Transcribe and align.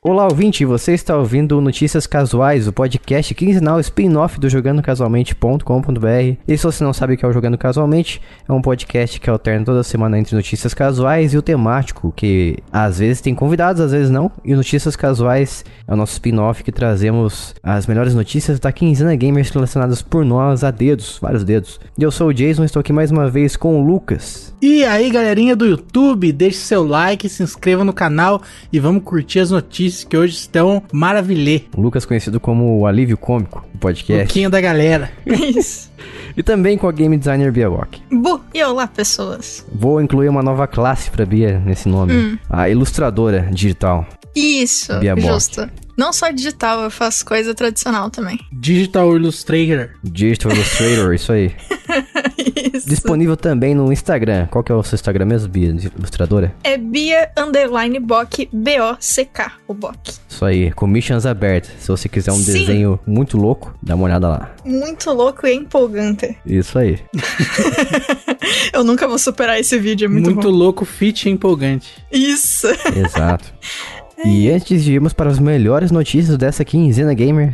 Olá, 0.00 0.28
ouvinte, 0.28 0.64
você 0.64 0.94
está 0.94 1.16
ouvindo 1.16 1.60
Notícias 1.60 2.06
Casuais, 2.06 2.68
o 2.68 2.72
podcast 2.72 3.34
quinzenal 3.34 3.80
spin-off 3.80 4.38
do 4.38 4.48
jogandocasualmente.com.br. 4.48 6.38
E 6.46 6.56
se 6.56 6.62
você 6.62 6.84
não 6.84 6.92
sabe 6.92 7.14
o 7.14 7.16
que 7.16 7.24
é 7.24 7.28
o 7.28 7.32
Jogando 7.32 7.58
Casualmente, 7.58 8.22
é 8.48 8.52
um 8.52 8.62
podcast 8.62 9.18
que 9.18 9.28
alterna 9.28 9.64
toda 9.64 9.82
semana 9.82 10.16
entre 10.16 10.36
notícias 10.36 10.72
casuais 10.72 11.34
e 11.34 11.36
o 11.36 11.42
temático, 11.42 12.12
que 12.14 12.58
às 12.70 13.00
vezes 13.00 13.20
tem 13.20 13.34
convidados, 13.34 13.82
às 13.82 13.90
vezes 13.90 14.08
não. 14.08 14.30
E 14.44 14.54
Notícias 14.54 14.94
Casuais 14.94 15.64
é 15.84 15.92
o 15.92 15.96
nosso 15.96 16.12
spin-off 16.12 16.62
que 16.62 16.70
trazemos 16.70 17.56
as 17.60 17.88
melhores 17.88 18.14
notícias 18.14 18.60
da 18.60 18.70
quinzena 18.70 19.16
gamers 19.16 19.48
selecionadas 19.48 20.00
por 20.00 20.24
nós 20.24 20.62
a 20.62 20.70
dedos, 20.70 21.18
vários 21.20 21.42
dedos. 21.42 21.80
Eu 21.98 22.12
sou 22.12 22.28
o 22.28 22.32
Jason, 22.32 22.62
estou 22.62 22.78
aqui 22.78 22.92
mais 22.92 23.10
uma 23.10 23.28
vez 23.28 23.56
com 23.56 23.80
o 23.80 23.84
Lucas. 23.84 24.54
E 24.62 24.84
aí, 24.84 25.10
galerinha 25.10 25.56
do 25.56 25.66
YouTube, 25.66 26.30
deixe 26.32 26.58
seu 26.58 26.86
like, 26.86 27.28
se 27.28 27.42
inscreva 27.42 27.82
no 27.82 27.92
canal 27.92 28.40
e 28.72 28.78
vamos 28.78 29.02
curtir 29.02 29.40
as 29.40 29.50
notícias 29.50 29.87
que 30.04 30.16
hoje 30.16 30.34
estão 30.34 30.82
maravilhê. 30.92 31.62
O 31.76 31.80
Lucas 31.80 32.04
conhecido 32.04 32.38
como 32.40 32.78
o 32.78 32.86
Alívio 32.86 33.16
Cômico 33.16 33.64
do 33.72 33.78
podcast. 33.78 34.26
Pouquinho 34.26 34.50
da 34.50 34.60
galera. 34.60 35.10
Isso. 35.26 35.90
E 36.36 36.42
também 36.42 36.78
com 36.78 36.86
a 36.86 36.92
game 36.92 37.16
designer 37.16 37.50
Bia 37.50 37.68
Walk. 37.68 38.00
Bu, 38.10 38.40
e 38.54 38.62
olá, 38.62 38.86
pessoas. 38.86 39.66
Vou 39.72 40.00
incluir 40.00 40.28
uma 40.28 40.42
nova 40.42 40.66
classe 40.66 41.10
pra 41.10 41.26
Bia 41.26 41.58
nesse 41.58 41.88
nome. 41.88 42.38
A 42.48 42.68
ilustradora 42.68 43.48
digital. 43.52 44.06
Isso, 44.38 44.98
Bia 44.98 45.14
Bock. 45.16 45.26
justo. 45.28 45.68
Não 45.96 46.12
só 46.12 46.30
digital, 46.30 46.84
eu 46.84 46.90
faço 46.92 47.24
coisa 47.24 47.52
tradicional 47.54 48.08
também. 48.08 48.38
Digital 48.52 49.16
Illustrator. 49.16 49.90
Digital 50.04 50.52
Illustrator, 50.52 51.12
isso 51.12 51.32
aí. 51.32 51.52
Isso. 52.72 52.88
Disponível 52.88 53.36
também 53.36 53.74
no 53.74 53.92
Instagram. 53.92 54.46
Qual 54.46 54.62
que 54.62 54.70
é 54.70 54.74
o 54.74 54.82
seu 54.82 54.94
Instagram 54.94 55.24
mesmo, 55.24 55.48
Bia? 55.48 55.72
de 55.72 55.88
Ilustradora? 55.96 56.54
É 56.62 56.76
Bia 56.76 57.30
Underline 57.36 57.98
Bock, 57.98 58.48
B-O-C-K, 58.52 59.52
o 59.66 59.74
Bock. 59.74 60.12
Isso 60.28 60.44
aí, 60.44 60.70
commissions 60.72 61.26
abertas. 61.26 61.70
Se 61.80 61.88
você 61.88 62.08
quiser 62.08 62.30
um 62.32 62.36
Sim. 62.36 62.52
desenho 62.52 63.00
muito 63.06 63.36
louco, 63.36 63.74
dá 63.82 63.94
uma 63.96 64.04
olhada 64.04 64.28
lá. 64.28 64.54
Muito 64.64 65.10
louco 65.12 65.46
e 65.46 65.54
empolgante. 65.54 66.36
Isso 66.46 66.78
aí. 66.78 66.98
Eu 68.72 68.84
nunca 68.84 69.08
vou 69.08 69.18
superar 69.18 69.58
esse 69.58 69.78
vídeo, 69.78 70.06
é 70.06 70.08
muito, 70.08 70.26
Muito, 70.30 70.48
bom. 70.50 70.56
louco, 70.56 70.84
fit 70.84 71.28
e 71.28 71.32
empolgante. 71.32 71.88
Isso. 72.12 72.68
Exato. 72.94 73.52
E 74.24 74.50
antes 74.50 74.82
de 74.84 74.92
irmos 74.94 75.12
para 75.12 75.30
as 75.30 75.38
melhores 75.38 75.90
notícias 75.90 76.36
dessa 76.36 76.64
quinzena 76.64 77.14
gamer, 77.14 77.52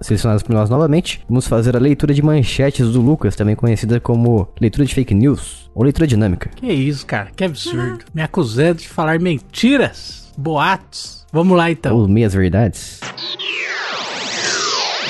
selecionadas- 0.00 0.42
por 0.42 0.52
nós 0.52 0.68
novamente, 0.68 1.20
vamos 1.28 1.46
fazer 1.46 1.74
a 1.74 1.78
leitura 1.80 2.12
de 2.12 2.22
manchetes 2.22 2.90
do 2.92 3.00
Lucas, 3.00 3.34
também 3.34 3.56
conhecida 3.56 3.98
como 3.98 4.48
leitura 4.60 4.84
de 4.86 4.94
fake 4.94 5.14
news, 5.14 5.70
ou 5.74 5.82
leitura 5.84 6.06
dinâmica. 6.06 6.50
Que 6.56 6.70
isso, 6.70 7.06
cara, 7.06 7.30
que 7.34 7.44
absurdo. 7.44 8.04
Me 8.14 8.22
acusando 8.22 8.80
de 8.80 8.88
falar 8.88 9.18
mentiras, 9.20 10.30
boatos. 10.36 11.24
Vamos 11.32 11.56
lá 11.56 11.70
então. 11.70 11.96
Ou 11.96 12.06
meias 12.08 12.34
verdades. 12.34 13.00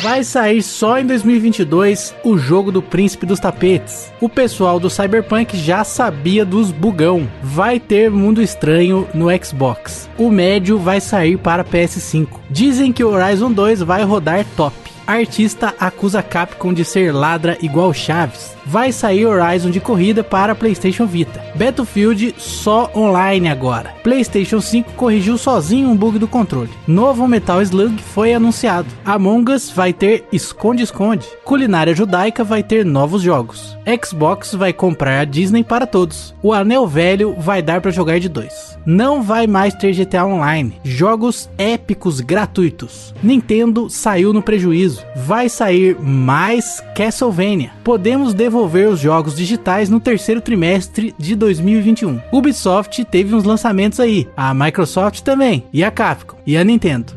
Vai 0.02 0.24
sair 0.24 0.64
só 0.64 0.98
em 0.98 1.06
2022 1.06 2.12
o 2.24 2.36
jogo 2.36 2.72
do 2.72 2.82
Príncipe 2.82 3.24
dos 3.24 3.38
Tapetes. 3.38 4.12
O 4.20 4.28
pessoal 4.28 4.80
do 4.80 4.90
Cyberpunk 4.90 5.56
já 5.56 5.84
sabia 5.84 6.44
dos 6.44 6.72
bugão. 6.72 7.30
Vai 7.40 7.78
ter 7.78 8.10
Mundo 8.10 8.42
Estranho 8.42 9.06
no 9.14 9.28
Xbox. 9.44 10.10
O 10.18 10.28
médio 10.28 10.76
vai 10.76 11.00
sair 11.00 11.38
para 11.38 11.64
PS5. 11.64 12.26
Dizem 12.50 12.92
que 12.92 13.04
o 13.04 13.10
Horizon 13.10 13.52
2 13.52 13.82
vai 13.82 14.02
rodar 14.02 14.44
top. 14.56 14.81
Artista 15.06 15.74
acusa 15.78 16.22
Capcom 16.22 16.72
de 16.72 16.84
ser 16.84 17.12
ladra 17.12 17.58
igual 17.60 17.92
Chaves. 17.92 18.56
Vai 18.64 18.92
sair 18.92 19.26
Horizon 19.26 19.70
de 19.70 19.80
corrida 19.80 20.22
para 20.22 20.54
PlayStation 20.54 21.04
Vita. 21.04 21.42
Battlefield 21.56 22.34
só 22.38 22.90
online 22.94 23.48
agora. 23.48 23.94
PlayStation 24.04 24.60
5 24.60 24.92
corrigiu 24.92 25.36
sozinho 25.36 25.88
um 25.88 25.96
bug 25.96 26.18
do 26.18 26.28
controle. 26.28 26.70
Novo 26.86 27.26
Metal 27.26 27.60
Slug 27.60 28.00
foi 28.00 28.32
anunciado. 28.32 28.88
Among 29.04 29.50
Us 29.50 29.70
vai 29.70 29.92
ter 29.92 30.24
esconde-esconde. 30.32 31.26
Culinária 31.44 31.94
judaica 31.94 32.44
vai 32.44 32.62
ter 32.62 32.84
novos 32.84 33.22
jogos. 33.22 33.76
Xbox 34.02 34.54
vai 34.54 34.72
comprar 34.72 35.20
a 35.20 35.24
Disney 35.24 35.64
para 35.64 35.86
todos. 35.86 36.32
O 36.42 36.52
Anel 36.52 36.86
Velho 36.86 37.34
vai 37.36 37.60
dar 37.60 37.80
para 37.80 37.90
jogar 37.90 38.20
de 38.20 38.28
dois. 38.28 38.78
Não 38.86 39.22
vai 39.22 39.46
mais 39.46 39.74
ter 39.74 39.92
GTA 39.92 40.24
Online. 40.24 40.74
Jogos 40.84 41.50
épicos 41.58 42.20
gratuitos. 42.20 43.14
Nintendo 43.22 43.90
saiu 43.90 44.32
no 44.32 44.42
prejuízo. 44.42 44.91
Vai 45.16 45.48
sair 45.48 45.96
mais 46.00 46.82
Castlevania. 46.94 47.70
Podemos 47.84 48.34
devolver 48.34 48.88
os 48.88 49.00
jogos 49.00 49.36
digitais 49.36 49.88
no 49.88 50.00
terceiro 50.00 50.40
trimestre 50.40 51.14
de 51.18 51.34
2021. 51.34 52.20
Ubisoft 52.32 53.04
teve 53.04 53.34
uns 53.34 53.44
lançamentos 53.44 54.00
aí. 54.00 54.28
A 54.36 54.52
Microsoft 54.54 55.20
também. 55.20 55.64
E 55.72 55.84
a 55.84 55.90
Capcom. 55.90 56.36
E 56.46 56.56
a 56.56 56.64
Nintendo. 56.64 57.12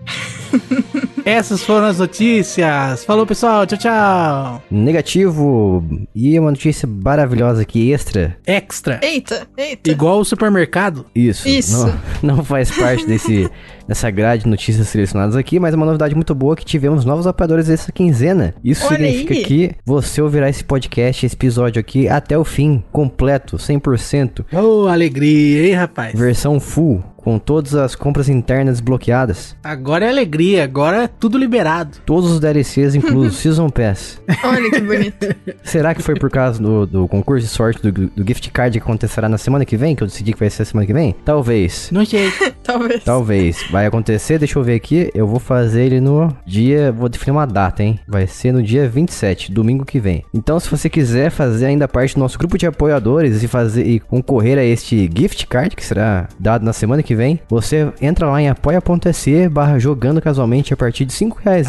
Essas 1.25 1.63
foram 1.63 1.87
as 1.87 1.97
notícias. 1.97 3.03
Falou, 3.03 3.25
pessoal. 3.25 3.65
Tchau, 3.65 3.79
tchau. 3.79 4.63
Negativo. 4.69 5.83
E 6.13 6.39
uma 6.39 6.51
notícia 6.51 6.87
maravilhosa 6.87 7.63
aqui, 7.63 7.91
extra. 7.91 8.37
Extra. 8.45 8.99
Eita, 9.01 9.47
eita. 9.57 9.89
Igual 9.89 10.19
o 10.19 10.25
supermercado. 10.25 11.03
Isso. 11.15 11.49
Isso. 11.49 11.87
Não, 12.21 12.35
não 12.35 12.45
faz 12.45 12.69
parte 12.69 13.07
desse, 13.07 13.49
dessa 13.87 14.09
grade 14.09 14.43
de 14.43 14.49
notícias 14.49 14.87
selecionadas 14.87 15.35
aqui, 15.35 15.59
mas 15.59 15.73
é 15.73 15.77
uma 15.77 15.85
novidade 15.85 16.15
muito 16.15 16.33
boa 16.33 16.55
que 16.55 16.65
tivemos 16.65 17.05
novos 17.05 17.27
apoiadores 17.27 17.67
dessa 17.67 17.91
quinzena. 17.91 18.53
Isso 18.63 18.85
Olha 18.87 18.97
significa 18.97 19.33
aí. 19.33 19.43
que 19.43 19.71
você 19.85 20.21
ouvirá 20.21 20.49
esse 20.49 20.63
podcast, 20.63 21.25
esse 21.25 21.35
episódio 21.35 21.79
aqui, 21.79 22.07
até 22.07 22.37
o 22.37 22.43
fim, 22.43 22.83
completo, 22.91 23.57
100%. 23.57 24.45
Ô, 24.53 24.87
alegria, 24.87 25.67
hein, 25.67 25.73
rapaz? 25.73 26.17
Versão 26.17 26.59
full, 26.59 27.03
com 27.17 27.39
todas 27.39 27.73
as 27.73 27.95
compras 27.95 28.29
internas 28.29 28.79
bloqueadas. 28.79 29.55
Agora 29.63 30.05
é 30.05 30.09
alegria, 30.09 30.63
agora 30.63 31.03
é 31.03 31.07
tudo 31.07 31.37
liberado. 31.37 31.97
Todos 32.05 32.31
os 32.31 32.39
DLCs 32.39 32.95
inclusos, 32.95 33.37
Season 33.41 33.69
Pass. 33.69 34.21
Olha 34.43 34.69
que 34.69 34.81
bonito. 34.81 35.35
Será 35.63 35.93
que 35.95 36.01
foi 36.03 36.15
por 36.15 36.29
causa 36.29 36.61
do, 36.61 36.85
do 36.85 37.07
concurso 37.07 37.45
de 37.45 37.51
sorte 37.51 37.81
do, 37.81 37.91
do 37.91 38.27
gift 38.27 38.51
card 38.51 38.77
que 38.79 38.83
acontecerá 38.83 39.27
na 39.27 39.37
semana 39.37 39.65
que 39.65 39.75
vem? 39.75 39.95
Que 39.95 40.03
eu 40.03 40.07
decidi 40.07 40.33
que 40.33 40.39
vai 40.39 40.49
ser 40.49 40.61
a 40.61 40.65
semana 40.65 40.85
que 40.85 40.93
vem? 40.93 41.15
Talvez. 41.25 41.89
Não 41.91 42.05
sei. 42.05 42.31
Talvez. 42.63 43.03
Talvez. 43.03 43.71
Vai 43.75 43.87
acontecer, 43.87 44.39
deixa 44.39 44.57
eu 44.57 44.63
ver 44.63 44.75
aqui. 44.75 45.11
Eu 45.13 45.27
vou 45.27 45.37
fazer 45.37 45.83
ele 45.83 45.99
no 45.99 46.33
dia. 46.45 46.93
Vou 46.93 47.09
definir 47.09 47.33
uma 47.33 47.45
data, 47.45 47.83
hein? 47.83 47.99
Vai 48.07 48.25
ser 48.25 48.53
no 48.53 48.63
dia 48.63 48.87
27, 48.87 49.51
domingo 49.51 49.83
que 49.83 49.99
vem. 49.99 50.23
Então, 50.33 50.57
se 50.61 50.71
você 50.71 50.89
quiser 50.89 51.29
fazer 51.29 51.65
ainda 51.65 51.85
parte 51.85 52.15
do 52.15 52.21
nosso 52.21 52.39
grupo 52.39 52.57
de 52.57 52.65
apoiadores 52.65 53.43
e 53.43 53.49
fazer 53.49 53.85
e 53.85 53.99
concorrer 53.99 54.57
a 54.57 54.63
este 54.63 55.11
gift 55.13 55.45
card 55.47 55.75
que 55.75 55.83
será 55.83 56.29
dado 56.39 56.63
na 56.63 56.71
semana 56.71 57.03
que 57.03 57.13
vem, 57.13 57.37
você 57.49 57.91
entra 58.01 58.29
lá 58.29 58.41
em 58.41 58.47
apoia.se 58.47 59.49
barra 59.49 59.77
jogando 59.77 60.21
casualmente 60.21 60.73
a 60.73 60.77
partir 60.77 61.03
de 61.03 61.11
5 61.11 61.41
reais. 61.43 61.67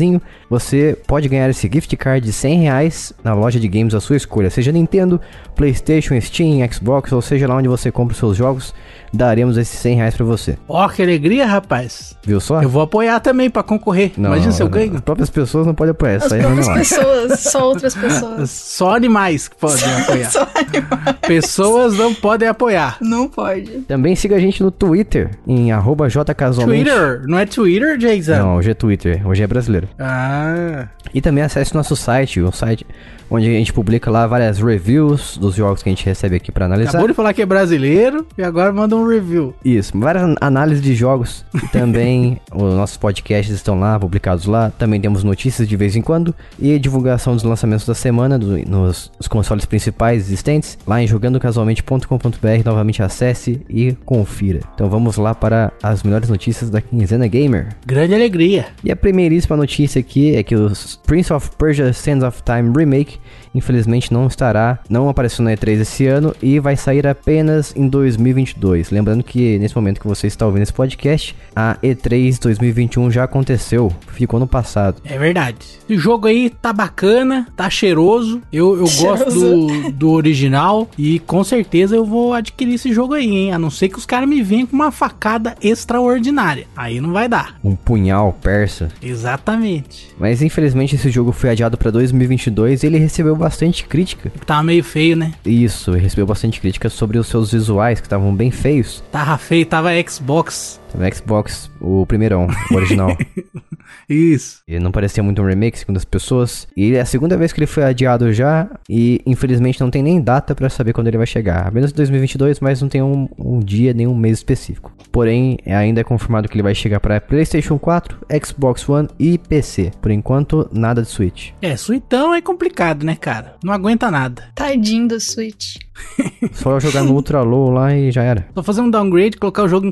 Você 0.49 0.97
pode 1.09 1.29
ganhar 1.29 1.51
esse 1.51 1.69
gift 1.69 1.97
card 1.97 2.25
de 2.25 2.33
100 2.33 2.61
reais 2.61 3.13
na 3.25 3.35
loja 3.35 3.59
de 3.59 3.67
games 3.67 3.93
da 3.93 4.01
sua 4.01 4.17
escolha, 4.17 4.49
seja 4.49 4.71
Nintendo, 4.71 5.21
Playstation, 5.57 6.21
Steam, 6.21 6.65
Xbox, 6.71 7.11
ou 7.11 7.21
seja 7.21 7.49
lá 7.49 7.57
onde 7.57 7.67
você 7.67 7.91
compra 7.91 8.13
os 8.13 8.19
seus 8.19 8.37
jogos, 8.37 8.73
daremos 9.17 9.57
esses 9.57 9.79
100 9.79 9.97
reais 9.97 10.15
pra 10.15 10.25
você. 10.25 10.57
Ó, 10.69 10.89
que 10.89 11.03
alegria, 11.03 11.47
rapaz. 11.47 12.17
Viu 12.25 12.41
só? 12.41 12.63
Eu 12.63 12.69
vou 12.69 12.83
apoiar 12.83 13.19
também 13.21 13.49
pra 13.51 13.63
concorrer. 13.63 14.13
Imagina 14.17 14.53
se 14.53 14.63
eu 14.63 14.69
ganho. 14.69 14.95
As 14.95 15.01
próprias 15.01 15.31
pessoas 15.31 15.67
não 15.67 15.75
podem 15.75 15.91
apoiar. 15.93 16.17
As 16.17 16.33
aí 16.33 16.41
próprias 16.41 16.67
não 16.67 16.75
é. 16.75 16.79
pessoas, 16.79 17.41
só 17.41 17.69
outras 17.69 17.95
pessoas. 17.97 18.51
Só 18.51 18.95
animais 18.95 19.49
que 19.49 19.57
podem 19.57 19.85
apoiar. 20.03 20.31
Só 20.37 20.43
animais. 20.55 21.17
Pessoas 21.27 21.97
não 21.97 22.15
podem 22.15 22.49
apoiar. 22.49 22.99
Não 23.01 23.29
pode. 23.29 23.71
Também 23.83 24.15
siga 24.15 24.37
a 24.37 24.41
gente 24.41 24.63
no 24.63 24.71
Twitter, 24.71 25.31
em 25.47 25.73
arroba 25.73 26.09
jcasualmente. 26.09 26.85
Twitter, 26.91 27.23
não 27.27 27.39
é 27.39 27.47
Twitter, 27.47 27.97
Jason? 27.97 28.37
Não, 28.37 28.57
hoje 28.57 28.71
é 28.71 28.75
Twitter, 28.75 29.27
hoje 29.27 29.43
é 29.43 29.47
brasileiro. 29.47 29.89
Ah, 29.99 30.89
E 31.15 31.21
também 31.21 31.43
acesse 31.45 31.73
o 31.73 31.77
nosso 31.77 31.95
site, 31.97 32.41
o 32.41 32.53
site 32.53 32.87
onde 33.29 33.47
a 33.49 33.53
gente 33.59 33.73
publica 33.73 34.09
lá 34.11 34.25
várias 34.27 34.59
reviews 34.61 35.37
dos 35.37 35.55
jogos 35.57 35.83
que 35.83 35.89
a 35.89 35.93
gente 35.93 36.05
recebe 36.07 36.37
aqui 36.37 36.53
pra 36.53 36.67
analisar. 36.67 36.91
acabou 36.91 37.09
de 37.09 37.15
falar 37.15 37.33
que 37.33 37.43
é 37.43 37.47
brasileiro 37.47 38.25
e 38.39 38.43
agora 38.43 38.73
manda 38.73 38.95
um 38.95 39.06
review. 39.07 39.55
Isso, 39.65 39.99
várias 39.99 40.25
an- 40.25 40.35
análises 40.41 40.83
de 40.83 40.95
jogos. 40.95 41.45
Também 41.73 42.41
os 42.55 42.75
nossos 42.75 42.97
podcasts 42.97 43.55
estão 43.55 43.79
lá, 43.79 43.99
publicados 43.99 44.47
lá. 44.47 44.71
Também 44.71 45.01
temos 45.01 45.23
notícias 45.25 45.69
de 45.69 45.77
vez 45.77 45.97
em 45.97 46.03
quando. 46.03 46.35
E 46.59 46.79
divulgação 46.79 47.35
dos 47.35 47.43
lançamentos 47.45 47.87
da 47.87 47.95
semana 47.95 48.39
do- 48.39 48.59
nos, 48.69 49.11
consoles 49.29 49.65
principais 49.65 50.23
existentes. 50.23 50.79
Lá 50.87 51.03
em 51.03 51.07
jogandocasualmente.com.br. 51.07 52.63
Novamente 52.65 53.03
acesse 53.03 53.61
e 53.69 53.93
confira. 54.05 54.61
Então 54.75 54.89
vamos 54.89 55.17
lá 55.17 55.35
para 55.35 55.73
as 55.83 56.03
melhores 56.03 56.29
notícias 56.29 56.71
da 56.71 56.81
quinzena 56.81 57.27
gamer. 57.27 57.69
Grande 57.87 58.15
alegria. 58.15 58.67
E 58.85 58.91
a 58.91 58.97
primeiríssima 58.97 59.57
notícia 59.57 60.01
aqui 60.01 60.35
é 60.37 60.43
que 60.43 60.55
o 60.55 60.71
Prince 61.07 61.33
of 61.33 61.51
Persia 61.59 61.93
Sands 61.93 62.25
of 62.25 62.43
Time 62.43 62.73
Remake 62.77 63.19
infelizmente 63.57 64.13
não 64.13 64.27
estará, 64.27 64.79
não 64.89 65.09
apareceu 65.09 65.45
na 65.45 65.53
E3 65.53 65.81
esse 65.81 66.07
ano 66.07 66.35
e 66.43 66.59
vai 66.59 66.77
sair 66.77 67.07
apenas 67.07 67.75
em 67.77 67.89
2022. 67.89 68.91
Lembrando 68.91 69.23
que 69.25 69.59
nesse 69.59 69.75
momento 69.75 70.01
que 70.01 70.07
você 70.07 70.27
está 70.27 70.47
ouvindo 70.47 70.63
esse 70.63 70.73
podcast, 70.73 71.35
a 71.55 71.77
E3 71.83 72.39
2021 72.41 73.11
já 73.11 73.25
aconteceu, 73.25 73.93
ficou 74.09 74.39
no 74.39 74.47
passado. 74.47 75.01
É 75.05 75.19
verdade. 75.19 75.57
O 75.89 75.97
jogo 75.97 76.27
aí 76.27 76.51
tá 76.51 76.73
bacana, 76.73 77.47
tá 77.57 77.69
cheiroso. 77.71 78.43
Eu, 78.53 78.77
eu 78.77 78.87
gosto 78.97 79.31
do, 79.31 79.93
do 79.93 80.11
original 80.11 80.89
e 80.99 81.19
com 81.21 81.43
certeza 81.43 81.97
eu 81.97 82.05
vou 82.05 82.33
adquirir 82.33 82.75
esse 82.75 82.93
jogo 82.93 83.15
aí, 83.15 83.29
hein? 83.29 83.53
A 83.53 83.59
não 83.59 83.71
ser 83.71 83.89
que 83.89 83.99
os 83.99 84.07
caras 84.07 84.29
me 84.29 84.43
venham 84.43 84.67
com 84.67 84.77
uma 84.77 84.91
facada 84.91 85.55
extraordinária. 85.63 86.67
Aí 86.77 87.01
não 87.01 87.13
vai 87.13 87.29
dar. 87.29 87.57
Um 87.65 87.75
punhal 87.75 88.37
persa. 88.43 88.89
Exatamente. 89.03 90.09
Mas 90.19 90.43
infelizmente 90.43 90.95
esse 90.95 91.11
jogo 91.11 91.33
foi 91.33 91.51
adiado 91.51 91.77
pra 91.77 91.91
2022 91.91 92.83
e 92.83 92.87
ele 92.87 92.99
recebeu 92.99 93.37
bastante 93.47 93.85
crítica. 93.85 94.33
Tava 94.45 94.65
meio 94.65 94.83
feio, 94.83 95.17
né? 95.17 95.33
Isso, 95.45 95.93
ele 95.93 96.01
recebeu 96.01 96.27
bastante 96.27 96.61
crítica 96.61 96.89
sobre 96.89 97.17
os 97.17 97.29
seus 97.29 97.53
visuais 97.53 98.01
que 98.01 98.07
estavam 98.07 98.35
bem 98.35 98.51
feios. 98.51 99.05
Tava 99.13 99.39
feio, 99.39 99.65
tava 99.65 99.91
Xbox. 100.03 100.81
No 100.95 101.15
Xbox, 101.15 101.71
o 101.81 102.07
primeirão, 102.07 102.47
o 102.71 102.75
original. 102.75 103.17
Isso. 104.09 104.63
Ele 104.67 104.81
não 104.81 104.93
parecia 104.93 105.23
muito 105.23 105.43
um 105.43 105.47
remake, 105.47 105.79
segundo 105.79 105.97
as 105.97 106.05
pessoas. 106.05 106.67
E 106.77 106.95
é 106.95 107.01
a 107.01 107.05
segunda 107.05 107.37
vez 107.37 107.53
que 107.53 107.59
ele 107.59 107.67
foi 107.67 107.85
adiado 107.85 108.33
já. 108.33 108.69
E 108.89 109.21
infelizmente 109.27 109.81
não 109.81 109.91
tem 109.91 110.03
nem 110.03 110.21
data 110.21 110.55
pra 110.55 110.69
saber 110.69 110.93
quando 110.93 111.09
ele 111.09 111.17
vai 111.17 111.27
chegar. 111.27 111.67
Apenas 111.67 111.93
2022, 111.93 112.61
mas 112.61 112.81
não 112.81 112.89
tem 112.89 113.03
um, 113.03 113.29
um 113.39 113.59
dia 113.61 113.93
nem 113.93 114.07
um 114.07 114.15
mês 114.15 114.39
específico. 114.39 114.93
Porém, 115.11 115.59
é 115.65 115.75
ainda 115.75 116.01
é 116.01 116.05
confirmado 116.05 116.49
que 116.49 116.55
ele 116.55 116.63
vai 116.63 116.75
chegar 116.75 117.01
para 117.01 117.21
PlayStation 117.21 117.79
4, 117.79 118.19
Xbox 118.45 118.89
One 118.89 119.09
e 119.19 119.39
PC. 119.39 119.91
Por 120.01 120.11
enquanto, 120.11 120.69
nada 120.73 121.03
de 121.03 121.09
Switch. 121.09 121.51
É, 121.63 121.77
suitão 121.77 122.35
é 122.35 122.41
complicado, 122.41 123.05
né, 123.05 123.17
cara? 123.17 123.55
Não 123.63 123.73
aguenta 123.73 124.11
nada. 124.11 124.45
Tadinho 124.55 125.09
do 125.09 125.21
Switch. 125.21 125.77
Só 126.53 126.79
jogar 126.79 127.03
no 127.03 127.13
Ultra 127.13 127.43
Low 127.43 127.71
lá 127.71 127.95
e 127.95 128.11
já 128.11 128.23
era. 128.23 128.47
Só 128.55 128.63
fazer 128.63 128.81
um 128.81 128.91
downgrade, 128.91 129.37
colocar 129.37 129.63
o 129.63 129.69
jogo 129.69 129.87
em 129.87 129.91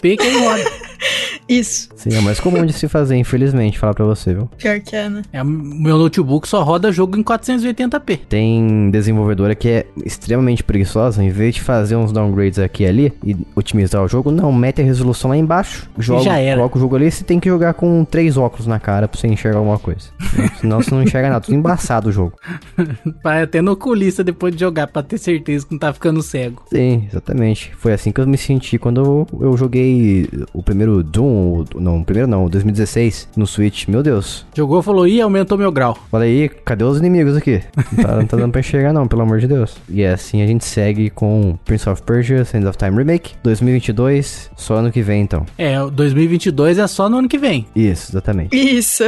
480p 0.00 0.16
que 0.16 0.22
aí 0.22 0.38
roda. 0.38 0.64
Isso. 1.48 1.88
Sim, 1.96 2.16
é 2.16 2.20
mais 2.20 2.38
comum 2.38 2.64
de 2.64 2.72
se 2.72 2.86
fazer, 2.86 3.16
infelizmente, 3.16 3.76
falar 3.76 3.92
pra 3.92 4.04
você, 4.04 4.32
viu? 4.32 4.48
Pior 4.56 4.78
que 4.78 4.94
é, 4.94 5.08
né? 5.08 5.22
É, 5.32 5.42
o 5.42 5.46
meu 5.46 5.98
notebook 5.98 6.46
só 6.46 6.62
roda 6.62 6.92
jogo 6.92 7.18
em 7.18 7.24
480p. 7.24 8.20
Tem 8.28 8.88
desenvolvedora 8.90 9.56
que 9.56 9.68
é 9.68 9.86
extremamente 10.04 10.62
preguiçosa, 10.62 11.24
em 11.24 11.30
vez 11.30 11.56
de 11.56 11.62
fazer 11.62 11.96
uns 11.96 12.12
downgrades 12.12 12.60
aqui 12.60 12.84
e 12.84 12.86
ali 12.86 13.12
e 13.24 13.36
otimizar 13.56 14.00
o 14.00 14.06
jogo, 14.06 14.30
não, 14.30 14.52
mete 14.52 14.80
a 14.80 14.84
resolução 14.84 15.30
lá 15.30 15.36
embaixo, 15.36 15.90
joga, 15.98 16.22
já 16.22 16.38
era. 16.38 16.56
coloca 16.56 16.78
o 16.78 16.80
jogo 16.80 16.94
ali, 16.94 17.10
você 17.10 17.24
tem 17.24 17.40
que 17.40 17.48
jogar 17.48 17.74
com 17.74 18.04
três 18.04 18.36
óculos 18.36 18.68
na 18.68 18.78
cara 18.78 19.08
pra 19.08 19.18
você 19.18 19.26
enxergar 19.26 19.58
alguma 19.58 19.78
coisa. 19.78 20.08
Senão 20.60 20.80
você 20.80 20.94
não 20.94 21.02
enxerga 21.02 21.30
nada, 21.30 21.44
tudo 21.44 21.56
embaçado 21.56 22.10
o 22.10 22.12
jogo. 22.12 22.34
Vai 23.24 23.42
até 23.42 23.60
no 23.60 23.72
oculista 23.72 24.22
depois 24.22 24.54
de 24.54 24.60
jogar, 24.60 24.86
pra 24.86 25.02
ter 25.02 25.18
certeza 25.18 25.66
que 25.66 25.72
não 25.72 25.80
tá 25.80 25.92
ficando 25.92 26.22
cego. 26.22 26.62
Sim, 26.72 27.08
exatamente. 27.10 27.72
Foi 27.76 27.92
assim 27.92 28.12
que 28.12 28.20
eu 28.20 28.26
me 28.26 28.38
senti 28.38 28.78
quando 28.78 29.26
eu 29.40 29.56
joguei 29.56 29.89
o 30.52 30.62
primeiro 30.62 31.02
Doom, 31.02 31.64
não, 31.76 32.00
o 32.00 32.04
primeiro 32.04 32.28
não, 32.28 32.44
o 32.44 32.48
2016 32.48 33.28
no 33.36 33.46
Switch. 33.46 33.88
Meu 33.88 34.02
Deus. 34.02 34.46
Jogou, 34.54 34.82
falou, 34.82 35.06
ih, 35.06 35.20
aumentou 35.20 35.56
meu 35.58 35.70
grau. 35.72 35.96
Falei, 36.10 36.44
"Ih, 36.44 36.48
cadê 36.48 36.84
os 36.84 36.98
inimigos 36.98 37.36
aqui? 37.36 37.60
Não 37.92 38.04
tá, 38.04 38.16
não 38.16 38.26
tá 38.26 38.36
dando 38.36 38.52
pra 38.52 38.60
enxergar 38.60 38.92
não, 38.92 39.06
pelo 39.06 39.22
amor 39.22 39.38
de 39.38 39.46
Deus. 39.46 39.76
E 39.88 40.02
é 40.02 40.12
assim 40.12 40.42
a 40.42 40.46
gente 40.46 40.64
segue 40.64 41.10
com 41.10 41.58
Prince 41.64 41.88
of 41.88 42.02
Persia, 42.02 42.44
Sands 42.44 42.68
of 42.68 42.78
Time 42.78 42.96
Remake, 42.96 43.34
2022, 43.42 44.50
só 44.56 44.76
ano 44.76 44.90
que 44.92 45.02
vem 45.02 45.22
então. 45.22 45.44
É, 45.56 45.80
o 45.82 45.90
2022 45.90 46.78
é 46.78 46.86
só 46.86 47.08
no 47.08 47.18
ano 47.18 47.28
que 47.28 47.38
vem. 47.38 47.66
Isso, 47.74 48.12
exatamente. 48.12 48.56
Isso. 48.56 49.04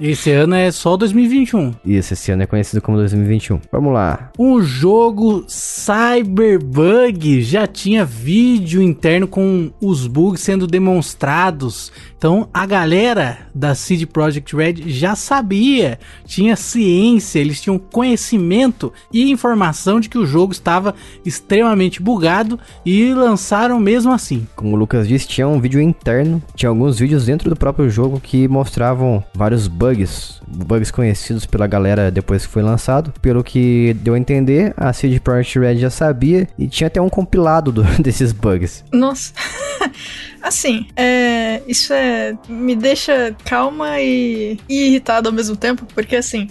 Esse 0.00 0.30
ano 0.30 0.54
é 0.54 0.70
só 0.70 0.96
2021. 0.96 1.72
Isso, 1.84 2.14
esse 2.14 2.32
ano 2.32 2.42
é 2.42 2.46
conhecido 2.46 2.80
como 2.80 2.96
2021. 2.98 3.60
Vamos 3.70 3.92
lá. 3.92 4.30
O 4.38 4.62
jogo 4.62 5.44
Cyberbug 5.48 7.42
já 7.42 7.66
tinha 7.66 8.04
vídeo 8.04 8.82
interno 8.82 9.26
com 9.26 9.70
os 9.80 10.06
bugs 10.10 10.42
sendo 10.42 10.66
demonstrados. 10.66 11.92
Então 12.18 12.48
a 12.52 12.66
galera 12.66 13.38
da 13.54 13.74
CD 13.74 14.04
Projekt 14.04 14.54
Red 14.54 14.90
já 14.90 15.14
sabia, 15.14 15.98
tinha 16.26 16.56
ciência, 16.56 17.38
eles 17.38 17.60
tinham 17.60 17.78
conhecimento 17.78 18.92
e 19.12 19.30
informação 19.30 20.00
de 20.00 20.08
que 20.08 20.18
o 20.18 20.26
jogo 20.26 20.52
estava 20.52 20.94
extremamente 21.24 22.02
bugado 22.02 22.58
e 22.84 23.14
lançaram 23.14 23.78
mesmo 23.78 24.12
assim. 24.12 24.46
Como 24.56 24.74
o 24.74 24.78
Lucas 24.78 25.06
disse, 25.06 25.28
tinha 25.28 25.48
um 25.48 25.60
vídeo 25.60 25.80
interno, 25.80 26.42
tinha 26.54 26.68
alguns 26.68 26.98
vídeos 26.98 27.26
dentro 27.26 27.48
do 27.48 27.56
próprio 27.56 27.88
jogo 27.88 28.20
que 28.20 28.48
mostravam 28.48 29.22
vários 29.34 29.68
bugs, 29.68 30.39
bugs 30.50 30.90
conhecidos 30.90 31.46
pela 31.46 31.66
galera 31.66 32.10
depois 32.10 32.44
que 32.46 32.52
foi 32.52 32.62
lançado. 32.62 33.12
Pelo 33.22 33.42
que 33.44 33.94
deu 34.00 34.14
a 34.14 34.18
entender, 34.18 34.72
a 34.76 34.92
CD 34.92 35.18
Projekt 35.20 35.58
Red 35.58 35.76
já 35.78 35.90
sabia 35.90 36.48
e 36.58 36.66
tinha 36.66 36.86
até 36.88 37.00
um 37.00 37.08
compilado 37.08 37.70
do- 37.72 37.82
desses 38.02 38.32
bugs. 38.32 38.84
Nossa. 38.92 39.32
Assim, 40.42 40.86
é, 40.96 41.60
isso 41.68 41.92
é 41.92 42.34
me 42.48 42.74
deixa 42.74 43.34
calma 43.44 44.00
e, 44.00 44.58
e 44.68 44.86
irritada 44.86 45.28
ao 45.28 45.34
mesmo 45.34 45.54
tempo, 45.54 45.86
porque 45.94 46.16
assim, 46.16 46.48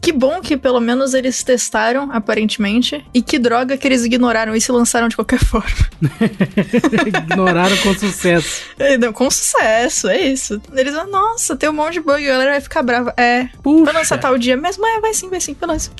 que 0.00 0.12
bom 0.12 0.40
que 0.40 0.56
pelo 0.56 0.80
menos 0.80 1.14
eles 1.14 1.42
testaram, 1.42 2.10
aparentemente, 2.12 3.04
e 3.12 3.20
que 3.20 3.38
droga 3.38 3.76
que 3.76 3.86
eles 3.86 4.04
ignoraram 4.04 4.56
e 4.56 4.60
lançaram 4.70 5.08
de 5.08 5.16
qualquer 5.16 5.40
forma. 5.44 5.68
Ignoraram 7.06 7.76
com 7.78 7.94
sucesso. 7.94 8.62
É, 8.78 8.96
não, 8.96 9.12
com 9.12 9.30
sucesso, 9.30 10.08
é 10.08 10.20
isso. 10.20 10.60
Eles 10.74 10.94
vão, 10.94 11.10
nossa, 11.10 11.56
tem 11.56 11.68
um 11.68 11.72
monte 11.72 11.94
de 11.94 12.00
bug, 12.00 12.24
a 12.24 12.32
galera 12.32 12.50
vai 12.52 12.60
ficar 12.60 12.82
brava. 12.82 13.12
É, 13.16 13.48
Puxa. 13.62 13.84
vai 13.84 13.94
lançar 13.94 14.18
tal 14.18 14.38
dia 14.38 14.56
mesmo? 14.56 14.86
É, 14.86 15.00
vai 15.00 15.12
sim, 15.12 15.28
vai 15.28 15.40
sim, 15.40 15.54
beleza. 15.58 15.90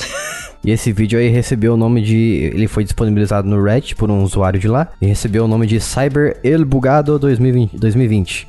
E 0.65 0.71
esse 0.71 0.93
vídeo 0.93 1.19
aí 1.19 1.29
recebeu 1.29 1.75
o 1.75 1.77
nome 1.77 2.03
de. 2.03 2.51
Ele 2.55 2.69
foi 2.69 2.85
disponibilizado 2.85 3.49
no 3.49 3.63
Reddit 3.63 3.97
por 3.97 4.11
um 4.11 4.23
usuário 4.23 4.61
de 4.61 4.69
lá. 4.69 4.89
E 5.01 5.07
recebeu 5.07 5.45
o 5.45 5.49
nome 5.49 5.67
de 5.67 5.81
Cyber 5.81 6.39
El 6.45 6.65
Bugado 6.65 7.19
2020. 7.19 7.79
2020. 7.79 8.47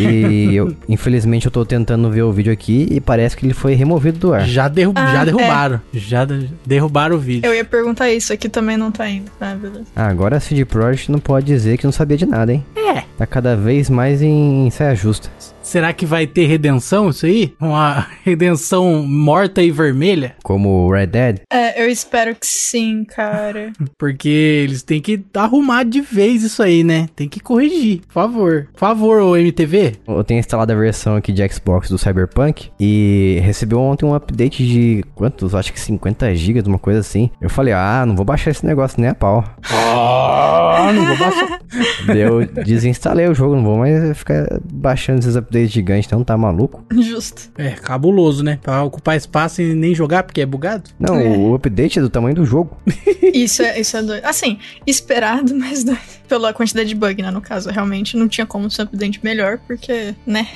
e 0.00 0.54
eu, 0.54 0.74
infelizmente, 0.88 1.46
eu 1.46 1.52
tô 1.52 1.64
tentando 1.64 2.10
ver 2.10 2.22
o 2.22 2.32
vídeo 2.32 2.52
aqui 2.52 2.88
e 2.90 3.00
parece 3.00 3.36
que 3.36 3.46
ele 3.46 3.54
foi 3.54 3.74
removido 3.74 4.18
do 4.18 4.34
ar. 4.34 4.43
Já, 4.44 4.68
derru 4.68 4.92
Ah, 4.94 5.06
já 5.12 5.22
é. 5.22 5.24
derrubaram. 5.24 5.80
Já 5.92 6.24
de- 6.24 6.50
derrubaram 6.66 7.16
o 7.16 7.18
vídeo. 7.18 7.46
Eu 7.48 7.54
ia 7.54 7.64
perguntar 7.64 8.10
isso, 8.10 8.32
aqui 8.32 8.48
também 8.48 8.76
não 8.76 8.90
tá 8.90 9.08
indo. 9.08 9.30
Ah, 9.40 9.54
beleza. 9.54 9.84
Ah, 9.94 10.06
agora 10.08 10.36
a 10.36 10.40
CD 10.40 10.64
Projekt 10.64 11.10
não 11.10 11.18
pode 11.18 11.46
dizer 11.46 11.76
que 11.78 11.84
não 11.84 11.92
sabia 11.92 12.16
de 12.16 12.26
nada, 12.26 12.52
hein? 12.52 12.64
É. 12.76 13.02
Tá 13.18 13.26
cada 13.26 13.56
vez 13.56 13.88
mais 13.90 14.22
em 14.22 14.68
saia 14.70 14.94
justa. 14.94 15.28
Será 15.64 15.94
que 15.94 16.04
vai 16.04 16.26
ter 16.26 16.44
redenção 16.44 17.08
isso 17.08 17.24
aí? 17.24 17.54
Uma 17.58 18.06
redenção 18.22 19.02
morta 19.02 19.62
e 19.62 19.70
vermelha? 19.70 20.36
Como 20.44 20.68
o 20.68 20.92
Red 20.92 21.06
Dead. 21.06 21.40
É, 21.50 21.82
eu 21.82 21.88
espero 21.88 22.36
que 22.36 22.46
sim, 22.46 23.02
cara. 23.04 23.72
Porque 23.98 24.28
eles 24.28 24.82
têm 24.82 25.00
que 25.00 25.24
arrumar 25.34 25.84
de 25.84 26.02
vez 26.02 26.42
isso 26.42 26.62
aí, 26.62 26.84
né? 26.84 27.08
Tem 27.16 27.28
que 27.28 27.40
corrigir. 27.40 28.02
Por 28.06 28.12
favor. 28.12 28.68
Por 28.72 28.78
favor, 28.78 29.22
ô 29.22 29.36
MTV. 29.36 29.94
Eu 30.06 30.22
tenho 30.22 30.38
instalado 30.38 30.70
a 30.70 30.76
versão 30.76 31.16
aqui 31.16 31.32
de 31.32 31.48
Xbox 31.48 31.88
do 31.88 31.96
Cyberpunk 31.96 32.68
e 32.78 33.40
recebeu 33.42 33.80
ontem 33.80 34.04
um 34.04 34.14
update 34.14 34.66
de 34.66 35.02
quantos? 35.14 35.54
Acho 35.54 35.72
que 35.72 35.80
50 35.80 36.34
GB, 36.34 36.62
uma 36.66 36.78
coisa 36.78 37.00
assim. 37.00 37.30
Eu 37.40 37.48
falei, 37.48 37.72
ah, 37.72 38.04
não 38.06 38.14
vou 38.14 38.24
baixar 38.24 38.50
esse 38.50 38.66
negócio 38.66 39.00
nem 39.00 39.08
a 39.08 39.14
pau. 39.14 39.42
Ah, 39.70 40.92
não 40.92 41.06
vou 41.06 41.16
baixar. 41.16 41.60
Eu 42.14 42.46
desinstalei 42.64 43.26
o 43.26 43.34
jogo, 43.34 43.56
não 43.56 43.64
vou 43.64 43.78
mais 43.78 44.16
ficar 44.16 44.46
baixando 44.72 45.20
esses 45.20 45.34
updates 45.36 45.53
gigantes, 45.66 46.06
então 46.06 46.22
tá 46.24 46.36
maluco? 46.36 46.84
Justo. 47.00 47.50
É, 47.56 47.70
cabuloso, 47.70 48.42
né? 48.42 48.58
Pra 48.62 48.82
ocupar 48.82 49.16
espaço 49.16 49.60
e 49.62 49.74
nem 49.74 49.94
jogar 49.94 50.22
porque 50.22 50.40
é 50.40 50.46
bugado. 50.46 50.90
Não, 50.98 51.16
É. 51.16 51.28
o 51.28 51.54
update 51.54 51.98
é 51.98 52.02
do 52.02 52.08
tamanho 52.10 52.34
do 52.36 52.44
jogo. 52.44 52.76
Isso 53.34 53.62
é, 53.62 53.80
isso 53.80 53.96
é 53.96 54.02
doido. 54.02 54.24
Assim, 54.24 54.58
esperado, 54.86 55.54
mas 55.56 55.82
doido. 55.82 55.98
Pela 56.28 56.52
quantidade 56.52 56.88
de 56.88 56.94
bug, 56.94 57.20
né? 57.22 57.30
No 57.30 57.40
caso, 57.40 57.68
realmente 57.70 58.16
não 58.16 58.28
tinha 58.28 58.46
como 58.46 58.70
ser 58.70 58.82
um 58.82 58.84
update 58.86 59.20
melhor, 59.22 59.58
porque, 59.66 60.14
né? 60.26 60.48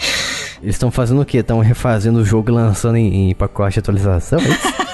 Eles 0.62 0.74
estão 0.76 0.90
fazendo 0.90 1.20
o 1.20 1.24
quê? 1.24 1.38
Estão 1.38 1.58
refazendo 1.60 2.20
o 2.20 2.24
jogo 2.24 2.50
e 2.50 2.52
lançando 2.54 2.96
em, 2.96 3.30
em 3.30 3.34
pacote 3.34 3.74
de 3.74 3.80
atualização? 3.80 4.38
é 4.40 4.44
isso? 4.44 4.87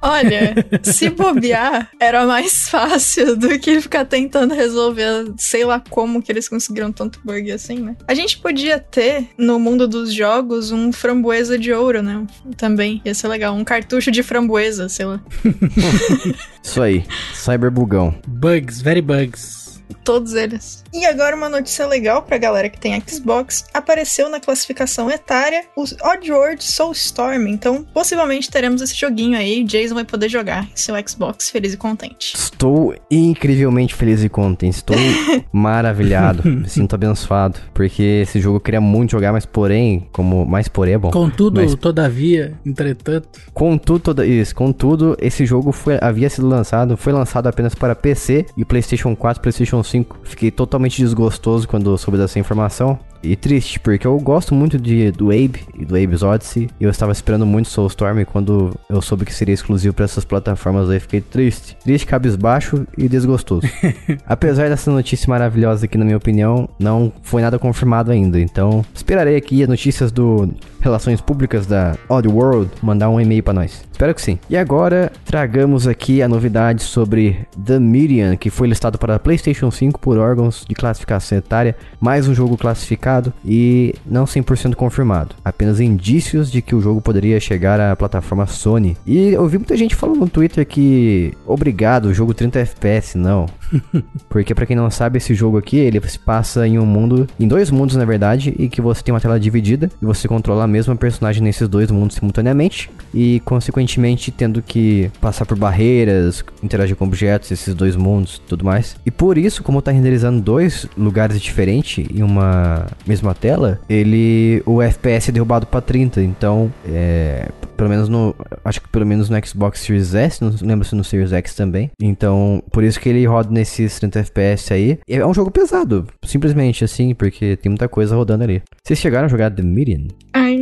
Olha, 0.00 0.54
se 0.82 1.10
bobear, 1.10 1.90
era 1.98 2.26
mais 2.26 2.68
fácil 2.68 3.36
do 3.36 3.58
que 3.58 3.80
ficar 3.80 4.04
tentando 4.04 4.54
resolver, 4.54 5.32
sei 5.36 5.64
lá 5.64 5.82
como 5.90 6.22
que 6.22 6.30
eles 6.30 6.48
conseguiram 6.48 6.92
tanto 6.92 7.20
bug 7.24 7.50
assim, 7.50 7.78
né? 7.78 7.96
A 8.06 8.14
gente 8.14 8.38
podia 8.38 8.78
ter, 8.78 9.28
no 9.38 9.58
mundo 9.58 9.86
dos 9.86 10.12
jogos, 10.12 10.70
um 10.70 10.92
framboesa 10.92 11.58
de 11.58 11.72
ouro, 11.72 12.02
né? 12.02 12.26
Também, 12.56 13.00
ia 13.04 13.14
ser 13.14 13.28
legal. 13.28 13.54
Um 13.54 13.64
cartucho 13.64 14.10
de 14.10 14.22
framboesa, 14.22 14.88
sei 14.88 15.06
lá. 15.06 15.20
Isso 16.62 16.80
aí, 16.80 17.04
Cyberbugão. 17.34 18.14
Bugs, 18.26 18.80
very 18.80 19.02
bugs. 19.02 19.82
Todos 20.04 20.34
eles. 20.34 20.81
E 20.92 21.06
agora 21.06 21.34
uma 21.34 21.48
notícia 21.48 21.86
legal 21.86 22.22
pra 22.22 22.36
galera 22.36 22.68
que 22.68 22.78
tem 22.78 23.00
Xbox. 23.06 23.64
Apareceu 23.72 24.28
na 24.28 24.38
classificação 24.40 25.10
etária 25.10 25.64
o 25.74 25.82
Oddworld 25.82 26.62
Soulstorm. 26.62 27.46
Então, 27.46 27.82
possivelmente 27.94 28.50
teremos 28.50 28.82
esse 28.82 28.94
joguinho 28.94 29.38
aí. 29.38 29.64
Jason 29.64 29.94
vai 29.94 30.04
poder 30.04 30.28
jogar 30.28 30.64
em 30.64 30.76
seu 30.76 30.94
Xbox 31.08 31.48
feliz 31.50 31.72
e 31.72 31.76
contente. 31.78 32.34
Estou 32.36 32.94
incrivelmente 33.10 33.94
feliz 33.94 34.22
e 34.22 34.28
contente. 34.28 34.76
Estou 34.76 34.96
maravilhado. 35.50 36.46
Me 36.48 36.68
sinto 36.68 36.94
abençoado. 36.94 37.58
Porque 37.72 38.02
esse 38.22 38.38
jogo 38.40 38.56
eu 38.56 38.60
queria 38.60 38.80
muito 38.80 39.12
jogar, 39.12 39.32
mas 39.32 39.46
porém, 39.46 40.06
como 40.12 40.44
mais 40.44 40.68
porém 40.68 40.94
é 40.94 40.98
bom. 40.98 41.10
Contudo, 41.10 41.60
Mas- 41.60 41.74
todavia, 41.74 42.52
entretanto. 42.66 43.28
Contudo, 43.54 44.00
toda, 44.00 44.26
isso, 44.26 44.54
contudo, 44.54 45.16
esse 45.20 45.46
jogo 45.46 45.72
foi, 45.72 45.98
havia 46.00 46.28
sido 46.28 46.46
lançado, 46.48 46.96
foi 46.96 47.12
lançado 47.12 47.46
apenas 47.46 47.74
para 47.74 47.94
PC 47.94 48.44
e 48.56 48.64
PlayStation 48.64 49.16
4, 49.16 49.40
PlayStation 49.42 49.82
5. 49.82 50.18
Fiquei 50.24 50.50
totalmente 50.50 50.81
desgostoso 50.88 51.68
quando 51.68 51.96
soube 51.96 52.18
dessa 52.18 52.38
informação. 52.38 52.98
E 53.22 53.36
triste, 53.36 53.78
porque 53.78 54.06
eu 54.06 54.18
gosto 54.18 54.54
muito 54.54 54.78
de, 54.78 55.10
do 55.12 55.30
Abe 55.30 55.60
e 55.78 55.84
do 55.84 55.94
Abe's 55.94 56.22
Odyssey. 56.22 56.68
E 56.80 56.84
eu 56.84 56.90
estava 56.90 57.12
esperando 57.12 57.46
muito 57.46 57.68
Soulstorm 57.68 58.18
e 58.20 58.24
quando 58.24 58.74
eu 58.88 59.00
soube 59.00 59.24
que 59.24 59.32
seria 59.32 59.54
exclusivo 59.54 59.94
para 59.94 60.04
essas 60.04 60.24
plataformas, 60.24 60.90
aí 60.90 60.98
fiquei 60.98 61.20
triste. 61.20 61.76
Triste, 61.82 62.06
cabisbaixo 62.06 62.86
e 62.98 63.08
desgostoso. 63.08 63.66
Apesar 64.26 64.68
dessa 64.68 64.90
notícia 64.90 65.28
maravilhosa 65.28 65.84
aqui, 65.84 65.96
na 65.96 66.04
minha 66.04 66.16
opinião, 66.16 66.68
não 66.78 67.12
foi 67.22 67.42
nada 67.42 67.58
confirmado 67.58 68.10
ainda. 68.10 68.40
Então, 68.40 68.84
esperarei 68.94 69.36
aqui 69.36 69.62
as 69.62 69.68
notícias 69.68 70.10
do 70.10 70.48
Relações 70.80 71.20
Públicas 71.20 71.64
da 71.64 71.96
Odd 72.08 72.26
World 72.26 72.70
mandar 72.82 73.08
um 73.08 73.20
e-mail 73.20 73.42
para 73.42 73.54
nós. 73.54 73.84
Espero 73.92 74.14
que 74.14 74.20
sim. 74.20 74.38
E 74.50 74.56
agora, 74.56 75.12
tragamos 75.24 75.86
aqui 75.86 76.20
a 76.22 76.28
novidade 76.28 76.82
sobre 76.82 77.46
The 77.64 77.78
Median, 77.78 78.36
que 78.36 78.50
foi 78.50 78.66
listado 78.66 78.98
para 78.98 79.18
PlayStation 79.18 79.70
5 79.70 80.00
por 80.00 80.18
órgãos 80.18 80.64
de 80.68 80.74
classificação 80.74 81.38
etária, 81.38 81.76
mais 82.00 82.26
um 82.26 82.34
jogo 82.34 82.56
classificado 82.56 83.11
e 83.44 83.94
não 84.06 84.24
100% 84.24 84.74
confirmado. 84.74 85.34
Apenas 85.44 85.80
indícios 85.80 86.50
de 86.50 86.62
que 86.62 86.74
o 86.74 86.80
jogo 86.80 87.00
poderia 87.00 87.40
chegar 87.40 87.80
à 87.80 87.94
plataforma 87.96 88.46
Sony. 88.46 88.96
E 89.06 89.28
eu 89.28 89.46
vi 89.46 89.58
muita 89.58 89.76
gente 89.76 89.94
falando 89.94 90.20
no 90.20 90.28
Twitter 90.28 90.66
que 90.66 91.32
obrigado, 91.46 92.06
o 92.06 92.14
jogo 92.14 92.34
30 92.34 92.60
FPS, 92.60 93.16
não. 93.16 93.46
Porque 94.28 94.54
para 94.54 94.66
quem 94.66 94.76
não 94.76 94.90
sabe, 94.90 95.18
esse 95.18 95.34
jogo 95.34 95.58
aqui, 95.58 95.76
ele 95.76 96.00
se 96.08 96.18
passa 96.18 96.66
em 96.66 96.78
um 96.78 96.86
mundo, 96.86 97.26
em 97.38 97.48
dois 97.48 97.70
mundos 97.70 97.96
na 97.96 98.04
verdade, 98.04 98.54
e 98.58 98.68
que 98.68 98.80
você 98.80 99.02
tem 99.02 99.12
uma 99.14 99.20
tela 99.20 99.38
dividida 99.38 99.90
e 100.00 100.04
você 100.04 100.28
controla 100.28 100.64
a 100.64 100.66
mesma 100.66 100.94
personagem 100.96 101.42
nesses 101.42 101.68
dois 101.68 101.90
mundos 101.90 102.16
simultaneamente 102.16 102.90
e 103.14 103.40
consequentemente 103.44 104.30
tendo 104.30 104.62
que 104.62 105.10
passar 105.20 105.46
por 105.46 105.58
barreiras, 105.58 106.44
interagir 106.62 106.96
com 106.96 107.04
objetos, 107.04 107.50
esses 107.50 107.74
dois 107.74 107.96
mundos, 107.96 108.40
tudo 108.46 108.64
mais. 108.64 108.96
E 109.04 109.10
por 109.10 109.38
isso, 109.38 109.62
como 109.62 109.82
tá 109.82 109.90
renderizando 109.90 110.40
dois 110.40 110.86
lugares 110.96 111.40
diferentes 111.40 112.06
em 112.12 112.22
uma 112.22 112.86
mesma 113.06 113.34
tela, 113.34 113.80
ele 113.88 114.62
o 114.66 114.80
FPS 114.80 115.30
é 115.30 115.32
derrubado 115.32 115.66
para 115.66 115.80
30, 115.80 116.22
então 116.22 116.72
é, 116.86 117.48
pelo 117.76 117.88
menos 117.88 118.08
no 118.08 118.34
acho 118.64 118.80
que 118.80 118.88
pelo 118.88 119.06
menos 119.06 119.28
no 119.28 119.46
Xbox 119.46 119.80
Series 119.80 120.14
S, 120.14 120.42
não 120.42 120.52
lembro 120.62 120.86
se 120.86 120.94
no 120.94 121.04
Series 121.04 121.32
X 121.32 121.54
também. 121.54 121.90
Então, 122.00 122.62
por 122.70 122.84
isso 122.84 123.00
que 123.00 123.08
ele 123.08 123.26
roda 123.26 123.50
nesses 123.50 123.98
30 123.98 124.20
FPS 124.20 124.72
aí. 124.72 124.98
É 125.08 125.24
um 125.26 125.34
jogo 125.34 125.50
pesado, 125.50 126.06
simplesmente 126.24 126.84
assim, 126.84 127.14
porque 127.14 127.56
tem 127.56 127.70
muita 127.70 127.88
coisa 127.88 128.14
rodando 128.14 128.44
ali. 128.44 128.62
Vocês 128.82 128.98
chegaram 128.98 129.26
a 129.26 129.28
jogar 129.28 129.50
The 129.50 129.62
Median? 129.62 130.08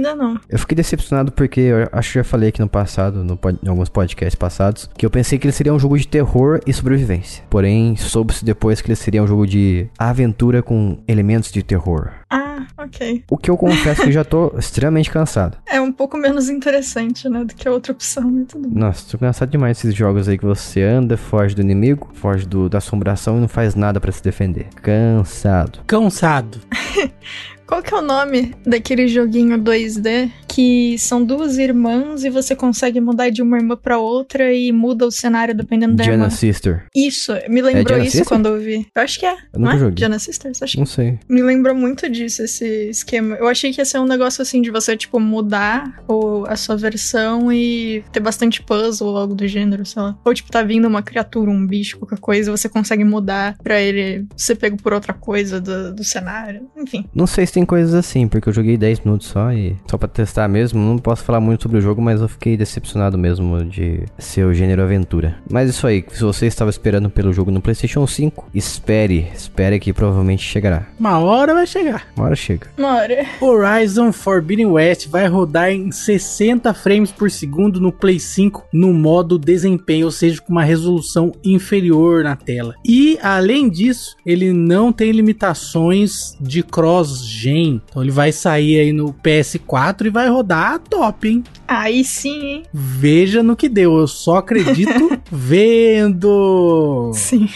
Ainda 0.00 0.14
não. 0.14 0.40
Eu 0.48 0.58
fiquei 0.58 0.74
decepcionado 0.74 1.30
porque 1.30 1.60
eu 1.60 1.88
acho 1.92 2.12
que 2.12 2.18
já 2.18 2.24
falei 2.24 2.48
aqui 2.48 2.60
no 2.60 2.68
passado, 2.68 3.22
no, 3.22 3.38
em 3.62 3.68
alguns 3.68 3.90
podcasts 3.90 4.34
passados, 4.34 4.88
que 4.96 5.04
eu 5.04 5.10
pensei 5.10 5.38
que 5.38 5.46
ele 5.46 5.52
seria 5.52 5.74
um 5.74 5.78
jogo 5.78 5.98
de 5.98 6.08
terror 6.08 6.58
e 6.66 6.72
sobrevivência. 6.72 7.44
Porém, 7.50 7.96
soube-se 7.96 8.44
depois 8.44 8.80
que 8.80 8.88
ele 8.88 8.96
seria 8.96 9.22
um 9.22 9.26
jogo 9.26 9.46
de 9.46 9.86
aventura 9.98 10.62
com 10.62 10.98
elementos 11.06 11.52
de 11.52 11.62
terror. 11.62 12.10
Ah, 12.30 12.66
ok. 12.78 13.24
O 13.30 13.36
que 13.36 13.50
eu 13.50 13.56
confesso 13.56 14.02
que 14.02 14.12
já 14.12 14.24
tô 14.24 14.54
extremamente 14.58 15.10
cansado. 15.10 15.58
É 15.66 15.80
um 15.80 15.92
pouco 15.92 16.16
menos 16.16 16.48
interessante, 16.48 17.28
né, 17.28 17.44
do 17.44 17.54
que 17.54 17.68
a 17.68 17.72
outra 17.72 17.92
opção, 17.92 18.30
mas 18.30 18.46
tudo 18.48 18.68
bem. 18.68 18.78
Nossa, 18.78 19.10
tô 19.10 19.18
cansado 19.18 19.50
demais 19.50 19.76
desses 19.76 19.94
jogos 19.94 20.28
aí 20.28 20.38
que 20.38 20.46
você 20.46 20.82
anda, 20.82 21.16
foge 21.16 21.54
do 21.54 21.60
inimigo, 21.60 22.08
foge 22.14 22.46
do, 22.46 22.68
da 22.68 22.78
assombração 22.78 23.36
e 23.36 23.40
não 23.40 23.48
faz 23.48 23.74
nada 23.74 24.00
para 24.00 24.12
se 24.12 24.22
defender. 24.22 24.68
Cansado. 24.76 25.80
Cansado. 25.86 26.58
Qual 27.70 27.80
que 27.84 27.94
é 27.94 27.98
o 27.98 28.02
nome 28.02 28.52
daquele 28.66 29.06
joguinho 29.06 29.56
2D 29.56 30.28
que 30.48 30.98
são 30.98 31.24
duas 31.24 31.56
irmãs 31.56 32.24
e 32.24 32.28
você 32.28 32.56
consegue 32.56 33.00
mudar 33.00 33.30
de 33.30 33.40
uma 33.40 33.56
irmã 33.56 33.76
pra 33.76 33.96
outra 33.96 34.52
e 34.52 34.72
muda 34.72 35.06
o 35.06 35.10
cenário 35.12 35.54
dependendo 35.54 35.94
da 35.94 36.02
Diana 36.02 36.24
irmã? 36.24 36.30
Sister. 36.34 36.84
Isso, 36.92 37.32
me 37.48 37.62
lembrou 37.62 37.84
Diana 37.84 38.02
isso 38.02 38.16
Sister? 38.16 38.26
quando 38.26 38.46
eu 38.46 38.58
vi. 38.58 38.88
Eu 38.92 39.02
acho 39.02 39.20
que 39.20 39.24
é. 39.24 39.36
Eu 39.52 39.60
não 39.60 39.70
é? 39.70 39.78
joguei. 39.78 39.94
Diana 39.94 40.18
Sisters? 40.18 40.60
Acho 40.60 40.72
que 40.72 40.78
Não 40.80 40.86
sei. 40.86 41.20
me 41.28 41.40
lembrou 41.42 41.72
muito 41.72 42.10
disso, 42.10 42.42
esse 42.42 42.90
esquema. 42.90 43.36
Eu 43.36 43.46
achei 43.46 43.72
que 43.72 43.80
ia 43.80 43.84
ser 43.84 44.00
um 44.00 44.04
negócio 44.04 44.42
assim 44.42 44.60
de 44.60 44.72
você, 44.72 44.96
tipo, 44.96 45.20
mudar 45.20 46.02
o, 46.08 46.44
a 46.48 46.56
sua 46.56 46.76
versão 46.76 47.52
e 47.52 48.02
ter 48.12 48.18
bastante 48.18 48.60
puzzle 48.60 49.10
ou 49.10 49.16
algo 49.16 49.36
do 49.36 49.46
gênero, 49.46 49.86
sei 49.86 50.02
lá. 50.02 50.18
Ou, 50.24 50.34
tipo, 50.34 50.50
tá 50.50 50.64
vindo 50.64 50.88
uma 50.88 51.02
criatura, 51.02 51.48
um 51.48 51.64
bicho, 51.64 51.98
qualquer 51.98 52.18
coisa, 52.18 52.50
você 52.50 52.68
consegue 52.68 53.04
mudar 53.04 53.56
pra 53.62 53.80
ele 53.80 54.26
ser 54.36 54.56
pego 54.56 54.76
por 54.82 54.92
outra 54.92 55.12
coisa 55.14 55.60
do, 55.60 55.94
do 55.94 56.02
cenário. 56.02 56.68
Enfim. 56.76 57.04
Não 57.14 57.28
sei 57.28 57.46
se 57.46 57.52
tem 57.52 57.59
coisas 57.64 57.94
assim, 57.94 58.28
porque 58.28 58.48
eu 58.48 58.52
joguei 58.52 58.76
10 58.76 59.00
minutos 59.00 59.28
só 59.28 59.52
e 59.52 59.76
só 59.88 59.96
pra 59.96 60.08
testar 60.08 60.48
mesmo. 60.48 60.80
Não 60.80 60.98
posso 60.98 61.24
falar 61.24 61.40
muito 61.40 61.62
sobre 61.62 61.78
o 61.78 61.80
jogo, 61.80 62.00
mas 62.00 62.20
eu 62.20 62.28
fiquei 62.28 62.56
decepcionado 62.56 63.16
mesmo 63.18 63.64
de 63.64 64.02
ser 64.18 64.44
o 64.44 64.54
gênero 64.54 64.82
aventura. 64.82 65.36
Mas 65.50 65.70
isso 65.70 65.86
aí, 65.86 66.04
se 66.10 66.22
você 66.22 66.46
estava 66.46 66.70
esperando 66.70 67.10
pelo 67.10 67.32
jogo 67.32 67.50
no 67.50 67.60
PlayStation 67.60 68.06
5, 68.06 68.48
espere, 68.54 69.28
espere 69.34 69.78
que 69.78 69.92
provavelmente 69.92 70.42
chegará. 70.42 70.86
Uma 70.98 71.18
hora 71.18 71.54
vai 71.54 71.66
chegar. 71.66 72.06
Uma 72.16 72.26
hora 72.26 72.36
chega. 72.36 72.68
Uma 72.76 72.96
hora. 72.96 73.26
Horizon 73.40 74.12
Forbidden 74.12 74.66
West 74.66 75.08
vai 75.08 75.26
rodar 75.26 75.70
em 75.70 75.90
60 75.90 76.72
frames 76.74 77.12
por 77.12 77.30
segundo 77.30 77.80
no 77.80 77.92
Play 77.92 78.18
5 78.18 78.66
no 78.72 78.92
modo 78.92 79.38
desempenho, 79.38 80.06
ou 80.06 80.12
seja, 80.12 80.40
com 80.40 80.52
uma 80.52 80.64
resolução 80.64 81.32
inferior 81.44 82.24
na 82.24 82.36
tela. 82.36 82.74
E 82.84 83.18
além 83.22 83.68
disso, 83.68 84.16
ele 84.24 84.52
não 84.52 84.92
tem 84.92 85.12
limitações 85.12 86.36
de 86.40 86.62
cross-gen. 86.62 87.49
Então 87.50 88.02
ele 88.02 88.10
vai 88.10 88.32
sair 88.32 88.78
aí 88.80 88.92
no 88.92 89.12
PS4 89.12 90.06
e 90.06 90.10
vai 90.10 90.28
rodar 90.28 90.78
top, 90.78 91.28
hein? 91.28 91.44
Aí 91.66 92.04
sim, 92.04 92.40
hein? 92.46 92.62
Veja 92.72 93.42
no 93.42 93.56
que 93.56 93.68
deu, 93.68 93.98
eu 93.98 94.06
só 94.06 94.36
acredito 94.36 95.20
vendo. 95.30 97.10
Sim. 97.14 97.48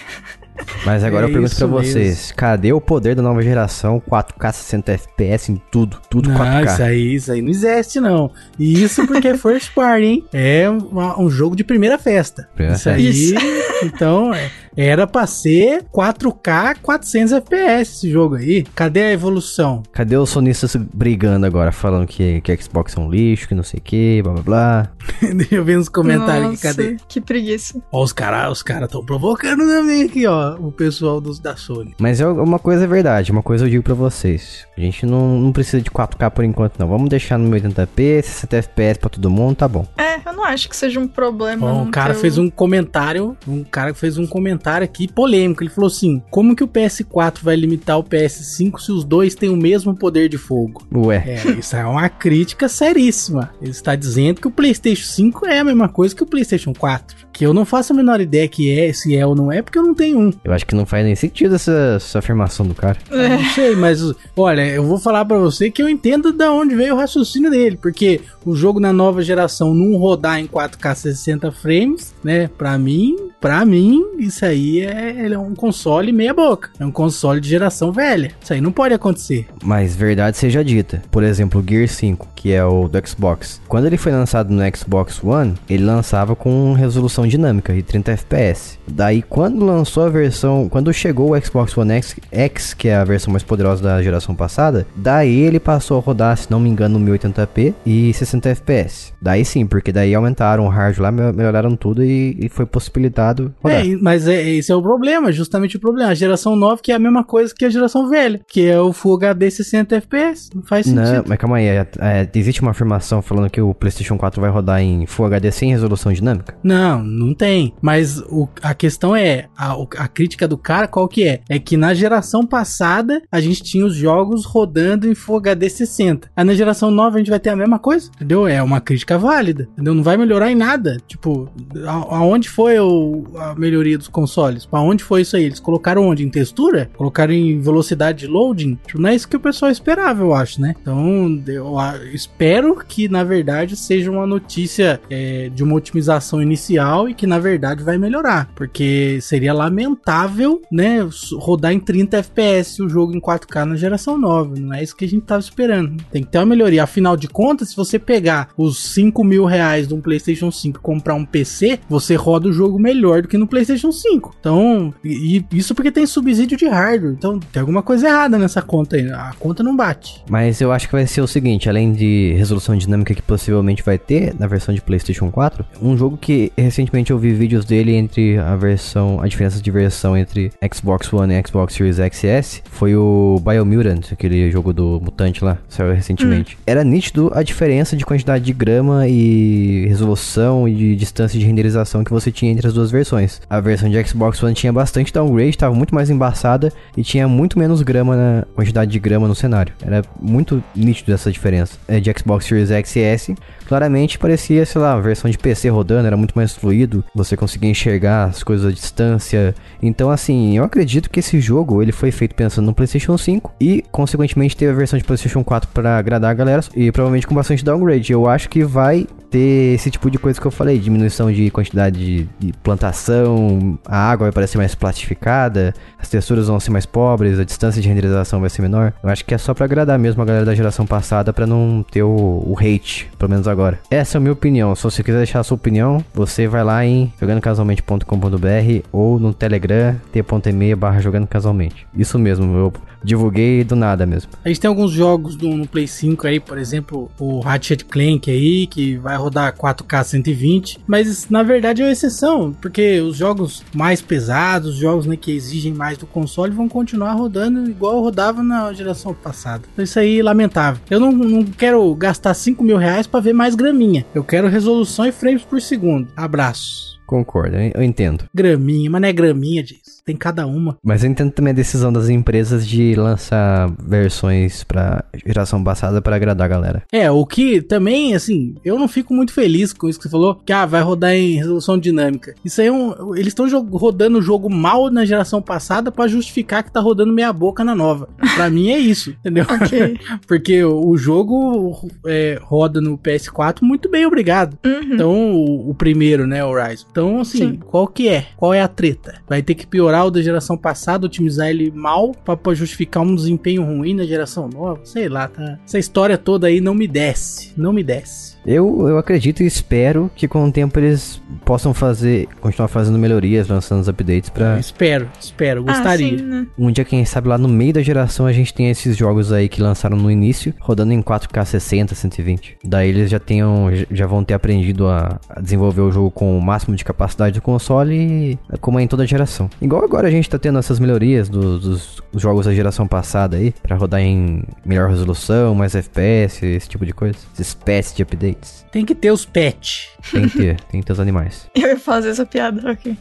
Mas 0.86 1.02
agora 1.02 1.26
É 1.26 1.28
eu 1.28 1.32
pergunto 1.32 1.56
pra 1.56 1.66
vocês, 1.66 2.30
cadê 2.30 2.72
o 2.72 2.80
poder 2.80 3.16
da 3.16 3.22
nova 3.22 3.42
geração 3.42 4.00
4K 4.08 4.52
60 4.52 4.92
FPS 4.92 5.50
em 5.50 5.60
tudo? 5.70 5.98
Tudo 6.08 6.30
Não, 6.30 6.36
4K. 6.38 6.64
isso 6.72 6.82
aí, 6.82 7.14
isso 7.14 7.32
aí 7.32 7.42
não 7.42 7.50
existe, 7.50 7.98
não. 8.00 8.30
E 8.58 8.82
isso 8.82 9.04
porque 9.04 9.28
é 9.28 9.36
first 9.36 9.74
party, 9.74 10.04
hein? 10.04 10.24
É 10.32 10.70
um, 10.70 11.22
um 11.24 11.28
jogo 11.28 11.56
de 11.56 11.64
primeira 11.64 11.98
festa. 11.98 12.48
Primeira 12.54 12.76
isso 12.78 12.88
aí, 12.88 13.04
Isso. 13.08 13.34
então, 13.82 14.32
é, 14.32 14.48
era 14.76 15.06
pra 15.06 15.26
ser 15.26 15.84
4K 15.92 16.76
400 16.82 17.32
FPS 17.32 17.82
esse 17.94 18.10
jogo 18.10 18.36
aí. 18.36 18.64
Cadê 18.74 19.02
a 19.04 19.12
evolução? 19.12 19.82
Cadê 19.92 20.16
os 20.16 20.30
sonistas 20.30 20.74
brigando 20.76 21.46
agora, 21.46 21.72
falando 21.72 22.06
que, 22.06 22.40
que 22.40 22.56
Xbox 22.56 22.96
é 22.96 23.00
um 23.00 23.10
lixo, 23.10 23.48
que 23.48 23.54
não 23.54 23.62
sei 23.62 23.78
o 23.78 23.82
que, 23.82 24.20
blá 24.22 24.32
blá 24.32 24.42
blá. 24.42 24.90
Deixa 25.34 25.54
eu 25.54 25.64
ver 25.64 25.76
nos 25.76 25.88
comentários 25.88 26.34
aqui, 26.54 26.66
Nossa, 26.66 26.68
cadê? 26.68 26.96
Que 27.08 27.20
preguiça. 27.20 27.80
Ó, 27.92 28.02
os 28.02 28.12
caras 28.12 28.52
os 28.52 28.62
cara 28.62 28.88
tão 28.88 29.04
provocando 29.04 29.60
também 29.66 30.02
aqui, 30.04 30.26
ó. 30.26 30.56
O 30.56 30.72
pessoal 30.72 31.20
dos, 31.20 31.38
da 31.38 31.56
Sony. 31.56 31.94
Mas 31.98 32.20
é 32.20 32.26
uma 32.26 32.58
coisa 32.58 32.84
é 32.84 32.86
verdade, 32.86 33.30
uma 33.32 33.42
coisa 33.42 33.64
eu 33.64 33.70
digo 33.70 33.82
pra 33.82 33.94
vocês. 33.94 34.66
A 34.76 34.80
gente 34.80 35.06
não, 35.06 35.38
não 35.40 35.52
precisa 35.52 35.80
de 35.82 35.90
4K 35.90 36.30
por 36.30 36.44
enquanto, 36.44 36.78
não. 36.78 36.88
Vamos 36.88 37.08
deixar 37.08 37.38
no 37.38 37.48
1080p, 37.50 38.22
60 38.22 38.56
FPS 38.56 38.98
pra 38.98 39.10
todo 39.10 39.30
mundo, 39.30 39.56
tá 39.56 39.68
bom. 39.68 39.86
É, 39.96 40.28
eu 40.28 40.32
não 40.32 40.44
acho 40.44 40.68
que 40.68 40.76
seja 40.76 40.98
um 41.00 41.06
problema. 41.08 41.68
Não 41.68 41.82
um 41.84 41.90
cara 41.90 42.12
ter 42.12 42.18
o- 42.18 42.20
fez 42.20 42.38
um 42.38 42.50
comentário, 42.50 43.36
um 43.46 43.62
cara 43.64 43.94
fez 43.94 44.18
um 44.18 44.26
comentário 44.26 44.63
aqui 44.82 45.06
polêmico. 45.06 45.62
Ele 45.62 45.70
falou 45.70 45.88
assim: 45.88 46.22
como 46.30 46.54
que 46.56 46.64
o 46.64 46.68
PS4 46.68 47.38
vai 47.42 47.56
limitar 47.56 47.98
o 47.98 48.04
PS5 48.04 48.78
se 48.78 48.92
os 48.92 49.04
dois 49.04 49.34
têm 49.34 49.50
o 49.50 49.56
mesmo 49.56 49.94
poder 49.94 50.28
de 50.28 50.38
fogo? 50.38 50.86
Ué, 50.94 51.16
É, 51.26 51.50
isso 51.58 51.76
é 51.76 51.84
uma 51.84 52.08
crítica 52.08 52.68
seríssima. 52.68 53.50
Ele 53.60 53.70
está 53.70 53.94
dizendo 53.94 54.40
que 54.40 54.48
o 54.48 54.50
PlayStation 54.50 55.04
5 55.04 55.46
é 55.46 55.58
a 55.58 55.64
mesma 55.64 55.88
coisa 55.88 56.14
que 56.14 56.22
o 56.22 56.26
PlayStation 56.26 56.72
4. 56.72 57.16
Que 57.32 57.44
eu 57.44 57.52
não 57.52 57.64
faço 57.64 57.92
a 57.92 57.96
menor 57.96 58.20
ideia 58.20 58.46
que 58.46 58.70
é, 58.78 58.92
se 58.92 59.16
é 59.16 59.26
ou 59.26 59.34
não 59.34 59.50
é, 59.50 59.60
porque 59.60 59.78
eu 59.78 59.82
não 59.82 59.94
tenho 59.94 60.18
um. 60.18 60.32
eu 60.44 60.52
acho 60.52 60.64
que 60.64 60.74
não 60.74 60.86
faz 60.86 61.04
nem 61.04 61.16
sentido 61.16 61.56
essa, 61.56 61.94
essa 61.96 62.18
afirmação 62.20 62.66
do 62.66 62.74
cara. 62.74 62.96
Eu 63.10 63.28
Não 63.28 63.44
sei, 63.50 63.74
mas 63.74 64.00
olha, 64.36 64.66
eu 64.66 64.84
vou 64.84 64.98
falar 64.98 65.24
pra 65.24 65.36
você 65.38 65.70
que 65.70 65.82
eu 65.82 65.88
entendo 65.88 66.32
da 66.32 66.52
onde 66.52 66.74
veio 66.74 66.94
o 66.94 66.96
raciocínio 66.96 67.50
dele, 67.50 67.76
porque 67.76 68.20
o 68.44 68.54
jogo 68.54 68.78
na 68.78 68.92
nova 68.92 69.20
geração 69.22 69.74
não 69.74 69.96
rodar 69.96 70.38
em 70.38 70.46
4K 70.46 70.94
60 70.94 71.50
frames, 71.52 72.14
né? 72.22 72.48
Pra 72.56 72.78
mim, 72.78 73.16
pra 73.40 73.64
mim, 73.64 74.04
isso 74.18 74.44
aí 74.44 74.53
é, 74.80 75.14
ele 75.24 75.34
é 75.34 75.38
um 75.38 75.54
console 75.54 76.12
meia 76.12 76.32
boca. 76.34 76.70
É 76.78 76.84
um 76.84 76.90
console 76.90 77.40
de 77.40 77.48
geração 77.48 77.92
velha. 77.92 78.30
Isso 78.42 78.52
aí 78.52 78.60
não 78.60 78.72
pode 78.72 78.94
acontecer. 78.94 79.46
Mas 79.62 79.94
verdade 79.96 80.36
seja 80.36 80.64
dita. 80.64 81.02
Por 81.10 81.22
exemplo, 81.22 81.60
o 81.60 81.64
Gear 81.68 81.88
5, 81.88 82.28
que 82.34 82.52
é 82.52 82.64
o 82.64 82.88
do 82.88 83.08
Xbox. 83.08 83.60
Quando 83.68 83.86
ele 83.86 83.96
foi 83.96 84.12
lançado 84.12 84.50
no 84.52 84.62
Xbox 84.76 85.22
One, 85.22 85.54
ele 85.68 85.84
lançava 85.84 86.34
com 86.36 86.72
resolução 86.72 87.26
dinâmica 87.26 87.74
e 87.74 87.82
30 87.82 88.12
FPS. 88.12 88.78
Daí 88.86 89.22
quando 89.22 89.64
lançou 89.64 90.04
a 90.04 90.08
versão, 90.08 90.68
quando 90.68 90.92
chegou 90.92 91.32
o 91.34 91.40
Xbox 91.40 91.76
One 91.76 91.92
X, 91.92 92.16
X, 92.30 92.74
que 92.74 92.88
é 92.88 92.96
a 92.96 93.04
versão 93.04 93.32
mais 93.32 93.42
poderosa 93.42 93.82
da 93.82 94.02
geração 94.02 94.34
passada, 94.34 94.86
daí 94.94 95.40
ele 95.40 95.58
passou 95.60 95.98
a 95.98 96.00
rodar, 96.00 96.36
se 96.36 96.50
não 96.50 96.60
me 96.60 96.68
engano, 96.68 96.98
no 96.98 97.12
1080p 97.12 97.74
e 97.86 98.12
60 98.12 98.48
FPS. 98.50 99.12
Daí 99.20 99.44
sim, 99.44 99.66
porque 99.66 99.90
daí 99.92 100.14
aumentaram 100.14 100.66
o 100.66 100.68
hardware 100.68 101.02
lá, 101.02 101.10
me- 101.12 101.32
melhoraram 101.32 101.74
tudo 101.76 102.04
e, 102.04 102.36
e 102.40 102.48
foi 102.48 102.66
possibilitado 102.66 103.54
rodar. 103.62 103.84
É, 103.86 103.96
mas 104.00 104.28
é, 104.28 104.42
esse 104.44 104.70
é 104.72 104.74
o 104.76 104.82
problema, 104.82 105.32
justamente 105.32 105.76
o 105.76 105.80
problema. 105.80 106.10
A 106.10 106.14
geração 106.14 106.54
nova 106.56 106.80
que 106.82 106.92
é 106.92 106.94
a 106.94 106.98
mesma 106.98 107.24
coisa 107.24 107.54
que 107.56 107.64
a 107.64 107.70
geração 107.70 108.08
velha, 108.08 108.40
que 108.48 108.66
é 108.66 108.78
o 108.80 108.92
Full 108.92 109.16
HD 109.16 109.50
60 109.50 109.96
FPS. 109.96 110.50
Não 110.54 110.62
faz 110.62 110.86
sentido. 110.86 111.02
Não, 111.04 111.24
mas 111.26 111.38
calma 111.38 111.56
aí, 111.56 111.66
é- 111.66 111.86
é, 112.00 112.28
existe 112.34 112.60
uma 112.62 112.70
afirmação 112.72 113.22
falando 113.22 113.50
que 113.50 113.60
o 113.60 113.72
PlayStation 113.74 114.16
4 114.16 114.40
vai 114.40 114.50
rodar 114.50 114.80
em 114.80 115.06
Full 115.06 115.26
HD 115.26 115.50
sem 115.50 115.70
resolução 115.70 116.12
dinâmica? 116.12 116.56
Não, 116.62 117.02
não 117.02 117.34
tem. 117.34 117.74
Mas 117.80 118.18
o, 118.20 118.48
a 118.62 118.74
questão 118.74 119.14
é, 119.16 119.46
a, 119.56 119.72
a 119.98 120.08
crítica 120.08 120.46
do 120.48 120.56
cara 120.58 120.86
qual 120.88 121.08
que 121.08 121.26
é? 121.26 121.40
É 121.48 121.58
que 121.58 121.76
na 121.76 121.94
geração 121.94 122.46
passada 122.46 123.22
a 123.30 123.40
gente 123.40 123.62
tinha 123.62 123.84
os 123.84 123.94
jogos 123.94 124.44
rodando 124.44 125.08
em 125.08 125.14
Full 125.14 125.36
HD 125.38 125.68
60. 125.70 126.30
Aí 126.36 126.44
na 126.44 126.54
geração 126.54 126.90
nova 126.90 127.16
a 127.16 127.18
gente 127.18 127.30
vai 127.30 127.40
ter 127.40 127.50
a 127.50 127.56
mesma 127.56 127.78
coisa, 127.78 128.10
entendeu? 128.14 128.46
É 128.46 128.62
uma 128.62 128.80
crítica 128.80 129.18
válida, 129.18 129.68
entendeu? 129.72 129.94
Não 129.94 130.02
vai 130.02 130.16
melhorar 130.16 130.50
em 130.50 130.54
nada. 130.54 130.98
Tipo, 131.06 131.48
a, 131.86 132.16
aonde 132.16 132.48
foi 132.48 132.78
o, 132.78 133.24
a 133.36 133.54
melhoria 133.54 133.96
dos 133.98 134.08
consoles? 134.08 134.33
Pra 134.66 134.80
onde 134.80 135.04
foi 135.04 135.22
isso 135.22 135.36
aí? 135.36 135.44
Eles 135.44 135.60
colocaram 135.60 136.08
onde? 136.08 136.24
Em 136.24 136.30
textura? 136.30 136.90
Colocaram 136.96 137.32
em 137.32 137.60
velocidade 137.60 138.20
de 138.20 138.26
loading? 138.26 138.78
Tipo, 138.86 139.00
não 139.00 139.10
é 139.10 139.14
isso 139.14 139.28
que 139.28 139.36
o 139.36 139.40
pessoal 139.40 139.70
esperava, 139.70 140.22
eu 140.22 140.34
acho, 140.34 140.60
né? 140.60 140.74
Então, 140.80 141.42
eu 141.46 141.76
espero 142.12 142.76
que 142.76 143.08
na 143.08 143.24
verdade 143.24 143.76
seja 143.76 144.10
uma 144.10 144.26
notícia 144.26 145.00
é, 145.10 145.48
de 145.48 145.62
uma 145.62 145.74
otimização 145.74 146.42
inicial 146.42 147.08
e 147.08 147.14
que 147.14 147.26
na 147.26 147.38
verdade 147.38 147.82
vai 147.82 147.98
melhorar, 147.98 148.50
porque 148.54 149.18
seria 149.20 149.52
lamentável, 149.52 150.62
né, 150.70 151.06
rodar 151.34 151.72
em 151.72 151.80
30 151.80 152.18
FPS 152.18 152.82
o 152.82 152.88
jogo 152.88 153.14
em 153.14 153.20
4K 153.20 153.64
na 153.64 153.76
geração 153.76 154.18
nova. 154.18 154.54
Não 154.58 154.74
é 154.74 154.82
isso 154.82 154.96
que 154.96 155.04
a 155.04 155.08
gente 155.08 155.24
tava 155.24 155.40
esperando. 155.40 156.02
Tem 156.10 156.22
que 156.22 156.30
ter 156.30 156.38
uma 156.38 156.46
melhoria. 156.46 156.84
Afinal 156.84 157.16
de 157.16 157.28
contas, 157.28 157.70
se 157.70 157.76
você 157.76 157.98
pegar 157.98 158.48
os 158.56 158.78
5 158.94 159.22
mil 159.24 159.44
reais 159.44 159.88
de 159.88 159.94
um 159.94 160.00
PlayStation 160.00 160.50
5 160.50 160.78
e 160.78 160.82
comprar 160.82 161.14
um 161.14 161.24
PC, 161.24 161.80
você 161.88 162.14
roda 162.14 162.48
o 162.48 162.52
jogo 162.52 162.78
melhor 162.78 163.22
do 163.22 163.28
que 163.28 163.38
no 163.38 163.46
PlayStation 163.46 163.92
5. 163.92 164.13
Então, 164.40 164.92
e 165.04 165.44
isso 165.52 165.74
porque 165.74 165.90
tem 165.90 166.06
subsídio 166.06 166.56
de 166.56 166.66
hardware. 166.66 167.12
Então, 167.12 167.38
tem 167.38 167.60
alguma 167.60 167.82
coisa 167.82 168.08
errada 168.08 168.38
nessa 168.38 168.62
conta 168.62 168.96
aí. 168.96 169.10
A 169.10 169.32
conta 169.38 169.62
não 169.62 169.76
bate. 169.76 170.22
Mas 170.28 170.60
eu 170.60 170.72
acho 170.72 170.86
que 170.86 170.92
vai 170.92 171.06
ser 171.06 171.20
o 171.20 171.26
seguinte: 171.26 171.68
além 171.68 171.92
de 171.92 172.34
resolução 172.36 172.76
dinâmica 172.76 173.14
que 173.14 173.22
possivelmente 173.22 173.82
vai 173.82 173.98
ter 173.98 174.34
na 174.38 174.46
versão 174.46 174.74
de 174.74 174.80
PlayStation 174.80 175.30
4, 175.30 175.64
um 175.80 175.96
jogo 175.96 176.16
que 176.16 176.52
recentemente 176.56 177.10
eu 177.10 177.18
vi 177.18 177.32
vídeos 177.32 177.64
dele 177.64 177.94
entre 177.94 178.38
a 178.38 178.56
versão, 178.56 179.20
a 179.20 179.28
diferença 179.28 179.60
de 179.60 179.70
versão 179.70 180.16
entre 180.16 180.50
Xbox 180.72 181.12
One 181.12 181.34
e 181.34 181.46
Xbox 181.46 181.74
Series 181.74 181.98
X 181.98 182.24
e 182.24 182.26
S 182.26 182.62
foi 182.70 182.96
o 182.96 183.40
Biomutant, 183.44 184.12
aquele 184.12 184.50
jogo 184.50 184.72
do 184.72 185.00
mutante 185.00 185.44
lá, 185.44 185.58
saiu 185.68 185.94
recentemente. 185.94 186.56
Hum. 186.56 186.62
Era 186.66 186.84
nítido 186.84 187.30
a 187.34 187.42
diferença 187.42 187.96
de 187.96 188.04
quantidade 188.04 188.44
de 188.44 188.52
grama 188.52 189.06
e 189.08 189.86
resolução 189.86 190.68
e 190.68 190.74
de 190.74 190.96
distância 190.96 191.38
de 191.38 191.44
renderização 191.44 192.04
que 192.04 192.10
você 192.10 192.30
tinha 192.30 192.52
entre 192.52 192.66
as 192.66 192.74
duas 192.74 192.90
versões. 192.90 193.40
A 193.48 193.60
versão 193.60 193.88
de 193.88 193.98
Xbox 194.06 194.42
One 194.42 194.54
tinha 194.54 194.72
bastante 194.72 195.12
downgrade, 195.12 195.50
estava 195.50 195.74
muito 195.74 195.94
mais 195.94 196.10
embaçada 196.10 196.72
e 196.96 197.02
tinha 197.02 197.26
muito 197.28 197.58
menos 197.58 197.82
grama 197.82 198.16
na 198.16 198.44
quantidade 198.54 198.90
de 198.90 198.98
grama 198.98 199.28
no 199.28 199.34
cenário. 199.34 199.74
Era 199.82 200.02
muito 200.20 200.62
nítido 200.74 201.12
essa 201.12 201.30
diferença. 201.30 201.78
É, 201.88 202.00
de 202.00 202.12
Xbox 202.16 202.46
Series 202.46 202.70
X 202.70 202.96
e 202.96 203.00
S, 203.00 203.34
claramente 203.66 204.18
parecia, 204.18 204.64
sei 204.66 204.80
lá, 204.80 204.94
a 204.94 205.00
versão 205.00 205.30
de 205.30 205.38
PC 205.38 205.68
rodando, 205.68 206.06
era 206.06 206.16
muito 206.16 206.34
mais 206.34 206.54
fluido, 206.54 207.04
você 207.14 207.36
conseguia 207.36 207.70
enxergar 207.70 208.24
as 208.24 208.42
coisas 208.42 208.66
à 208.66 208.72
distância. 208.72 209.54
Então, 209.82 210.10
assim, 210.10 210.56
eu 210.56 210.64
acredito 210.64 211.10
que 211.10 211.20
esse 211.20 211.40
jogo 211.40 211.82
ele 211.82 211.92
foi 211.92 212.10
feito 212.10 212.34
pensando 212.34 212.66
no 212.66 212.74
PlayStation 212.74 213.16
5 213.16 213.54
e, 213.60 213.84
consequentemente, 213.90 214.56
teve 214.56 214.72
a 214.72 214.74
versão 214.74 214.98
de 214.98 215.04
PlayStation 215.04 215.42
4 215.42 215.70
para 215.70 215.98
agradar 215.98 216.30
a 216.30 216.34
galera 216.34 216.62
e 216.74 216.90
provavelmente 216.92 217.26
com 217.26 217.34
bastante 217.34 217.64
downgrade. 217.64 218.12
Eu 218.12 218.28
acho 218.28 218.48
que 218.48 218.64
vai 218.64 219.06
ter 219.34 219.74
esse 219.74 219.90
tipo 219.90 220.08
de 220.08 220.16
coisa 220.16 220.40
que 220.40 220.46
eu 220.46 220.50
falei, 220.52 220.78
diminuição 220.78 221.32
de 221.32 221.50
quantidade 221.50 221.98
de, 221.98 222.28
de 222.38 222.52
plantação, 222.62 223.76
a 223.84 223.98
água 223.98 224.26
vai 224.26 224.32
parecer 224.32 224.56
mais 224.58 224.76
plastificada, 224.76 225.74
as 225.98 226.08
texturas 226.08 226.46
vão 226.46 226.60
ser 226.60 226.70
mais 226.70 226.86
pobres, 226.86 227.40
a 227.40 227.44
distância 227.44 227.82
de 227.82 227.88
renderização 227.88 228.40
vai 228.40 228.48
ser 228.48 228.62
menor. 228.62 228.92
Eu 229.02 229.10
acho 229.10 229.24
que 229.24 229.34
é 229.34 229.38
só 229.38 229.52
para 229.52 229.64
agradar 229.64 229.98
mesmo 229.98 230.22
a 230.22 230.24
galera 230.24 230.44
da 230.44 230.54
geração 230.54 230.86
passada 230.86 231.32
para 231.32 231.48
não 231.48 231.84
ter 231.90 232.04
o, 232.04 232.44
o, 232.46 232.54
hate, 232.56 233.10
pelo 233.18 233.28
menos 233.28 233.48
agora. 233.48 233.80
Essa 233.90 234.16
é 234.16 234.18
a 234.18 234.20
minha 234.20 234.32
opinião. 234.32 234.72
Se 234.76 234.84
você 234.84 235.02
quiser 235.02 235.16
deixar 235.16 235.40
a 235.40 235.42
sua 235.42 235.56
opinião, 235.56 236.04
você 236.14 236.46
vai 236.46 236.62
lá 236.62 236.86
em 236.86 237.12
jogandocasualmente.com.br 237.20 238.86
ou 238.92 239.18
no 239.18 239.34
Telegram 239.34 239.96
t.me 240.12 240.76
barra 240.76 241.00
jogando 241.00 241.26
casualmente. 241.26 241.88
Isso 241.96 242.20
mesmo, 242.20 242.56
eu 242.56 242.72
divulguei 243.04 243.62
do 243.62 243.76
nada 243.76 244.06
mesmo. 244.06 244.30
A 244.44 244.48
gente 244.48 244.60
tem 244.60 244.68
alguns 244.68 244.90
jogos 244.90 245.36
no, 245.36 245.56
no 245.56 245.66
Play 245.66 245.86
5 245.86 246.26
aí, 246.26 246.40
por 246.40 246.56
exemplo, 246.56 247.10
o 247.18 247.40
Ratchet 247.40 247.84
Clank 247.84 248.30
aí, 248.30 248.66
que 248.66 248.96
vai 248.96 249.16
rodar 249.24 249.56
4K 249.56 250.04
120, 250.04 250.80
mas 250.86 251.28
na 251.28 251.42
verdade 251.42 251.82
é 251.82 251.84
uma 251.84 251.92
exceção, 251.92 252.52
porque 252.60 253.00
os 253.00 253.16
jogos 253.16 253.64
mais 253.74 254.00
pesados, 254.00 254.74
os 254.74 254.76
jogos 254.76 255.06
né, 255.06 255.16
que 255.16 255.32
exigem 255.32 255.72
mais 255.72 255.98
do 255.98 256.06
console, 256.06 256.52
vão 256.52 256.68
continuar 256.68 257.12
rodando 257.12 257.68
igual 257.68 258.00
rodava 258.00 258.42
na 258.42 258.72
geração 258.72 259.14
passada. 259.14 259.64
Então, 259.72 259.84
isso 259.84 259.98
aí 259.98 260.20
é 260.20 260.22
lamentável. 260.22 260.80
Eu 260.90 261.00
não, 261.00 261.12
não 261.12 261.44
quero 261.44 261.94
gastar 261.94 262.34
5 262.34 262.62
mil 262.62 262.76
reais 262.76 263.06
para 263.06 263.20
ver 263.20 263.32
mais 263.32 263.54
graminha. 263.54 264.04
Eu 264.14 264.24
quero 264.24 264.48
resolução 264.48 265.06
e 265.06 265.12
frames 265.12 265.42
por 265.42 265.60
segundo. 265.60 266.08
Abraço. 266.16 266.94
Concordo, 267.06 267.56
eu 267.56 267.82
entendo. 267.82 268.24
Graminha, 268.34 268.90
mas 268.90 269.00
não 269.00 269.08
é 269.08 269.12
graminha 269.12 269.62
disso. 269.62 270.02
Tem 270.04 270.16
cada 270.16 270.46
uma. 270.46 270.76
Mas 270.82 271.02
eu 271.02 271.10
entendo 271.10 271.32
também 271.32 271.52
a 271.52 271.56
decisão 271.56 271.92
das 271.92 272.08
empresas 272.08 272.66
de 272.66 272.94
lançar 272.94 273.72
versões 273.82 274.62
pra 274.64 275.04
geração 275.24 275.62
passada 275.64 276.02
para 276.02 276.16
agradar 276.16 276.44
a 276.44 276.48
galera. 276.48 276.82
É, 276.92 277.10
o 277.10 277.24
que 277.24 277.62
também, 277.62 278.14
assim, 278.14 278.54
eu 278.64 278.78
não 278.78 278.86
fico 278.86 279.14
muito 279.14 279.32
feliz 279.32 279.72
com 279.72 279.88
isso 279.88 279.98
que 279.98 280.04
você 280.04 280.10
falou, 280.10 280.34
que 280.44 280.52
ah, 280.52 280.66
vai 280.66 280.82
rodar 280.82 281.14
em 281.14 281.36
resolução 281.36 281.78
dinâmica. 281.78 282.34
Isso 282.44 282.60
aí 282.60 282.66
é 282.66 282.72
um. 282.72 283.14
Eles 283.14 283.28
estão 283.28 283.46
rodando 283.68 284.18
o 284.18 284.22
jogo 284.22 284.50
mal 284.50 284.90
na 284.90 285.04
geração 285.04 285.40
passada 285.40 285.90
para 285.90 286.08
justificar 286.08 286.62
que 286.62 286.70
tá 286.70 286.80
rodando 286.80 287.12
meia 287.12 287.32
boca 287.32 287.64
na 287.64 287.74
nova. 287.74 288.08
Pra 288.34 288.50
mim 288.50 288.70
é 288.70 288.78
isso, 288.78 289.10
entendeu? 289.10 289.44
Okay. 289.64 289.98
Porque 290.26 290.64
o 290.64 290.96
jogo 290.96 291.88
é, 292.06 292.38
roda 292.42 292.80
no 292.80 292.98
PS4 292.98 293.62
muito 293.62 293.88
bem, 293.88 294.04
obrigado. 294.04 294.58
Uhum. 294.64 294.80
Então, 294.82 295.32
o, 295.32 295.70
o, 295.70 295.74
primeiro, 295.74 296.26
né, 296.26 296.44
Horizon. 296.44 296.86
Então, 296.90 297.20
assim, 297.20 297.38
Sim. 297.38 297.60
qual 297.66 297.86
que 297.86 298.08
é? 298.08 298.26
Qual 298.36 298.52
é 298.52 298.60
a 298.60 298.68
treta? 298.68 299.22
Vai 299.28 299.42
ter 299.42 299.54
que 299.54 299.66
piorar 299.66 299.93
da 300.10 300.22
geração 300.22 300.56
passada, 300.56 301.06
otimizar 301.06 301.48
ele 301.48 301.70
mal 301.70 302.12
para 302.12 302.54
justificar 302.54 303.02
um 303.02 303.14
desempenho 303.14 303.62
ruim 303.64 303.94
na 303.94 304.04
geração 304.04 304.48
nova. 304.48 304.80
Sei 304.84 305.08
lá, 305.08 305.28
tá? 305.28 305.58
Essa 305.64 305.78
história 305.78 306.18
toda 306.18 306.46
aí 306.46 306.60
não 306.60 306.74
me 306.74 306.86
desce, 306.86 307.52
não 307.56 307.72
me 307.72 307.82
desce. 307.82 308.33
Eu, 308.46 308.88
eu 308.88 308.98
acredito 308.98 309.42
e 309.42 309.46
espero 309.46 310.10
que 310.14 310.28
com 310.28 310.44
o 310.44 310.52
tempo 310.52 310.78
eles 310.78 311.20
possam 311.44 311.72
fazer, 311.72 312.28
continuar 312.40 312.68
fazendo 312.68 312.98
melhorias, 312.98 313.48
lançando 313.48 313.80
os 313.80 313.88
updates 313.88 314.30
pra. 314.30 314.58
Espero, 314.58 315.08
espero, 315.20 315.64
gostaria. 315.64 316.14
Ah, 316.14 316.18
sim, 316.18 316.24
né? 316.24 316.46
Um 316.58 316.70
dia, 316.70 316.84
quem 316.84 317.04
sabe, 317.04 317.28
lá 317.28 317.38
no 317.38 317.48
meio 317.48 317.72
da 317.72 317.82
geração 317.82 318.26
a 318.26 318.32
gente 318.32 318.52
tem 318.52 318.70
esses 318.70 318.96
jogos 318.96 319.32
aí 319.32 319.48
que 319.48 319.62
lançaram 319.62 319.96
no 319.96 320.10
início, 320.10 320.54
rodando 320.60 320.92
em 320.92 321.02
4K 321.02 321.44
60, 321.44 321.94
120. 321.94 322.58
Daí 322.64 322.88
eles 322.88 323.10
já 323.10 323.18
tenham, 323.18 323.68
já 323.90 324.06
vão 324.06 324.22
ter 324.22 324.34
aprendido 324.34 324.88
a, 324.88 325.18
a 325.28 325.40
desenvolver 325.40 325.80
o 325.80 325.90
jogo 325.90 326.10
com 326.10 326.36
o 326.36 326.42
máximo 326.42 326.76
de 326.76 326.84
capacidade 326.84 327.34
do 327.38 327.42
console, 327.42 327.94
e, 327.94 328.38
como 328.60 328.78
é 328.78 328.82
em 328.82 328.88
toda 328.88 329.02
a 329.02 329.06
geração. 329.06 329.48
Igual 329.60 329.84
agora 329.84 330.08
a 330.08 330.10
gente 330.10 330.28
tá 330.28 330.38
tendo 330.38 330.58
essas 330.58 330.78
melhorias 330.78 331.28
dos, 331.28 331.60
dos, 331.60 332.02
dos 332.12 332.22
jogos 332.22 332.46
da 332.46 332.54
geração 332.54 332.86
passada 332.86 333.36
aí, 333.36 333.54
para 333.62 333.76
rodar 333.76 334.00
em 334.00 334.44
melhor 334.64 334.90
resolução, 334.90 335.54
mais 335.54 335.74
FPS, 335.74 336.44
esse 336.44 336.68
tipo 336.68 336.84
de 336.84 336.92
coisa. 336.92 337.16
Esses 337.34 337.48
espécies 337.48 337.96
de 337.96 338.02
update. 338.02 338.33
Tem 338.70 338.84
que 338.84 338.94
ter 338.94 339.10
os 339.10 339.24
pets. 339.24 339.88
Tem 340.10 340.28
que 340.28 340.36
ter, 340.36 340.60
tem 340.70 340.80
que 340.80 340.86
ter 340.86 340.92
os 340.92 341.00
animais. 341.00 341.48
Eu 341.54 341.68
ia 341.68 341.78
fazer 341.78 342.10
essa 342.10 342.26
piada 342.26 342.70
aqui. 342.70 342.96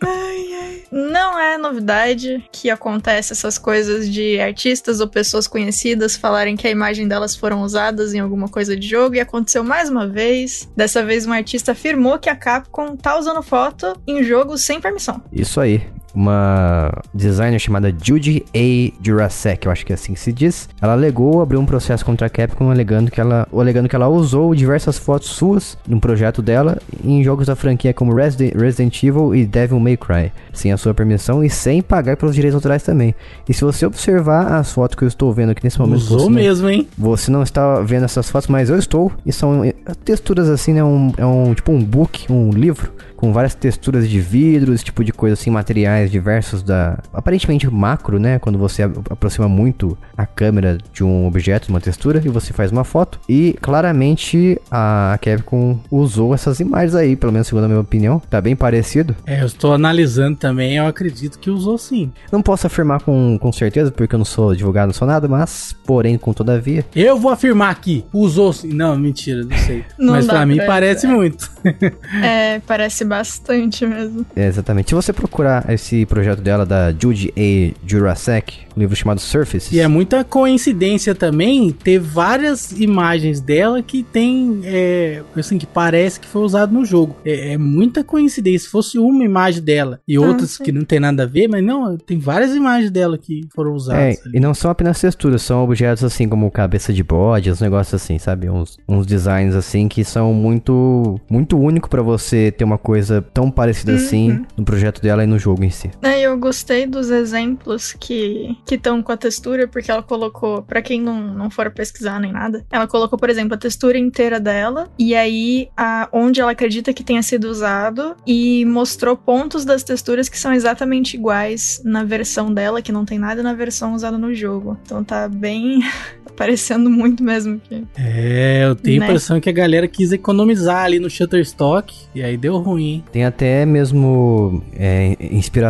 ai, 0.00 0.54
ai. 0.60 0.82
Não 0.90 1.38
é 1.38 1.56
novidade 1.56 2.44
que 2.52 2.68
acontece 2.68 3.32
essas 3.32 3.56
coisas 3.56 4.08
de 4.08 4.38
artistas 4.40 5.00
ou 5.00 5.08
pessoas 5.08 5.46
conhecidas 5.46 6.16
falarem 6.16 6.56
que 6.56 6.66
a 6.66 6.70
imagem 6.70 7.08
delas 7.08 7.34
foram 7.34 7.62
usadas 7.62 8.12
em 8.12 8.20
alguma 8.20 8.48
coisa 8.48 8.76
de 8.76 8.86
jogo 8.86 9.14
e 9.14 9.20
aconteceu 9.20 9.64
mais 9.64 9.88
uma 9.88 10.06
vez. 10.06 10.68
Dessa 10.76 11.04
vez 11.04 11.26
um 11.26 11.32
artista 11.32 11.72
afirmou 11.72 12.18
que 12.18 12.28
a 12.28 12.36
Capcom 12.36 12.94
tá 12.96 13.18
usando 13.18 13.42
foto 13.42 14.00
em 14.06 14.22
jogos 14.22 14.62
sem 14.62 14.80
permissão. 14.80 15.22
Isso 15.32 15.60
aí 15.60 15.82
uma 16.14 16.92
designer 17.12 17.58
chamada 17.58 17.94
Judy 18.02 18.44
A. 18.54 18.92
Jurasek, 19.04 19.66
eu 19.66 19.72
acho 19.72 19.84
que 19.84 19.92
é 19.92 19.94
assim 19.94 20.14
que 20.14 20.20
se 20.20 20.32
diz. 20.32 20.68
Ela 20.80 20.92
alegou 20.92 21.40
abrir 21.40 21.56
um 21.56 21.66
processo 21.66 22.04
contra 22.04 22.26
a 22.26 22.30
Capcom 22.30 22.70
alegando 22.70 23.10
que 23.10 23.20
ela, 23.20 23.46
alegando 23.52 23.88
que 23.88 23.96
ela 23.96 24.08
usou 24.08 24.54
diversas 24.54 24.98
fotos 24.98 25.28
suas 25.28 25.78
num 25.86 26.00
projeto 26.00 26.42
dela 26.42 26.78
em 27.02 27.22
jogos 27.22 27.46
da 27.46 27.56
franquia 27.56 27.94
como 27.94 28.14
Resident, 28.14 29.02
Evil 29.02 29.34
e 29.34 29.44
Devil 29.44 29.80
May 29.80 29.96
Cry, 29.96 30.32
sem 30.52 30.72
a 30.72 30.76
sua 30.76 30.94
permissão 30.94 31.42
e 31.44 31.50
sem 31.50 31.82
pagar 31.82 32.16
pelos 32.16 32.34
direitos 32.34 32.54
autorais 32.54 32.82
também. 32.82 33.14
E 33.48 33.54
se 33.54 33.64
você 33.64 33.86
observar 33.86 34.54
as 34.54 34.72
fotos 34.72 34.96
que 34.96 35.04
eu 35.04 35.08
estou 35.08 35.32
vendo 35.32 35.50
aqui 35.50 35.64
nesse 35.64 35.78
momento, 35.78 36.00
usou 36.00 36.30
mesmo, 36.30 36.68
hein? 36.68 36.88
Você 36.96 37.30
não 37.30 37.42
está 37.42 37.80
vendo 37.80 38.04
essas 38.04 38.30
fotos, 38.30 38.48
mas 38.48 38.68
eu 38.70 38.78
estou. 38.78 39.12
E 39.24 39.32
são 39.32 39.62
texturas 40.04 40.48
assim, 40.48 40.72
né? 40.72 40.84
Um, 40.84 41.12
é 41.16 41.24
um 41.24 41.54
tipo 41.54 41.72
um 41.72 41.82
book, 41.82 42.30
um 42.30 42.50
livro 42.50 42.92
com 43.22 43.32
várias 43.32 43.54
texturas 43.54 44.10
de 44.10 44.18
vidro, 44.18 44.74
esse 44.74 44.82
tipo 44.82 45.04
de 45.04 45.12
coisa 45.12 45.34
assim, 45.34 45.48
materiais 45.48 46.01
mais 46.02 46.10
diversos 46.10 46.62
da. 46.62 46.98
Aparentemente 47.12 47.68
macro, 47.70 48.18
né? 48.18 48.38
Quando 48.38 48.58
você 48.58 48.82
aproxima 48.82 49.48
muito 49.48 49.96
a 50.16 50.26
câmera 50.26 50.78
de 50.92 51.04
um 51.04 51.26
objeto, 51.26 51.68
uma 51.68 51.80
textura, 51.80 52.20
e 52.24 52.28
você 52.28 52.52
faz 52.52 52.70
uma 52.72 52.84
foto. 52.84 53.20
E 53.28 53.56
claramente 53.60 54.60
a 54.70 55.18
Capcom 55.22 55.78
usou 55.90 56.34
essas 56.34 56.60
imagens 56.60 56.94
aí, 56.94 57.14
pelo 57.16 57.32
menos 57.32 57.46
segundo 57.46 57.64
a 57.64 57.68
minha 57.68 57.80
opinião. 57.80 58.20
Tá 58.30 58.40
bem 58.40 58.56
parecido. 58.56 59.14
É, 59.26 59.42
eu 59.42 59.46
estou 59.46 59.72
analisando 59.74 60.36
também, 60.36 60.76
eu 60.76 60.86
acredito 60.86 61.38
que 61.38 61.50
usou 61.50 61.78
sim. 61.78 62.10
Não 62.30 62.42
posso 62.42 62.66
afirmar 62.66 63.00
com, 63.00 63.38
com 63.38 63.52
certeza, 63.52 63.90
porque 63.90 64.14
eu 64.14 64.18
não 64.18 64.24
sou 64.24 64.50
advogado, 64.50 64.88
não 64.88 64.94
sou 64.94 65.06
nada, 65.06 65.28
mas, 65.28 65.74
porém, 65.86 66.18
com 66.18 66.32
todavia. 66.32 66.84
Eu 66.94 67.18
vou 67.18 67.30
afirmar 67.30 67.70
aqui, 67.70 68.04
usou 68.12 68.52
sim. 68.52 68.72
Não, 68.72 68.96
mentira, 68.98 69.44
não 69.44 69.56
sei. 69.58 69.84
Não 69.98 70.14
mas 70.14 70.26
pra 70.26 70.44
mim 70.44 70.56
pra- 70.56 70.66
parece 70.66 71.06
muito. 71.06 71.50
É, 72.22 72.60
parece 72.66 73.04
bastante 73.04 73.86
mesmo. 73.86 74.26
É, 74.34 74.46
exatamente. 74.46 74.88
Se 74.90 74.94
você 74.94 75.12
procurar 75.12 75.68
esse 75.70 75.91
projeto 76.06 76.40
dela, 76.40 76.64
da 76.66 76.90
Judy 76.92 77.32
A. 77.36 77.74
Jurasek, 77.86 78.58
um 78.76 78.80
livro 78.80 78.96
chamado 78.96 79.20
Surfaces. 79.20 79.72
E 79.72 79.80
é 79.80 79.86
muita 79.88 80.24
coincidência 80.24 81.14
também 81.14 81.70
ter 81.72 81.98
várias 81.98 82.72
imagens 82.72 83.40
dela 83.40 83.82
que 83.82 84.02
tem, 84.02 84.60
é, 84.64 85.22
assim, 85.36 85.58
que 85.58 85.66
parece 85.66 86.18
que 86.20 86.26
foi 86.26 86.42
usado 86.42 86.72
no 86.72 86.84
jogo. 86.84 87.16
É, 87.24 87.52
é 87.52 87.58
muita 87.58 88.02
coincidência. 88.04 88.66
Se 88.66 88.68
fosse 88.70 88.98
uma 88.98 89.24
imagem 89.24 89.62
dela 89.62 90.00
e 90.06 90.18
outras 90.18 90.52
sim. 90.52 90.64
que 90.64 90.72
não 90.72 90.84
tem 90.84 91.00
nada 91.00 91.22
a 91.24 91.26
ver, 91.26 91.48
mas 91.48 91.62
não, 91.64 91.96
tem 91.96 92.18
várias 92.18 92.54
imagens 92.54 92.90
dela 92.90 93.16
que 93.18 93.42
foram 93.54 93.72
É, 93.72 93.74
usadas. 93.74 94.20
ali. 94.26 94.36
e 94.36 94.40
não 94.40 94.54
são 94.54 94.70
apenas 94.70 95.00
texturas, 95.00 95.42
são 95.42 95.62
objetos 95.64 96.04
assim 96.04 96.28
como 96.28 96.50
cabeça 96.50 96.92
de 96.92 97.02
bode, 97.02 97.50
uns 97.50 97.60
negócios 97.60 97.94
assim, 98.02 98.18
sabe? 98.18 98.48
Uns, 98.48 98.78
uns 98.88 99.06
designs 99.06 99.54
assim 99.54 99.88
que 99.88 100.04
são 100.04 100.32
muito 100.32 101.20
muito 101.28 101.58
único 101.58 101.88
pra 101.88 102.02
você 102.02 102.50
ter 102.50 102.64
uma 102.64 102.78
coisa 102.78 103.22
tão 103.34 103.50
parecida 103.50 103.92
assim 103.94 104.44
no 104.56 104.64
projeto 104.64 105.00
dela 105.02 105.24
e 105.24 105.26
no 105.26 105.38
jogo 105.38 105.64
em 105.64 105.70
si. 105.70 105.81
É, 106.02 106.20
eu 106.20 106.36
gostei 106.38 106.86
dos 106.86 107.10
exemplos 107.10 107.94
que 107.98 108.56
que 108.66 108.74
estão 108.76 109.02
com 109.02 109.12
a 109.12 109.16
textura, 109.16 109.66
porque 109.66 109.90
ela 109.90 110.02
colocou, 110.02 110.62
pra 110.62 110.82
quem 110.82 111.00
não, 111.00 111.20
não 111.34 111.50
for 111.50 111.70
pesquisar 111.70 112.20
nem 112.20 112.32
nada, 112.32 112.64
ela 112.70 112.86
colocou, 112.86 113.18
por 113.18 113.30
exemplo, 113.30 113.54
a 113.54 113.58
textura 113.58 113.98
inteira 113.98 114.38
dela, 114.40 114.88
e 114.98 115.14
aí 115.14 115.68
a, 115.76 116.08
onde 116.12 116.40
ela 116.40 116.52
acredita 116.52 116.92
que 116.92 117.04
tenha 117.04 117.22
sido 117.22 117.44
usado, 117.44 118.14
e 118.26 118.64
mostrou 118.64 119.16
pontos 119.16 119.64
das 119.64 119.82
texturas 119.82 120.28
que 120.28 120.38
são 120.38 120.52
exatamente 120.52 121.16
iguais 121.16 121.80
na 121.84 122.04
versão 122.04 122.52
dela, 122.52 122.82
que 122.82 122.92
não 122.92 123.04
tem 123.04 123.18
nada 123.18 123.42
na 123.42 123.54
versão 123.54 123.94
usada 123.94 124.16
no 124.18 124.34
jogo. 124.34 124.78
Então 124.84 125.02
tá 125.04 125.28
bem. 125.28 125.80
parecendo 126.36 126.90
muito 126.90 127.22
mesmo 127.22 127.60
que. 127.60 127.84
É, 127.96 128.64
eu 128.64 128.74
tenho 128.74 128.96
a 128.96 129.00
Né? 129.00 129.06
impressão 129.06 129.40
que 129.40 129.48
a 129.48 129.52
galera 129.52 129.86
quis 129.86 130.12
economizar 130.12 130.84
ali 130.84 130.98
no 130.98 131.08
Shutterstock 131.10 131.94
e 132.14 132.22
aí 132.22 132.36
deu 132.36 132.56
ruim, 132.58 132.84
hein? 132.84 133.04
Tem 133.12 133.24
até 133.24 133.64
mesmo 133.66 134.62
é, 134.74 135.16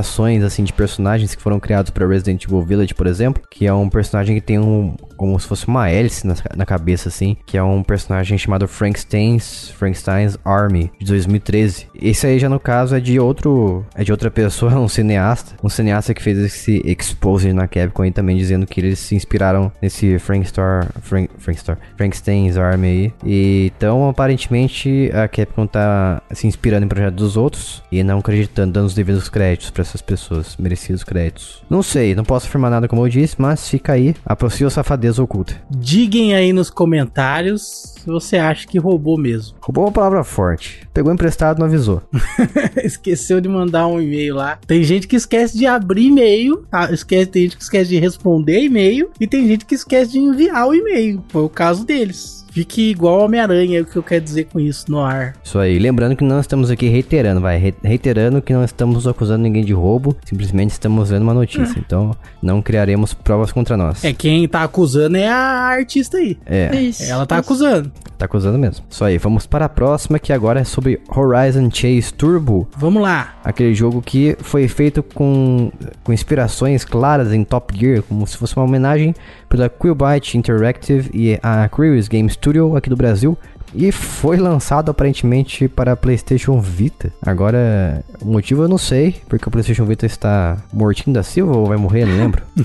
inspirações 0.02 0.42
assim 0.42 0.64
de 0.64 0.72
personagens 0.72 1.34
que 1.34 1.42
foram 1.42 1.60
criados 1.60 1.90
pra 1.90 2.06
Resident 2.06 2.44
Evil 2.44 2.62
Village, 2.62 2.94
por 2.94 3.06
exemplo, 3.06 3.42
que 3.48 3.66
é 3.66 3.72
um 3.72 3.88
personagem 3.88 4.34
que 4.34 4.40
tem 4.40 4.58
um 4.58 4.94
como 5.16 5.38
se 5.38 5.46
fosse 5.46 5.68
uma 5.68 5.88
hélice 5.88 6.26
na, 6.26 6.34
na 6.56 6.66
cabeça 6.66 7.08
assim, 7.08 7.36
que 7.46 7.56
é 7.56 7.62
um 7.62 7.80
personagem 7.84 8.36
chamado 8.36 8.66
Frankenstein's 8.66 9.70
Frankenstein's 9.70 10.36
Army 10.44 10.90
de 10.98 11.06
2013. 11.06 11.86
Esse 11.94 12.26
aí 12.26 12.40
já 12.40 12.48
no 12.48 12.58
caso 12.58 12.96
é 12.96 13.00
de 13.00 13.20
outro 13.20 13.84
é 13.94 14.02
de 14.02 14.10
outra 14.10 14.32
pessoa, 14.32 14.74
um 14.80 14.88
cineasta, 14.88 15.54
um 15.62 15.68
cineasta 15.68 16.12
que 16.12 16.20
fez 16.20 16.38
esse 16.38 16.82
expose 16.84 17.52
na 17.52 17.68
Capcom 17.68 18.02
aí 18.02 18.10
também 18.10 18.36
dizendo 18.36 18.66
que 18.66 18.80
eles 18.80 18.98
se 18.98 19.14
inspiraram 19.14 19.70
nesse 19.80 20.18
Frankstar 20.18 20.88
Frank, 21.02 21.30
Frankstar 21.38 21.78
Frankenstein's 21.96 22.56
Army 22.56 22.88
aí. 22.88 23.12
E, 23.24 23.72
então 23.76 24.08
aparentemente 24.08 25.08
a 25.14 25.28
Capcom 25.28 25.68
tá 25.68 26.20
se 26.32 26.48
inspirando 26.48 26.84
em 26.84 26.88
projetos 26.88 27.16
dos 27.16 27.36
outros 27.36 27.82
e 27.92 28.02
não 28.02 28.18
acreditando, 28.18 28.72
dando 28.72 28.86
os 28.86 28.94
devidos 28.94 29.28
créditos 29.28 29.70
pra 29.70 29.84
essas 29.92 30.02
pessoas, 30.02 30.56
merecidos 30.58 31.04
créditos. 31.04 31.62
Não 31.68 31.82
sei, 31.82 32.14
não 32.14 32.24
posso 32.24 32.46
afirmar 32.46 32.70
nada 32.70 32.88
como 32.88 33.04
eu 33.04 33.08
disse, 33.08 33.36
mas 33.38 33.68
fica 33.68 33.92
aí 33.92 34.14
a 34.24 34.34
possível 34.34 34.70
safadeza 34.70 35.22
oculta. 35.22 35.54
Diguem 35.70 36.34
aí 36.34 36.52
nos 36.52 36.70
comentários 36.70 37.92
se 38.00 38.06
você 38.06 38.36
acha 38.36 38.66
que 38.66 38.78
roubou 38.78 39.18
mesmo. 39.18 39.56
Roubou 39.60 39.84
uma 39.84 39.92
palavra 39.92 40.24
forte. 40.24 40.88
Pegou 40.92 41.12
emprestado, 41.12 41.58
não 41.58 41.66
avisou. 41.66 42.02
Esqueceu 42.82 43.40
de 43.40 43.48
mandar 43.48 43.86
um 43.86 44.00
e-mail 44.00 44.34
lá. 44.34 44.58
Tem 44.66 44.82
gente 44.82 45.06
que 45.06 45.16
esquece 45.16 45.56
de 45.56 45.66
abrir 45.66 46.06
e-mail, 46.06 46.64
ah, 46.72 46.90
esquece, 46.90 47.26
tem 47.26 47.42
gente 47.42 47.56
que 47.56 47.62
esquece 47.62 47.90
de 47.90 47.98
responder 47.98 48.62
e-mail 48.62 49.10
e 49.20 49.26
tem 49.26 49.46
gente 49.46 49.64
que 49.64 49.74
esquece 49.74 50.12
de 50.12 50.18
enviar 50.18 50.66
o 50.66 50.74
e-mail. 50.74 51.22
Foi 51.28 51.42
o 51.42 51.48
caso 51.48 51.84
deles. 51.84 52.41
Fique 52.52 52.90
igual 52.90 53.24
Homem-Aranha, 53.24 53.78
é 53.78 53.82
o 53.82 53.86
que 53.86 53.96
eu 53.96 54.02
quero 54.02 54.22
dizer 54.22 54.44
com 54.44 54.60
isso 54.60 54.90
no 54.90 55.00
ar. 55.00 55.34
Isso 55.42 55.58
aí. 55.58 55.78
Lembrando 55.78 56.14
que 56.14 56.22
não 56.22 56.38
estamos 56.38 56.70
aqui 56.70 56.86
reiterando, 56.86 57.40
vai. 57.40 57.56
re- 57.58 57.74
Reiterando 57.82 58.42
que 58.42 58.52
não 58.52 58.62
estamos 58.62 59.06
acusando 59.06 59.42
ninguém 59.42 59.64
de 59.64 59.72
roubo, 59.72 60.14
simplesmente 60.24 60.70
estamos 60.72 61.08
vendo 61.10 61.22
uma 61.22 61.32
notícia. 61.34 61.78
Então, 61.78 62.14
não 62.42 62.60
criaremos 62.60 63.14
provas 63.14 63.50
contra 63.52 63.76
nós. 63.76 64.04
É, 64.04 64.12
quem 64.12 64.46
tá 64.46 64.62
acusando 64.64 65.16
é 65.16 65.28
a 65.28 65.34
artista 65.36 66.18
aí. 66.18 66.36
É, 66.44 66.74
Isso. 66.78 67.02
Ela 67.04 67.24
tá 67.24 67.38
acusando. 67.38 67.90
Tá 68.22 68.26
acusando 68.26 68.58
mesmo. 68.58 68.84
Isso 68.88 69.04
aí. 69.04 69.18
Vamos 69.18 69.46
para 69.46 69.66
a 69.66 69.68
próxima, 69.68 70.18
que 70.18 70.32
agora 70.32 70.60
é 70.60 70.64
sobre 70.64 71.00
Horizon 71.08 71.70
Chase 71.70 72.12
Turbo. 72.14 72.68
Vamos 72.76 73.02
lá. 73.02 73.34
Aquele 73.44 73.74
jogo 73.74 74.00
que 74.00 74.36
foi 74.40 74.68
feito 74.68 75.02
com, 75.02 75.70
com 76.04 76.12
inspirações 76.12 76.84
claras 76.84 77.32
em 77.32 77.44
Top 77.44 77.76
Gear, 77.76 78.02
como 78.02 78.26
se 78.26 78.36
fosse 78.36 78.56
uma 78.56 78.64
homenagem 78.64 79.14
pela 79.48 79.68
Quillbyte 79.68 80.38
Interactive 80.38 81.10
e 81.12 81.38
a 81.42 81.68
Curious 81.68 82.08
Game 82.08 82.28
Studio 82.30 82.76
aqui 82.76 82.88
do 82.88 82.96
Brasil. 82.96 83.36
E 83.74 83.90
foi 83.90 84.36
lançado 84.36 84.90
aparentemente 84.90 85.68
para 85.68 85.96
PlayStation 85.96 86.60
Vita. 86.60 87.12
Agora, 87.22 88.04
o 88.20 88.26
motivo 88.26 88.62
eu 88.62 88.68
não 88.68 88.78
sei, 88.78 89.16
porque 89.28 89.48
o 89.48 89.50
PlayStation 89.50 89.84
Vita 89.84 90.06
está 90.06 90.58
mortinho 90.72 91.14
da 91.14 91.22
Silva 91.22 91.56
ou 91.56 91.66
vai 91.66 91.76
morrer, 91.76 92.04
não 92.04 92.16
lembro. 92.16 92.42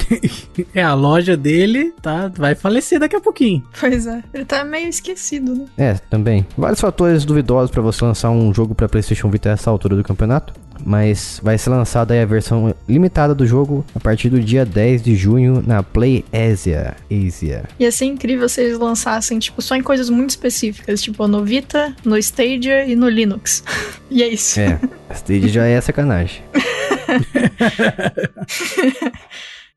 É, 0.73 0.81
a 0.81 0.93
loja 0.93 1.37
dele 1.37 1.93
tá, 2.01 2.31
vai 2.35 2.53
falecer 2.53 2.99
daqui 2.99 3.15
a 3.15 3.21
pouquinho. 3.21 3.63
Pois 3.79 4.05
é. 4.05 4.23
Ele 4.33 4.45
tá 4.45 4.63
meio 4.63 4.87
esquecido, 4.87 5.55
né? 5.55 5.65
É, 5.77 5.93
também. 6.09 6.45
Vários 6.57 6.79
fatores 6.79 7.25
duvidosos 7.25 7.71
para 7.71 7.81
você 7.81 8.03
lançar 8.03 8.29
um 8.29 8.53
jogo 8.53 8.75
para 8.75 8.89
PlayStation 8.89 9.29
Vita 9.29 9.49
a 9.49 9.53
essa 9.53 9.69
altura 9.69 9.95
do 9.95 10.03
campeonato. 10.03 10.53
Mas 10.85 11.39
vai 11.43 11.57
ser 11.57 11.69
lançada 11.69 12.13
aí 12.13 12.21
a 12.21 12.25
versão 12.25 12.73
limitada 12.87 13.35
do 13.35 13.45
jogo 13.45 13.85
a 13.95 13.99
partir 13.99 14.29
do 14.29 14.39
dia 14.39 14.65
10 14.65 15.03
de 15.03 15.15
junho 15.15 15.63
na 15.65 15.83
Play 15.83 16.23
Asia. 16.31 16.95
Asia. 17.11 17.63
Ia 17.79 17.91
ser 17.91 18.05
incrível 18.05 18.47
se 18.47 18.61
eles 18.61 18.79
lançassem, 18.79 19.39
tipo, 19.39 19.61
só 19.61 19.75
em 19.75 19.81
coisas 19.81 20.09
muito 20.09 20.31
específicas, 20.31 21.01
tipo 21.01 21.27
no 21.27 21.43
Vita, 21.43 21.95
no 22.03 22.17
Stadia 22.17 22.85
e 22.85 22.95
no 22.95 23.09
Linux. 23.09 23.63
e 24.09 24.23
é 24.23 24.27
isso. 24.27 24.59
É, 24.59 24.79
a 25.09 25.13
Stage 25.13 25.49
já 25.49 25.65
é 25.65 25.79
sacanagem. 25.81 26.41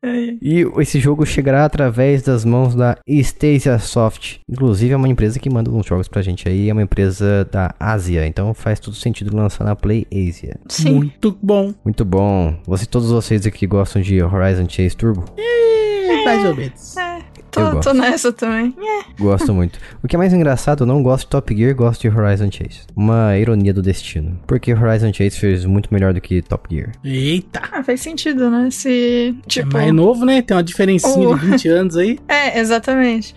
E 0.03 0.65
esse 0.79 0.99
jogo 0.99 1.25
chegará 1.25 1.65
através 1.65 2.23
das 2.23 2.43
mãos 2.43 2.73
da 2.73 2.97
Stadia 3.07 3.77
Soft. 3.79 4.37
Inclusive 4.49 4.93
é 4.93 4.97
uma 4.97 5.07
empresa 5.07 5.39
que 5.39 5.49
manda 5.49 5.69
uns 5.69 5.85
jogos 5.85 6.07
pra 6.07 6.21
gente 6.21 6.47
aí, 6.47 6.69
é 6.69 6.73
uma 6.73 6.81
empresa 6.81 7.47
da 7.51 7.73
Ásia, 7.79 8.25
então 8.25 8.53
faz 8.53 8.79
todo 8.79 8.95
sentido 8.95 9.35
lançar 9.35 9.63
na 9.63 9.75
Play 9.75 10.07
Asia. 10.11 10.57
Sim. 10.67 10.95
Muito 10.95 11.37
bom. 11.41 11.73
Muito 11.83 12.03
bom. 12.03 12.55
Você, 12.65 12.85
todos 12.85 13.11
vocês 13.11 13.45
aqui 13.45 13.67
gostam 13.67 14.01
de 14.01 14.21
Horizon 14.21 14.67
Chase 14.67 14.95
Turbo? 14.95 15.25
É, 15.37 16.25
mais 16.25 16.45
ou 16.45 16.55
menos. 16.55 16.97
É, 16.97 17.10
tô, 17.51 17.71
gosto. 17.71 17.89
tô 17.89 17.93
nessa 17.93 18.31
também. 18.31 18.73
Gosto 19.19 19.53
muito. 19.53 19.79
O 20.03 20.07
que 20.07 20.15
é 20.15 20.19
mais 20.19 20.33
engraçado, 20.33 20.83
eu 20.83 20.87
não 20.87 21.03
gosto 21.03 21.23
de 21.23 21.27
Top 21.29 21.55
Gear, 21.55 21.75
gosto 21.75 22.01
de 22.01 22.09
Horizon 22.09 22.49
Chase. 22.51 22.81
Uma 22.95 23.37
ironia 23.37 23.73
do 23.73 23.81
destino. 23.81 24.39
Porque 24.47 24.73
Horizon 24.73 25.13
Chase 25.13 25.37
fez 25.39 25.65
muito 25.65 25.93
melhor 25.93 26.13
do 26.13 26.21
que 26.21 26.41
Top 26.41 26.73
Gear. 26.73 26.91
Eita. 27.03 27.61
Ah, 27.71 27.83
faz 27.83 28.01
sentido, 28.01 28.49
né? 28.49 28.69
Se, 28.71 29.35
tipo... 29.47 29.77
é 29.77 29.81
mais 29.81 29.93
novo, 29.93 30.25
né? 30.25 30.41
Tem 30.41 30.55
uma 30.55 30.63
diferencinha 30.63 31.29
Oh. 31.29 31.35
de 31.37 31.45
20 31.45 31.67
anos 31.69 31.97
aí. 31.97 32.17
É, 32.27 32.59
exatamente. 32.59 33.35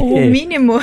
O 0.00 0.20
mínimo, 0.30 0.80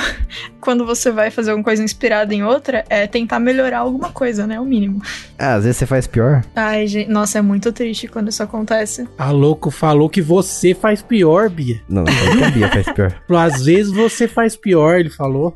quando 0.60 0.86
você 0.86 1.10
vai 1.10 1.30
fazer 1.30 1.50
alguma 1.50 1.64
coisa 1.64 1.82
inspirada 1.82 2.34
em 2.34 2.44
outra, 2.44 2.84
é 2.88 3.06
tentar 3.06 3.40
melhorar 3.40 3.78
alguma 3.78 4.10
coisa, 4.10 4.46
né? 4.46 4.60
O 4.60 4.64
mínimo. 4.64 5.02
Ah, 5.38 5.54
às 5.54 5.64
vezes 5.64 5.78
você 5.78 5.86
faz 5.86 6.06
pior. 6.06 6.44
Ai, 6.54 6.86
gente, 6.86 7.10
nossa, 7.10 7.38
é 7.38 7.42
muito 7.42 7.72
triste 7.72 8.08
quando 8.08 8.28
isso 8.28 8.42
acontece. 8.42 9.06
A 9.18 9.30
louco 9.30 9.70
falou 9.70 10.08
que 10.08 10.22
você 10.22 10.74
faz 10.74 11.02
pior, 11.02 11.48
Bia. 11.48 11.80
Não, 11.88 12.04
não 12.04 12.36
que 12.38 12.44
a 12.44 12.50
Bia 12.50 12.68
faz 12.68 12.92
pior. 12.92 13.22
Às 13.42 13.64
vezes 13.64 13.92
você 13.92 14.28
faz 14.28 14.54
pior, 14.54 15.00
ele 15.00 15.10
falou. 15.10 15.54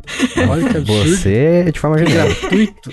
Olha 0.48 0.68
que 0.68 0.76
absurdo. 0.76 1.16
Você, 1.16 1.70
de 1.72 1.78
forma 1.78 1.98
geral. 1.98 2.26
Gratuito. 2.26 2.90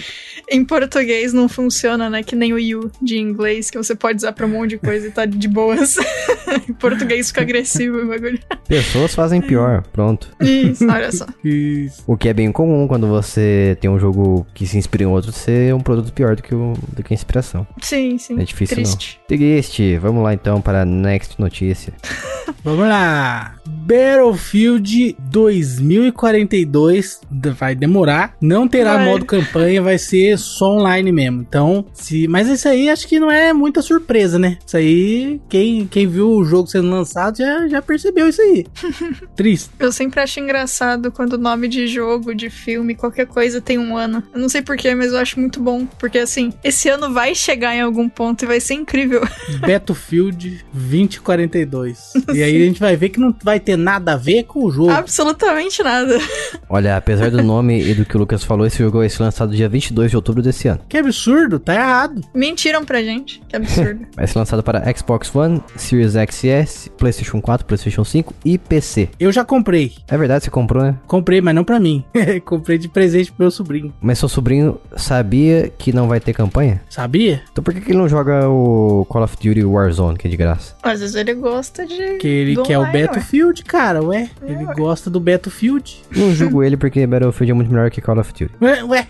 Em 0.49 0.63
português 0.63 1.33
não 1.33 1.47
funciona, 1.47 2.09
né? 2.09 2.21
Que 2.21 2.35
nem 2.35 2.53
o 2.53 2.59
you 2.59 2.91
de 3.01 3.17
inglês, 3.17 3.71
que 3.71 3.77
você 3.77 3.95
pode 3.95 4.17
usar 4.17 4.33
pra 4.33 4.45
um 4.45 4.49
monte 4.49 4.71
de 4.71 4.77
coisa 4.77 5.07
e 5.07 5.11
tá 5.11 5.25
de 5.25 5.47
boas. 5.47 5.95
em 6.69 6.73
português 6.73 7.29
fica 7.29 7.41
agressivo 7.41 7.97
o 7.97 8.07
bagulho. 8.07 8.39
Pessoas 8.67 9.15
fazem 9.15 9.41
pior, 9.41 9.83
pronto. 9.93 10.29
Isso, 10.43 10.85
olha 10.89 11.11
só. 11.11 11.25
Isso. 11.43 12.03
O 12.07 12.15
que 12.17 12.29
é 12.29 12.33
bem 12.33 12.51
comum 12.51 12.87
quando 12.87 13.07
você 13.07 13.77
tem 13.81 13.89
um 13.89 13.99
jogo 13.99 14.45
que 14.53 14.65
se 14.67 14.77
inspira 14.77 15.03
em 15.03 15.07
outro 15.07 15.31
ser 15.31 15.73
um 15.73 15.79
produto 15.79 16.11
pior 16.13 16.35
do 16.35 16.43
que, 16.43 16.53
o, 16.53 16.73
do 16.95 17.03
que 17.03 17.13
a 17.13 17.15
inspiração. 17.15 17.65
Sim, 17.81 18.17
sim. 18.17 18.39
É 18.39 18.43
difícil 18.43 18.75
Triste. 18.75 19.19
não. 19.19 19.27
Triste. 19.37 19.97
Vamos 19.97 20.23
lá 20.23 20.33
então 20.33 20.61
para 20.61 20.81
a 20.81 20.85
next 20.85 21.39
notícia. 21.39 21.93
Vamos 22.63 22.87
lá. 22.87 23.55
Battlefield 23.65 25.15
2042 25.29 27.21
d- 27.29 27.49
vai 27.51 27.75
demorar, 27.75 28.35
não 28.41 28.67
terá 28.67 28.95
Vai. 28.95 29.05
modo 29.05 29.25
campanha, 29.25 29.81
vai 29.81 29.97
ser 29.97 30.37
só 30.37 30.77
online 30.77 31.11
mesmo. 31.11 31.41
Então, 31.41 31.85
se, 31.93 32.27
mas 32.27 32.47
isso 32.47 32.67
aí 32.67 32.89
acho 32.89 33.07
que 33.07 33.19
não 33.19 33.29
é 33.31 33.51
muita 33.53 33.81
surpresa, 33.81 34.39
né? 34.39 34.57
Isso 34.65 34.77
aí, 34.77 35.41
quem, 35.49 35.85
quem 35.87 36.07
viu 36.07 36.29
o 36.31 36.45
jogo 36.45 36.67
sendo 36.67 36.89
lançado 36.89 37.37
já, 37.37 37.67
já 37.67 37.81
percebeu 37.81 38.27
isso 38.29 38.41
aí. 38.41 38.65
Triste. 39.35 39.69
Eu 39.79 39.91
sempre 39.91 40.19
acho 40.33 40.39
engraçado 40.39 41.11
quando 41.11 41.33
o 41.33 41.37
nome 41.37 41.67
de 41.67 41.85
jogo, 41.87 42.33
de 42.33 42.49
filme, 42.49 42.95
qualquer 42.95 43.27
coisa 43.27 43.61
tem 43.61 43.77
um 43.77 43.95
ano. 43.95 44.23
Eu 44.33 44.39
não 44.39 44.49
sei 44.49 44.63
porquê, 44.63 44.95
mas 44.95 45.11
eu 45.11 45.19
acho 45.19 45.39
muito 45.39 45.61
bom. 45.61 45.85
Porque 45.99 46.17
assim, 46.17 46.51
esse 46.63 46.89
ano 46.89 47.13
vai 47.13 47.35
chegar 47.35 47.75
em 47.75 47.81
algum 47.81 48.09
ponto 48.09 48.43
e 48.43 48.47
vai 48.47 48.59
ser 48.59 48.73
incrível. 48.73 49.21
Battlefield 49.61 50.65
2042. 50.73 52.13
E 52.33 52.41
aí 52.41 52.63
a 52.63 52.65
gente 52.65 52.79
vai 52.79 52.95
ver 52.95 53.09
que 53.09 53.19
não 53.19 53.35
vai 53.43 53.59
ter 53.59 53.77
nada 53.77 54.13
a 54.13 54.17
ver 54.17 54.43
com 54.43 54.63
o 54.63 54.71
jogo. 54.71 54.89
Absolutamente 54.89 55.83
nada. 55.83 56.17
Olha, 56.67 56.97
apesar 56.97 57.29
do 57.29 57.43
nome 57.43 57.83
e 57.83 57.93
do 57.93 58.05
que 58.05 58.15
o 58.15 58.19
Lucas 58.19 58.43
falou, 58.43 58.65
esse 58.65 58.79
jogo 58.79 58.97
vai 58.97 59.09
ser 59.09 59.21
lançado 59.21 59.55
dia 59.55 59.69
22 59.69 60.09
de 60.09 60.15
outubro 60.15 60.41
desse 60.41 60.67
ano. 60.67 60.81
Que 60.89 60.97
absurdo, 60.97 61.59
tá 61.59 61.75
errado. 61.75 62.21
Mentiram 62.33 62.83
pra 62.83 63.03
gente. 63.03 63.39
Que 63.47 63.55
absurdo. 63.55 64.07
Vai 64.15 64.27
ser 64.27 64.39
lançado 64.39 64.63
para 64.63 64.83
Xbox 64.95 65.33
One, 65.35 65.61
Series 65.75 66.15
X 66.15 66.43
e 66.43 66.49
S, 66.49 66.89
PlayStation 66.91 67.41
4, 67.41 67.65
PlayStation 67.65 68.03
5 68.03 68.33
e 68.45 68.57
PC. 68.57 69.09
Eu 69.19 69.31
já 69.31 69.43
comprei. 69.43 69.93
É 70.13 70.17
verdade, 70.17 70.43
você 70.43 70.51
comprou, 70.51 70.83
né? 70.83 70.95
Comprei, 71.07 71.41
mas 71.41 71.55
não 71.55 71.63
pra 71.63 71.79
mim. 71.79 72.05
comprei 72.45 72.77
de 72.77 72.87
presente 72.87 73.31
pro 73.31 73.45
meu 73.45 73.49
sobrinho. 73.49 73.91
Mas 73.99 74.19
seu 74.19 74.29
sobrinho 74.29 74.79
sabia 74.95 75.73
que 75.75 75.91
não 75.91 76.07
vai 76.07 76.19
ter 76.19 76.33
campanha? 76.33 76.83
Sabia? 76.87 77.41
Então 77.51 77.63
por 77.63 77.73
que, 77.73 77.81
que 77.81 77.89
ele 77.89 77.97
não 77.97 78.07
joga 78.07 78.47
o 78.47 79.07
Call 79.09 79.23
of 79.23 79.35
Duty 79.37 79.65
Warzone, 79.65 80.15
que 80.15 80.27
é 80.27 80.29
de 80.29 80.37
graça? 80.37 80.75
Às 80.83 80.99
vezes 80.99 81.15
ele 81.15 81.33
gosta 81.33 81.83
de. 81.83 82.19
Que 82.19 82.27
ele 82.27 82.61
quer 82.61 82.77
o 82.77 82.81
online, 82.81 82.95
ué. 82.99 83.07
Battlefield, 83.07 83.63
cara, 83.63 84.03
ué. 84.03 84.29
Ele 84.43 84.65
gosta 84.75 85.09
do 85.09 85.19
Battlefield. 85.19 86.03
Não 86.15 86.31
julgo 86.31 86.61
ele 86.61 86.77
porque 86.77 87.07
Battlefield 87.07 87.49
é 87.49 87.55
muito 87.55 87.71
melhor 87.71 87.89
que 87.89 87.99
Call 87.99 88.19
of 88.19 88.31
Duty. 88.31 88.51
Ué, 88.61 88.83
ué. 88.83 89.07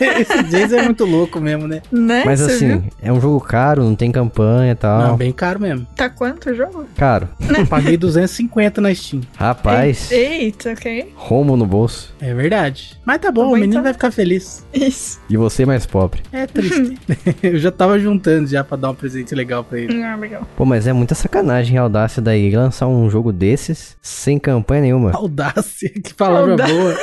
Esse 0.20 0.42
Jason 0.44 0.76
é 0.76 0.82
muito 0.82 1.04
louco 1.04 1.40
mesmo, 1.40 1.66
né? 1.66 1.82
Né? 1.90 2.22
Mas 2.24 2.40
Você 2.40 2.52
assim, 2.52 2.66
viu? 2.68 2.84
é 3.02 3.12
um 3.12 3.20
jogo 3.20 3.40
caro, 3.40 3.82
não 3.84 3.94
tem 3.94 4.10
campanha 4.12 4.72
e 4.72 4.74
tal. 4.74 5.08
Não, 5.08 5.16
bem 5.16 5.32
caro 5.32 5.60
mesmo. 5.60 5.86
Tá 5.96 6.08
quanto 6.08 6.50
o 6.50 6.54
jogo? 6.54 6.86
Caro. 6.96 7.28
Paguei 7.68 7.96
250 7.96 8.80
na 8.80 8.94
Steam. 8.94 9.22
Rapaz, 9.36 10.10
Eita, 10.10 10.72
ok. 10.72 11.12
Romo 11.16 11.56
no 11.56 11.66
bolso. 11.66 12.14
É 12.20 12.32
verdade. 12.34 12.98
Mas 13.04 13.18
tá 13.18 13.30
bom, 13.30 13.42
Tá 13.42 13.46
bom, 13.46 13.50
o 13.50 13.54
menino 13.54 13.72
então. 13.74 13.82
vai 13.82 13.92
ficar 13.92 14.10
feliz. 14.10 14.64
Isso. 14.72 15.20
E 15.28 15.36
você 15.36 15.66
mais 15.66 15.84
pobre. 15.86 16.22
É 16.32 16.46
triste. 16.46 16.98
Eu 17.42 17.58
já 17.58 17.70
tava 17.70 17.98
juntando 17.98 18.46
já 18.46 18.62
pra 18.64 18.76
dar 18.76 18.90
um 18.90 18.94
presente 18.94 19.34
legal 19.34 19.62
pra 19.64 19.78
ele. 19.78 20.02
Ah, 20.02 20.16
legal. 20.16 20.42
Pô, 20.56 20.64
mas 20.64 20.86
é 20.86 20.92
muita 20.92 21.14
sacanagem 21.14 21.78
a 21.78 21.82
audácia 21.82 22.20
daí 22.22 22.50
lançar 22.54 22.86
um 22.86 23.08
jogo 23.10 23.32
desses 23.32 23.96
sem 24.00 24.38
campanha 24.38 24.82
nenhuma. 24.82 25.12
Audácia, 25.12 25.88
que 26.02 26.14
palavra 26.14 26.52
Audá- 26.52 26.66
boa. 26.66 26.94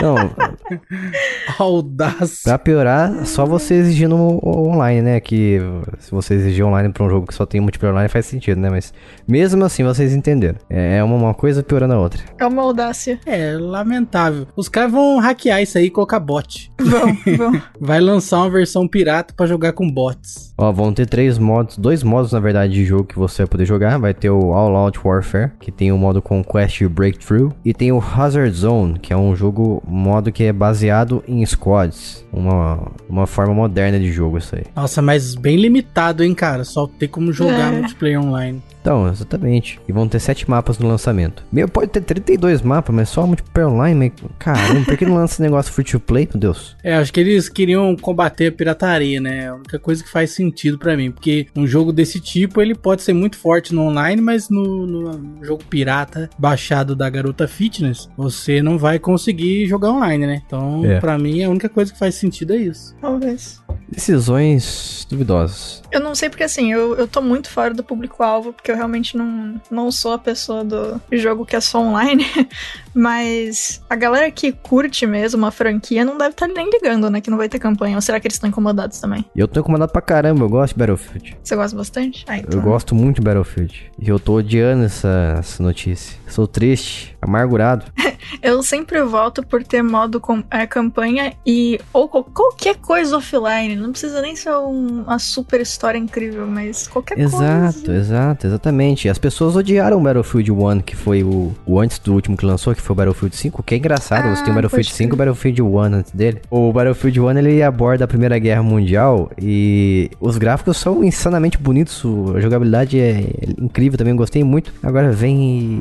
Não, 0.00 0.16
Audácia. 1.58 2.38
pra 2.44 2.58
piorar, 2.58 3.26
só 3.26 3.44
você 3.44 3.74
exigindo 3.74 4.16
online, 4.44 5.02
né? 5.02 5.20
Que 5.20 5.58
se 5.98 6.10
você 6.10 6.34
exigir 6.34 6.64
online 6.64 6.92
pra 6.92 7.04
um 7.04 7.10
jogo 7.10 7.26
que 7.26 7.34
só 7.34 7.44
tem 7.44 7.60
multiplayer 7.60 7.94
online 7.94 8.08
faz 8.08 8.26
sentido, 8.26 8.60
né? 8.60 8.70
Mas 8.70 8.92
mesmo 9.28 9.64
assim 9.64 9.84
vocês 9.84 10.14
entenderam. 10.14 10.58
É 10.68 11.02
uma, 11.04 11.16
uma 11.16 11.34
coisa 11.34 11.62
piorando 11.62 11.94
a 11.94 11.98
outra. 11.98 12.22
É 12.38 12.46
uma 12.46 12.62
audácia. 12.62 13.20
É, 13.26 13.52
lamentável. 13.58 14.46
Os 14.56 14.68
caras 14.68 14.92
vão 14.92 15.18
hackear 15.18 15.62
isso 15.62 15.76
aí 15.76 15.86
e 15.86 15.90
colocar 15.90 16.20
bot. 16.20 16.70
Vão, 16.80 17.16
vão. 17.36 17.62
Vai 17.80 18.00
lançar 18.00 18.38
uma 18.38 18.50
versão 18.50 18.86
pirata 18.88 19.34
pra 19.36 19.46
jogar 19.46 19.72
com 19.72 19.90
bots. 19.90 20.54
Ó, 20.56 20.70
vão 20.72 20.92
ter 20.92 21.06
três 21.06 21.38
modos, 21.38 21.76
dois 21.76 22.02
modos 22.02 22.32
na 22.32 22.40
verdade 22.40 22.72
de 22.74 22.84
jogo 22.84 23.04
que 23.04 23.18
você 23.18 23.42
vai 23.42 23.46
poder 23.48 23.64
jogar. 23.66 23.98
Vai 23.98 24.12
ter 24.14 24.30
o 24.30 24.52
All 24.52 24.74
Out 24.76 25.00
Warfare, 25.04 25.50
que 25.58 25.70
tem 25.72 25.90
o 25.90 25.98
modo 25.98 26.20
Conquest 26.20 26.80
e 26.82 26.88
Breakthrough, 26.88 27.50
e 27.64 27.72
tem 27.72 27.90
o 27.92 27.98
Hazard 27.98 28.50
Zone, 28.54 28.98
que 28.98 29.12
é 29.12 29.16
um 29.16 29.34
jogo 29.34 29.49
modo 29.86 30.30
que 30.32 30.44
é 30.44 30.52
baseado 30.52 31.22
em 31.26 31.44
squads, 31.44 32.24
uma, 32.32 32.78
uma 33.08 33.26
forma 33.26 33.52
moderna 33.54 33.98
de 33.98 34.12
jogo 34.12 34.38
isso 34.38 34.54
aí. 34.56 34.64
Nossa, 34.74 35.00
mas 35.02 35.34
bem 35.34 35.56
limitado, 35.56 36.22
hein, 36.22 36.34
cara? 36.34 36.64
Só 36.64 36.86
ter 36.86 37.08
como 37.08 37.32
jogar 37.32 37.72
É. 37.72 37.80
multiplayer 37.80 38.20
online. 38.20 38.62
Então, 38.80 39.08
exatamente. 39.08 39.78
E 39.88 39.92
vão 39.92 40.08
ter 40.08 40.18
sete 40.20 40.48
mapas 40.48 40.78
no 40.78 40.88
lançamento. 40.88 41.44
Meu, 41.52 41.68
pode 41.68 41.88
ter 41.90 42.00
32 42.00 42.62
mapas, 42.62 42.94
mas 42.94 43.08
só 43.08 43.26
multiplayer 43.26 43.70
online, 43.70 44.12
mas 44.20 44.30
caramba, 44.38 44.84
por 44.84 44.96
que 44.96 45.04
não 45.04 45.14
lança 45.16 45.34
esse 45.34 45.42
negócio 45.42 45.72
free 45.72 45.84
to 45.84 46.00
play, 46.00 46.28
meu 46.32 46.40
Deus? 46.40 46.76
É, 46.82 46.94
acho 46.96 47.12
que 47.12 47.20
eles 47.20 47.48
queriam 47.48 47.94
combater 47.96 48.46
a 48.48 48.52
pirataria, 48.52 49.20
né? 49.20 49.44
É 49.44 49.46
a 49.48 49.54
única 49.54 49.78
coisa 49.78 50.02
que 50.02 50.10
faz 50.10 50.30
sentido 50.30 50.78
pra 50.78 50.96
mim. 50.96 51.10
Porque 51.10 51.46
um 51.54 51.66
jogo 51.66 51.92
desse 51.92 52.20
tipo, 52.20 52.60
ele 52.62 52.74
pode 52.74 53.02
ser 53.02 53.12
muito 53.12 53.36
forte 53.36 53.74
no 53.74 53.82
online, 53.82 54.20
mas 54.22 54.48
no, 54.48 54.86
no 54.86 55.44
jogo 55.44 55.62
pirata 55.64 56.30
baixado 56.38 56.96
da 56.96 57.08
Garota 57.10 57.46
Fitness, 57.46 58.08
você 58.16 58.62
não 58.62 58.78
vai 58.78 58.98
conseguir 58.98 59.66
jogar 59.66 59.90
online, 59.90 60.26
né? 60.26 60.42
Então, 60.46 60.84
É. 60.84 60.98
pra 61.00 61.18
mim, 61.18 61.42
a 61.42 61.50
única 61.50 61.68
coisa 61.68 61.92
que 61.92 61.98
faz 61.98 62.14
sentido 62.14 62.54
é 62.54 62.56
isso. 62.56 62.94
Talvez. 63.00 63.60
Decisões 63.88 65.06
duvidosas. 65.08 65.82
Eu 65.90 66.00
não 66.00 66.14
sei 66.14 66.28
porque 66.28 66.44
assim, 66.44 66.72
eu, 66.72 66.94
eu 66.96 67.06
tô 67.08 67.20
muito 67.20 67.48
fora 67.50 67.72
do 67.74 67.82
público-alvo, 67.82 68.52
porque 68.52 68.69
eu 68.70 68.76
realmente 68.76 69.16
não, 69.16 69.60
não 69.70 69.90
sou 69.90 70.12
a 70.12 70.18
pessoa 70.18 70.64
do 70.64 71.00
jogo 71.12 71.44
que 71.44 71.56
é 71.56 71.60
só 71.60 71.80
online. 71.80 72.24
Mas 72.94 73.80
a 73.88 73.94
galera 73.94 74.30
que 74.30 74.52
curte 74.52 75.06
mesmo 75.06 75.46
a 75.46 75.50
franquia 75.50 76.04
não 76.04 76.18
deve 76.18 76.30
estar 76.30 76.48
nem 76.48 76.68
ligando, 76.70 77.08
né? 77.08 77.20
Que 77.20 77.30
não 77.30 77.38
vai 77.38 77.48
ter 77.48 77.58
campanha. 77.58 77.96
Ou 77.96 78.00
será 78.00 78.18
que 78.18 78.26
eles 78.26 78.34
estão 78.34 78.48
incomodados 78.48 79.00
também? 79.00 79.24
Eu 79.34 79.46
tô 79.46 79.60
incomodado 79.60 79.92
pra 79.92 80.02
caramba, 80.02 80.44
eu 80.44 80.48
gosto 80.48 80.74
de 80.74 80.78
Battlefield. 80.78 81.36
Você 81.42 81.56
gosta 81.56 81.76
bastante? 81.76 82.24
Ah, 82.26 82.38
então. 82.38 82.58
Eu 82.58 82.62
gosto 82.62 82.94
muito 82.94 83.16
de 83.16 83.22
Battlefield. 83.22 83.92
E 83.98 84.08
eu 84.08 84.18
tô 84.18 84.34
odiando 84.34 84.84
essa, 84.84 85.36
essa 85.38 85.62
notícia. 85.62 86.18
Sou 86.26 86.46
triste, 86.46 87.16
amargurado. 87.20 87.86
Eu 88.42 88.62
sempre 88.62 89.02
voto 89.02 89.44
por 89.44 89.62
ter 89.64 89.82
modo 89.82 90.20
com, 90.20 90.42
é, 90.50 90.66
campanha 90.66 91.32
e 91.44 91.80
ou 91.92 92.08
qual- 92.08 92.24
qualquer 92.24 92.76
coisa 92.76 93.16
offline. 93.16 93.74
Não 93.76 93.90
precisa 93.90 94.20
nem 94.22 94.36
ser 94.36 94.52
um- 94.54 95.02
uma 95.02 95.18
super 95.18 95.60
história 95.60 95.98
incrível, 95.98 96.46
mas 96.46 96.86
qualquer 96.86 97.18
Exato, 97.18 97.80
coisa. 97.80 97.94
exato, 97.96 98.46
exatamente. 98.46 99.08
As 99.08 99.18
pessoas 99.18 99.56
odiaram 99.56 99.98
o 99.98 100.00
Battlefield 100.00 100.52
1, 100.52 100.80
que 100.80 100.94
foi 100.96 101.22
o, 101.24 101.52
o 101.66 101.80
antes 101.80 101.98
do 101.98 102.12
último 102.14 102.36
que 102.36 102.46
lançou, 102.46 102.74
que 102.74 102.80
foi 102.80 102.94
o 102.94 102.96
Battlefield 102.96 103.34
5, 103.36 103.62
que 103.62 103.74
é 103.74 103.78
engraçado, 103.78 104.28
você 104.28 104.42
tem 104.42 104.50
o 104.50 104.52
Ah, 104.52 104.54
Battlefield 104.56 104.88
pode 104.88 104.96
5 104.96 105.12
e 105.12 105.14
o. 105.14 105.16
Battlefield 105.16 105.62
1 105.62 105.78
antes 105.80 106.12
dele. 106.12 106.40
O 106.50 106.72
Battlefield 106.72 107.20
1, 107.20 107.30
ele 107.38 107.62
aborda 107.62 108.04
a 108.04 108.08
Primeira 108.08 108.38
Guerra 108.38 108.62
Mundial 108.62 109.30
e 109.40 110.10
os 110.20 110.38
gráficos 110.38 110.76
são 110.76 111.02
insanamente 111.02 111.58
bonitos, 111.58 112.02
a 112.36 112.40
jogabilidade 112.40 112.98
é 113.00 113.24
incrível 113.60 113.98
também, 113.98 114.14
gostei 114.14 114.44
muito. 114.44 114.72
Agora 114.82 115.10
vem 115.10 115.40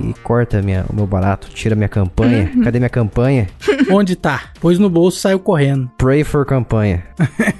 e 0.09 0.13
corta 0.23 0.61
minha, 0.61 0.85
o 0.89 0.95
meu 0.95 1.05
barato, 1.05 1.28
tira 1.37 1.75
minha 1.75 1.89
campanha. 1.89 2.51
Uhum. 2.55 2.63
Cadê 2.63 2.79
minha 2.79 2.89
campanha? 2.89 3.47
Onde 3.91 4.15
tá? 4.15 4.45
Pôs 4.59 4.77
no 4.79 4.89
bolso 4.89 5.17
e 5.17 5.21
saiu 5.21 5.39
correndo. 5.39 5.89
Pray 5.97 6.23
for 6.23 6.45
campanha. 6.45 7.03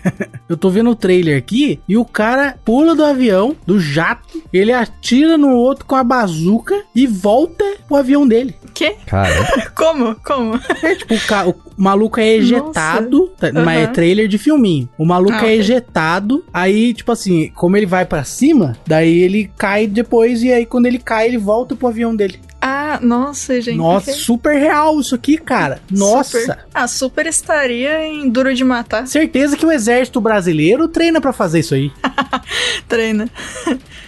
Eu 0.49 0.57
tô 0.57 0.69
vendo 0.69 0.89
o 0.89 0.95
trailer 0.95 1.37
aqui 1.37 1.79
e 1.87 1.95
o 1.95 2.03
cara 2.03 2.55
pula 2.65 2.95
do 2.95 3.03
avião, 3.05 3.55
do 3.67 3.79
jato, 3.79 4.41
ele 4.51 4.71
atira 4.73 5.37
no 5.37 5.49
outro 5.53 5.85
com 5.85 5.95
a 5.95 6.03
bazuca 6.03 6.81
e 6.95 7.05
volta 7.05 7.63
o 7.87 7.95
avião 7.95 8.27
dele. 8.27 8.55
Quê? 8.73 8.95
Cara, 9.05 9.29
Como? 9.75 10.15
Como? 10.25 10.59
É 10.81 10.95
tipo, 10.95 11.13
o, 11.13 11.19
ca- 11.27 11.47
o 11.47 11.55
maluco 11.77 12.19
é 12.19 12.27
ejetado, 12.37 13.27
tá- 13.39 13.51
mas 13.53 13.81
é 13.83 13.87
trailer 13.87 14.27
de 14.27 14.39
filminho. 14.39 14.89
O 14.97 15.05
maluco 15.05 15.33
Ah, 15.33 15.41
é 15.41 15.43
ok. 15.43 15.59
ejetado, 15.59 16.43
aí, 16.51 16.93
tipo 16.95 17.11
assim, 17.11 17.51
como 17.53 17.77
ele 17.77 17.85
vai 17.85 18.05
pra 18.05 18.23
cima, 18.23 18.75
daí 18.87 19.19
ele 19.19 19.51
cai 19.55 19.85
depois 19.85 20.41
e 20.41 20.51
aí 20.51 20.65
quando 20.65 20.87
ele 20.87 20.97
cai, 20.97 21.27
ele 21.27 21.37
volta 21.37 21.75
pro 21.75 21.87
avião 21.87 22.15
dele. 22.15 22.39
Ah, 22.61 22.99
nossa, 23.01 23.59
gente. 23.61 23.77
Nossa, 23.77 24.11
super 24.11 24.53
real 24.59 24.99
isso 24.99 25.15
aqui, 25.15 25.37
cara. 25.37 25.79
Nossa. 25.89 26.39
Super. 26.41 26.57
Ah, 26.73 26.87
super 26.87 27.25
estaria 27.25 28.05
em 28.05 28.29
Duro 28.29 28.53
de 28.53 28.63
Matar. 28.63 29.07
Certeza 29.07 29.55
que 29.55 29.65
o 29.65 29.71
exército 29.71 30.19
brasileiro 30.19 30.87
treina 30.87 31.21
pra 31.21 31.31
fazer 31.31 31.59
isso 31.59 31.73
aí. 31.73 31.91
Treina. 32.87 33.29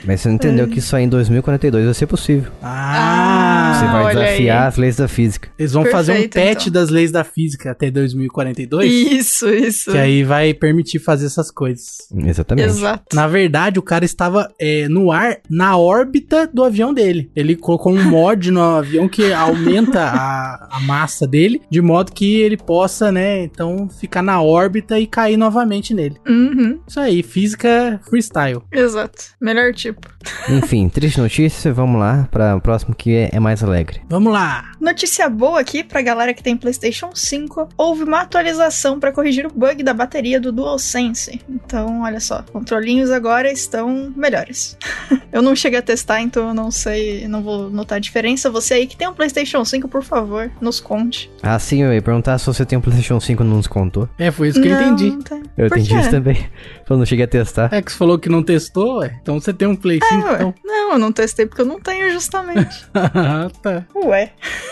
mas 0.04 0.22
você 0.22 0.28
não 0.28 0.36
entendeu 0.36 0.68
que 0.68 0.80
isso 0.80 0.96
aí 0.96 1.04
em 1.04 1.10
2042 1.10 1.86
vai 1.86 1.94
ser 1.94 2.08
possível. 2.08 2.52
Ah, 2.62 3.74
Você 3.80 3.86
vai 3.92 4.16
desafiar 4.16 4.62
aí. 4.64 4.68
as 4.68 4.78
leis 4.78 4.96
da 4.96 5.08
física. 5.08 5.50
Eles 5.58 5.72
vão 5.74 5.86
fazer 5.86 6.12
um 6.14 6.16
Perfeito, 6.16 6.34
patch 6.34 6.68
então. 6.68 6.74
das 6.82 6.90
leis 6.90 7.12
da 7.12 7.24
física 7.24 7.72
até 7.72 7.92
2042. 7.92 8.92
Isso, 8.92 9.50
isso. 9.50 9.92
Que 9.92 9.98
aí 9.98 10.24
vai 10.24 10.54
permitir 10.54 11.00
fazer 11.00 11.28
essas 11.28 11.52
coisas. 11.52 12.08
Exatamente. 12.26 12.70
Exato. 12.70 13.16
Na 13.16 13.28
verdade, 13.28 13.80
o 13.80 13.84
cara 13.84 14.04
estava 14.04 14.52
é, 14.60 14.88
no 14.90 15.12
ar, 15.12 15.38
na 15.50 15.78
órbita 15.78 16.50
do 16.52 16.64
avião 16.64 16.94
dele. 16.94 17.30
Ele 17.36 17.56
colocou 17.56 17.94
um 17.94 18.04
mod 18.04 18.41
no 18.50 18.62
avião 18.62 19.08
que 19.08 19.34
aumenta 19.34 20.02
a, 20.02 20.78
a 20.78 20.80
massa 20.80 21.28
dele, 21.28 21.62
de 21.70 21.82
modo 21.82 22.12
que 22.12 22.40
ele 22.40 22.58
possa, 22.58 23.12
né, 23.12 23.44
então 23.44 23.90
ficar 23.90 24.22
na 24.22 24.42
órbita 24.42 25.00
e 25.00 25.06
cair 25.06 25.38
novamente 25.38 25.94
nele. 25.94 26.16
Uhum. 26.28 26.80
Isso 26.88 27.00
aí, 27.00 27.22
física 27.22 28.00
freestyle. 28.10 28.62
Exato. 28.72 29.26
Melhor 29.40 29.74
tipo. 29.74 30.08
Enfim, 30.50 30.88
triste 30.90 31.20
notícia, 31.20 31.74
vamos 31.74 32.00
lá 32.00 32.28
para 32.32 32.56
o 32.56 32.62
próximo 32.62 32.96
que 32.96 33.16
é, 33.16 33.30
é 33.34 33.40
mais 33.40 33.64
alegre. 33.64 34.02
Vamos 34.10 34.32
lá. 34.32 34.72
Notícia 34.80 35.30
boa 35.30 35.60
aqui 35.60 35.84
pra 35.84 36.02
galera 36.02 36.34
que 36.34 36.44
tem 36.44 36.56
PlayStation 36.56 37.12
5. 37.14 37.70
Houve 37.78 38.04
uma 38.04 38.22
atualização 38.22 39.00
para 39.00 39.12
corrigir 39.12 39.46
o 39.46 39.54
bug 39.54 39.84
da 39.84 39.94
bateria 39.94 40.40
do 40.40 40.52
DualSense. 40.52 41.42
Então, 41.50 42.02
olha 42.02 42.20
só, 42.20 42.44
controlinhos 42.52 43.12
agora 43.12 43.52
estão 43.52 44.14
melhores. 44.16 44.78
eu 45.32 45.42
não 45.42 45.56
cheguei 45.56 45.80
a 45.80 45.84
testar, 45.84 46.22
então 46.22 46.50
eu 46.50 46.54
não 46.54 46.72
sei, 46.72 47.28
não 47.28 47.42
vou 47.42 47.70
notar 47.70 47.98
a 47.98 48.00
diferença. 48.00 48.31
Você 48.52 48.74
aí 48.76 48.88
que 48.88 48.96
tem 48.96 49.08
um 49.08 49.14
PlayStation 49.14 49.64
5, 49.64 49.88
por 49.88 50.04
favor, 50.04 50.52
nos 50.62 50.80
conte. 50.80 51.30
Ah, 51.42 51.58
sim, 51.60 51.82
eu 51.84 51.94
ia 51.94 52.02
perguntar 52.02 52.38
se 52.38 52.46
você 52.46 52.66
tem 52.66 52.78
um 52.78 52.82
PlayStation 52.82 53.20
5 53.20 53.44
e 53.44 53.46
não 53.46 53.58
nos 53.58 53.68
contou. 53.68 54.08
É, 54.18 54.32
foi 54.32 54.50
isso 54.50 54.62
que 54.62 54.68
eu 54.68 54.74
Não, 54.76 54.82
entendi. 54.88 55.10
não 55.12 55.22
tem. 55.22 55.44
Eu 55.58 55.68
Por 55.70 55.78
entendi 55.78 55.94
quê? 55.94 56.00
isso 56.02 56.12
também. 56.12 56.46
Eu 56.90 56.98
não 56.98 57.06
cheguei 57.06 57.24
a 57.24 57.28
testar. 57.28 57.70
É 57.72 57.82
que 57.82 57.90
você 57.90 57.98
falou 57.98 58.20
que 58.20 58.28
não 58.28 58.44
testou, 58.44 58.98
ué. 58.98 59.18
Então 59.22 59.40
você 59.40 59.54
tem 59.54 59.66
um 59.66 59.78
Play 59.78 59.98
5, 60.04 60.26
Ué, 60.28 60.34
então. 60.36 60.54
Não, 60.66 60.81
eu 60.94 61.00
não 61.00 61.12
testei 61.12 61.46
porque 61.46 61.62
eu 61.62 61.66
não 61.66 61.80
tenho 61.80 62.12
justamente. 62.12 62.86
Ah, 63.14 63.50
tá. 63.62 63.84
Ué. 63.96 64.32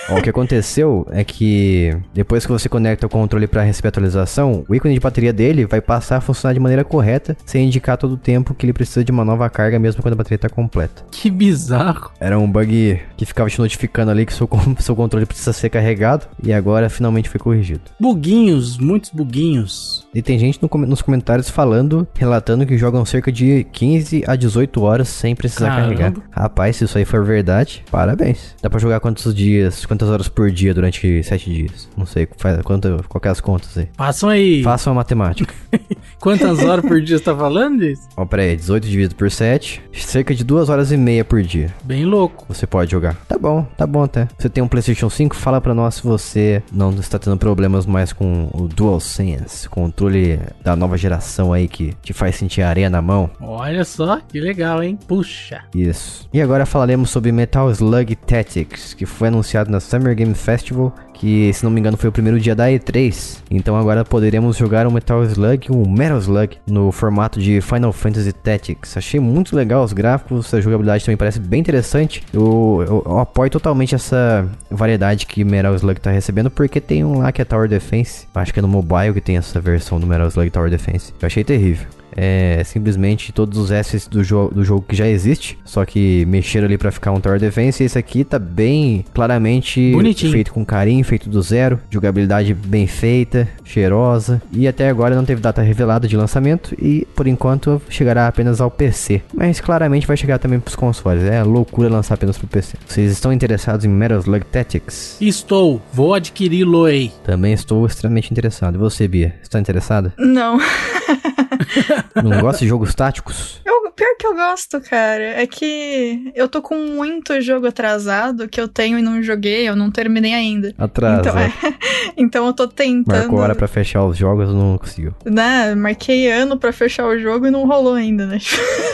Ó, 0.10 0.18
o 0.18 0.22
que 0.22 0.30
aconteceu 0.30 1.06
é 1.12 1.24
que 1.24 1.96
depois 2.14 2.46
que 2.46 2.52
você 2.52 2.70
conecta 2.70 3.06
o 3.06 3.10
controle 3.10 3.48
para 3.48 3.64
receber 3.64 3.88
a 3.88 3.90
atualização, 3.90 4.64
o 4.68 4.76
ícone 4.76 4.94
de 4.94 5.00
bateria 5.00 5.34
dele 5.34 5.66
vai 5.66 5.82
passar 5.82 6.18
a 6.18 6.22
funcionar 6.22 6.54
de 6.54 6.60
maneira 6.60 6.84
correta, 6.84 7.36
sem 7.46 7.66
indicar 7.66 7.98
todo 7.98 8.14
o 8.14 8.18
tempo 8.18 8.54
que 8.54 8.66
ele 8.66 8.74
precisa 8.74 9.04
de 9.04 9.12
uma 9.12 9.26
nova 9.26 9.50
carga, 9.50 9.78
mesmo 9.80 10.02
quando 10.02 10.14
a 10.14 10.18
bateria 10.18 10.38
está 10.38 10.50
completa. 10.50 11.04
Que 11.12 11.30
bizarro. 11.30 12.12
Era 12.20 12.40
um 12.40 12.50
bug 12.50 13.00
que 13.18 13.26
ficava 13.26 13.50
te 13.50 13.60
notificando 13.60 14.12
ali 14.12 14.26
que 14.26 14.34
seu, 14.34 14.50
seu 14.80 14.96
controle 14.96 15.26
precisa 15.26 15.54
ser 15.54 15.70
carregado, 15.70 16.28
e 16.42 16.54
agora 16.54 16.90
finalmente 16.90 17.30
foi 17.30 17.40
corrigido. 17.40 17.82
Buguinhos, 18.00 18.78
muitos 18.78 19.12
buguinhos. 19.12 20.08
E 20.14 20.22
tem 20.22 20.40
gente 20.40 20.60
no 20.62 20.68
com- 20.68 20.80
nos 20.80 21.02
comentários 21.02 21.50
falando, 21.50 22.08
relatando 22.16 22.66
que 22.66 22.78
jogam 22.78 23.06
cerca 23.06 23.32
de 23.32 23.64
15 23.72 24.24
a 24.28 24.36
18 24.36 24.82
horas 24.82 25.08
sem 25.08 25.36
precisar 25.36 25.68
Caramba. 25.70 25.96
carregar. 25.96 26.14
Rapaz, 26.32 26.78
se 26.78 26.86
isso 26.86 26.98
aí 26.98 27.06
for 27.06 27.24
verdade, 27.24 27.84
parabéns. 27.92 28.56
Dá 28.62 28.70
pra 28.70 28.80
jogar 28.80 29.00
quantos 29.00 29.34
dias, 29.36 29.86
quantas 29.86 30.10
horas 30.10 30.28
por 30.28 30.50
dia 30.50 30.74
durante 30.74 31.22
7 31.24 31.54
dias? 31.54 31.88
Não 31.96 32.06
sei, 32.08 32.28
faz, 32.38 32.60
quanto, 32.64 33.04
qual 33.08 33.22
que 33.22 33.28
é 33.28 33.32
as 33.32 33.40
contas 33.40 33.78
aí. 33.78 33.88
Façam 33.96 34.30
aí. 34.30 34.64
Façam 34.64 34.94
a 34.94 34.96
matemática. 34.96 35.54
Quantas 36.20 36.60
horas 36.60 36.84
por 36.86 37.00
dia 37.02 37.18
você 37.18 37.24
tá 37.24 37.36
falando 37.36 37.80
disso? 37.80 38.02
Ó, 38.18 38.26
pera 38.26 38.42
aí, 38.42 38.56
18 38.56 38.86
dividido 38.88 39.16
por 39.16 39.32
7, 39.32 39.82
cerca 39.94 40.36
de 40.36 40.44
2 40.44 40.68
horas 40.68 40.92
e 40.92 40.98
meia 40.98 41.24
por 41.24 41.42
dia. 41.42 41.74
Bem 41.84 42.04
louco. 42.04 42.46
Você 42.50 42.68
pode 42.68 42.92
jogar. 42.92 43.16
Tá 43.28 43.38
bom, 43.38 43.66
tá 43.78 43.88
bom 43.88 44.04
até. 44.04 44.28
Você 44.38 44.50
tem 44.50 44.62
um 44.62 44.68
PlayStation 44.68 45.10
5? 45.10 45.34
Fala 45.36 45.62
pra 45.62 45.74
nós 45.74 45.96
se 45.96 46.04
você 46.04 46.62
não 46.74 46.90
está 46.92 47.18
tendo 47.18 47.38
problemas 47.38 47.86
mais 47.86 48.12
com 48.12 48.50
o 48.54 48.68
DualSense, 48.68 49.70
controle 50.00 50.40
da 50.64 50.78
nova 50.78 50.98
geração 50.98 51.52
aí 51.52 51.68
que 51.68 51.94
te 52.02 52.14
faz 52.14 52.38
sentir 52.38 52.62
areia 52.62 52.90
na 52.90 53.02
mão. 53.02 53.30
Olha 53.42 53.84
só, 53.84 54.22
que 54.22 54.40
legal, 54.40 54.82
hein? 54.82 54.98
Puxa. 55.08 55.64
Isso. 55.76 56.28
E 56.34 56.42
agora 56.42 56.66
falaremos 56.66 57.10
sobre 57.10 57.34
Metal 57.34 57.70
Slug 57.70 58.16
Tactics, 58.16 58.94
que 58.94 59.06
foi 59.06 59.28
anunciado 59.28 59.70
na 59.70 59.82
Summer 59.82 60.16
Game 60.16 60.34
Festival, 60.34 60.96
que 61.20 61.52
se 61.54 61.64
não 61.66 61.70
me 61.70 61.80
engano 61.82 61.98
foi 61.98 62.10
o 62.10 62.14
primeiro 62.14 62.40
dia 62.40 62.56
da 62.56 62.68
E3. 62.70 63.40
Então 63.52 63.76
agora 63.76 64.06
poderemos 64.06 64.56
jogar 64.58 64.88
o 64.88 64.92
Metal 64.92 65.22
Slug, 65.26 65.68
o 65.70 65.88
Metal 65.88 66.18
Slug, 66.18 66.58
no 66.66 66.92
formato 66.92 67.40
de 67.42 67.60
Final 67.62 67.92
Fantasy 67.92 68.32
Tactics. 68.32 68.96
Achei 68.96 69.20
muito 69.20 69.56
legal 69.56 69.84
os 69.84 69.92
gráficos, 69.94 70.54
a 70.54 70.62
jogabilidade 70.62 71.04
também 71.04 71.18
parece 71.18 71.40
bem 71.40 71.60
interessante. 71.60 72.24
Eu, 72.34 72.86
eu- 72.88 73.04
eu 73.06 73.20
apoio 73.20 73.52
totalmente 73.52 73.94
essa 73.94 74.48
variedade 74.72 75.26
que 75.26 75.44
Metal 75.44 75.76
Slug 75.76 76.00
tá 76.00 76.10
recebendo, 76.10 76.50
porque 76.50 76.80
tem 76.80 77.04
um 77.04 77.20
lá 77.20 77.32
que 77.34 77.42
é 77.42 77.46
Tower 77.46 77.68
Defense. 77.68 78.26
Acho 78.34 78.54
que 78.54 78.60
é 78.60 78.62
no 78.62 78.68
mobile 78.70 79.14
que 79.14 79.22
tem 79.22 79.36
essa 79.38 79.60
versão 79.60 80.00
do 80.00 80.08
Metal 80.08 80.28
Slug 80.28 80.50
Tower 80.50 80.70
Defense. 80.70 81.14
Eu 81.22 81.26
achei 81.28 81.44
terrível 81.44 81.86
é 82.16 82.62
simplesmente 82.66 83.32
todos 83.32 83.58
os 83.58 83.72
assets 83.72 84.08
do, 84.08 84.24
jo 84.24 84.50
do 84.50 84.64
jogo 84.64 84.86
que 84.88 84.96
já 84.96 85.08
existe, 85.08 85.58
só 85.64 85.86
que 85.86 86.26
mexeram 86.26 86.66
ali 86.66 86.78
pra 86.78 86.92
ficar 86.92 87.12
um 87.12 87.20
Tower 87.20 87.40
Defense. 87.40 87.84
E 87.84 87.86
esse 87.86 87.98
aqui 87.98 88.24
tá 88.24 88.40
bem 88.40 89.06
claramente 89.14 89.92
Bonitinho. 89.92 90.32
feito 90.32 90.54
com 90.54 90.66
carinho, 90.66 91.04
feito 91.04 91.30
do 91.30 91.42
zero, 91.42 91.80
jogabilidade 91.90 92.54
bem 92.54 92.88
feita, 92.88 93.48
cheirosa. 93.64 94.42
E 94.52 94.68
até 94.68 94.90
agora 94.90 95.16
não 95.16 95.26
teve 95.26 95.42
data 95.42 95.62
revelada 95.62 96.08
de 96.08 96.18
lançamento 96.18 96.76
e 96.82 97.08
por 97.16 97.28
enquanto 97.28 97.82
chegará 97.90 98.28
apenas 98.28 98.62
ao 98.62 98.72
PC. 98.72 99.22
Mas 99.34 99.60
claramente 99.60 100.08
vai 100.08 100.18
chegar 100.18 100.40
também 100.40 100.60
pros 100.60 100.76
consoles. 100.76 101.24
É 101.24 101.44
loucura 101.44 101.90
lançar 101.90 102.16
apenas 102.16 102.38
pro 102.38 102.48
PC. 102.48 102.78
Vocês 102.88 103.12
estão 103.12 103.32
interessados 103.32 103.86
em 103.86 103.90
Metal 103.90 104.20
Slug 104.20 104.46
Tactics? 104.46 105.18
Estou. 105.22 105.82
Vou 105.94 106.14
adquiri-lo 106.14 106.86
aí. 106.86 107.12
Também 107.24 107.54
estou 107.54 107.86
extremamente 107.86 108.32
interessado. 108.32 108.76
E 108.76 108.78
você, 108.78 109.08
Bia? 109.08 109.36
Está 109.42 109.60
interessada? 109.60 110.14
Não. 110.18 110.60
Não 112.24 112.40
gosta 112.42 112.64
de 112.64 112.70
jogos 112.70 112.94
táticos? 112.96 113.62
Eu, 113.66 113.92
pior 113.92 114.16
que 114.18 114.26
eu 114.26 114.36
gosto, 114.36 114.80
cara. 114.82 115.42
É 115.42 115.46
que 115.46 116.32
eu 116.36 116.48
tô 116.48 116.62
com 116.62 116.76
muito 116.76 117.40
jogo 117.42 117.68
atrasado 117.68 118.48
que 118.48 118.60
eu 118.60 118.68
tenho 118.68 118.98
e 118.98 119.02
não 119.02 119.22
joguei, 119.22 119.68
eu 119.68 119.76
não 119.76 119.92
terminei 119.92 120.34
ainda. 120.34 120.74
Atrasa. 120.78 121.20
Então, 121.20 121.40
é, 121.40 121.54
então 122.18 122.48
eu 122.48 122.54
tô 122.54 122.68
tentando. 122.68 123.18
Marcou 123.18 123.40
hora 123.40 123.56
pra 123.56 123.68
fechar 123.68 124.06
os 124.06 124.18
jogos, 124.18 124.50
não 124.50 124.78
conseguiu. 124.78 125.14
Né, 125.26 125.76
marquei 125.76 126.32
ano 126.32 126.58
pra 126.58 126.72
fechar 126.72 127.06
o 127.08 127.20
jogo 127.20 127.48
e 127.48 127.52
não 127.52 127.68
rolou 127.68 127.94
ainda, 127.94 128.26
né? 128.26 128.38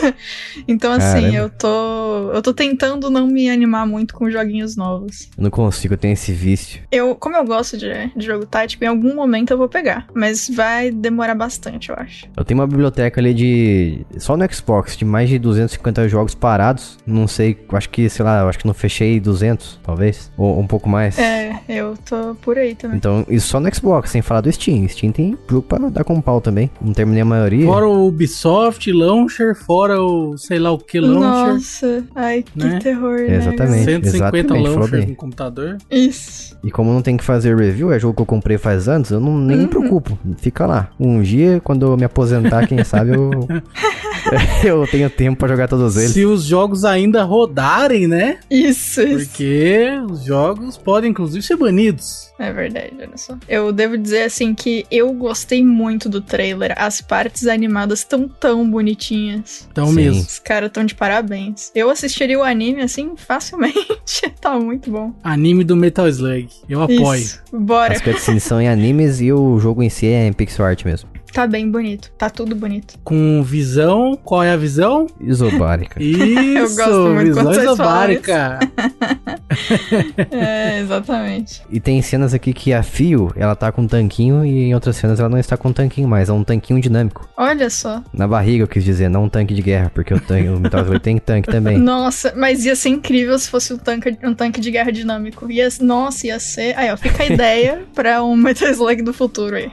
então, 0.66 0.92
assim, 0.92 1.30
Caramba. 1.30 1.36
eu 1.36 1.50
tô. 1.50 2.32
Eu 2.32 2.42
tô 2.42 2.52
tentando 2.52 3.10
não 3.10 3.26
me 3.26 3.48
animar 3.48 3.86
muito 3.86 4.14
com 4.14 4.30
joguinhos 4.30 4.76
novos. 4.76 5.28
Eu 5.36 5.44
não 5.44 5.50
consigo, 5.50 5.94
eu 5.94 5.98
tenho 5.98 6.12
esse 6.12 6.32
vício. 6.32 6.82
Eu, 6.90 7.14
como 7.14 7.36
eu 7.36 7.44
gosto 7.44 7.76
de, 7.76 8.10
de 8.16 8.26
jogo 8.26 8.46
tático, 8.46 8.84
em 8.84 8.88
algum 8.88 9.14
momento 9.14 9.52
eu 9.52 9.58
vou 9.58 9.68
pegar. 9.68 10.06
Mas 10.14 10.48
vai 10.48 10.90
demorar 10.90 11.34
bastante, 11.34 11.90
eu 11.90 11.96
acho. 11.96 12.26
Eu 12.36 12.44
tenho 12.44 12.55
uma 12.56 12.66
biblioteca 12.66 13.20
ali 13.20 13.32
de. 13.34 14.00
Só 14.18 14.36
no 14.36 14.44
Xbox, 14.52 14.96
de 14.96 15.04
mais 15.04 15.28
de 15.28 15.38
250 15.38 16.08
jogos 16.08 16.34
parados. 16.34 16.98
Não 17.06 17.26
sei, 17.28 17.56
acho 17.72 17.88
que, 17.90 18.08
sei 18.08 18.24
lá, 18.24 18.40
eu 18.42 18.48
acho 18.48 18.58
que 18.58 18.66
não 18.66 18.74
fechei 18.74 19.20
200, 19.20 19.78
talvez. 19.82 20.30
Ou 20.36 20.58
um 20.58 20.66
pouco 20.66 20.88
mais. 20.88 21.18
É, 21.18 21.60
eu 21.68 21.94
tô 22.08 22.34
por 22.42 22.56
aí 22.58 22.74
também. 22.74 22.96
Então, 22.96 23.24
isso 23.28 23.48
só 23.48 23.60
no 23.60 23.72
Xbox, 23.74 24.10
sem 24.10 24.22
falar 24.22 24.40
do 24.40 24.50
Steam. 24.52 24.86
Steam 24.88 25.12
tem 25.12 25.36
jogo 25.48 25.62
pra 25.62 25.78
dar 25.88 26.04
com 26.04 26.20
pau 26.20 26.40
também. 26.40 26.70
Não 26.80 26.92
terminei 26.92 27.22
a 27.22 27.24
maioria. 27.24 27.66
Fora 27.66 27.86
o 27.88 28.06
Ubisoft 28.08 28.90
Launcher, 28.92 29.54
fora 29.54 30.00
o 30.02 30.36
sei 30.38 30.58
lá 30.58 30.70
o 30.70 30.78
que 30.78 30.98
Launcher. 31.00 31.20
Nossa, 31.54 32.04
ai, 32.14 32.42
que 32.42 32.58
Né? 32.58 32.78
terror, 32.82 33.18
né? 33.18 33.36
Exatamente. 33.36 33.84
150 33.84 34.06
exatamente, 34.16 34.52
launchers 34.68 35.06
no 35.08 35.14
computador. 35.16 35.76
Isso. 35.90 36.56
E 36.64 36.70
como 36.70 36.92
não 36.92 37.02
tem 37.02 37.16
que 37.16 37.24
fazer 37.24 37.56
review, 37.56 37.92
é 37.92 37.98
jogo 37.98 38.14
que 38.14 38.22
eu 38.22 38.26
comprei 38.26 38.58
faz 38.58 38.88
anos, 38.88 39.10
eu 39.10 39.20
não, 39.20 39.36
nem 39.38 39.56
me 39.56 39.62
Uhum. 39.64 39.68
preocupo. 39.68 40.18
Fica 40.38 40.66
lá. 40.66 40.88
Um 40.98 41.20
dia, 41.22 41.60
quando 41.62 41.86
eu 41.86 41.96
me 41.96 42.04
aposentar, 42.04 42.45
quem 42.68 42.82
sabe 42.84 43.12
eu. 43.14 43.30
eu 44.64 44.86
tenho 44.86 45.08
tempo 45.08 45.38
pra 45.38 45.48
jogar 45.48 45.68
todos 45.68 45.96
eles. 45.96 46.10
Se 46.10 46.24
os 46.24 46.44
jogos 46.44 46.84
ainda 46.84 47.22
rodarem, 47.22 48.06
né? 48.06 48.38
Isso, 48.50 49.02
isso. 49.02 49.28
Porque 49.28 49.88
os 50.10 50.24
jogos 50.24 50.76
podem 50.76 51.10
inclusive 51.10 51.44
ser 51.44 51.56
banidos. 51.56 52.32
É 52.38 52.52
verdade, 52.52 52.92
olha 52.98 53.16
só. 53.16 53.36
Eu 53.48 53.72
devo 53.72 53.96
dizer 53.96 54.22
assim 54.22 54.54
que 54.54 54.84
eu 54.90 55.12
gostei 55.12 55.64
muito 55.64 56.08
do 56.08 56.20
trailer. 56.20 56.74
As 56.76 57.00
partes 57.00 57.46
animadas 57.46 58.00
estão 58.00 58.28
tão 58.28 58.68
bonitinhas. 58.68 59.66
Então 59.70 59.88
Sim. 59.88 59.94
mesmo. 59.94 60.20
Os 60.20 60.38
caras 60.38 60.68
estão 60.68 60.84
de 60.84 60.94
parabéns. 60.94 61.70
Eu 61.74 61.88
assistiria 61.88 62.38
o 62.38 62.42
anime 62.42 62.82
assim 62.82 63.14
facilmente. 63.16 63.86
tá 64.40 64.58
muito 64.58 64.90
bom. 64.90 65.14
Anime 65.22 65.64
do 65.64 65.76
Metal 65.76 66.08
Slug. 66.08 66.48
Eu 66.68 66.82
apoio. 66.82 67.20
Isso. 67.20 67.42
Bora. 67.52 67.94
As 67.94 68.02
cutscenes 68.02 68.42
são 68.42 68.60
em 68.60 68.68
animes 68.68 69.20
e 69.20 69.32
o 69.32 69.58
jogo 69.58 69.82
em 69.82 69.88
si 69.88 70.06
é 70.06 70.26
em 70.26 70.32
pixel 70.32 70.66
art 70.66 70.84
mesmo. 70.84 71.15
Tá 71.36 71.46
bem 71.46 71.70
bonito. 71.70 72.10
Tá 72.16 72.30
tudo 72.30 72.56
bonito. 72.56 72.98
Com 73.04 73.42
visão. 73.42 74.18
Qual 74.24 74.42
é 74.42 74.52
a 74.52 74.56
visão? 74.56 75.06
Isobárica. 75.20 76.00
Isso, 76.02 76.76
gosto 76.76 77.08
muito 77.12 77.34
visão 77.34 77.52
isobárica. 77.52 78.58
É, 80.30 80.80
exatamente. 80.80 81.62
E 81.70 81.80
tem 81.80 82.00
cenas 82.02 82.34
aqui 82.34 82.52
que 82.52 82.72
a 82.72 82.82
Fio, 82.82 83.32
ela 83.36 83.56
tá 83.56 83.72
com 83.72 83.82
um 83.82 83.86
tanquinho 83.86 84.44
e 84.44 84.64
em 84.64 84.74
outras 84.74 84.96
cenas 84.96 85.18
ela 85.18 85.28
não 85.28 85.38
está 85.38 85.56
com 85.56 85.68
um 85.68 85.72
tanquinho 85.72 86.06
mais, 86.06 86.28
é 86.28 86.32
um 86.32 86.44
tanquinho 86.44 86.80
dinâmico. 86.80 87.28
Olha 87.36 87.70
só. 87.70 88.02
Na 88.12 88.28
barriga 88.28 88.64
eu 88.64 88.68
quis 88.68 88.84
dizer, 88.84 89.08
não 89.08 89.24
um 89.24 89.28
tanque 89.28 89.54
de 89.54 89.62
guerra, 89.62 89.90
porque 89.94 90.12
o, 90.12 90.20
tanque, 90.20 90.48
o 90.48 90.60
Metal 90.60 90.82
Slug 90.82 91.00
tem 91.00 91.18
tanque 91.18 91.50
também. 91.50 91.78
Nossa, 91.78 92.34
mas 92.36 92.64
ia 92.64 92.76
ser 92.76 92.90
incrível 92.90 93.38
se 93.38 93.48
fosse 93.48 93.72
um 93.72 93.78
tanque, 93.78 94.16
um 94.22 94.34
tanque 94.34 94.60
de 94.60 94.70
guerra 94.70 94.90
dinâmico. 94.90 95.50
Ia, 95.50 95.68
nossa, 95.80 96.26
ia 96.26 96.38
ser. 96.38 96.76
Aí, 96.76 96.90
ó, 96.90 96.96
fica 96.96 97.22
a 97.22 97.26
ideia 97.26 97.82
pra 97.94 98.22
um 98.22 98.36
Metal 98.36 98.68
Slug 98.68 99.02
do 99.02 99.12
futuro 99.12 99.56
aí. 99.56 99.70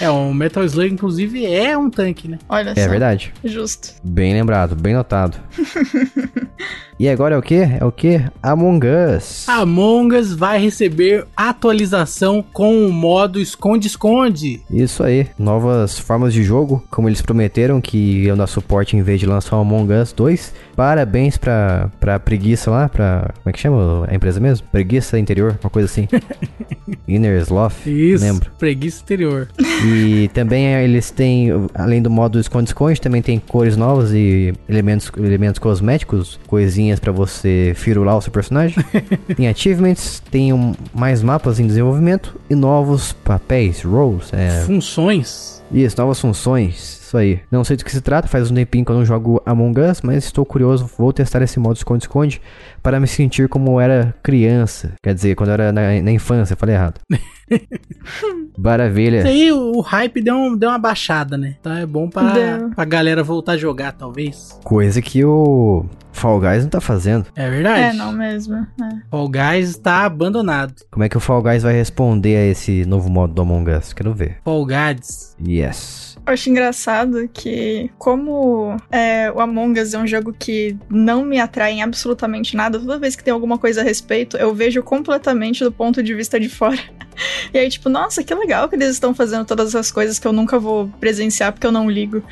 É, 0.00 0.08
o 0.10 0.32
Metal 0.32 0.64
Slug, 0.64 0.95
inclusive, 0.96 1.44
é 1.46 1.76
um 1.76 1.88
tanque, 1.90 2.26
né? 2.26 2.38
Olha 2.48 2.74
só. 2.74 2.80
É 2.80 2.88
verdade. 2.88 3.32
Justo. 3.44 3.94
Bem 4.02 4.32
lembrado, 4.32 4.74
bem 4.74 4.94
notado. 4.94 5.36
e 6.98 7.08
agora 7.08 7.34
é 7.34 7.38
o 7.38 7.42
que? 7.42 7.54
É 7.54 7.84
o 7.84 7.92
que? 7.92 8.22
Among 8.42 8.86
Us. 9.16 9.48
Among 9.48 10.16
Us 10.16 10.32
vai 10.32 10.58
receber 10.58 11.26
atualização 11.36 12.42
com 12.52 12.86
o 12.86 12.92
modo 12.92 13.38
esconde-esconde. 13.38 14.62
Isso 14.70 15.02
aí, 15.02 15.28
novas 15.38 15.98
formas 15.98 16.32
de 16.32 16.42
jogo, 16.42 16.82
como 16.90 17.08
eles 17.08 17.20
prometeram 17.22 17.80
que 17.80 18.24
iam 18.24 18.36
dar 18.36 18.46
suporte 18.46 18.96
em 18.96 19.02
vez 19.02 19.20
de 19.20 19.26
lançar 19.26 19.56
o 19.56 19.60
Among 19.60 19.92
Us 19.92 20.12
2. 20.12 20.54
Parabéns 20.74 21.36
pra, 21.36 21.90
pra 22.00 22.18
preguiça 22.18 22.70
lá, 22.70 22.88
pra. 22.88 23.30
Como 23.42 23.50
é 23.50 23.52
que 23.52 23.60
chama 23.60 24.06
a 24.10 24.14
empresa 24.14 24.40
mesmo? 24.40 24.66
Preguiça 24.72 25.18
interior, 25.18 25.58
uma 25.62 25.70
coisa 25.70 25.86
assim. 25.86 26.08
Inner 27.06 27.40
Sloth. 27.42 27.86
Isso, 27.86 28.24
Lembro. 28.24 28.50
preguiça 28.58 28.98
exterior. 28.98 29.48
E 29.84 30.28
também 30.34 30.75
eh, 30.76 30.84
eles 30.84 31.10
têm, 31.10 31.48
além 31.74 32.00
do 32.02 32.10
modo 32.10 32.38
esconde-esconde, 32.38 33.00
também 33.00 33.22
tem 33.22 33.38
cores 33.38 33.76
novas 33.76 34.12
e 34.12 34.52
elementos, 34.68 35.10
elementos 35.16 35.58
cosméticos, 35.58 36.38
coisinhas 36.46 36.98
pra 37.00 37.12
você 37.12 37.72
firular 37.76 38.16
o 38.16 38.22
seu 38.22 38.32
personagem. 38.32 38.76
tem 39.36 39.48
achievements, 39.48 40.22
tem 40.30 40.52
um- 40.52 40.74
mais 40.94 41.22
mapas 41.22 41.58
em 41.60 41.66
desenvolvimento 41.66 42.38
e 42.48 42.54
novos 42.54 43.12
papéis, 43.12 43.82
roles. 43.82 44.32
É, 44.32 44.62
Funções. 44.66 45.62
isso, 45.72 45.96
novas 45.98 46.20
funções. 46.20 47.05
Isso 47.16 47.36
aí. 47.36 47.40
Não 47.50 47.64
sei 47.64 47.76
do 47.76 47.84
que 47.84 47.90
se 47.90 48.00
trata, 48.00 48.28
faz 48.28 48.50
um 48.50 48.54
tempinho 48.54 48.84
que 48.84 48.90
eu 48.90 48.96
não 48.96 49.04
jogo 49.04 49.42
Among 49.46 49.80
Us, 49.80 50.00
mas 50.02 50.24
estou 50.24 50.44
curioso. 50.44 50.88
Vou 50.98 51.12
testar 51.12 51.40
esse 51.42 51.58
modo 51.58 51.76
esconde-esconde 51.76 52.40
para 52.82 53.00
me 53.00 53.06
sentir 53.06 53.48
como 53.48 53.72
eu 53.72 53.80
era 53.80 54.14
criança. 54.22 54.92
Quer 55.02 55.14
dizer, 55.14 55.34
quando 55.34 55.48
eu 55.50 55.54
era 55.54 55.72
na, 55.72 56.00
na 56.02 56.10
infância, 56.12 56.54
falei 56.56 56.74
errado. 56.74 57.00
Maravilha. 58.58 59.18
Isso 59.18 59.28
aí, 59.28 59.52
o, 59.52 59.72
o 59.76 59.80
hype 59.80 60.20
deu, 60.22 60.34
um- 60.34 60.56
deu 60.56 60.68
uma 60.70 60.78
baixada, 60.78 61.36
né? 61.36 61.56
Então 61.60 61.72
é 61.76 61.86
bom 61.86 62.08
pra, 62.08 62.32
Deu. 62.32 62.70
pra 62.70 62.84
galera 62.84 63.22
voltar 63.22 63.52
a 63.52 63.56
jogar, 63.56 63.92
talvez. 63.92 64.58
Coisa 64.64 65.00
que 65.02 65.24
o 65.24 65.84
Fall 66.12 66.40
Guys 66.40 66.62
não 66.62 66.70
tá 66.70 66.80
fazendo. 66.80 67.26
É 67.36 67.48
verdade? 67.50 67.80
É, 67.80 67.92
não 67.92 68.12
mesmo. 68.12 68.54
É. 68.56 68.66
Fall 69.10 69.28
Guys 69.28 69.70
está 69.70 70.04
abandonado. 70.04 70.74
Como 70.90 71.04
é 71.04 71.08
que 71.08 71.16
o 71.16 71.20
Fall 71.20 71.42
Guys 71.42 71.62
vai 71.62 71.74
responder 71.74 72.36
a 72.36 72.46
esse 72.46 72.84
novo 72.86 73.10
modo 73.10 73.34
do 73.34 73.42
Among 73.42 73.70
Us? 73.72 73.92
Quero 73.92 74.14
ver. 74.14 74.38
Fall 74.44 74.64
Guys. 74.66 75.36
Yes. 75.46 76.05
Eu 76.26 76.32
acho 76.32 76.50
engraçado 76.50 77.28
que, 77.32 77.88
como 77.98 78.76
é, 78.90 79.30
o 79.30 79.40
Among 79.40 79.80
Us 79.80 79.94
é 79.94 79.98
um 79.98 80.06
jogo 80.06 80.34
que 80.36 80.76
não 80.90 81.24
me 81.24 81.38
atrai 81.38 81.72
em 81.72 81.82
absolutamente 81.82 82.56
nada, 82.56 82.80
toda 82.80 82.98
vez 82.98 83.14
que 83.14 83.22
tem 83.22 83.32
alguma 83.32 83.58
coisa 83.58 83.80
a 83.80 83.84
respeito, 83.84 84.36
eu 84.36 84.52
vejo 84.52 84.82
completamente 84.82 85.62
do 85.62 85.70
ponto 85.70 86.02
de 86.02 86.12
vista 86.14 86.40
de 86.40 86.48
fora. 86.48 86.78
E 87.54 87.56
aí, 87.56 87.70
tipo, 87.70 87.88
nossa, 87.88 88.22
que 88.22 88.34
legal 88.34 88.68
que 88.68 88.74
eles 88.76 88.90
estão 88.90 89.14
fazendo 89.14 89.46
todas 89.46 89.68
essas 89.68 89.90
coisas 89.90 90.18
que 90.18 90.26
eu 90.26 90.34
nunca 90.34 90.58
vou 90.58 90.86
presenciar 91.00 91.50
porque 91.50 91.66
eu 91.66 91.72
não 91.72 91.88
ligo. 91.90 92.22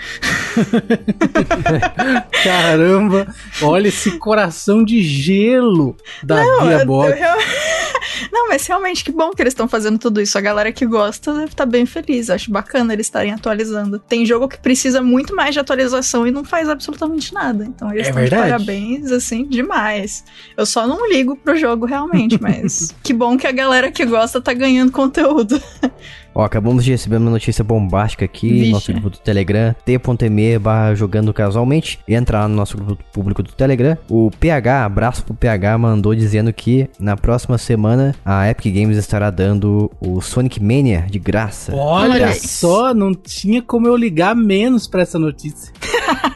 Caramba, 2.44 3.34
olha 3.62 3.88
esse 3.88 4.18
coração 4.18 4.84
de 4.84 5.02
gelo 5.02 5.96
da 6.22 6.36
Bia 6.60 6.80
eu- 6.80 6.86
Bock. 6.86 7.08
eu 7.10 7.16
Não, 8.30 8.48
mas 8.48 8.66
realmente 8.66 9.02
que 9.04 9.10
bom 9.10 9.30
que 9.30 9.42
eles 9.42 9.52
estão 9.52 9.66
fazendo 9.66 9.98
tudo 9.98 10.20
isso. 10.20 10.36
A 10.36 10.40
galera 10.40 10.70
que 10.72 10.86
gosta 10.86 11.32
deve 11.32 11.46
estar 11.46 11.66
bem 11.66 11.86
feliz. 11.86 12.30
Acho 12.30 12.50
bacana 12.50 12.92
eles 12.92 13.06
estarem 13.06 13.32
atualizando. 13.32 13.83
Tem 14.08 14.24
jogo 14.26 14.48
que 14.48 14.58
precisa 14.58 15.00
muito 15.02 15.34
mais 15.34 15.54
de 15.54 15.60
atualização 15.60 16.26
e 16.26 16.30
não 16.30 16.44
faz 16.44 16.68
absolutamente 16.68 17.32
nada. 17.32 17.64
Então 17.64 17.90
eles 17.92 18.06
É 18.06 18.10
estão 18.10 18.22
de 18.24 18.30
verdade. 18.30 18.50
parabéns, 18.52 19.10
assim, 19.12 19.44
demais. 19.46 20.24
Eu 20.56 20.66
só 20.66 20.86
não 20.86 21.08
ligo 21.10 21.36
pro 21.36 21.56
jogo 21.56 21.86
realmente, 21.86 22.40
mas 22.40 22.94
que 23.02 23.12
bom 23.12 23.36
que 23.36 23.46
a 23.46 23.52
galera 23.52 23.90
que 23.90 24.04
gosta 24.04 24.40
tá 24.40 24.52
ganhando 24.52 24.92
conteúdo. 24.92 25.60
Ó, 26.34 26.42
acabamos 26.42 26.84
de 26.84 26.90
receber 26.90 27.16
uma 27.16 27.30
notícia 27.30 27.62
bombástica 27.62 28.24
aqui 28.24 28.48
Vixe. 28.48 28.66
no 28.66 28.72
nosso 28.72 28.92
grupo 28.92 29.10
do 29.10 29.18
Telegram, 29.18 29.74
t.me 29.84 30.58
barra 30.58 30.94
jogando 30.94 31.32
casualmente. 31.32 32.00
Entra 32.08 32.40
lá 32.40 32.48
no 32.48 32.56
nosso 32.56 32.76
grupo 32.76 33.04
público 33.12 33.42
do 33.42 33.52
Telegram. 33.52 33.96
O 34.08 34.30
PH, 34.40 34.84
abraço 34.84 35.24
pro 35.24 35.34
PH, 35.34 35.78
mandou 35.78 36.14
dizendo 36.14 36.52
que 36.52 36.88
na 36.98 37.16
próxima 37.16 37.58
semana 37.58 38.14
a 38.24 38.50
Epic 38.50 38.74
Games 38.74 38.96
estará 38.96 39.30
dando 39.30 39.90
o 40.00 40.20
Sonic 40.20 40.60
Mania 40.60 41.06
de 41.08 41.18
graça. 41.18 41.74
Olha 41.74 42.14
Olha 42.14 42.34
só, 42.34 42.94
não 42.94 43.14
tinha 43.14 43.62
como 43.62 43.86
eu 43.86 43.96
ligar 43.96 44.34
menos 44.34 44.86
pra 44.86 45.02
essa 45.02 45.18
notícia. 45.18 45.72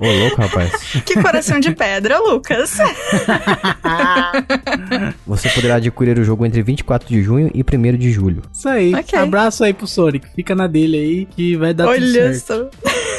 Ô, 0.00 0.06
louco, 0.06 0.40
rapaz. 0.40 0.72
que 1.04 1.20
coração 1.20 1.60
de 1.60 1.74
pedra, 1.74 2.18
Lucas. 2.18 2.78
Você 5.26 5.48
poderá 5.50 5.76
adquirir 5.76 6.18
o 6.18 6.24
jogo 6.24 6.44
entre 6.46 6.62
24 6.62 7.08
de 7.08 7.22
junho 7.22 7.50
e 7.54 7.62
1 7.62 7.96
de 7.96 8.10
julho. 8.10 8.42
Isso 8.52 8.68
aí. 8.68 8.94
Ok. 8.94 9.18
Abraço 9.18 9.64
aí 9.64 9.72
pro 9.72 9.86
Sonic. 9.86 10.26
Fica 10.34 10.54
na 10.54 10.66
dele 10.66 10.96
aí 10.96 11.26
que 11.26 11.56
vai 11.56 11.74
dar 11.74 11.84
tudo 11.84 11.94
Olha 11.94 12.34
certo. 12.34 12.46
só. 12.46 12.68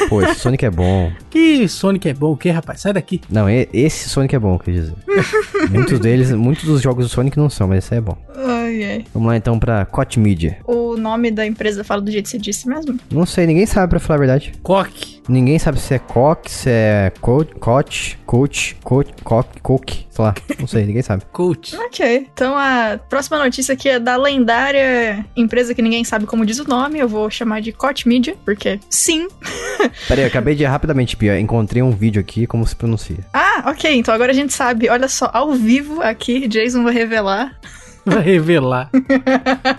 Pô, 0.07 0.21
esse 0.21 0.39
Sonic 0.39 0.65
é 0.65 0.71
bom. 0.71 1.11
Que 1.29 1.67
Sonic 1.67 2.09
é 2.09 2.13
bom, 2.13 2.31
o 2.31 2.37
que, 2.37 2.49
rapaz? 2.49 2.81
Sai 2.81 2.93
daqui. 2.93 3.21
Não, 3.29 3.47
esse 3.49 4.09
Sonic 4.09 4.35
é 4.35 4.39
bom, 4.39 4.57
quer 4.57 4.71
dizer. 4.71 4.93
muitos 5.69 5.99
deles, 5.99 6.31
muitos 6.31 6.65
dos 6.65 6.81
jogos 6.81 7.05
do 7.05 7.09
Sonic 7.09 7.37
não 7.37 7.49
são, 7.49 7.67
mas 7.67 7.85
esse 7.85 7.93
aí 7.93 7.99
é 7.99 8.01
bom. 8.01 8.17
Ai, 8.35 8.83
ai. 8.83 9.05
Vamos 9.13 9.27
lá 9.27 9.37
então 9.37 9.59
pra 9.59 9.85
Koch 9.85 10.19
Media. 10.19 10.57
O 10.65 10.97
nome 10.97 11.31
da 11.31 11.45
empresa 11.45 11.83
fala 11.83 12.01
do 12.01 12.11
jeito 12.11 12.25
que 12.25 12.31
você 12.31 12.37
disse 12.37 12.67
mesmo? 12.67 12.97
Não 13.11 13.25
sei, 13.25 13.45
ninguém 13.45 13.65
sabe 13.65 13.89
pra 13.89 13.99
falar 13.99 14.15
a 14.15 14.19
verdade. 14.19 14.53
Coque. 14.63 15.18
Ninguém 15.29 15.59
sabe 15.59 15.79
se 15.79 15.93
é 15.93 15.99
Koch, 15.99 16.49
se 16.49 16.69
é 16.71 17.13
Coach, 17.21 17.53
Coach, 17.59 18.17
Coach, 18.25 18.75
Coach, 18.83 19.13
Coach, 19.23 19.61
Coach, 19.61 20.07
sei 20.09 20.25
lá. 20.25 20.33
Não 20.59 20.65
sei, 20.65 20.85
ninguém 20.87 21.03
sabe. 21.03 21.23
Coach. 21.31 21.75
Ok, 21.77 22.27
então 22.33 22.57
a 22.57 22.99
próxima 23.07 23.37
notícia 23.37 23.73
aqui 23.73 23.87
é 23.87 23.99
da 23.99 24.17
lendária 24.17 25.23
empresa 25.35 25.75
que 25.75 25.83
ninguém 25.83 26.03
sabe 26.03 26.25
como 26.25 26.43
diz 26.43 26.57
o 26.57 26.67
nome. 26.67 26.97
Eu 26.97 27.07
vou 27.07 27.29
chamar 27.29 27.61
de 27.61 27.71
Koch 27.71 28.07
Media, 28.07 28.35
porque 28.43 28.79
sim. 28.89 29.27
Pera 30.07 30.21
aí, 30.21 30.21
eu 30.21 30.27
acabei 30.27 30.55
de 30.55 30.65
rapidamente, 30.65 31.15
Pia. 31.15 31.39
Encontrei 31.39 31.83
um 31.83 31.91
vídeo 31.91 32.19
aqui, 32.19 32.47
como 32.47 32.65
se 32.65 32.75
pronuncia. 32.75 33.19
Ah, 33.31 33.65
ok, 33.67 33.95
então 33.95 34.11
agora 34.11 34.31
a 34.31 34.35
gente 34.35 34.51
sabe. 34.51 34.89
Olha 34.89 35.07
só, 35.07 35.29
ao 35.31 35.53
vivo 35.53 36.01
aqui, 36.01 36.47
Jason 36.47 36.83
vai 36.83 36.93
revelar. 36.93 37.55
Vai 38.03 38.23
revelar. 38.23 38.89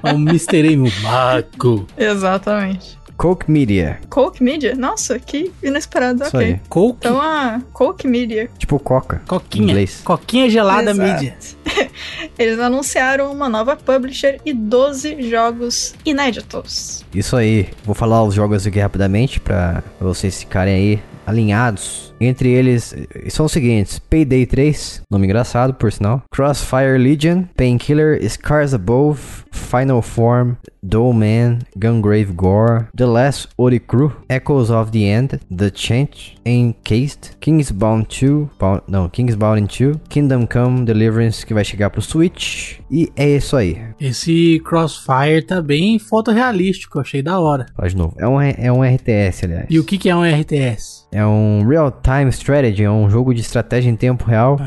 o 0.03 0.09
Mr. 0.11 0.73
M, 0.73 0.89
o 0.89 1.03
mago. 1.03 1.89
Exatamente. 1.99 3.00
Coke 3.21 3.51
Media. 3.51 4.01
Coke 4.09 4.43
Media? 4.43 4.75
Nossa, 4.75 5.19
que 5.19 5.53
inesperado, 5.63 6.23
Isso 6.23 6.35
ok. 6.35 6.47
aí. 6.55 6.61
Coke. 6.71 6.97
Então 7.01 7.21
a 7.21 7.61
Coke 7.71 8.09
Media, 8.09 8.49
Tipo 8.57 8.79
Coca. 8.79 9.21
Coquinha. 9.29 9.65
Inglês. 9.65 10.01
Coquinha 10.03 10.49
gelada 10.49 10.93
Exato. 10.93 11.13
mídia. 11.13 11.37
eles 12.39 12.59
anunciaram 12.59 13.31
uma 13.31 13.47
nova 13.47 13.77
publisher 13.77 14.41
e 14.43 14.55
12 14.55 15.29
jogos 15.29 15.95
inéditos. 16.03 17.05
Isso 17.15 17.37
aí. 17.37 17.69
Vou 17.85 17.95
falar 17.95 18.25
os 18.25 18.33
jogos 18.35 18.67
aqui 18.67 18.79
rapidamente 18.79 19.39
pra 19.39 19.83
vocês 20.01 20.41
ficarem 20.41 20.75
aí 20.75 21.03
alinhados. 21.27 22.10
Entre 22.21 22.51
eles 22.51 22.95
são 23.29 23.47
os 23.47 23.53
seguintes: 23.53 23.99
Payday 23.99 24.47
3, 24.47 25.03
nome 25.11 25.27
engraçado 25.27 25.75
por 25.75 25.91
sinal. 25.93 26.23
Crossfire 26.31 26.99
Legion, 26.99 27.45
Painkiller, 27.57 28.21
Scars 28.29 28.75
Above, 28.75 29.21
Final 29.53 30.03
Form, 30.03 30.53
Dollman, 30.83 31.59
Gungrave 31.77 32.33
Gore, 32.33 32.85
The 32.97 33.07
Last 33.07 33.49
Ori 33.57 33.79
Crew, 33.81 34.13
Echoes 34.29 34.71
of 34.71 34.91
the 34.91 34.99
End, 35.05 35.41
The 35.55 35.71
Change, 35.75 36.37
Encased, 36.45 37.37
Kingsbound 37.41 38.07
2, 38.09 38.49
Bound- 38.59 38.83
não, 38.89 39.09
Kingsbound 39.09 39.67
2, 39.67 39.97
Kingdom 40.09 40.47
Come 40.47 40.85
Deliverance 40.85 41.45
que 41.45 41.55
vai 41.55 41.65
chegar 41.65 41.91
pro 41.91 42.01
Switch. 42.03 42.79
E 42.91 43.11
é 43.17 43.29
isso 43.37 43.57
aí. 43.57 43.79
Esse 44.01 44.61
Crossfire 44.65 45.43
tá 45.43 45.61
bem 45.63 45.99
fotorrealístico, 45.99 46.99
achei 47.01 47.23
da 47.23 47.39
hora. 47.39 47.67
Fala 47.77 47.89
de 47.89 47.97
novo. 47.97 48.15
É 48.19 48.27
um, 48.27 48.41
é 48.41 48.73
um 48.73 48.83
RTS, 48.83 49.45
aliás. 49.45 49.67
E 49.71 49.79
o 49.79 49.85
que, 49.85 49.99
que 49.99 50.09
é 50.11 50.17
um 50.17 50.25
RTS? 50.25 51.07
É 51.13 51.25
um 51.27 51.63
real-time 52.11 52.31
strategy, 52.31 52.83
é 52.83 52.91
um 52.91 53.09
jogo 53.09 53.33
de 53.33 53.41
estratégia 53.41 53.89
em 53.91 53.97
tempo 53.97 54.25
real. 54.25 54.59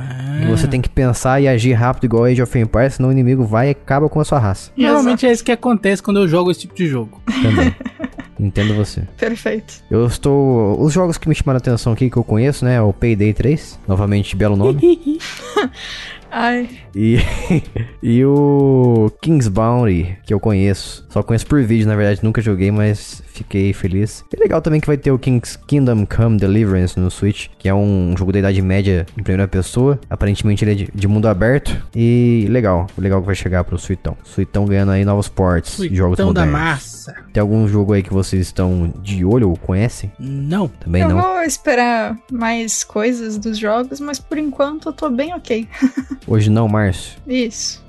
E 0.42 0.46
você 0.46 0.68
tem 0.68 0.82
que 0.82 0.90
pensar 0.90 1.42
e 1.42 1.48
agir 1.48 1.74
rápido 1.74 2.06
igual 2.06 2.26
Age 2.26 2.42
of 2.42 2.58
Empires, 2.58 2.96
senão 2.96 3.10
o 3.10 3.12
inimigo 3.12 3.44
vai 3.44 3.68
e 3.68 3.72
acaba 3.72 4.10
com 4.10 4.20
a 4.20 4.26
sua 4.26 4.40
raça. 4.40 4.72
Normalmente 4.78 5.26
é 5.26 5.32
isso 5.32 5.44
que 5.44 5.52
acontece 5.52 6.02
quando 6.02 6.20
eu 6.20 6.28
jogo 6.28 6.50
esse 6.50 6.62
tipo 6.62 6.74
de 6.74 6.88
jogo. 6.88 7.22
Também. 7.42 7.76
Entendo 8.40 8.74
você. 8.74 9.04
Perfeito. 9.18 9.76
Eu 9.92 10.06
estou. 10.06 10.82
Os 10.82 10.92
jogos 10.92 11.18
que 11.18 11.30
me 11.30 11.36
chamaram 11.36 11.58
a 11.58 11.60
atenção 11.60 11.94
aqui 11.94 12.10
que 12.10 12.18
eu 12.18 12.24
conheço, 12.24 12.66
né? 12.66 12.76
é 12.76 12.82
O 12.82 12.92
Payday 12.92 13.32
3. 13.32 13.80
Novamente, 13.88 14.36
belo 14.36 14.58
nome. 14.58 15.20
Ai, 16.36 16.68
E, 16.96 17.20
e 18.02 18.26
o 18.26 19.12
King's 19.22 19.48
Bounty, 19.48 20.18
que 20.26 20.34
eu 20.34 20.40
conheço. 20.40 21.06
Só 21.10 21.22
conheço 21.22 21.46
por 21.46 21.62
vídeo, 21.62 21.88
na 21.88 21.96
verdade, 21.96 22.22
nunca 22.24 22.42
joguei, 22.42 22.72
mas 22.72 23.22
fiquei 23.28 23.72
feliz. 23.72 24.26
E 24.36 24.40
legal 24.40 24.60
também 24.60 24.82
que 24.82 24.88
vai 24.88 24.98
ter 24.98 25.12
o 25.12 25.20
King's 25.20 25.56
Kingdom 25.68 26.08
Come 26.08 26.40
Deliverance 26.40 27.00
no 27.00 27.12
Switch, 27.12 27.50
que 27.60 27.70
é 27.70 27.74
um 27.74 28.16
jogo 28.18 28.32
da 28.32 28.40
Idade 28.40 28.62
Média 28.64 29.06
em 29.16 29.22
primeira 29.22 29.48
pessoa. 29.48 30.00
Aparentemente 30.10 30.64
ele 30.64 30.72
é 30.72 30.76
de, 30.76 30.90
de 30.94 31.08
mundo 31.08 31.28
aberto. 31.28 31.76
E 31.96 32.48
legal, 32.50 32.88
legal 32.98 33.22
que 33.22 33.28
vai 33.28 33.36
chegar 33.36 33.64
pro 33.64 33.78
Suitão. 33.78 34.18
Suitão 34.24 34.66
ganhando 34.66 34.92
aí 34.92 35.06
novos 35.06 35.30
ports 35.30 35.78
de 35.78 35.96
jogos 35.96 36.18
Suitão 36.18 36.34
da 36.34 36.46
modernos. 36.46 36.70
massa. 36.70 37.16
Tem 37.32 37.42
algum 37.42 37.68
jogo 37.68 37.94
aí 37.94 38.02
que 38.02 38.14
vocês 38.14 38.42
estão 38.42 38.92
de 39.04 39.24
olho 39.24 39.50
ou 39.50 39.58
conhecem? 39.58 40.12
Não. 40.20 40.68
Também 40.68 41.04
eu 41.04 41.10
não. 41.10 41.22
vou 41.22 41.42
esperar 41.44 42.18
mais 42.32 42.84
coisas 42.84 43.38
dos 43.38 43.58
jogos, 43.58 44.00
mas 44.00 44.20
por 44.20 44.38
enquanto 44.40 44.90
eu 44.90 44.94
tô 44.94 45.10
bem 45.12 45.34
ok. 45.36 45.68
Hoje 46.28 46.50
não, 46.50 46.68
Márcio. 46.68 47.20
Isso. 47.28 47.84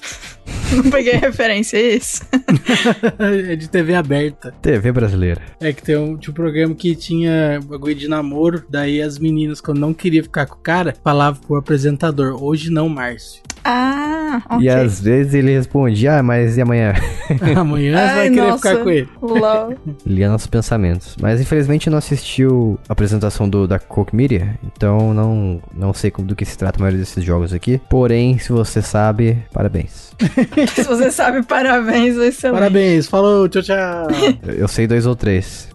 Não 0.72 0.90
peguei 0.90 1.14
a 1.14 1.18
referência, 1.18 1.78
isso. 1.78 2.22
é 3.48 3.56
de 3.56 3.68
TV 3.68 3.94
aberta. 3.94 4.52
TV 4.60 4.92
brasileira. 4.92 5.40
É 5.60 5.72
que 5.72 5.82
tem 5.82 5.96
um, 5.96 6.16
tinha 6.16 6.30
um 6.32 6.34
programa 6.34 6.74
que 6.74 6.94
tinha 6.94 7.60
bagulho 7.64 7.94
de 7.94 8.08
namoro, 8.08 8.64
daí 8.68 9.00
as 9.00 9.18
meninas, 9.18 9.60
quando 9.60 9.78
não 9.78 9.94
queria 9.94 10.22
ficar 10.22 10.46
com 10.46 10.56
o 10.56 10.58
cara, 10.58 10.94
falavam 11.02 11.40
pro 11.40 11.56
apresentador, 11.56 12.42
hoje 12.42 12.70
não, 12.70 12.88
Márcio. 12.88 13.42
Ah, 13.64 14.42
ok. 14.50 14.66
E 14.66 14.68
às 14.68 15.00
vezes 15.00 15.32
ele 15.32 15.52
respondia, 15.52 16.18
ah, 16.18 16.22
mas 16.22 16.58
e 16.58 16.60
amanhã? 16.60 16.92
Amanhã 17.56 17.92
você 17.92 18.04
vai 18.04 18.18
Ai, 18.18 18.28
querer 18.28 18.42
nossa. 18.42 18.68
ficar 18.68 18.82
com 18.82 18.90
ele. 18.90 19.08
Lol. 19.22 19.74
Lia 20.04 20.28
nossos 20.28 20.46
pensamentos. 20.46 21.16
Mas 21.18 21.40
infelizmente 21.40 21.88
não 21.88 21.96
assistiu 21.96 22.78
a 22.86 22.92
apresentação 22.92 23.48
do, 23.48 23.66
da 23.66 23.78
Coke 23.78 24.14
Media, 24.14 24.58
então 24.62 25.14
não, 25.14 25.62
não 25.72 25.94
sei 25.94 26.10
como, 26.10 26.28
do 26.28 26.36
que 26.36 26.44
se 26.44 26.58
trata 26.58 26.78
a 26.78 26.80
maioria 26.80 27.00
desses 27.00 27.24
jogos 27.24 27.54
aqui. 27.54 27.80
Porém, 27.88 28.23
se 28.38 28.52
você 28.52 28.80
sabe, 28.80 29.38
parabéns. 29.52 30.04
Se 30.74 30.84
você 30.84 31.10
sabe, 31.10 31.42
parabéns, 31.42 32.16
excelente. 32.16 32.58
Parabéns, 32.58 33.06
falou, 33.08 33.48
tchau, 33.48 33.62
tchau. 33.62 34.06
Eu, 34.46 34.68
sei 34.68 34.86
dois 34.86 35.06
ou 35.06 35.16
três. 35.16 35.68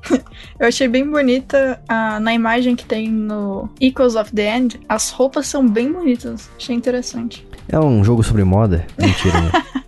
Eu 0.57 0.67
achei 0.67 0.87
bem 0.87 1.05
bonita 1.05 1.81
na 2.21 2.33
imagem 2.33 2.75
que 2.75 2.85
tem 2.85 3.09
no 3.09 3.69
Equals 3.81 4.15
of 4.15 4.31
the 4.33 4.57
End. 4.57 4.79
As 4.87 5.09
roupas 5.09 5.47
são 5.47 5.67
bem 5.67 5.91
bonitas. 5.91 6.49
Achei 6.57 6.75
interessante. 6.75 7.45
É 7.71 7.79
um 7.79 8.03
jogo 8.03 8.23
sobre 8.23 8.43
moda? 8.43 8.85
Mentira, 8.97 9.41
né? 9.41 9.51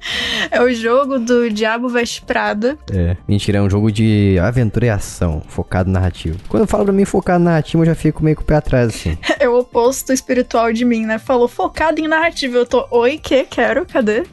É 0.50 0.62
o 0.62 0.74
jogo 0.74 1.18
do 1.20 1.50
Diabo 1.50 1.88
Veste 1.88 2.22
Prada. 2.24 2.78
É. 2.92 3.16
Mentira, 3.28 3.60
é 3.60 3.62
um 3.62 3.70
jogo 3.70 3.92
de 3.92 4.38
aventura 4.42 4.88
e 4.88 4.90
ação, 4.90 5.42
focado 5.48 5.90
narrativo. 5.90 6.38
Quando 6.50 6.68
fala 6.68 6.84
pra 6.84 6.94
mim 6.94 7.06
focado 7.06 7.44
narrativo, 7.44 7.84
eu 7.84 7.86
já 7.88 7.96
fico 7.96 8.24
meio 8.24 8.36
com 8.36 8.42
o 8.42 8.46
pé 8.46 8.56
atrás, 8.56 8.90
assim. 8.90 9.18
É 9.42 9.50
o 9.50 9.58
oposto 9.58 10.14
espiritual 10.14 10.72
de 10.72 10.86
mim, 10.86 11.04
né? 11.04 11.18
Falou 11.18 11.48
focado 11.48 12.00
em 12.00 12.08
narrativa. 12.08 12.58
Eu 12.58 12.66
tô, 12.66 12.86
oi, 12.92 13.18
que? 13.18 13.44
Quero, 13.46 13.88
cadê? 13.88 14.24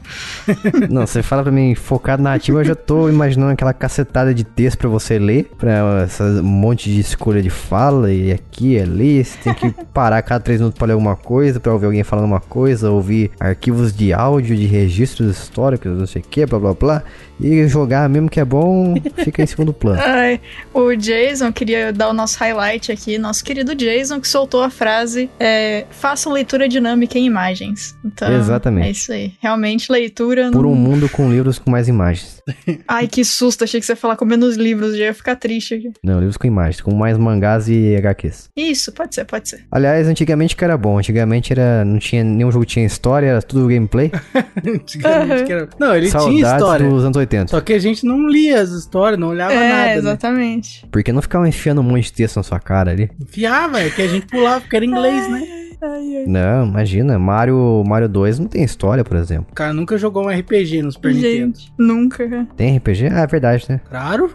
Não, 0.87 1.07
você 1.07 1.23
fala 1.23 1.41
pra 1.41 1.51
mim 1.51 1.73
focado 1.73 2.21
na 2.21 2.29
narrativa, 2.29 2.59
eu 2.59 2.65
já 2.65 2.75
tô 2.75 3.09
imaginando 3.09 3.51
aquela 3.53 3.73
cacetada 3.73 4.35
de 4.35 4.43
texto 4.43 4.77
pra 4.77 4.87
você 4.87 5.17
ler, 5.17 5.49
pra 5.57 6.07
um 6.21 6.43
monte 6.43 6.91
de 6.93 6.99
escolha 6.99 7.41
de 7.41 7.49
fala, 7.49 8.13
e 8.13 8.31
aqui 8.31 8.77
ali, 8.77 9.23
você 9.23 9.37
tem 9.39 9.53
que 9.55 9.71
parar 9.85 10.21
cada 10.21 10.39
três 10.39 10.59
minutos 10.59 10.77
pra 10.77 10.85
ler 10.85 10.93
alguma 10.93 11.15
coisa, 11.15 11.59
pra 11.59 11.73
ouvir 11.73 11.87
alguém 11.87 12.03
falando 12.03 12.25
uma 12.25 12.39
coisa, 12.39 12.91
ouvir 12.91 13.31
arquivos 13.39 13.93
de 13.93 14.13
áudio, 14.13 14.55
de 14.55 14.65
registros 14.65 15.37
históricos, 15.37 15.97
não 15.97 16.05
sei 16.05 16.21
o 16.21 16.25
que, 16.25 16.45
blá 16.45 16.59
blá 16.59 16.73
blá, 16.73 17.03
e 17.39 17.67
jogar 17.67 18.07
mesmo 18.09 18.29
que 18.29 18.39
é 18.39 18.45
bom, 18.45 18.95
fica 19.23 19.41
em 19.43 19.47
segundo 19.47 19.73
plano. 19.73 19.99
Ai, 20.03 20.39
o 20.73 20.93
Jason, 20.95 21.51
queria 21.51 21.91
dar 21.93 22.09
o 22.09 22.13
nosso 22.13 22.37
highlight 22.39 22.91
aqui, 22.91 23.17
nosso 23.17 23.43
querido 23.43 23.73
Jason, 23.75 24.19
que 24.19 24.27
soltou 24.27 24.61
a 24.63 24.69
frase: 24.69 25.29
é, 25.39 25.85
faça 25.89 26.29
leitura 26.29 26.67
dinâmica 26.67 27.17
em 27.17 27.25
imagens. 27.25 27.95
Então, 28.03 28.31
Exatamente. 28.33 28.87
É 28.87 28.91
isso 28.91 29.11
aí. 29.11 29.33
Realmente, 29.41 29.91
leitura. 29.91 30.51
Por 30.51 30.63
não- 30.63 30.71
um 30.71 30.75
mundo 30.75 31.07
com 31.09 31.29
livros 31.31 31.59
com 31.59 31.69
mais 31.71 31.87
imagens. 31.87 32.41
Ai, 32.87 33.07
que 33.07 33.23
susto. 33.23 33.63
Achei 33.63 33.79
que 33.79 33.85
você 33.85 33.93
ia 33.93 33.95
falar 33.97 34.15
com 34.15 34.25
menos 34.25 34.55
livros, 34.55 34.97
já 34.97 35.05
ia 35.05 35.13
ficar 35.13 35.35
triste 35.35 35.75
aqui. 35.75 35.91
Não, 36.03 36.17
livros 36.19 36.37
com 36.37 36.47
imagens, 36.47 36.81
com 36.81 36.93
mais 36.93 37.17
mangás 37.17 37.67
e 37.69 37.95
HQs. 37.95 38.49
Isso, 38.55 38.91
pode 38.91 39.15
ser, 39.15 39.25
pode 39.25 39.47
ser. 39.49 39.65
Aliás, 39.71 40.07
antigamente 40.07 40.55
que 40.55 40.63
era 40.63 40.77
bom, 40.77 40.97
antigamente 40.99 41.51
era, 41.53 41.83
não 41.85 41.99
tinha 41.99 42.23
nenhum 42.23 42.51
jogo 42.51 42.65
que 42.65 42.71
tinha 42.73 42.85
história, 42.85 43.27
era 43.27 43.41
tudo 43.41 43.67
gameplay. 43.67 44.11
Antigamente 44.65 45.43
que 45.45 45.53
era- 45.53 45.69
Não, 45.79 45.95
ele 45.95 46.09
tinha 46.09 46.19
Saudades 46.21 46.53
história. 46.53 46.89
dos 46.89 47.03
anos 47.05 47.17
80. 47.17 47.28
Só 47.47 47.61
que 47.61 47.73
a 47.73 47.79
gente 47.79 48.05
não 48.05 48.27
lia 48.27 48.61
as 48.61 48.71
histórias, 48.71 49.19
não 49.19 49.29
olhava 49.29 49.53
é, 49.53 49.69
nada. 49.69 49.85
Né? 49.85 49.97
exatamente. 49.97 50.85
Porque 50.91 51.11
não 51.11 51.21
ficava 51.21 51.47
enfiando 51.47 51.81
um 51.81 51.83
monte 51.83 52.05
de 52.05 52.13
texto 52.13 52.37
na 52.37 52.43
sua 52.43 52.59
cara 52.59 52.91
ali. 52.91 53.09
Enfiava, 53.19 53.81
é 53.81 53.89
que 53.89 54.01
a 54.01 54.07
gente 54.07 54.25
pulava, 54.25 54.61
porque 54.61 54.75
era 54.75 54.85
inglês, 54.85 55.29
né? 55.29 55.47
Ai, 55.81 56.17
ai. 56.17 56.25
Não, 56.27 56.67
imagina, 56.67 57.17
Mario, 57.17 57.83
Mario 57.87 58.09
2 58.09 58.39
não 58.39 58.47
tem 58.47 58.63
história, 58.63 59.03
por 59.03 59.15
exemplo. 59.15 59.47
O 59.51 59.55
cara 59.55 59.71
nunca 59.71 59.97
jogou 59.97 60.25
um 60.25 60.29
RPG 60.29 60.81
no 60.81 60.91
Super 60.91 61.13
Nintendo. 61.13 61.57
Gente, 61.57 61.71
nunca. 61.77 62.47
Tem 62.57 62.77
RPG? 62.77 63.07
Ah, 63.07 63.21
é 63.21 63.27
verdade, 63.27 63.65
né? 63.69 63.79
Claro. 63.89 64.29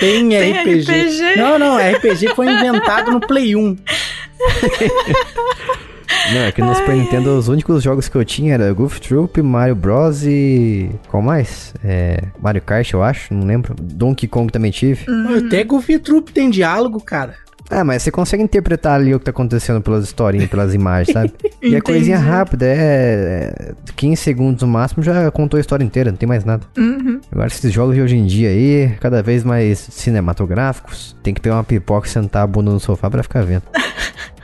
Tem, 0.00 0.28
Tem 0.30 0.52
RPG. 0.52 0.80
RPG? 0.80 1.36
Não, 1.36 1.58
não, 1.58 1.76
RPG 1.76 2.34
foi 2.34 2.50
inventado 2.50 3.10
no 3.10 3.20
Play 3.20 3.54
1. 3.54 3.76
Não, 6.32 6.40
é 6.40 6.52
que 6.52 6.62
no 6.62 6.74
Super 6.74 6.96
Nintendo 6.96 7.36
os 7.36 7.48
únicos 7.48 7.82
jogos 7.82 8.08
que 8.08 8.16
eu 8.16 8.24
tinha 8.24 8.54
era 8.54 8.72
Goof 8.72 9.00
Troop, 9.00 9.42
Mario 9.42 9.74
Bros 9.74 10.24
e... 10.24 10.90
Qual 11.08 11.22
mais? 11.22 11.74
É... 11.84 12.22
Mario 12.40 12.62
Kart, 12.62 12.92
eu 12.92 13.02
acho, 13.02 13.34
não 13.34 13.46
lembro. 13.46 13.74
Donkey 13.80 14.26
Kong 14.26 14.50
também 14.50 14.70
tive. 14.70 15.04
Até 15.36 15.64
Goofy 15.64 15.98
Troop 15.98 16.32
tem 16.32 16.50
diálogo, 16.50 17.00
cara. 17.00 17.34
Ah, 17.70 17.82
mas 17.82 18.02
você 18.02 18.10
consegue 18.10 18.42
interpretar 18.42 19.00
ali 19.00 19.14
o 19.14 19.18
que 19.18 19.24
tá 19.24 19.30
acontecendo 19.30 19.80
pelas 19.80 20.04
historinhas, 20.04 20.50
pelas 20.50 20.74
imagens, 20.74 21.12
sabe? 21.12 21.32
E 21.62 21.74
é 21.74 21.80
coisinha 21.80 22.18
rápida, 22.18 22.66
é... 22.66 23.54
é 23.58 23.74
15 23.96 24.20
segundos 24.20 24.62
no 24.62 24.68
máximo 24.68 25.02
já 25.02 25.30
contou 25.30 25.56
a 25.56 25.60
história 25.62 25.82
inteira, 25.82 26.10
não 26.10 26.18
tem 26.18 26.28
mais 26.28 26.44
nada. 26.44 26.62
Uhum. 26.76 27.20
Agora 27.32 27.46
esses 27.46 27.72
jogos 27.72 27.94
de 27.94 28.02
hoje 28.02 28.16
em 28.16 28.26
dia 28.26 28.50
aí, 28.50 28.94
cada 29.00 29.22
vez 29.22 29.42
mais 29.42 29.78
cinematográficos, 29.78 31.16
tem 31.22 31.32
que 31.32 31.40
pegar 31.40 31.56
uma 31.56 31.64
pipoca 31.64 32.06
e 32.06 32.10
sentar 32.10 32.42
a 32.42 32.46
bunda 32.46 32.70
no 32.70 32.78
sofá 32.78 33.08
pra 33.08 33.22
ficar 33.22 33.42
vendo. 33.42 33.62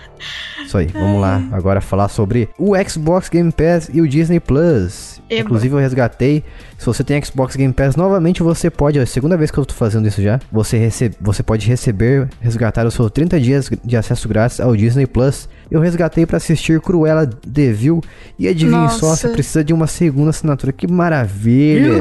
Isso 0.70 0.78
aí, 0.78 0.86
vamos 0.86 1.20
lá 1.20 1.42
agora 1.50 1.80
falar 1.80 2.06
sobre 2.06 2.48
o 2.56 2.74
Xbox 2.88 3.28
Game 3.28 3.50
Pass 3.50 3.90
e 3.92 4.00
o 4.00 4.06
Disney 4.06 4.38
Plus. 4.38 5.20
Eba. 5.28 5.40
Inclusive 5.40 5.74
eu 5.74 5.80
resgatei. 5.80 6.44
Se 6.78 6.86
você 6.86 7.02
tem 7.02 7.20
Xbox 7.24 7.56
Game 7.56 7.72
Pass, 7.72 7.96
novamente 7.96 8.40
você 8.40 8.70
pode, 8.70 8.96
é 8.96 9.02
a 9.02 9.06
segunda 9.06 9.36
vez 9.36 9.50
que 9.50 9.58
eu 9.58 9.66
tô 9.66 9.74
fazendo 9.74 10.06
isso 10.06 10.22
já, 10.22 10.38
você, 10.52 10.78
recebe, 10.78 11.16
você 11.20 11.42
pode 11.42 11.66
receber, 11.66 12.28
resgatar 12.40 12.86
os 12.86 12.94
seus 12.94 13.10
30 13.10 13.40
dias 13.40 13.68
de 13.84 13.96
acesso 13.96 14.28
grátis 14.28 14.60
ao 14.60 14.76
Disney 14.76 15.08
Plus. 15.08 15.48
Eu 15.68 15.80
resgatei 15.80 16.24
pra 16.24 16.36
assistir 16.36 16.80
Cruella 16.80 17.26
de 17.26 17.72
Vil 17.72 18.00
e 18.38 18.46
adivinhe 18.46 18.88
só, 18.90 19.08
Nossa. 19.08 19.16
você 19.16 19.28
precisa 19.30 19.64
de 19.64 19.72
uma 19.72 19.88
segunda 19.88 20.30
assinatura. 20.30 20.72
Que 20.72 20.86
maravilha! 20.86 21.94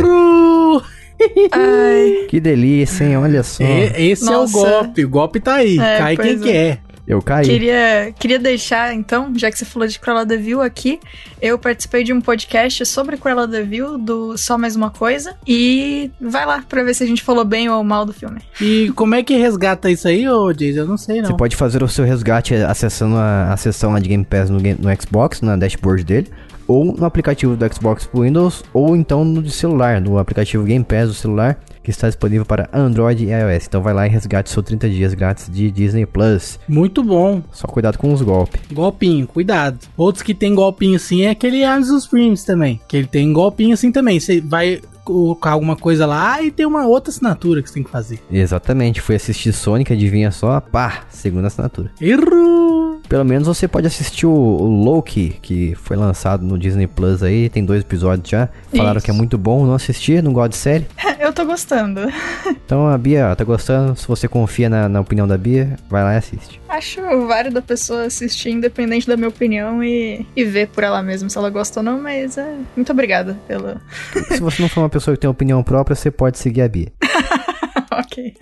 Ai. 1.51 2.28
Que 2.30 2.39
delícia, 2.39 3.03
hein? 3.03 3.17
Olha 3.17 3.43
só. 3.43 3.63
E- 3.63 4.11
esse 4.11 4.28
é 4.28 4.32
o 4.38 4.41
Nossa. 4.41 4.53
golpe. 4.53 5.05
O 5.05 5.09
golpe 5.09 5.39
tá 5.39 5.55
aí. 5.55 5.78
É, 5.80 5.97
Cai 5.97 6.15
quem 6.17 6.32
é. 6.34 6.38
quer. 6.38 6.82
Eu 7.10 7.24
caí. 7.24 7.43
Queria, 7.43 8.14
queria 8.20 8.38
deixar, 8.38 8.93
então, 8.93 9.34
já 9.36 9.49
que 9.49 9.57
você 9.57 9.66
falou 9.66 9.88
de 9.88 9.99
Cruella 9.99 10.24
de 10.24 10.38
Vil 10.38 10.62
aqui, 10.62 10.99
eu 11.41 11.57
participei 11.57 12.03
de 12.03 12.14
um 12.14 12.22
podcast 12.22 12.86
sobre 12.86 13.18
Cruella 13.18 13.47
de 13.47 13.64
Vil, 13.64 13.97
do 13.97 14.38
Só 14.38 14.60
Mais 14.60 14.76
Uma 14.76 14.91
Coisa, 14.91 15.36
e 15.47 16.12
vai 16.22 16.45
lá 16.45 16.64
pra 16.70 16.84
ver 16.84 16.93
se 16.93 17.03
a 17.03 17.07
gente 17.07 17.24
falou 17.24 17.43
bem 17.43 17.68
ou 17.68 17.84
mal 17.84 18.05
do 18.05 18.14
filme. 18.14 18.41
E 18.62 18.91
como 18.95 19.16
é 19.16 19.24
que 19.24 19.36
resgata 19.36 19.89
isso 19.89 20.07
aí, 20.07 20.30
ô 20.30 20.53
Jason? 20.53 20.82
Eu 20.82 20.88
não 20.88 20.97
sei, 20.97 21.20
não. 21.20 21.32
Você 21.32 21.38
pode 21.38 21.55
fazer 21.55 21.82
o 21.82 21.88
seu 21.88 22.05
resgate 22.05 22.53
acessando 22.53 23.16
a, 23.16 23.53
a 23.53 23.57
seção 23.57 23.93
lá 23.93 23.99
de 23.99 24.07
Game 24.07 24.24
Pass 24.24 24.51
no, 24.51 24.60
no 24.60 25.01
Xbox, 25.01 25.41
na 25.41 25.55
dashboard 25.55 26.03
dele, 26.03 26.28
ou 26.68 26.86
no 26.86 27.05
aplicativo 27.05 27.55
do 27.55 27.74
Xbox 27.74 28.05
pro 28.05 28.22
Windows, 28.22 28.64
ou 28.72 28.95
então 28.95 29.26
no 29.26 29.41
de 29.41 29.49
celular, 29.49 29.99
no 29.99 30.20
aplicativo 30.20 30.64
Game 30.64 30.86
Pass 30.86 31.07
do 31.07 31.16
celular, 31.16 31.60
que 31.89 31.95
está 31.95 32.07
disponível 32.07 32.45
para 32.45 32.69
Android 32.71 33.25
e 33.25 33.29
iOS. 33.29 33.65
Então 33.67 33.81
vai 33.81 33.93
lá 33.93 34.05
e 34.05 34.09
resgate 34.09 34.49
seu 34.49 34.61
30 34.61 34.89
dias 34.89 35.13
grátis 35.15 35.49
de 35.49 35.71
Disney 35.71 36.05
Plus. 36.05 36.59
Muito 36.67 37.03
bom. 37.03 37.41
Só 37.51 37.67
cuidado 37.67 37.97
com 37.97 38.13
os 38.13 38.21
golpes. 38.21 38.61
Golpinho, 38.71 39.25
cuidado. 39.25 39.79
Outros 39.97 40.21
que 40.21 40.35
tem 40.35 40.53
golpinho 40.53 40.95
assim 40.95 41.23
é 41.23 41.31
aquele 41.31 41.63
Amazon 41.63 41.99
Primes 42.09 42.43
também. 42.43 42.79
Que 42.87 42.97
ele 42.97 43.07
tem 43.07 43.33
golpinho 43.33 43.73
assim 43.73 43.91
também. 43.91 44.19
Você 44.19 44.39
vai 44.39 44.81
colocar 45.04 45.52
alguma 45.52 45.76
coisa 45.76 46.06
lá 46.06 46.41
e 46.41 46.52
tem 46.52 46.66
uma 46.66 46.86
outra 46.86 47.10
assinatura 47.12 47.62
que 47.62 47.70
você 47.70 47.76
tem 47.76 47.84
que 47.84 47.89
fazer. 47.89 48.22
Exatamente, 48.32 49.02
fui 49.02 49.16
assistir 49.16 49.54
Sonic, 49.54 49.91
adivinha 49.91 50.32
só, 50.32 50.60
pá, 50.60 51.04
segunda 51.10 51.47
assinatura. 51.47 51.91
Errou! 52.00 53.00
Pelo 53.08 53.26
menos 53.26 53.47
você 53.47 53.68
pode 53.68 53.88
assistir 53.88 54.28
o, 54.28 54.32
o 54.32 54.84
Loki, 54.84 55.36
que 55.41 55.74
foi 55.76 55.97
lançado 55.97 56.45
no 56.45 56.58
Disney 56.58 56.86
Plus 56.86 57.24
aí, 57.24 57.50
tem 57.50 57.66
dois 57.66 57.82
episódios 57.82 58.30
já. 58.30 58.50
Falaram 58.76 58.97
Isso. 58.97 59.06
que 59.06 59.12
é 59.12 59.14
muito 59.14 59.38
bom, 59.38 59.66
não 59.66 59.74
assisti, 59.74 60.22
não 60.22 60.32
gosto 60.32 60.52
de 60.52 60.58
série. 60.58 60.86
Eu 61.20 61.34
tô 61.34 61.43
gostando. 61.45 62.02
Então 62.47 62.88
a 62.88 62.97
Bia, 62.97 63.36
tá 63.36 63.43
gostando? 63.43 63.95
Se 63.95 64.08
você 64.08 64.28
confia 64.28 64.70
na, 64.70 64.88
na 64.88 65.00
opinião 65.00 65.28
da 65.28 65.38
Bia, 65.38 65.76
vai 65.89 66.04
lá 66.04 66.14
e 66.14 66.18
assiste. 66.18 66.59
Acho 66.70 67.01
válido 67.26 67.57
a 67.57 67.63
pessoa 67.63 68.03
assistir, 68.03 68.51
independente 68.51 69.07
da 69.07 69.17
minha 69.17 69.28
opinião, 69.28 69.84
e, 69.84 70.24
e 70.36 70.45
ver 70.45 70.67
por 70.67 70.84
ela 70.84 71.01
mesma 71.01 71.28
se 71.28 71.36
ela 71.36 71.49
gosta 71.49 71.80
ou 71.80 71.84
não, 71.84 71.99
mas 71.99 72.38
é. 72.38 72.55
Muito 72.76 72.91
obrigada 72.91 73.38
pela. 73.47 73.82
Se 74.30 74.39
você 74.39 74.61
não 74.61 74.70
for 74.70 74.82
uma 74.82 74.89
pessoa 74.89 75.17
que 75.17 75.22
tem 75.22 75.30
opinião 75.30 75.63
própria, 75.63 75.95
você 75.95 76.11
pode 76.11 76.38
seguir 76.38 76.61
a 76.61 76.67
Bia. 76.67 76.93
ok. 77.91 78.36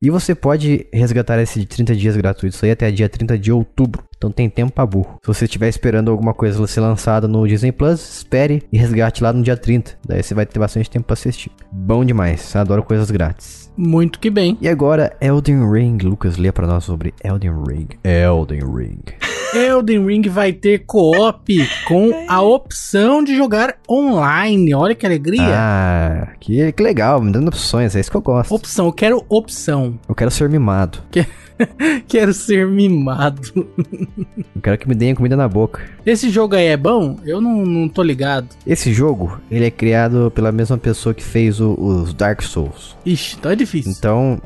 E 0.00 0.08
você 0.08 0.34
pode 0.36 0.86
resgatar 0.92 1.40
esse 1.40 1.58
de 1.58 1.66
30 1.66 1.96
dias 1.96 2.16
gratuitos 2.16 2.62
aí 2.62 2.70
até 2.70 2.90
dia 2.92 3.08
30 3.08 3.36
de 3.36 3.50
outubro. 3.50 4.04
Então 4.22 4.30
tem 4.30 4.48
tempo 4.48 4.72
pra 4.72 4.86
burro. 4.86 5.18
Se 5.20 5.26
você 5.26 5.46
estiver 5.46 5.68
esperando 5.68 6.08
alguma 6.08 6.32
coisa 6.32 6.64
ser 6.68 6.78
lançada 6.78 7.26
no 7.26 7.44
Disney 7.44 7.72
Plus, 7.72 8.18
espere 8.18 8.62
e 8.72 8.78
resgate 8.78 9.20
lá 9.20 9.32
no 9.32 9.42
dia 9.42 9.56
30. 9.56 9.98
Daí 10.06 10.22
você 10.22 10.32
vai 10.32 10.46
ter 10.46 10.60
bastante 10.60 10.88
tempo 10.88 11.06
pra 11.06 11.14
assistir. 11.14 11.50
Bom 11.72 12.04
demais, 12.04 12.54
adoro 12.54 12.84
coisas 12.84 13.10
grátis. 13.10 13.68
Muito 13.76 14.20
que 14.20 14.30
bem. 14.30 14.56
E 14.60 14.68
agora, 14.68 15.16
Elden 15.20 15.68
Ring. 15.68 15.98
Lucas, 16.04 16.36
lê 16.36 16.52
pra 16.52 16.68
nós 16.68 16.84
sobre 16.84 17.12
Elden 17.24 17.52
Ring. 17.66 17.88
Elden 18.04 18.60
Ring. 18.60 19.02
Elden 19.52 20.06
Ring 20.06 20.28
vai 20.28 20.52
ter 20.52 20.84
co-op 20.86 21.68
com 21.86 22.24
a 22.28 22.40
opção 22.40 23.24
de 23.24 23.36
jogar 23.36 23.74
online. 23.90 24.72
Olha 24.72 24.94
que 24.94 25.04
alegria. 25.04 25.42
Ah, 25.42 26.28
que, 26.38 26.70
que 26.72 26.82
legal, 26.82 27.20
me 27.20 27.32
dando 27.32 27.48
opções, 27.48 27.96
é 27.96 28.00
isso 28.00 28.10
que 28.10 28.16
eu 28.16 28.22
gosto. 28.22 28.54
Opção, 28.54 28.86
eu 28.86 28.92
quero 28.92 29.24
opção. 29.28 29.98
Eu 30.08 30.14
quero 30.14 30.30
ser 30.30 30.48
mimado. 30.48 30.98
Quero 32.08 32.32
ser 32.32 32.66
mimado. 32.66 33.40
Eu 34.54 34.60
quero 34.62 34.78
que 34.78 34.88
me 34.88 34.94
deem 34.94 35.14
comida 35.14 35.36
na 35.36 35.48
boca. 35.48 35.82
Esse 36.04 36.30
jogo 36.30 36.54
aí 36.54 36.66
é 36.66 36.76
bom? 36.76 37.18
Eu 37.24 37.40
não, 37.40 37.64
não 37.64 37.88
tô 37.88 38.02
ligado. 38.02 38.48
Esse 38.66 38.92
jogo, 38.92 39.40
ele 39.50 39.64
é 39.66 39.70
criado 39.70 40.30
pela 40.34 40.50
mesma 40.52 40.76
pessoa 40.78 41.14
que 41.14 41.22
fez 41.22 41.60
o- 41.60 41.74
os 41.74 42.12
Dark 42.14 42.42
Souls. 42.42 42.96
Ixi, 43.04 43.36
então 43.38 43.52
é 43.52 43.56
difícil. 43.56 43.92
Então, 43.96 44.40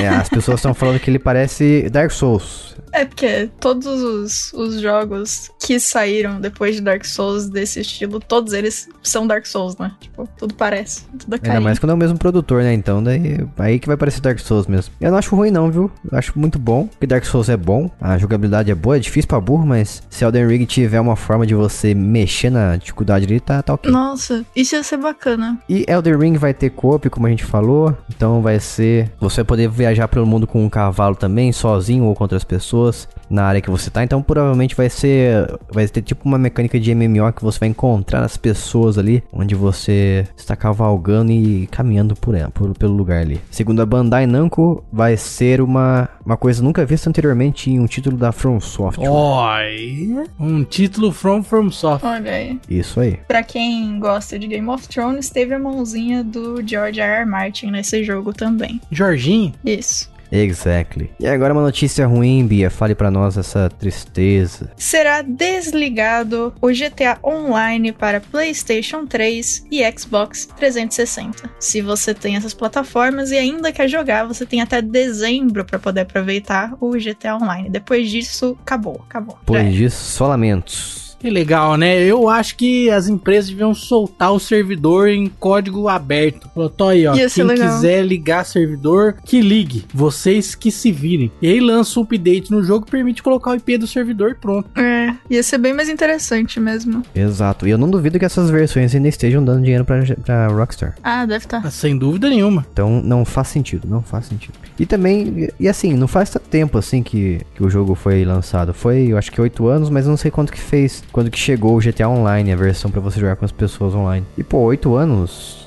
É, 0.00 0.08
as 0.08 0.28
pessoas 0.28 0.58
estão 0.58 0.74
falando 0.74 1.00
que 1.00 1.10
ele 1.10 1.18
parece 1.18 1.88
Dark 1.90 2.10
Souls. 2.10 2.70
É 2.92 3.04
porque 3.04 3.48
todos 3.60 3.86
os, 3.86 4.52
os 4.52 4.80
jogos 4.80 5.50
que 5.60 5.78
saíram 5.78 6.40
depois 6.40 6.76
de 6.76 6.80
Dark 6.80 7.04
Souls 7.04 7.48
desse 7.48 7.80
estilo, 7.80 8.20
todos 8.20 8.52
eles 8.52 8.88
são 9.02 9.26
Dark 9.26 9.46
Souls, 9.46 9.76
né? 9.78 9.92
Tipo, 10.00 10.28
tudo 10.36 10.54
parece. 10.54 11.04
Tudo 11.18 11.36
é 11.36 11.48
Ainda 11.48 11.60
mais 11.60 11.78
quando 11.78 11.90
é 11.90 11.94
o 11.94 11.98
mesmo 11.98 12.18
produtor, 12.18 12.62
né? 12.62 12.72
Então, 12.72 13.02
daí 13.02 13.46
aí 13.58 13.78
que 13.78 13.86
vai 13.86 13.96
parecer 13.96 14.20
Dark 14.20 14.38
Souls 14.38 14.66
mesmo. 14.66 14.92
Eu 15.00 15.10
não 15.10 15.18
acho 15.18 15.34
ruim, 15.34 15.50
não, 15.50 15.70
viu? 15.70 15.90
Eu 16.10 16.18
acho 16.18 16.38
muito 16.38 16.58
bom. 16.58 16.86
Porque 16.86 17.06
Dark 17.06 17.24
Souls 17.24 17.48
é 17.48 17.56
bom, 17.56 17.90
a 18.00 18.18
jogabilidade 18.18 18.70
é 18.70 18.74
boa, 18.74 18.96
é 18.96 18.98
difícil 18.98 19.28
pra 19.28 19.40
burro, 19.40 19.66
mas 19.66 20.02
se 20.10 20.24
Elden 20.24 20.46
Ring 20.46 20.64
tiver 20.64 21.00
uma 21.00 21.16
forma 21.16 21.46
de 21.46 21.54
você 21.54 21.94
mexer 21.94 22.50
na 22.50 22.76
dificuldade 22.76 23.26
ali, 23.26 23.40
tá, 23.40 23.62
tá 23.62 23.74
ok. 23.74 23.90
Nossa, 23.90 24.44
isso 24.54 24.74
ia 24.74 24.82
ser 24.82 24.96
bacana. 24.96 25.58
E 25.68 25.84
Elden 25.88 26.16
Ring 26.16 26.36
vai 26.36 26.52
ter 26.52 26.70
co-op, 26.70 27.08
como 27.08 27.26
a 27.26 27.30
gente 27.30 27.44
falou. 27.44 27.96
Então 28.08 28.42
vai 28.42 28.58
ser. 28.58 29.10
Você 29.20 29.36
vai 29.36 29.44
poder 29.44 29.69
viajar 29.70 30.08
pelo 30.08 30.26
mundo 30.26 30.46
com 30.46 30.64
um 30.64 30.68
cavalo 30.68 31.14
também, 31.14 31.52
sozinho 31.52 32.04
ou 32.04 32.14
com 32.14 32.24
outras 32.24 32.44
pessoas. 32.44 33.08
Na 33.28 33.44
área 33.44 33.60
que 33.60 33.70
você 33.70 33.90
tá. 33.90 34.02
Então 34.02 34.22
provavelmente 34.22 34.74
vai 34.74 34.90
ser. 34.90 35.58
Vai 35.72 35.86
ter 35.86 36.02
tipo 36.02 36.28
uma 36.28 36.38
mecânica 36.38 36.80
de 36.80 36.94
MMO 36.94 37.32
que 37.32 37.42
você 37.42 37.60
vai 37.60 37.68
encontrar 37.68 38.24
as 38.24 38.36
pessoas 38.36 38.98
ali. 38.98 39.22
Onde 39.32 39.54
você 39.54 40.26
está 40.36 40.56
cavalgando 40.56 41.30
e 41.30 41.68
caminhando 41.68 42.16
por, 42.16 42.34
ela, 42.34 42.50
por 42.50 42.76
pelo 42.76 42.94
lugar 42.94 43.20
ali. 43.20 43.40
Segundo 43.50 43.80
a 43.80 43.86
Bandai 43.86 44.26
Namco, 44.26 44.84
vai 44.92 45.16
ser 45.16 45.60
uma, 45.60 46.08
uma 46.26 46.36
coisa 46.36 46.62
nunca 46.62 46.84
vista 46.84 47.08
anteriormente 47.08 47.70
em 47.70 47.78
um 47.78 47.86
título 47.86 48.16
da 48.16 48.32
From 48.32 48.60
Software. 48.60 49.08
Oi. 49.08 50.26
Um 50.38 50.64
título 50.64 51.12
From 51.12 51.42
From 51.42 51.70
Soft. 51.70 52.04
Olha 52.04 52.32
aí. 52.32 52.58
Isso 52.68 52.98
aí. 52.98 53.18
Pra 53.28 53.42
quem 53.42 53.98
gosta 54.00 54.38
de 54.38 54.46
Game 54.48 54.68
of 54.68 54.88
Thrones, 54.88 55.30
teve 55.30 55.54
a 55.54 55.58
mãozinha 55.58 56.24
do 56.24 56.66
George 56.66 57.00
R. 57.00 57.20
R. 57.20 57.26
Martin 57.26 57.70
nesse 57.70 58.02
jogo 58.02 58.32
também. 58.32 58.80
Jorginho. 58.90 59.49
Isso. 59.64 60.10
Exactly. 60.32 61.10
E 61.18 61.26
agora 61.26 61.52
uma 61.52 61.62
notícia 61.62 62.06
ruim, 62.06 62.46
Bia. 62.46 62.70
Fale 62.70 62.94
pra 62.94 63.10
nós 63.10 63.36
essa 63.36 63.68
tristeza. 63.68 64.70
Será 64.76 65.22
desligado 65.22 66.54
o 66.62 66.68
GTA 66.68 67.18
Online 67.24 67.90
para 67.90 68.20
PlayStation 68.20 69.06
3 69.06 69.66
e 69.70 69.82
Xbox 69.98 70.46
360. 70.56 71.50
Se 71.58 71.80
você 71.82 72.14
tem 72.14 72.36
essas 72.36 72.54
plataformas 72.54 73.32
e 73.32 73.36
ainda 73.36 73.72
quer 73.72 73.88
jogar, 73.88 74.24
você 74.24 74.46
tem 74.46 74.60
até 74.60 74.80
dezembro 74.80 75.64
para 75.64 75.80
poder 75.80 76.02
aproveitar 76.02 76.74
o 76.80 76.92
GTA 76.92 77.36
Online. 77.36 77.68
Depois 77.68 78.08
disso, 78.08 78.56
acabou, 78.62 79.00
acabou. 79.08 79.34
Já 79.34 79.42
Pois 79.44 79.60
era. 79.62 79.70
disso, 79.72 80.04
só 80.12 80.28
lamentos. 80.28 81.09
Que 81.20 81.28
legal, 81.28 81.76
né? 81.76 81.98
Eu 82.02 82.28
acho 82.28 82.56
que 82.56 82.88
as 82.90 83.06
empresas 83.08 83.50
deviam 83.50 83.74
soltar 83.74 84.32
o 84.32 84.40
servidor 84.40 85.08
em 85.08 85.26
código 85.26 85.86
aberto. 85.86 86.48
Falou, 86.54 86.70
tô 86.70 86.88
aí, 86.88 87.06
ó. 87.06 87.12
Quem 87.12 87.44
legal. 87.44 87.68
quiser 87.68 88.02
ligar 88.04 88.44
servidor, 88.44 89.16
que 89.24 89.40
ligue. 89.40 89.84
Vocês 89.92 90.54
que 90.54 90.70
se 90.70 90.90
virem. 90.90 91.30
E 91.42 91.46
aí 91.48 91.60
lança 91.60 92.00
um 92.00 92.02
update 92.04 92.50
no 92.50 92.62
jogo 92.62 92.86
que 92.86 92.90
permite 92.90 93.22
colocar 93.22 93.50
o 93.50 93.54
IP 93.54 93.76
do 93.78 93.86
servidor 93.86 94.30
e 94.30 94.34
pronto. 94.34 94.68
É, 94.78 95.14
ia 95.28 95.42
ser 95.42 95.58
bem 95.58 95.74
mais 95.74 95.88
interessante 95.90 96.58
mesmo. 96.58 97.02
Exato. 97.14 97.66
E 97.66 97.70
eu 97.70 97.78
não 97.78 97.90
duvido 97.90 98.18
que 98.18 98.24
essas 98.24 98.48
versões 98.50 98.94
ainda 98.94 99.08
estejam 99.08 99.44
dando 99.44 99.62
dinheiro 99.62 99.84
pra, 99.84 100.00
pra 100.24 100.46
Rockstar. 100.48 100.94
Ah, 101.02 101.26
deve 101.26 101.44
estar. 101.44 101.60
Mas 101.62 101.74
Sem 101.74 101.96
dúvida 101.98 102.28
nenhuma. 102.30 102.66
Então 102.72 103.02
não 103.02 103.24
faz 103.24 103.48
sentido, 103.48 103.86
não 103.86 104.02
faz 104.02 104.26
sentido. 104.26 104.54
E 104.78 104.86
também, 104.86 105.48
e- 105.60 105.68
assim, 105.68 105.92
não 105.94 106.08
faz 106.08 106.30
tanto 106.30 106.48
tempo 106.48 106.78
assim 106.78 107.02
que, 107.02 107.42
que 107.54 107.62
o 107.62 107.68
jogo 107.68 107.94
foi 107.94 108.24
lançado. 108.24 108.72
Foi, 108.72 109.08
eu 109.12 109.18
acho 109.18 109.30
que 109.30 109.40
8 109.40 109.66
anos, 109.66 109.90
mas 109.90 110.06
eu 110.06 110.10
não 110.10 110.16
sei 110.16 110.30
quanto 110.30 110.50
que 110.52 110.60
fez, 110.60 111.04
quando 111.12 111.30
que 111.30 111.38
chegou 111.38 111.76
o 111.76 111.80
GTA 111.80 112.08
Online, 112.08 112.52
a 112.52 112.56
versão 112.56 112.90
pra 112.90 113.00
você 113.00 113.18
jogar 113.20 113.36
com 113.36 113.44
as 113.44 113.52
pessoas 113.52 113.94
online. 113.94 114.24
E 114.38 114.42
pô, 114.42 114.58
8 114.58 114.94
anos, 114.94 115.59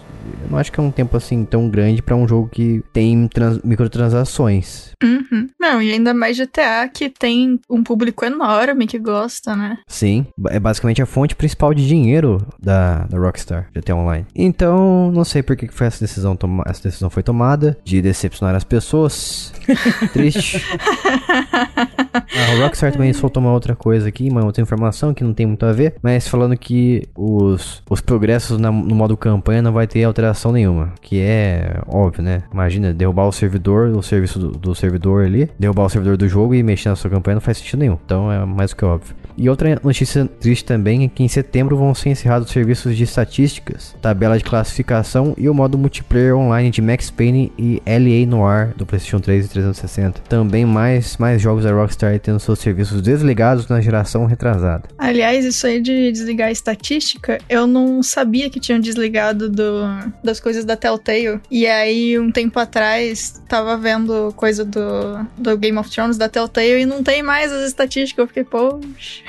eu 0.43 0.49
não 0.49 0.57
acho 0.57 0.71
que 0.71 0.79
é 0.79 0.83
um 0.83 0.91
tempo 0.91 1.15
assim 1.17 1.43
tão 1.45 1.69
grande 1.69 2.01
pra 2.01 2.15
um 2.15 2.27
jogo 2.27 2.49
que 2.51 2.83
tem 2.93 3.27
trans- 3.27 3.59
microtransações. 3.63 4.91
Uhum. 5.03 5.47
Não, 5.59 5.81
e 5.81 5.91
ainda 5.91 6.13
mais 6.13 6.37
GTA 6.37 6.87
que 6.93 7.09
tem 7.09 7.59
um 7.69 7.83
público 7.83 8.23
enorme 8.25 8.87
que 8.87 8.97
gosta, 8.99 9.55
né? 9.55 9.77
Sim, 9.87 10.25
é 10.49 10.59
basicamente 10.59 11.01
a 11.01 11.05
fonte 11.05 11.35
principal 11.35 11.73
de 11.73 11.87
dinheiro 11.87 12.37
da, 12.59 12.99
da 13.05 13.17
Rockstar, 13.17 13.67
GTA 13.73 13.95
Online. 13.95 14.25
Então, 14.35 15.11
não 15.11 15.23
sei 15.23 15.41
por 15.43 15.55
que 15.55 15.67
que 15.67 15.73
foi 15.73 15.87
essa 15.87 15.99
decisão 15.99 16.35
toma 16.35 16.63
essa 16.67 16.83
decisão 16.83 17.09
foi 17.09 17.23
tomada 17.23 17.77
de 17.83 18.01
decepcionar 18.01 18.55
as 18.55 18.63
pessoas. 18.63 19.53
Triste. 20.13 20.61
A 22.13 22.61
Rockstar 22.63 22.91
também 22.91 23.11
soltou 23.13 23.41
uma 23.41 23.51
outra 23.51 23.75
coisa 23.75 24.07
aqui, 24.09 24.29
uma 24.29 24.43
outra 24.45 24.61
informação 24.61 25.13
que 25.13 25.23
não 25.23 25.33
tem 25.33 25.45
muito 25.45 25.65
a 25.65 25.71
ver, 25.71 25.95
mas 26.01 26.27
falando 26.27 26.55
que 26.57 27.07
os, 27.15 27.81
os 27.89 28.01
progressos 28.01 28.57
na- 28.59 28.71
no 28.71 28.95
modo 28.95 29.15
campanha 29.17 29.61
não 29.61 29.71
vai 29.71 29.87
ter 29.87 30.03
alteração 30.13 30.51
nenhuma, 30.51 30.93
que 31.01 31.19
é 31.19 31.81
óbvio, 31.87 32.23
né? 32.23 32.43
Imagina, 32.51 32.93
derrubar 32.93 33.27
o 33.27 33.31
servidor, 33.31 33.89
o 33.89 34.01
serviço 34.01 34.39
do, 34.39 34.51
do 34.51 34.75
servidor 34.75 35.25
ali, 35.25 35.49
derrubar 35.59 35.85
o 35.85 35.89
servidor 35.89 36.15
do 36.15 36.27
jogo 36.29 36.53
e 36.53 36.63
mexer 36.63 36.89
na 36.89 36.95
sua 36.95 37.09
campanha 37.09 37.35
não 37.35 37.41
faz 37.41 37.57
sentido 37.57 37.79
nenhum, 37.79 37.97
então 38.05 38.31
é 38.31 38.45
mais 38.45 38.69
do 38.71 38.77
que 38.77 38.85
óbvio. 38.85 39.15
E 39.35 39.49
outra 39.49 39.79
notícia 39.83 40.25
triste 40.39 40.63
também 40.63 41.05
é 41.05 41.07
que 41.07 41.23
em 41.23 41.27
setembro 41.27 41.75
vão 41.75 41.93
ser 41.95 42.09
encerrados 42.09 42.47
os 42.47 42.53
serviços 42.53 42.95
de 42.95 43.03
estatísticas, 43.03 43.95
tabela 44.01 44.37
de 44.37 44.43
classificação 44.43 45.33
e 45.37 45.49
o 45.49 45.53
modo 45.53 45.77
multiplayer 45.77 46.35
online 46.35 46.69
de 46.69 46.81
Max 46.81 47.09
Payne 47.09 47.51
e 47.57 47.81
LA 47.85 48.27
Noir 48.27 48.75
do 48.77 48.85
PlayStation 48.85 49.19
3 49.19 49.45
e 49.45 49.49
360. 49.49 50.21
Também 50.29 50.65
mais, 50.65 51.17
mais 51.17 51.41
jogos 51.41 51.63
da 51.63 51.71
Rockstar 51.71 52.19
tendo 52.19 52.39
seus 52.39 52.59
serviços 52.59 53.01
desligados 53.01 53.67
na 53.67 53.81
geração 53.81 54.25
retrasada. 54.25 54.83
Aliás, 54.97 55.43
isso 55.43 55.65
aí 55.65 55.81
de 55.81 56.11
desligar 56.11 56.49
a 56.49 56.51
estatística, 56.51 57.39
eu 57.49 57.65
não 57.65 58.03
sabia 58.03 58.49
que 58.49 58.59
tinham 58.59 58.79
desligado 58.79 59.49
do, 59.49 59.81
das 60.23 60.39
coisas 60.39 60.65
da 60.65 60.75
Telltale. 60.75 61.39
E 61.49 61.67
aí, 61.67 62.17
um 62.19 62.31
tempo 62.31 62.59
atrás, 62.59 63.41
tava 63.47 63.77
vendo 63.77 64.33
coisa 64.35 64.63
do, 64.63 65.25
do 65.37 65.57
Game 65.57 65.77
of 65.77 65.89
Thrones 65.89 66.17
da 66.17 66.29
Telltale 66.29 66.81
e 66.81 66.85
não 66.85 67.03
tem 67.03 67.21
mais 67.23 67.51
as 67.51 67.67
estatísticas. 67.67 68.23
Eu 68.23 68.27
fiquei, 68.27 68.43
poxa. 68.43 69.23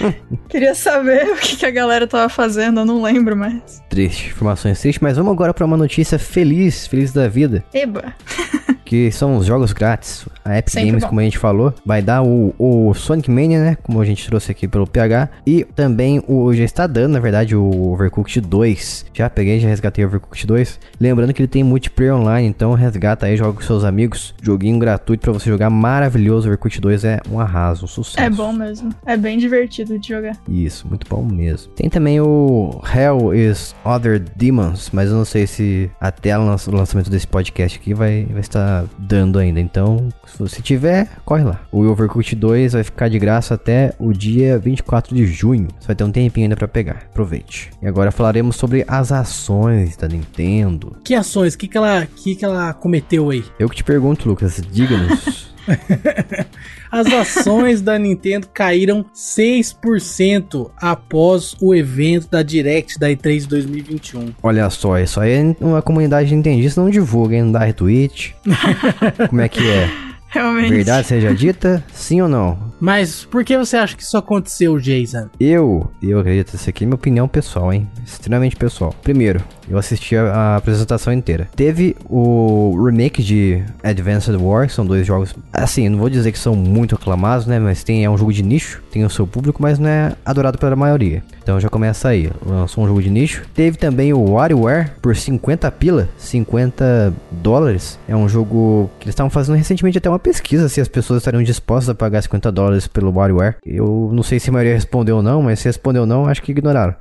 Queria 0.48 0.74
saber 0.74 1.28
o 1.30 1.36
que, 1.36 1.56
que 1.56 1.66
a 1.66 1.70
galera 1.70 2.06
tava 2.06 2.28
fazendo, 2.28 2.80
eu 2.80 2.84
não 2.84 3.02
lembro 3.02 3.36
mais. 3.36 3.82
Triste, 3.88 4.28
informações 4.28 4.80
tristes, 4.80 5.00
mas 5.00 5.16
vamos 5.16 5.32
agora 5.32 5.54
para 5.54 5.64
uma 5.64 5.76
notícia 5.76 6.18
feliz, 6.18 6.86
feliz 6.86 7.12
da 7.12 7.28
vida, 7.28 7.64
Eba. 7.72 8.12
que 8.88 9.12
são 9.12 9.36
os 9.36 9.44
jogos 9.44 9.74
grátis. 9.74 10.26
A 10.42 10.56
Epic 10.56 10.72
Sempre 10.72 10.88
Games, 10.88 11.04
bom. 11.04 11.08
como 11.10 11.20
a 11.20 11.24
gente 11.24 11.36
falou, 11.36 11.74
vai 11.84 12.00
dar 12.00 12.22
o, 12.22 12.54
o 12.58 12.94
Sonic 12.94 13.30
Mania, 13.30 13.62
né? 13.62 13.76
Como 13.82 14.00
a 14.00 14.04
gente 14.04 14.26
trouxe 14.26 14.50
aqui 14.50 14.66
pelo 14.66 14.86
PH. 14.86 15.28
E 15.46 15.62
também 15.62 16.22
o 16.26 16.54
já 16.54 16.64
está 16.64 16.86
dando, 16.86 17.12
na 17.12 17.20
verdade, 17.20 17.54
o 17.54 17.92
Overcooked 17.92 18.40
2. 18.40 19.06
Já 19.12 19.28
peguei, 19.28 19.60
já 19.60 19.68
resgatei 19.68 20.02
o 20.04 20.08
Overcooked 20.08 20.46
2. 20.46 20.80
Lembrando 20.98 21.34
que 21.34 21.42
ele 21.42 21.48
tem 21.48 21.62
multiplayer 21.62 22.14
online, 22.14 22.48
então 22.48 22.72
resgata 22.72 23.26
aí, 23.26 23.36
joga 23.36 23.52
com 23.52 23.60
seus 23.60 23.84
amigos. 23.84 24.34
Joguinho 24.42 24.78
gratuito 24.78 25.20
para 25.20 25.32
você 25.32 25.50
jogar, 25.50 25.68
maravilhoso. 25.68 26.46
O 26.46 26.50
Overcooked 26.50 26.80
2 26.80 27.04
é 27.04 27.20
um 27.30 27.38
arraso, 27.38 27.84
um 27.84 27.88
sucesso. 27.88 28.26
É 28.26 28.30
bom 28.30 28.54
mesmo. 28.54 28.88
É 29.04 29.18
bem 29.18 29.36
divertido 29.36 29.98
de 29.98 30.08
jogar. 30.08 30.34
Isso, 30.48 30.88
muito 30.88 31.06
bom 31.06 31.22
mesmo. 31.22 31.70
Tem 31.72 31.90
também 31.90 32.22
o 32.22 32.80
Hell 32.90 33.34
is 33.34 33.74
Other 33.84 34.18
Demons, 34.36 34.90
mas 34.92 35.10
eu 35.10 35.16
não 35.16 35.24
sei 35.24 35.46
se 35.46 35.90
até 36.00 36.38
o 36.38 36.44
lança- 36.44 36.70
o 36.70 36.74
lançamento 36.74 37.10
desse 37.10 37.26
podcast 37.26 37.78
aqui 37.78 37.94
vai, 37.94 38.26
vai 38.30 38.40
estar 38.40 38.84
dando 38.98 39.38
ainda. 39.38 39.60
Então, 39.60 40.08
se 40.26 40.38
você 40.38 40.60
tiver, 40.60 41.08
corre 41.24 41.44
lá. 41.44 41.60
O 41.72 41.84
Overcooked 41.86 42.34
2 42.36 42.72
vai 42.74 42.84
ficar 42.84 43.08
de 43.08 43.18
graça 43.18 43.54
até 43.54 43.92
o 43.98 44.12
dia 44.12 44.58
24 44.58 45.14
de 45.14 45.26
junho. 45.26 45.68
Você 45.80 45.86
vai 45.86 45.96
ter 45.96 46.04
um 46.04 46.12
tempinho 46.12 46.44
ainda 46.46 46.56
pra 46.56 46.68
pegar. 46.68 47.04
Aproveite. 47.10 47.70
E 47.80 47.86
agora 47.86 48.10
falaremos 48.10 48.56
sobre 48.56 48.84
as 48.86 49.10
ações 49.12 49.96
da 49.96 50.06
Nintendo. 50.08 50.96
Que 51.04 51.14
ações? 51.14 51.54
O 51.54 51.58
que, 51.58 51.68
que, 51.68 51.76
ela, 51.76 52.06
que, 52.06 52.34
que 52.34 52.44
ela 52.44 52.72
cometeu 52.74 53.30
aí? 53.30 53.44
Eu 53.58 53.68
que 53.68 53.76
te 53.76 53.84
pergunto, 53.84 54.28
Lucas, 54.28 54.60
diga-nos. 54.70 55.48
As 56.90 57.06
ações 57.06 57.80
da 57.80 57.98
Nintendo 57.98 58.48
caíram 58.52 59.04
6% 59.14 60.70
após 60.76 61.54
o 61.60 61.74
evento 61.74 62.28
da 62.30 62.42
Direct 62.42 62.98
da 62.98 63.08
E3 63.08 63.40
de 63.40 63.48
2021. 63.48 64.32
Olha 64.42 64.68
só, 64.70 64.98
isso 64.98 65.20
aí 65.20 65.32
é 65.32 65.64
uma 65.64 65.82
comunidade 65.82 66.34
nintendista 66.34 66.80
não 66.80 66.90
divulga, 66.90 67.36
hein? 67.36 67.42
Não 67.44 67.52
dá 67.52 67.60
retweet. 67.60 68.34
Como 69.28 69.40
é 69.40 69.48
que 69.48 69.68
é? 69.68 69.90
Realmente. 70.28 70.70
Verdade 70.70 71.06
seja 71.06 71.34
dita, 71.34 71.82
sim 71.92 72.20
ou 72.20 72.28
não? 72.28 72.67
Mas 72.80 73.24
por 73.24 73.44
que 73.44 73.56
você 73.56 73.76
acha 73.76 73.96
que 73.96 74.02
isso 74.02 74.16
aconteceu, 74.16 74.78
Jason? 74.78 75.28
Eu, 75.38 75.90
eu 76.02 76.20
acredito, 76.20 76.54
isso 76.54 76.68
aqui 76.68 76.84
é 76.84 76.86
minha 76.86 76.94
opinião 76.94 77.26
pessoal, 77.26 77.72
hein? 77.72 77.88
Extremamente 78.04 78.56
pessoal. 78.56 78.94
Primeiro, 79.02 79.42
eu 79.68 79.76
assisti 79.76 80.16
a, 80.16 80.24
a 80.32 80.56
apresentação 80.56 81.12
inteira. 81.12 81.48
Teve 81.54 81.96
o 82.08 82.80
remake 82.84 83.22
de 83.22 83.62
Advanced 83.82 84.34
War, 84.36 84.70
são 84.70 84.86
dois 84.86 85.06
jogos. 85.06 85.34
Assim, 85.52 85.88
não 85.88 85.98
vou 85.98 86.08
dizer 86.08 86.32
que 86.32 86.38
são 86.38 86.54
muito 86.54 86.94
aclamados, 86.94 87.46
né? 87.46 87.58
Mas 87.58 87.82
tem, 87.84 88.04
é 88.04 88.10
um 88.10 88.16
jogo 88.16 88.32
de 88.32 88.42
nicho, 88.42 88.82
tem 88.90 89.04
o 89.04 89.10
seu 89.10 89.26
público, 89.26 89.60
mas 89.60 89.78
não 89.78 89.88
é 89.88 90.14
adorado 90.24 90.58
pela 90.58 90.76
maioria. 90.76 91.22
Então 91.42 91.58
já 91.60 91.68
começa 91.68 92.08
aí. 92.08 92.30
Lançou 92.44 92.84
um 92.84 92.86
jogo 92.86 93.02
de 93.02 93.10
nicho. 93.10 93.44
Teve 93.54 93.76
também 93.76 94.12
o 94.12 94.32
WarioWare 94.32 94.92
por 95.02 95.16
50 95.16 95.70
pila, 95.72 96.08
50 96.16 97.12
dólares. 97.30 97.98
É 98.06 98.14
um 98.14 98.28
jogo 98.28 98.90
que 98.98 99.04
eles 99.04 99.12
estavam 99.12 99.30
fazendo 99.30 99.56
recentemente 99.56 99.98
até 99.98 100.08
uma 100.08 100.18
pesquisa 100.18 100.68
se 100.68 100.80
as 100.80 100.88
pessoas 100.88 101.18
estariam 101.18 101.42
dispostas 101.42 101.90
a 101.90 101.94
pagar 101.94 102.22
50 102.22 102.52
dólares 102.52 102.67
pelo 102.92 103.12
WarioWare. 103.12 103.56
Eu 103.64 104.10
não 104.12 104.22
sei 104.22 104.38
se 104.38 104.50
a 104.50 104.52
maioria 104.52 104.74
respondeu 104.74 105.16
ou 105.16 105.22
não, 105.22 105.42
mas 105.42 105.60
se 105.60 105.66
respondeu 105.66 106.06
não, 106.06 106.26
acho 106.26 106.42
que 106.42 106.52
ignoraram. 106.52 106.94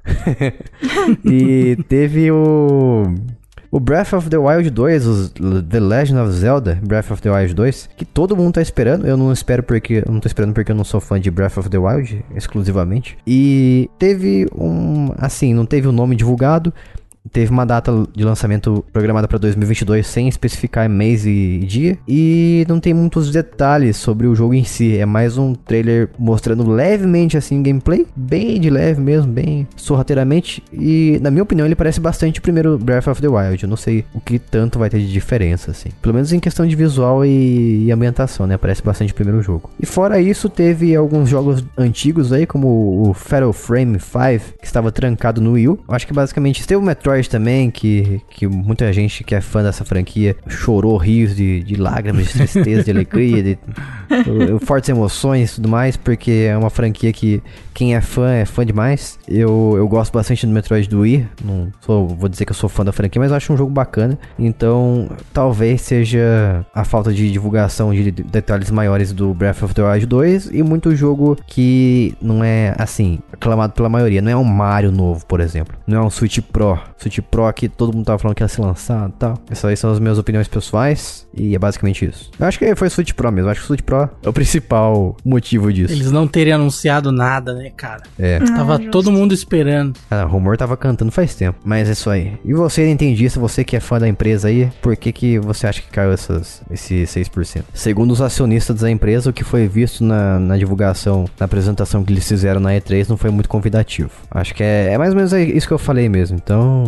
e 1.25 1.77
teve 1.87 2.31
o 2.31 3.03
O 3.69 3.79
Breath 3.79 4.13
of 4.13 4.29
the 4.29 4.37
Wild 4.37 4.69
2, 4.69 5.05
os 5.05 5.29
The 5.69 5.79
Legend 5.79 6.19
of 6.21 6.31
Zelda, 6.31 6.79
Breath 6.81 7.11
of 7.11 7.21
the 7.21 7.29
Wild 7.29 7.53
2, 7.53 7.89
que 7.97 8.05
todo 8.05 8.35
mundo 8.35 8.53
tá 8.53 8.61
esperando. 8.61 9.05
Eu 9.05 9.17
não 9.17 9.31
espero 9.31 9.61
porque 9.61 10.03
eu 10.05 10.11
não 10.11 10.19
tô 10.19 10.27
esperando 10.27 10.53
porque 10.53 10.71
eu 10.71 10.75
não 10.75 10.83
sou 10.83 11.01
fã 11.01 11.19
de 11.19 11.29
Breath 11.29 11.57
of 11.57 11.69
the 11.69 11.77
Wild 11.77 12.23
exclusivamente. 12.35 13.17
E 13.27 13.89
teve 13.99 14.47
um, 14.55 15.11
assim, 15.17 15.53
não 15.53 15.65
teve 15.65 15.87
o 15.87 15.91
um 15.91 15.93
nome 15.93 16.15
divulgado, 16.15 16.73
teve 17.31 17.51
uma 17.51 17.65
data 17.65 17.91
de 18.15 18.23
lançamento 18.23 18.83
programada 18.91 19.27
para 19.27 19.37
2022 19.37 20.05
sem 20.05 20.27
especificar 20.27 20.89
mês 20.89 21.25
e 21.25 21.59
dia 21.59 21.97
e 22.07 22.65
não 22.67 22.79
tem 22.79 22.93
muitos 22.93 23.31
detalhes 23.31 23.97
sobre 23.97 24.27
o 24.27 24.35
jogo 24.35 24.53
em 24.53 24.63
si. 24.63 24.97
É 24.97 25.05
mais 25.05 25.37
um 25.37 25.53
trailer 25.53 26.09
mostrando 26.17 26.69
levemente 26.69 27.37
assim 27.37 27.61
gameplay, 27.61 28.05
bem 28.15 28.59
de 28.59 28.69
leve 28.69 29.01
mesmo, 29.01 29.31
bem 29.31 29.67
sorrateiramente 29.75 30.63
e 30.71 31.19
na 31.21 31.31
minha 31.31 31.43
opinião 31.43 31.65
ele 31.65 31.75
parece 31.75 31.99
bastante 31.99 32.39
o 32.39 32.41
primeiro 32.41 32.77
Breath 32.77 33.07
of 33.07 33.21
the 33.21 33.27
Wild. 33.27 33.63
Eu 33.63 33.69
não 33.69 33.77
sei 33.77 34.05
o 34.13 34.21
que 34.21 34.39
tanto 34.39 34.79
vai 34.79 34.89
ter 34.89 34.99
de 34.99 35.11
diferença 35.11 35.71
assim. 35.71 35.89
Pelo 36.01 36.13
menos 36.13 36.31
em 36.31 36.39
questão 36.39 36.65
de 36.65 36.75
visual 36.75 37.25
e, 37.25 37.85
e 37.85 37.91
ambientação, 37.91 38.47
né? 38.47 38.57
Parece 38.57 38.83
bastante 38.83 39.11
o 39.11 39.15
primeiro 39.15 39.41
jogo. 39.41 39.69
E 39.79 39.85
fora 39.85 40.19
isso, 40.19 40.49
teve 40.49 40.95
alguns 40.95 41.29
jogos 41.29 41.63
antigos 41.77 42.31
aí 42.31 42.45
como 42.45 43.07
o 43.07 43.13
Fatal 43.13 43.53
Frame 43.53 43.99
5 43.99 44.57
que 44.59 44.65
estava 44.65 44.91
trancado 44.91 45.41
no 45.41 45.53
Wii 45.53 45.67
U. 45.69 45.79
Eu 45.87 45.95
acho 45.95 46.07
que 46.07 46.13
basicamente 46.13 46.65
teve 46.65 46.79
o 46.79 46.81
Metroid 46.81 47.16
Metroid 47.17 47.29
também, 47.29 47.71
que, 47.71 48.21
que 48.29 48.47
muita 48.47 48.91
gente 48.93 49.23
que 49.23 49.33
é 49.33 49.41
fã 49.41 49.63
dessa 49.63 49.83
franquia 49.83 50.35
chorou 50.47 50.97
rios 50.97 51.35
de, 51.35 51.63
de 51.63 51.75
lágrimas, 51.75 52.27
de 52.27 52.33
tristeza, 52.33 52.83
de 52.83 52.91
alegria, 52.91 53.43
de, 53.43 53.55
de, 53.57 54.65
fortes 54.65 54.89
emoções 54.89 55.51
e 55.51 55.55
tudo 55.55 55.69
mais, 55.69 55.97
porque 55.97 56.47
é 56.49 56.57
uma 56.57 56.69
franquia 56.69 57.11
que 57.11 57.41
quem 57.73 57.95
é 57.95 58.01
fã 58.01 58.31
é 58.31 58.45
fã 58.45 58.65
demais. 58.65 59.19
Eu, 59.27 59.73
eu 59.77 59.87
gosto 59.87 60.13
bastante 60.13 60.45
do 60.45 60.51
Metroid 60.51 60.87
do 60.87 61.01
Wii, 61.01 61.27
não 61.43 61.71
sou, 61.81 62.07
vou 62.07 62.29
dizer 62.29 62.45
que 62.45 62.51
eu 62.51 62.55
sou 62.55 62.69
fã 62.69 62.83
da 62.83 62.91
franquia, 62.91 63.19
mas 63.19 63.31
acho 63.31 63.51
um 63.51 63.57
jogo 63.57 63.71
bacana. 63.71 64.17
Então, 64.37 65.09
talvez 65.33 65.81
seja 65.81 66.65
a 66.73 66.83
falta 66.83 67.11
de 67.13 67.31
divulgação 67.31 67.93
de 67.93 68.11
detalhes 68.11 68.71
maiores 68.71 69.11
do 69.11 69.33
Breath 69.33 69.63
of 69.63 69.73
the 69.73 69.83
Wild 69.83 70.05
2 70.05 70.49
e 70.51 70.63
muito 70.63 70.95
jogo 70.95 71.37
que 71.45 72.15
não 72.21 72.43
é 72.43 72.75
assim, 72.77 73.19
aclamado 73.31 73.73
pela 73.73 73.89
maioria. 73.89 74.21
Não 74.21 74.31
é 74.31 74.35
um 74.35 74.43
Mario 74.43 74.91
novo, 74.91 75.25
por 75.25 75.39
exemplo. 75.39 75.77
Não 75.85 75.97
é 75.97 76.05
um 76.05 76.09
Switch 76.09 76.39
Pro. 76.39 76.79
Switch 77.07 77.19
Pro 77.21 77.51
que 77.53 77.69
todo 77.69 77.93
mundo 77.93 78.05
tava 78.05 78.19
falando 78.19 78.35
que 78.35 78.43
ia 78.43 78.47
ser 78.47 78.61
lançado 78.61 79.13
e 79.15 79.19
tal. 79.19 79.39
Essas 79.49 79.65
aí 79.65 79.77
são 79.77 79.91
as 79.91 79.99
minhas 79.99 80.17
opiniões 80.17 80.47
pessoais 80.47 81.27
e 81.33 81.55
é 81.55 81.59
basicamente 81.59 82.05
isso. 82.05 82.29
Eu 82.39 82.45
acho 82.45 82.59
que 82.59 82.75
foi 82.75 82.87
o 82.87 82.91
Switch 82.91 83.13
Pro 83.13 83.31
mesmo. 83.31 83.47
Eu 83.47 83.51
acho 83.51 83.61
que 83.61 83.65
o 83.65 83.67
Switch 83.67 83.81
Pro 83.81 84.09
é 84.21 84.29
o 84.29 84.33
principal 84.33 85.15
motivo 85.23 85.71
disso. 85.71 85.93
Eles 85.93 86.11
não 86.11 86.27
teriam 86.27 86.59
anunciado 86.59 87.11
nada, 87.11 87.53
né, 87.53 87.71
cara? 87.75 88.03
É. 88.19 88.37
Ah, 88.37 88.57
tava 88.57 88.77
justo. 88.77 88.91
todo 88.91 89.11
mundo 89.11 89.33
esperando. 89.33 89.97
Ah, 90.11 90.25
o 90.25 90.27
rumor 90.27 90.57
tava 90.57 90.75
cantando 90.75 91.11
faz 91.11 91.33
tempo. 91.35 91.59
Mas 91.63 91.87
é 91.87 91.93
isso 91.93 92.09
aí. 92.09 92.33
E 92.43 92.53
você, 92.53 92.89
entendista, 92.89 93.39
você 93.39 93.63
que 93.63 93.75
é 93.75 93.79
fã 93.79 93.99
da 93.99 94.07
empresa 94.07 94.47
aí, 94.47 94.69
por 94.81 94.95
que 94.95 95.11
que 95.11 95.39
você 95.39 95.67
acha 95.67 95.81
que 95.81 95.89
caiu 95.89 96.11
essas, 96.11 96.61
esse 96.69 97.03
6%? 97.03 97.63
Segundo 97.73 98.11
os 98.11 98.21
acionistas 98.21 98.81
da 98.81 98.91
empresa, 98.91 99.29
o 99.29 99.33
que 99.33 99.43
foi 99.43 99.67
visto 99.67 100.03
na, 100.03 100.39
na 100.39 100.57
divulgação, 100.57 101.25
na 101.39 101.45
apresentação 101.45 102.03
que 102.03 102.11
eles 102.11 102.27
fizeram 102.27 102.59
na 102.59 102.71
E3 102.71 103.07
não 103.09 103.17
foi 103.17 103.29
muito 103.29 103.49
convidativo. 103.49 104.11
Acho 104.31 104.53
que 104.53 104.63
é, 104.63 104.93
é 104.93 104.97
mais 104.97 105.11
ou 105.11 105.15
menos 105.15 105.31
isso 105.33 105.67
que 105.67 105.73
eu 105.73 105.77
falei 105.77 106.09
mesmo. 106.09 106.37
Então, 106.37 106.83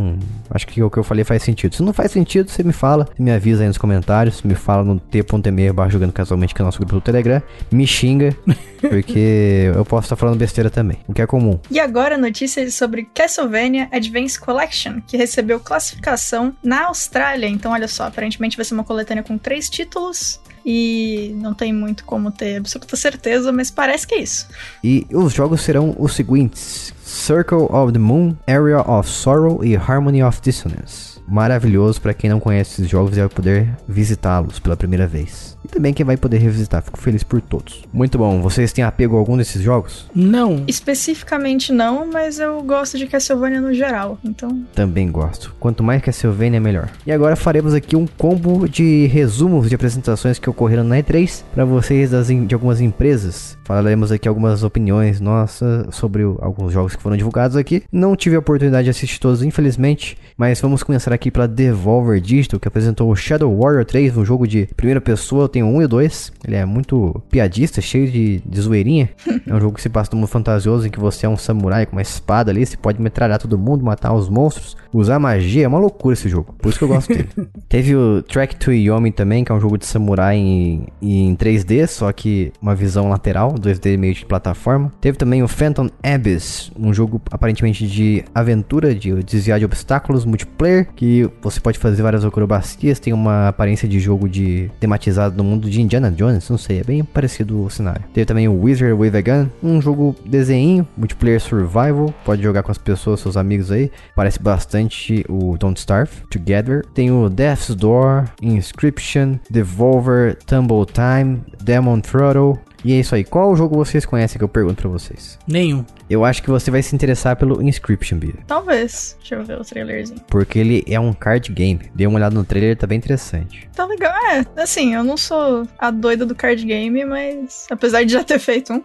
acho 0.49 0.67
que 0.67 0.81
o 0.81 0.89
que 0.89 0.97
eu 0.97 1.03
falei 1.03 1.23
faz 1.23 1.43
sentido. 1.43 1.75
Se 1.75 1.83
não 1.83 1.93
faz 1.93 2.11
sentido, 2.11 2.49
você 2.49 2.63
me 2.63 2.73
fala, 2.73 3.07
me 3.17 3.31
avisa 3.31 3.63
aí 3.63 3.67
nos 3.67 3.77
comentários, 3.77 4.41
me 4.43 4.55
fala 4.55 4.83
no 4.83 4.99
t.me 4.99 5.71
barra 5.71 5.89
jogando 5.89 6.11
casualmente, 6.11 6.53
que 6.53 6.61
é 6.61 6.63
o 6.63 6.65
nosso 6.65 6.79
grupo 6.79 6.95
do 6.95 7.01
Telegram, 7.01 7.41
me 7.71 7.85
xinga, 7.85 8.35
porque 8.81 9.71
eu 9.75 9.85
posso 9.85 10.05
estar 10.05 10.15
falando 10.15 10.37
besteira 10.37 10.69
também, 10.69 10.97
o 11.07 11.13
que 11.13 11.21
é 11.21 11.27
comum. 11.27 11.59
E 11.69 11.79
agora 11.79 12.17
notícias 12.17 12.73
sobre 12.73 13.09
Castlevania 13.13 13.87
Advance 13.91 14.39
Collection, 14.39 15.01
que 15.05 15.17
recebeu 15.17 15.59
classificação 15.59 16.55
na 16.63 16.87
Austrália. 16.87 17.47
Então, 17.47 17.71
olha 17.71 17.87
só, 17.87 18.05
aparentemente 18.07 18.57
vai 18.57 18.65
ser 18.65 18.73
uma 18.73 18.83
coletânea 18.83 19.23
com 19.23 19.37
três 19.37 19.69
títulos 19.69 20.39
e 20.65 21.35
não 21.37 21.53
tem 21.53 21.73
muito 21.73 22.03
como 22.05 22.31
ter 22.31 22.57
absoluta 22.57 22.95
certeza, 22.95 23.51
mas 23.51 23.69
parece 23.71 24.07
que 24.07 24.15
é 24.15 24.21
isso. 24.21 24.47
E 24.83 25.05
os 25.11 25.33
jogos 25.33 25.61
serão 25.61 25.95
os 25.97 26.13
seguintes: 26.13 26.93
Circle 27.03 27.67
of 27.69 27.93
the 27.93 27.99
Moon, 27.99 28.35
Area 28.47 28.81
of 28.81 29.09
Sorrow 29.09 29.63
e 29.63 29.75
Harmony 29.75 30.23
of 30.23 30.39
Dissonance 30.41 31.18
maravilhoso 31.29 32.01
para 32.01 32.13
quem 32.13 32.29
não 32.29 32.39
conhece 32.39 32.73
esses 32.73 32.89
jogos 32.89 33.15
e 33.15 33.19
vai 33.19 33.29
poder 33.29 33.69
visitá-los 33.87 34.59
pela 34.59 34.75
primeira 34.75 35.07
vez. 35.07 35.57
E 35.63 35.67
também 35.67 35.93
quem 35.93 36.05
vai 36.05 36.17
poder 36.17 36.37
revisitar. 36.37 36.81
Fico 36.81 36.99
feliz 36.99 37.23
por 37.23 37.41
todos. 37.41 37.83
Muito 37.91 38.17
bom. 38.17 38.41
Vocês 38.41 38.71
têm 38.71 38.83
apego 38.83 39.15
a 39.15 39.19
algum 39.19 39.37
desses 39.37 39.61
jogos? 39.61 40.09
Não. 40.15 40.63
Especificamente 40.67 41.71
não, 41.73 42.09
mas 42.11 42.39
eu 42.39 42.61
gosto 42.63 42.97
de 42.97 43.07
Castlevania 43.07 43.61
no 43.61 43.73
geral, 43.73 44.17
então. 44.23 44.63
Também 44.73 45.11
gosto. 45.11 45.53
Quanto 45.59 45.83
mais 45.83 46.01
Castlevania, 46.01 46.59
melhor. 46.59 46.89
E 47.05 47.11
agora 47.11 47.35
faremos 47.35 47.73
aqui 47.73 47.95
um 47.95 48.07
combo 48.07 48.67
de 48.67 49.07
resumos 49.07 49.69
de 49.69 49.75
apresentações 49.75 50.39
que 50.39 50.49
ocorreram 50.49 50.83
na 50.83 50.97
E3 50.97 51.43
para 51.53 51.65
vocês 51.65 52.11
das, 52.11 52.27
de 52.27 52.53
algumas 52.53 52.79
empresas. 52.79 53.57
Falaremos 53.65 54.11
aqui 54.11 54.27
algumas 54.27 54.63
opiniões 54.63 55.19
nossas 55.19 55.93
sobre 55.93 56.23
o, 56.23 56.37
alguns 56.41 56.73
jogos 56.73 56.95
que 56.95 57.01
foram 57.03 57.17
divulgados 57.17 57.57
aqui. 57.57 57.83
Não 57.91 58.15
tive 58.15 58.35
a 58.35 58.39
oportunidade 58.39 58.85
de 58.85 58.89
assistir 58.89 59.19
todos, 59.19 59.43
infelizmente, 59.43 60.17
mas 60.37 60.61
vamos 60.61 60.83
começar 60.83 61.11
aqui 61.13 61.18
pela 61.29 61.47
Devolver 61.47 62.21
Digital, 62.21 62.59
que 62.59 62.67
apresentou 62.67 63.11
o 63.11 63.15
Shadow 63.15 63.53
Warrior 63.59 63.83
3, 63.83 64.15
um 64.15 64.23
jogo 64.23 64.47
de 64.47 64.67
primeira 64.77 65.01
pessoa. 65.01 65.43
Eu 65.43 65.49
tenho 65.49 65.65
um 65.65 65.81
e 65.81 65.87
dois. 65.87 66.31
Ele 66.47 66.55
é 66.55 66.65
muito 66.65 67.21
piadista, 67.29 67.81
cheio 67.81 68.09
de, 68.09 68.39
de 68.45 68.61
zoeirinha. 68.61 69.09
é 69.45 69.53
um 69.53 69.59
jogo 69.59 69.75
que 69.75 69.81
se 69.81 69.89
passa 69.89 70.11
no 70.13 70.19
mundo 70.19 70.29
fantasioso 70.29 70.87
em 70.87 70.89
que 70.89 70.99
você 70.99 71.25
é 71.25 71.29
um 71.29 71.35
samurai 71.35 71.85
com 71.85 71.93
uma 71.97 72.01
espada 72.01 72.51
ali. 72.51 72.65
Você 72.65 72.77
pode 72.77 73.01
metralhar 73.01 73.39
todo 73.39 73.57
mundo, 73.57 73.83
matar 73.83 74.13
os 74.13 74.29
monstros, 74.29 74.77
usar 74.93 75.19
magia. 75.19 75.65
É 75.65 75.67
uma 75.67 75.79
loucura 75.79 76.13
esse 76.13 76.29
jogo. 76.29 76.55
Por 76.57 76.69
isso 76.69 76.77
que 76.77 76.85
eu 76.85 76.87
gosto 76.87 77.09
dele. 77.09 77.29
Teve 77.67 77.95
o 77.95 78.21
Track 78.21 78.55
to 78.55 78.71
Yomi 78.71 79.11
também, 79.11 79.43
que 79.43 79.51
é 79.51 79.55
um 79.55 79.59
jogo 79.59 79.77
de 79.77 79.85
samurai 79.85 80.37
em, 80.37 80.87
em 81.01 81.35
3D, 81.35 81.87
só 81.87 82.11
que 82.11 82.53
uma 82.61 82.75
visão 82.75 83.09
lateral, 83.09 83.53
2D 83.53 83.97
meio 83.97 84.13
de 84.13 84.25
plataforma. 84.25 84.91
Teve 85.01 85.17
também 85.17 85.43
o 85.43 85.47
Phantom 85.47 85.89
Abyss, 86.03 86.71
um 86.77 86.93
jogo 86.93 87.21
aparentemente 87.31 87.87
de 87.87 88.23
aventura, 88.33 88.93
de 88.93 89.23
desviar 89.23 89.59
de 89.59 89.65
obstáculos, 89.65 90.25
multiplayer, 90.25 90.87
que 90.95 91.05
você 91.41 91.59
pode 91.59 91.77
fazer 91.77 92.01
várias 92.01 92.25
acrobacias, 92.25 92.99
tem 92.99 93.13
uma 93.13 93.47
aparência 93.49 93.87
de 93.87 93.99
jogo 93.99 94.27
de 94.27 94.69
tematizado 94.79 95.35
no 95.35 95.43
mundo 95.43 95.69
de 95.69 95.81
Indiana 95.81 96.11
Jones, 96.11 96.49
não 96.49 96.57
sei, 96.57 96.79
é 96.79 96.83
bem 96.83 97.03
parecido 97.03 97.63
o 97.63 97.69
cenário. 97.69 98.03
Teve 98.13 98.25
também 98.25 98.47
o 98.47 98.61
Wizard 98.61 98.93
with 98.93 99.15
a 99.15 99.21
Gun, 99.21 99.49
um 99.63 99.81
jogo 99.81 100.15
desenho, 100.25 100.87
multiplayer 100.97 101.39
survival, 101.39 102.13
pode 102.23 102.41
jogar 102.41 102.63
com 102.63 102.71
as 102.71 102.77
pessoas, 102.77 103.19
seus 103.19 103.37
amigos 103.37 103.71
aí, 103.71 103.91
parece 104.15 104.41
bastante 104.41 105.25
o 105.29 105.57
Don't 105.57 105.79
Starve 105.79 106.11
Together. 106.29 106.85
Tem 106.93 107.11
o 107.11 107.29
Death's 107.29 107.75
Door, 107.75 108.25
Inscription, 108.41 109.37
Devolver, 109.49 110.37
Tumble 110.45 110.85
Time, 110.85 111.41
Demon 111.63 111.99
Throttle, 112.01 112.57
e 112.83 112.93
é 112.93 112.99
isso 112.99 113.13
aí. 113.15 113.23
Qual 113.23 113.55
jogo 113.55 113.75
vocês 113.75 114.05
conhecem 114.05 114.37
que 114.37 114.43
eu 114.43 114.49
pergunto 114.49 114.81
pra 114.81 114.89
vocês? 114.89 115.37
Nenhum. 115.47 115.85
Eu 116.09 116.25
acho 116.25 116.41
que 116.41 116.49
você 116.49 116.71
vai 116.71 116.81
se 116.81 116.95
interessar 116.95 117.35
pelo 117.35 117.61
Inscription, 117.61 118.17
Bia. 118.17 118.33
Talvez. 118.47 119.15
Deixa 119.19 119.35
eu 119.35 119.43
ver 119.43 119.59
o 119.59 119.63
trailerzinho. 119.63 120.21
Porque 120.27 120.57
ele 120.57 120.83
é 120.87 120.99
um 120.99 121.13
card 121.13 121.51
game. 121.51 121.81
Dê 121.93 122.07
uma 122.07 122.17
olhada 122.17 122.33
no 122.33 122.43
trailer, 122.43 122.75
tá 122.75 122.87
bem 122.87 122.97
interessante. 122.97 123.69
Tá 123.75 123.85
legal. 123.85 124.13
É, 124.31 124.45
assim, 124.61 124.95
eu 124.95 125.03
não 125.03 125.17
sou 125.17 125.67
a 125.77 125.91
doida 125.91 126.25
do 126.25 126.33
card 126.33 126.65
game, 126.65 127.05
mas. 127.05 127.67
Apesar 127.69 128.03
de 128.03 128.13
já 128.13 128.23
ter 128.23 128.39
feito 128.39 128.73
um. 128.73 128.83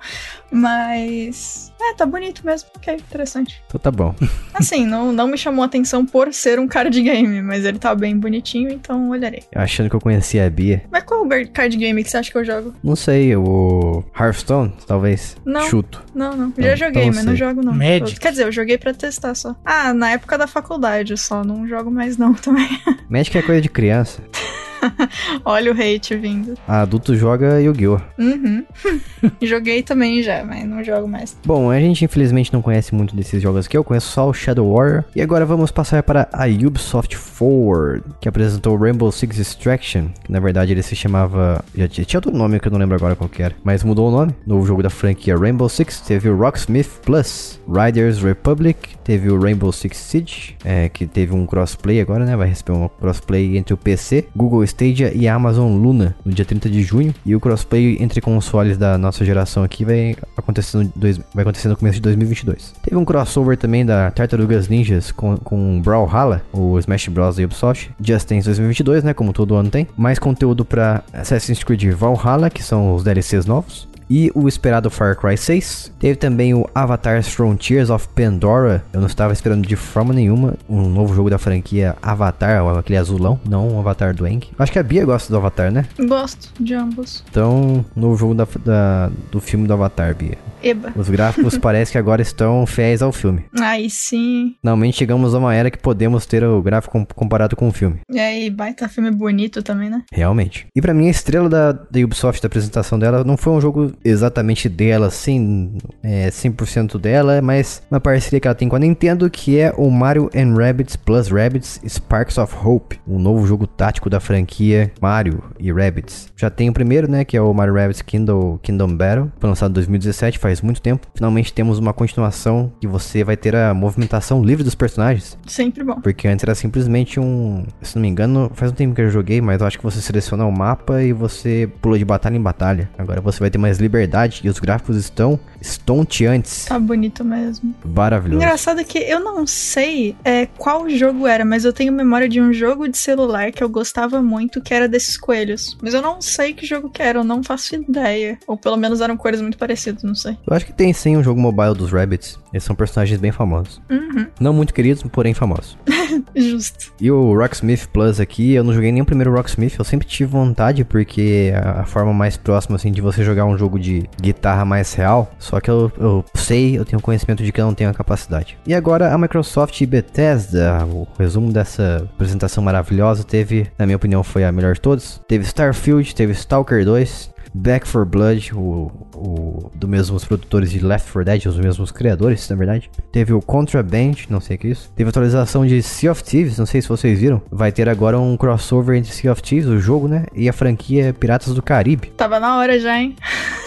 Mas. 0.51 1.73
É, 1.81 1.95
tá 1.95 2.07
bonito 2.07 2.45
mesmo. 2.45 2.69
Ok, 2.77 2.95
interessante. 2.95 3.63
Então 3.67 3.79
tá 3.81 3.91
bom. 3.91 4.15
Assim, 4.55 4.87
não, 4.87 5.13
não 5.13 5.27
me 5.27 5.37
chamou 5.37 5.63
a 5.63 5.67
atenção 5.67 6.07
por 6.07 6.33
ser 6.33 6.59
um 6.59 6.67
card 6.67 7.01
game, 7.03 7.43
mas 7.43 7.65
ele 7.65 7.79
tá 7.79 7.95
bem 7.95 8.17
bonitinho, 8.19 8.71
então 8.71 9.11
olharei. 9.11 9.43
Eu 9.53 9.61
achando 9.61 9.91
que 9.91 9.97
eu 9.97 10.01
conhecia 10.01 10.47
a 10.47 10.51
Bia. 10.51 10.85
Mas 10.91 11.03
qual 11.03 11.25
o 11.25 11.29
card 11.53 11.77
game 11.77 12.03
que 12.03 12.11
você 12.11 12.17
acha 12.17 12.31
que 12.31 12.39
eu 12.39 12.45
jogo? 12.45 12.75
Não 12.83 12.97
sei, 12.97 13.35
o 13.37 14.05
Hearthstone, 14.19 14.73
talvez. 14.87 15.37
Não. 15.45 15.63
Chuto. 15.69 16.03
Não, 16.15 16.37
não. 16.37 16.53
Já 16.57 16.77
joguei, 16.77 17.03
então 17.05 17.15
mas 17.17 17.25
não 17.25 17.37
jogo 17.37 17.63
não. 17.63 17.75
Magic. 17.75 18.19
Quer 18.19 18.31
dizer, 18.31 18.45
eu 18.45 18.53
joguei 18.53 18.79
pra 18.79 18.95
testar 18.95 19.35
só. 19.35 19.55
Ah, 19.65 19.93
na 19.93 20.11
época 20.13 20.39
da 20.39 20.47
faculdade 20.47 21.17
só, 21.17 21.45
não 21.45 21.67
jogo 21.67 21.91
mais 21.91 22.17
não 22.17 22.33
também. 22.35 22.69
Magic 23.09 23.37
é 23.37 23.43
coisa 23.43 23.61
de 23.61 23.69
criança. 23.69 24.23
Olha 25.45 25.73
o 25.73 25.75
hate 25.75 26.17
vindo. 26.17 26.55
A 26.67 26.83
adulto 26.83 27.15
joga 27.17 27.61
Yu-Gi-Oh! 27.61 28.01
Uhum. 28.19 28.65
Joguei 29.43 29.83
também 29.83 30.23
já, 30.23 30.45
mas 30.45 30.65
não 30.65 30.83
jogo 30.83 31.09
mais. 31.09 31.37
Bom, 31.45 31.71
a 31.71 31.79
gente 31.79 32.05
infelizmente 32.05 32.53
não 32.53 32.63
conhece 32.63 32.95
muito 32.95 33.15
desses 33.15 33.43
jogos 33.43 33.67
aqui. 33.67 33.77
Eu 33.77 33.85
conheço 33.85 34.09
só 34.09 34.29
o 34.29 34.35
Shadow 34.35 34.73
Warrior. 34.73 35.05
E 35.15 35.23
agora 35.23 35.45
vamos 35.45 35.71
passar 35.71 36.03
para 36.03 36.29
a 36.33 36.47
Ubisoft 36.47 37.17
Forward, 37.17 38.05
que 38.21 38.29
apresentou 38.29 38.77
Rainbow 38.77 39.11
Six 39.11 39.39
Extraction. 39.39 40.09
Que 40.25 40.33
na 40.33 40.41
verdade 40.41 40.73
ele 40.73 40.83
se 40.83 40.97
chamava. 40.97 41.65
Já 41.75 41.89
tinha 41.89 42.19
outro 42.19 42.33
nome 42.33 42.61
que 42.61 42.69
eu 42.69 42.73
não 42.73 42.79
lembro 42.79 42.97
agora 42.97 43.17
qual 43.17 43.31
era. 43.39 43.55
Mas 43.63 43.83
mudou 43.83 44.09
o 44.09 44.11
nome. 44.11 44.35
Novo 44.47 44.67
jogo 44.67 44.83
da 44.83 44.91
franquia 44.91 45.37
Rainbow 45.37 45.69
Six. 45.69 46.01
Teve 46.01 46.29
o 46.29 46.37
Rocksmith 46.37 47.01
Plus, 47.05 47.61
Riders 47.69 48.23
Republic. 48.23 48.97
Teve 49.05 49.31
o 49.31 49.39
Rainbow 49.41 49.71
Six 49.71 49.97
Siege, 49.97 50.57
é, 50.65 50.89
que 50.89 51.07
teve 51.07 51.35
um 51.35 51.47
crossplay 51.47 52.01
agora, 52.01 52.25
né? 52.25 52.37
Vai 52.37 52.49
receber 52.49 52.73
um 52.73 52.89
crossplay 52.89 53.57
entre 53.57 53.75
o 53.75 53.77
PC, 53.77 54.27
Google 54.35 54.65
Stadia 54.75 55.13
e 55.15 55.29
Amazon 55.29 55.73
Luna 55.77 56.15
no 56.25 56.33
dia 56.33 56.45
30 56.45 56.69
de 56.69 56.83
junho. 56.83 57.15
E 57.25 57.35
o 57.35 57.41
crossplay 57.41 57.97
entre 58.01 58.21
consoles 58.21 58.77
da 58.77 58.99
nossa 58.99 59.25
geração 59.25 59.63
aqui 59.63 59.85
vai 59.85 60.17
acontecer 60.37 60.77
no, 60.77 60.93
dois, 60.95 61.19
vai 61.33 61.43
acontecer 61.43 61.69
no 61.69 61.77
começo 61.77 61.97
de 61.97 62.03
2022. 62.03 62.75
Teve 62.83 62.97
um 62.97 63.05
crossover 63.05 63.57
também 63.57 63.87
da 63.87 64.11
Tartarugas 64.11 64.69
Ninjas 64.69 65.13
com, 65.13 65.37
com 65.37 65.81
Brawlhalla, 65.81 66.43
o 66.53 66.79
Smash 66.79 67.09
Bros. 67.09 67.37
da 67.37 67.45
Ubisoft. 67.45 67.91
Just 68.01 68.29
Dance 68.29 68.45
2022, 68.47 69.05
né? 69.05 69.15
Como 69.15 69.33
todo 69.33 69.55
ano 69.55 69.71
tem. 69.71 69.87
Mais 69.97 70.19
conteúdo 70.19 70.65
para 70.65 71.03
Assassin's 71.13 71.63
Creed 71.63 71.93
Valhalla, 71.93 72.51
que 72.51 72.63
são 72.63 72.95
os 72.95 73.05
DLCs 73.05 73.47
novos 73.47 73.94
e 74.09 74.31
o 74.35 74.49
esperado 74.49 74.91
Far 74.91 75.17
Cry 75.17 75.37
6. 75.37 75.93
Teve 75.99 76.17
também 76.17 76.55
o 76.55 76.69
Avatar 76.75 77.23
Frontiers 77.23 77.91
of 77.91 78.09
Pandora. 78.09 78.85
Eu 78.93 79.01
não 79.01 79.07
estava 79.07 79.33
esperando 79.33 79.67
de 79.67 79.77
forma 79.77 80.13
nenhuma 80.13 80.55
um 80.69 80.89
novo 80.89 81.15
jogo 81.15 81.31
da 81.31 81.39
franquia 81.39 81.97
Avatar, 82.03 82.67
aquele 82.77 82.99
azulão, 82.99 83.41
não 83.49 83.69
o 83.69 83.79
Avatar 83.79 84.15
do 84.15 84.27
Eng. 84.27 84.41
Acho 84.59 84.73
que 84.73 84.79
a 84.79 84.83
Bia 84.83 85.05
gosta 85.05 85.33
do 85.33 85.37
Avatar, 85.37 85.71
né? 85.71 85.87
Gosto 85.99 86.53
de 86.63 86.75
ambos. 86.75 87.25
Então, 87.31 87.85
novo 87.95 88.17
jogo 88.17 88.35
da, 88.35 88.47
da, 88.65 89.11
do 89.31 89.41
filme 89.41 89.67
do 89.67 89.73
Avatar, 89.73 90.15
Bia. 90.15 90.39
Eba. 90.63 90.93
Os 90.97 91.09
gráficos 91.09 91.57
parece 91.59 91.93
que 91.93 91.99
agora 91.99 92.23
estão 92.23 92.67
fiéis 92.67 93.03
ao 93.03 93.13
filme. 93.13 93.45
Aí 93.61 93.91
sim. 93.91 94.57
Finalmente 94.61 94.97
chegamos 94.97 95.35
a 95.35 95.39
uma 95.39 95.55
era 95.55 95.71
que 95.71 95.79
podemos 95.79 96.25
ter 96.27 96.43
o 96.45 96.63
gráfico 96.63 97.07
comparado 97.15 97.55
com 97.55 97.69
o 97.69 97.73
filme. 97.73 98.01
E 98.11 98.19
aí, 98.19 98.51
baita 98.51 98.89
filme 98.89 99.11
bonito 99.11 99.63
também, 99.63 99.91
né? 99.91 100.03
Realmente. 100.13 100.67
E 100.75 100.81
para 100.81 100.95
mim, 100.95 101.07
a 101.07 101.11
estrela 101.11 101.49
da, 101.49 101.73
da 101.73 102.01
Ubisoft, 102.01 102.41
da 102.41 102.47
apresentação 102.47 102.99
dela, 102.99 103.25
não 103.25 103.37
foi 103.37 103.53
um 103.53 103.61
jogo 103.61 103.93
exatamente 104.05 104.69
dela, 104.69 105.07
assim, 105.07 105.79
é, 106.03 106.29
100% 106.31 106.99
dela, 106.99 107.41
mas 107.43 107.83
uma 107.91 108.01
parceria 108.01 108.41
que 108.41 108.49
ela 108.49 108.55
tem 108.55 108.69
com 108.69 108.77
a 108.77 108.79
Nintendo, 108.79 109.29
que 109.29 109.59
é 109.59 109.73
o 109.77 109.91
Mario 109.91 110.31
and 110.35 110.55
Rabbids 110.55 110.97
Plus 110.97 111.29
Rabbids 111.29 111.81
Sparks 111.87 112.39
of 112.39 112.55
Hope, 112.65 112.99
um 113.07 113.19
novo 113.19 113.47
jogo 113.47 113.67
tático 113.67 114.09
da 114.09 114.21
franquia 114.21 114.93
Mario 115.01 115.43
e 115.59 115.73
Rabbids. 115.73 116.29
Já 116.37 116.51
tem 116.51 116.69
o 116.69 116.73
primeiro, 116.73 117.11
né, 117.11 117.25
que 117.25 117.37
é 117.37 117.41
o 117.41 117.53
Mario 117.53 117.75
Rabbids 117.75 118.03
Kingdom, 118.03 118.59
Kingdom 118.63 118.97
Battle, 118.97 119.31
foi 119.39 119.49
lançado 119.49 119.71
em 119.71 119.75
2017, 119.75 120.39
faz 120.39 120.61
muito 120.61 120.81
tempo. 120.81 121.07
Finalmente 121.15 121.53
temos 121.53 121.79
uma 121.79 121.93
continuação 121.93 122.73
que 122.81 122.87
você 122.87 123.25
vai 123.25 123.37
ter 123.37 123.55
a 123.55 123.75
movimentação 123.75 124.43
livre 124.43 124.65
dos 124.65 124.75
personagens. 124.75 125.39
Sempre 125.47 125.85
bom. 125.85 126.01
Porque 126.01 126.29
antes 126.29 126.43
era 126.43 126.55
simplesmente 126.55 127.19
um, 127.21 127.65
se 127.83 127.97
não 127.97 128.03
me 128.03 128.09
engano, 128.09 128.51
faz 128.55 128.73
um 128.73 128.75
tempo 128.75 128.95
que 128.95 129.03
eu 129.03 129.11
joguei, 129.11 129.41
mas 129.41 129.61
eu 129.61 129.67
acho 129.67 129.79
que 129.79 129.85
você 129.85 130.01
seleciona 130.01 130.45
o 130.45 130.53
mapa 130.53 131.03
e 131.03 131.13
você 131.13 131.71
pula 131.81 131.99
de 131.99 132.05
batalha 132.05 132.37
em 132.37 132.41
batalha. 132.43 132.91
Agora 132.99 133.21
você 133.21 133.41
vai 133.41 133.51
ter 133.51 133.59
mais 133.59 133.79
liberdade 133.85 134.41
e 134.43 134.49
os 134.49 134.59
gráficos 134.59 134.97
estão 134.97 135.39
estonteantes. 135.65 136.67
Tá 136.67 136.79
bonito 136.79 137.25
mesmo. 137.25 137.75
Maravilhoso. 137.85 138.43
Engraçado 138.43 138.85
que 138.85 138.99
eu 138.99 139.21
não 139.21 139.47
sei 139.47 140.15
é, 140.25 140.47
qual 140.47 140.89
jogo 140.91 141.27
era, 141.27 141.45
mas 141.45 141.65
eu 141.65 141.73
tenho 141.73 141.93
memória 141.93 142.29
de 142.29 142.41
um 142.41 142.53
jogo 142.53 142.89
de 142.89 142.99
celular 142.99 143.51
que 143.51 143.65
eu 143.65 143.69
gostava 143.69 144.23
muito, 144.23 144.61
que 144.61 144.75
era 144.75 144.89
desses 144.89 145.17
coelhos. 145.17 145.77
Mas 145.83 145.95
eu 145.95 146.03
não 146.03 146.21
sei 146.21 146.53
que 146.53 146.67
jogo 146.67 146.91
que 146.91 147.03
era, 147.03 147.19
eu 147.19 147.25
não 147.25 147.43
faço 147.43 147.75
ideia. 147.75 148.39
Ou 148.47 148.57
pelo 148.57 148.77
menos 148.77 149.01
eram 149.01 149.17
cores 149.17 149.41
muito 149.41 149.59
parecidas, 149.59 150.03
não 150.03 150.15
sei. 150.15 150.37
Eu 150.47 150.55
acho 150.55 150.67
que 150.67 150.73
tem 150.73 150.93
sim 150.93 151.17
um 151.17 151.23
jogo 151.23 151.41
mobile 151.41 151.75
dos 151.75 151.91
Rabbits. 151.91 152.39
Eles 152.53 152.65
são 152.65 152.77
personagens 152.77 153.21
bem 153.21 153.33
famosos. 153.33 153.81
Uhum. 153.91 154.27
Não 154.39 154.53
muito 154.53 154.75
queridos, 154.75 155.03
porém 155.11 155.35
famosos. 155.35 155.77
Justo. 156.37 156.93
E 157.01 157.11
o 157.11 157.37
Rocksmith 157.37 157.89
Plus 157.93 158.21
aqui, 158.21 158.53
eu 158.53 158.63
não 158.63 158.73
joguei 158.73 158.93
nem 158.93 159.03
o 159.03 159.07
primeiro 159.07 159.33
Rocksmith, 159.33 159.75
eu 159.79 159.85
sempre 159.85 160.07
tive 160.07 160.31
vontade, 160.31 160.85
porque 160.85 161.53
a 161.57 161.85
forma 161.85 162.13
mais 162.13 162.37
próxima, 162.37 162.77
assim, 162.77 162.93
de 162.93 163.01
você 163.01 163.25
jogar 163.25 163.45
um 163.45 163.57
jogo 163.57 163.79
de 163.79 164.09
guitarra 164.21 164.65
mais 164.65 164.95
real. 164.95 165.33
Só 165.39 165.54
que 165.61 165.71
eu, 165.71 165.91
eu 165.99 166.25
sei, 166.35 166.79
eu 166.79 166.85
tenho 166.85 167.01
conhecimento 167.01 167.43
de 167.43 167.53
que 167.53 167.61
eu 167.61 167.67
não 167.67 167.75
tenho 167.75 167.91
a 167.91 167.95
capacidade. 167.95 168.59
E 168.67 168.75
agora 168.75 169.13
a 169.13 169.19
Microsoft 169.19 169.81
e 169.81 169.87
Bethesda, 169.87 170.85
o 170.87 171.07
resumo 171.19 171.53
dessa 171.53 172.09
apresentação 172.15 172.63
maravilhosa, 172.63 173.25
teve, 173.25 173.71
na 173.79 173.87
minha 173.87 173.97
opinião, 173.97 174.23
foi 174.23 174.45
a 174.45 174.53
melhor 174.53 174.75
de 174.75 174.81
todos. 174.81 175.21
Teve 175.27 175.45
Starfield, 175.45 176.15
teve 176.15 176.33
Stalker 176.33 176.85
2, 176.85 177.35
Back 177.55 177.87
for 177.87 178.05
Blood, 178.05 178.53
o, 178.53 178.91
o 179.15 179.71
do 179.77 179.87
mesmos 179.87 180.25
produtores 180.25 180.73
de 180.73 180.81
Left 180.81 181.11
4 181.13 181.25
Dead, 181.25 181.47
os 181.47 181.57
mesmos 181.57 181.93
criadores, 181.93 182.49
na 182.49 182.57
verdade. 182.57 182.91
Teve 183.13 183.33
o 183.33 183.41
Contraband, 183.41 184.15
não 184.29 184.41
sei 184.41 184.57
o 184.57 184.59
que 184.59 184.67
é 184.67 184.71
isso. 184.71 184.91
Teve 184.97 185.11
atualização 185.11 185.65
de 185.65 185.81
Sea 185.81 186.11
of 186.11 186.25
Thieves, 186.25 186.59
não 186.59 186.67
sei 186.67 186.83
se 186.83 186.89
vocês 186.89 187.17
viram. 187.17 187.41
Vai 187.51 187.71
ter 187.71 187.89
agora 187.89 188.19
um 188.19 188.37
crossover 188.37 188.99
entre 188.99 189.13
Sea 189.13 189.31
of 189.31 189.41
Thieves, 189.41 189.69
o 189.69 189.79
jogo, 189.79 190.09
né? 190.09 190.27
E 190.35 190.49
a 190.49 190.53
franquia 190.53 191.15
Piratas 191.15 191.55
do 191.55 191.63
Caribe. 191.63 192.09
Tava 192.17 192.41
na 192.41 192.59
hora 192.59 192.79
já, 192.81 192.99
hein? 192.99 193.15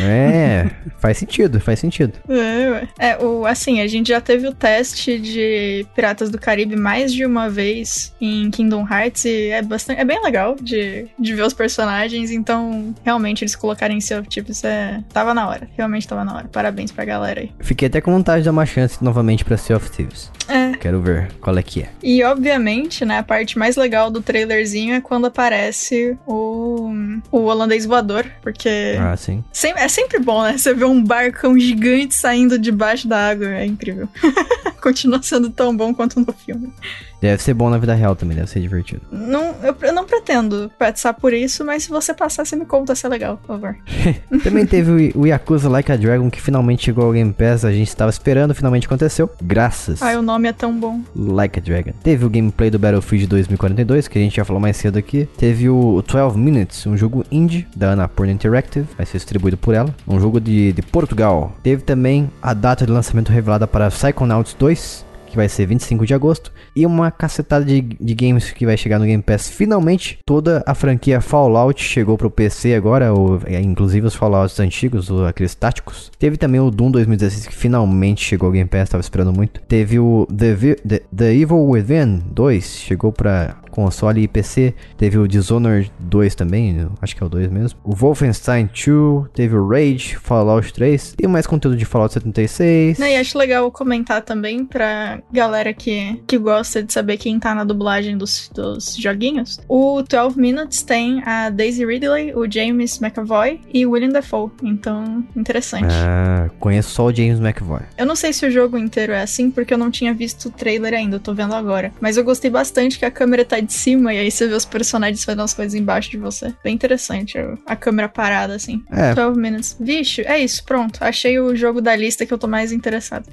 É, 0.00 0.70
faz 0.98 1.18
sentido, 1.18 1.60
faz 1.60 1.78
sentido. 1.78 2.12
É. 2.28 2.88
É, 2.98 3.24
o, 3.24 3.46
assim, 3.46 3.80
a 3.80 3.86
gente 3.86 4.08
já 4.08 4.20
teve 4.20 4.46
o 4.46 4.54
teste 4.54 5.18
de 5.18 5.86
Piratas 5.94 6.30
do 6.30 6.38
Caribe 6.38 6.76
mais 6.76 7.12
de 7.12 7.24
uma 7.24 7.48
vez 7.48 8.14
em 8.20 8.50
Kingdom 8.50 8.86
Hearts 8.88 9.24
e 9.24 9.48
é, 9.48 9.62
bastante, 9.62 10.00
é 10.00 10.04
bem 10.04 10.22
legal 10.22 10.56
de, 10.60 11.06
de 11.18 11.34
ver 11.34 11.42
os 11.42 11.54
personagens, 11.54 12.30
então 12.30 12.94
realmente 13.04 13.42
eles 13.42 13.56
colocarem 13.56 14.00
Sea 14.00 14.20
of 14.20 14.28
Thieves 14.28 14.62
é, 14.64 15.02
tava 15.12 15.34
na 15.34 15.48
hora, 15.48 15.68
realmente 15.76 16.06
tava 16.06 16.24
na 16.24 16.34
hora. 16.34 16.48
Parabéns 16.48 16.92
pra 16.92 17.04
galera 17.04 17.40
aí. 17.40 17.52
Fiquei 17.60 17.88
até 17.88 18.00
com 18.00 18.12
vontade 18.12 18.42
de 18.42 18.44
dar 18.46 18.52
uma 18.52 18.66
chance 18.66 19.02
novamente 19.02 19.44
pra 19.44 19.56
Sea 19.56 19.76
of 19.76 19.90
Thieves. 19.90 20.30
É. 20.48 20.57
Quero 20.80 21.00
ver 21.00 21.30
qual 21.40 21.56
é 21.58 21.62
que 21.62 21.82
é. 21.82 21.90
E 22.02 22.22
obviamente, 22.22 23.04
né, 23.04 23.18
a 23.18 23.22
parte 23.22 23.58
mais 23.58 23.76
legal 23.76 24.10
do 24.10 24.22
trailerzinho 24.22 24.94
é 24.94 25.00
quando 25.00 25.26
aparece 25.26 26.16
o, 26.26 26.90
o 27.32 27.38
holandês 27.44 27.84
voador, 27.84 28.24
porque 28.42 28.96
Ah, 28.98 29.16
sim. 29.16 29.42
Sem- 29.52 29.74
É 29.76 29.88
sempre 29.88 30.18
bom, 30.18 30.42
né? 30.42 30.56
Você 30.56 30.72
vê 30.74 30.84
um 30.84 31.02
barcão 31.02 31.58
gigante 31.58 32.14
saindo 32.14 32.58
debaixo 32.58 33.06
da 33.08 33.30
água. 33.30 33.48
É 33.48 33.64
incrível. 33.66 34.08
Continua 34.82 35.22
sendo 35.22 35.50
tão 35.50 35.76
bom 35.76 35.92
quanto 35.92 36.20
no 36.20 36.32
filme. 36.32 36.72
Deve 37.20 37.42
ser 37.42 37.54
bom 37.54 37.68
na 37.68 37.78
vida 37.78 37.94
real 37.94 38.14
também, 38.14 38.36
deve 38.36 38.48
ser 38.48 38.60
divertido. 38.60 39.02
Não, 39.10 39.54
eu, 39.62 39.74
eu 39.82 39.92
não 39.92 40.04
pretendo 40.04 40.70
passar 40.78 41.14
por 41.14 41.32
isso, 41.32 41.64
mas 41.64 41.84
se 41.84 41.90
você 41.90 42.14
passar, 42.14 42.46
você 42.46 42.54
me 42.56 42.64
conta 42.64 42.94
se 42.94 43.06
é 43.06 43.08
legal, 43.08 43.36
por 43.38 43.58
favor. 43.58 43.76
Também 44.42 44.66
teve 44.66 45.12
o, 45.14 45.22
o 45.22 45.26
Yakuza 45.26 45.68
Like 45.68 45.90
a 45.90 45.96
Dragon, 45.96 46.30
que 46.30 46.40
finalmente 46.40 46.84
chegou 46.84 47.06
ao 47.06 47.12
Game 47.12 47.32
Pass. 47.32 47.64
A 47.64 47.72
gente 47.72 47.88
estava 47.88 48.10
esperando, 48.10 48.54
finalmente 48.54 48.86
aconteceu. 48.86 49.30
Graças. 49.42 50.02
Ai, 50.02 50.16
o 50.16 50.22
nome 50.22 50.48
é 50.48 50.52
tão 50.52 50.72
bom. 50.78 51.00
Like 51.14 51.58
a 51.58 51.62
Dragon. 51.62 51.92
Teve 52.02 52.24
o 52.24 52.30
gameplay 52.30 52.70
do 52.70 52.78
Battlefield 52.78 53.26
2042, 53.26 54.08
que 54.08 54.18
a 54.18 54.22
gente 54.22 54.36
já 54.36 54.44
falou 54.44 54.60
mais 54.60 54.76
cedo 54.76 54.98
aqui. 54.98 55.28
Teve 55.36 55.68
o 55.68 56.02
12 56.02 56.38
Minutes, 56.38 56.86
um 56.86 56.96
jogo 56.96 57.24
indie 57.30 57.66
da 57.74 57.92
Annapurna 57.92 58.32
Interactive, 58.32 58.86
vai 58.96 59.06
ser 59.06 59.18
distribuído 59.18 59.56
por 59.56 59.74
ela. 59.74 59.94
Um 60.06 60.20
jogo 60.20 60.40
de, 60.40 60.72
de 60.72 60.82
Portugal. 60.82 61.52
Teve 61.62 61.82
também 61.82 62.30
a 62.40 62.54
data 62.54 62.86
de 62.86 62.92
lançamento 62.92 63.30
revelada 63.30 63.66
para 63.66 63.90
Psychonauts 63.90 64.54
2, 64.54 65.04
que 65.28 65.36
vai 65.36 65.48
ser 65.48 65.66
25 65.66 66.06
de 66.06 66.14
agosto. 66.14 66.52
E 66.74 66.84
uma 66.86 67.10
cacetada 67.10 67.64
de, 67.64 67.80
de 67.80 68.14
games 68.14 68.50
que 68.50 68.66
vai 68.66 68.76
chegar 68.76 68.98
no 68.98 69.04
Game 69.04 69.22
Pass. 69.22 69.48
Finalmente, 69.48 70.18
toda 70.24 70.62
a 70.66 70.74
franquia 70.74 71.20
Fallout 71.20 71.82
chegou 71.82 72.16
pro 72.16 72.30
PC 72.30 72.74
agora, 72.74 73.12
ou, 73.12 73.40
é, 73.46 73.60
inclusive 73.60 74.06
os 74.06 74.14
Fallouts 74.14 74.58
antigos, 74.60 75.10
ou 75.10 75.26
aqueles 75.26 75.54
táticos. 75.54 76.10
Teve 76.18 76.36
também 76.36 76.60
o 76.60 76.70
Doom 76.70 76.90
2016, 76.90 77.46
que 77.46 77.54
finalmente 77.54 78.24
chegou 78.24 78.46
ao 78.46 78.52
Game 78.52 78.68
Pass, 78.68 78.88
tava 78.90 79.00
esperando 79.00 79.32
muito. 79.32 79.60
Teve 79.62 79.98
o 79.98 80.26
The, 80.36 80.54
Vi- 80.54 80.76
The, 80.76 81.02
The 81.14 81.34
Evil 81.34 81.64
Within 81.68 82.22
2, 82.32 82.64
chegou 82.78 83.12
pra 83.12 83.56
console 83.70 84.22
e 84.22 84.28
PC. 84.28 84.74
Teve 84.96 85.18
o 85.18 85.28
Dishonored 85.28 85.92
2 86.00 86.34
também, 86.34 86.88
acho 87.00 87.14
que 87.14 87.22
é 87.22 87.26
o 87.26 87.28
2 87.28 87.48
mesmo. 87.50 87.78
O 87.84 87.94
Wolfenstein 87.94 88.66
2, 88.66 89.28
teve 89.32 89.54
o 89.56 89.68
Rage, 89.68 90.16
Fallout 90.16 90.72
3. 90.72 91.14
Tem 91.16 91.28
mais 91.28 91.46
conteúdo 91.46 91.76
de 91.76 91.84
Fallout 91.84 92.12
76. 92.12 92.98
Né, 92.98 93.12
E 93.12 93.16
acho 93.16 93.38
legal 93.38 93.70
comentar 93.70 94.22
também 94.22 94.64
pra 94.64 95.17
galera 95.32 95.72
que, 95.72 96.20
que 96.26 96.38
gosta 96.38 96.82
de 96.82 96.92
saber 96.92 97.16
quem 97.16 97.38
tá 97.38 97.54
na 97.54 97.64
dublagem 97.64 98.16
dos, 98.16 98.50
dos 98.54 98.96
joguinhos. 98.96 99.58
O 99.68 100.02
12 100.02 100.38
Minutes 100.38 100.82
tem 100.82 101.22
a 101.24 101.50
Daisy 101.50 101.84
Ridley, 101.84 102.34
o 102.34 102.50
James 102.50 103.00
McAvoy 103.00 103.60
e 103.72 103.86
o 103.86 103.90
William 103.90 104.10
Dafoe. 104.10 104.50
Então, 104.62 105.24
interessante. 105.36 105.86
Ah, 105.90 106.50
conheço 106.58 106.90
só 106.90 107.06
o 107.06 107.14
James 107.14 107.40
McAvoy. 107.40 107.82
Eu 107.96 108.06
não 108.06 108.16
sei 108.16 108.32
se 108.32 108.46
o 108.46 108.50
jogo 108.50 108.78
inteiro 108.78 109.12
é 109.12 109.22
assim, 109.22 109.50
porque 109.50 109.74
eu 109.74 109.78
não 109.78 109.90
tinha 109.90 110.14
visto 110.14 110.46
o 110.46 110.50
trailer 110.50 110.94
ainda, 110.94 111.16
eu 111.16 111.20
tô 111.20 111.34
vendo 111.34 111.54
agora. 111.54 111.92
Mas 112.00 112.16
eu 112.16 112.24
gostei 112.24 112.50
bastante 112.50 112.98
que 112.98 113.04
a 113.04 113.10
câmera 113.10 113.44
tá 113.44 113.60
de 113.60 113.72
cima 113.72 114.12
e 114.14 114.18
aí 114.18 114.30
você 114.30 114.46
vê 114.46 114.54
os 114.54 114.64
personagens 114.64 115.24
fazendo 115.24 115.42
as 115.42 115.54
coisas 115.54 115.74
embaixo 115.74 116.10
de 116.10 116.16
você. 116.16 116.54
Bem 116.62 116.74
interessante 116.74 117.38
a 117.66 117.76
câmera 117.76 118.08
parada 118.08 118.54
assim. 118.54 118.82
É. 118.90 119.14
12 119.14 119.38
minutes. 119.38 119.76
Vixe, 119.78 120.22
é 120.22 120.38
isso, 120.38 120.64
pronto. 120.64 120.98
Achei 121.02 121.38
o 121.38 121.54
jogo 121.54 121.80
da 121.80 121.94
lista 121.94 122.24
que 122.26 122.32
eu 122.32 122.38
tô 122.38 122.46
mais 122.46 122.72
interessado. 122.72 123.28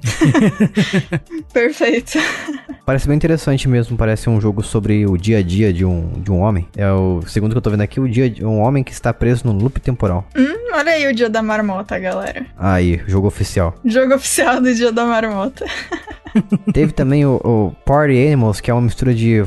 Perfeito. 1.52 1.75
Parece 2.86 3.08
bem 3.08 3.16
interessante 3.16 3.68
mesmo, 3.68 3.96
parece 3.96 4.30
um 4.30 4.40
jogo 4.40 4.62
sobre 4.62 5.04
o 5.06 5.16
dia 5.16 5.38
a 5.38 5.42
dia 5.42 5.72
de 5.72 5.84
um, 5.84 6.20
de 6.20 6.30
um 6.30 6.38
homem. 6.38 6.68
É 6.76 6.88
o 6.92 7.20
segundo 7.26 7.50
que 7.50 7.58
eu 7.58 7.62
tô 7.62 7.68
vendo 7.68 7.80
aqui, 7.80 7.98
o 7.98 8.08
dia 8.08 8.30
de 8.30 8.44
um 8.44 8.60
homem 8.60 8.84
que 8.84 8.92
está 8.92 9.12
preso 9.12 9.44
no 9.44 9.52
loop 9.52 9.80
temporal. 9.80 10.24
Hum, 10.36 10.70
olha 10.72 10.92
aí 10.92 11.08
o 11.08 11.12
dia 11.12 11.28
da 11.28 11.42
marmota, 11.42 11.98
galera. 11.98 12.46
Aí, 12.56 13.02
jogo 13.08 13.26
oficial. 13.26 13.74
Jogo 13.84 14.14
oficial 14.14 14.60
do 14.60 14.72
dia 14.72 14.92
da 14.92 15.04
marmota. 15.04 15.66
Teve 16.72 16.92
também 16.92 17.26
o, 17.26 17.40
o 17.42 17.72
Party 17.84 18.24
Animals, 18.24 18.60
que 18.60 18.70
é 18.70 18.74
uma 18.74 18.82
mistura 18.82 19.12
de 19.12 19.42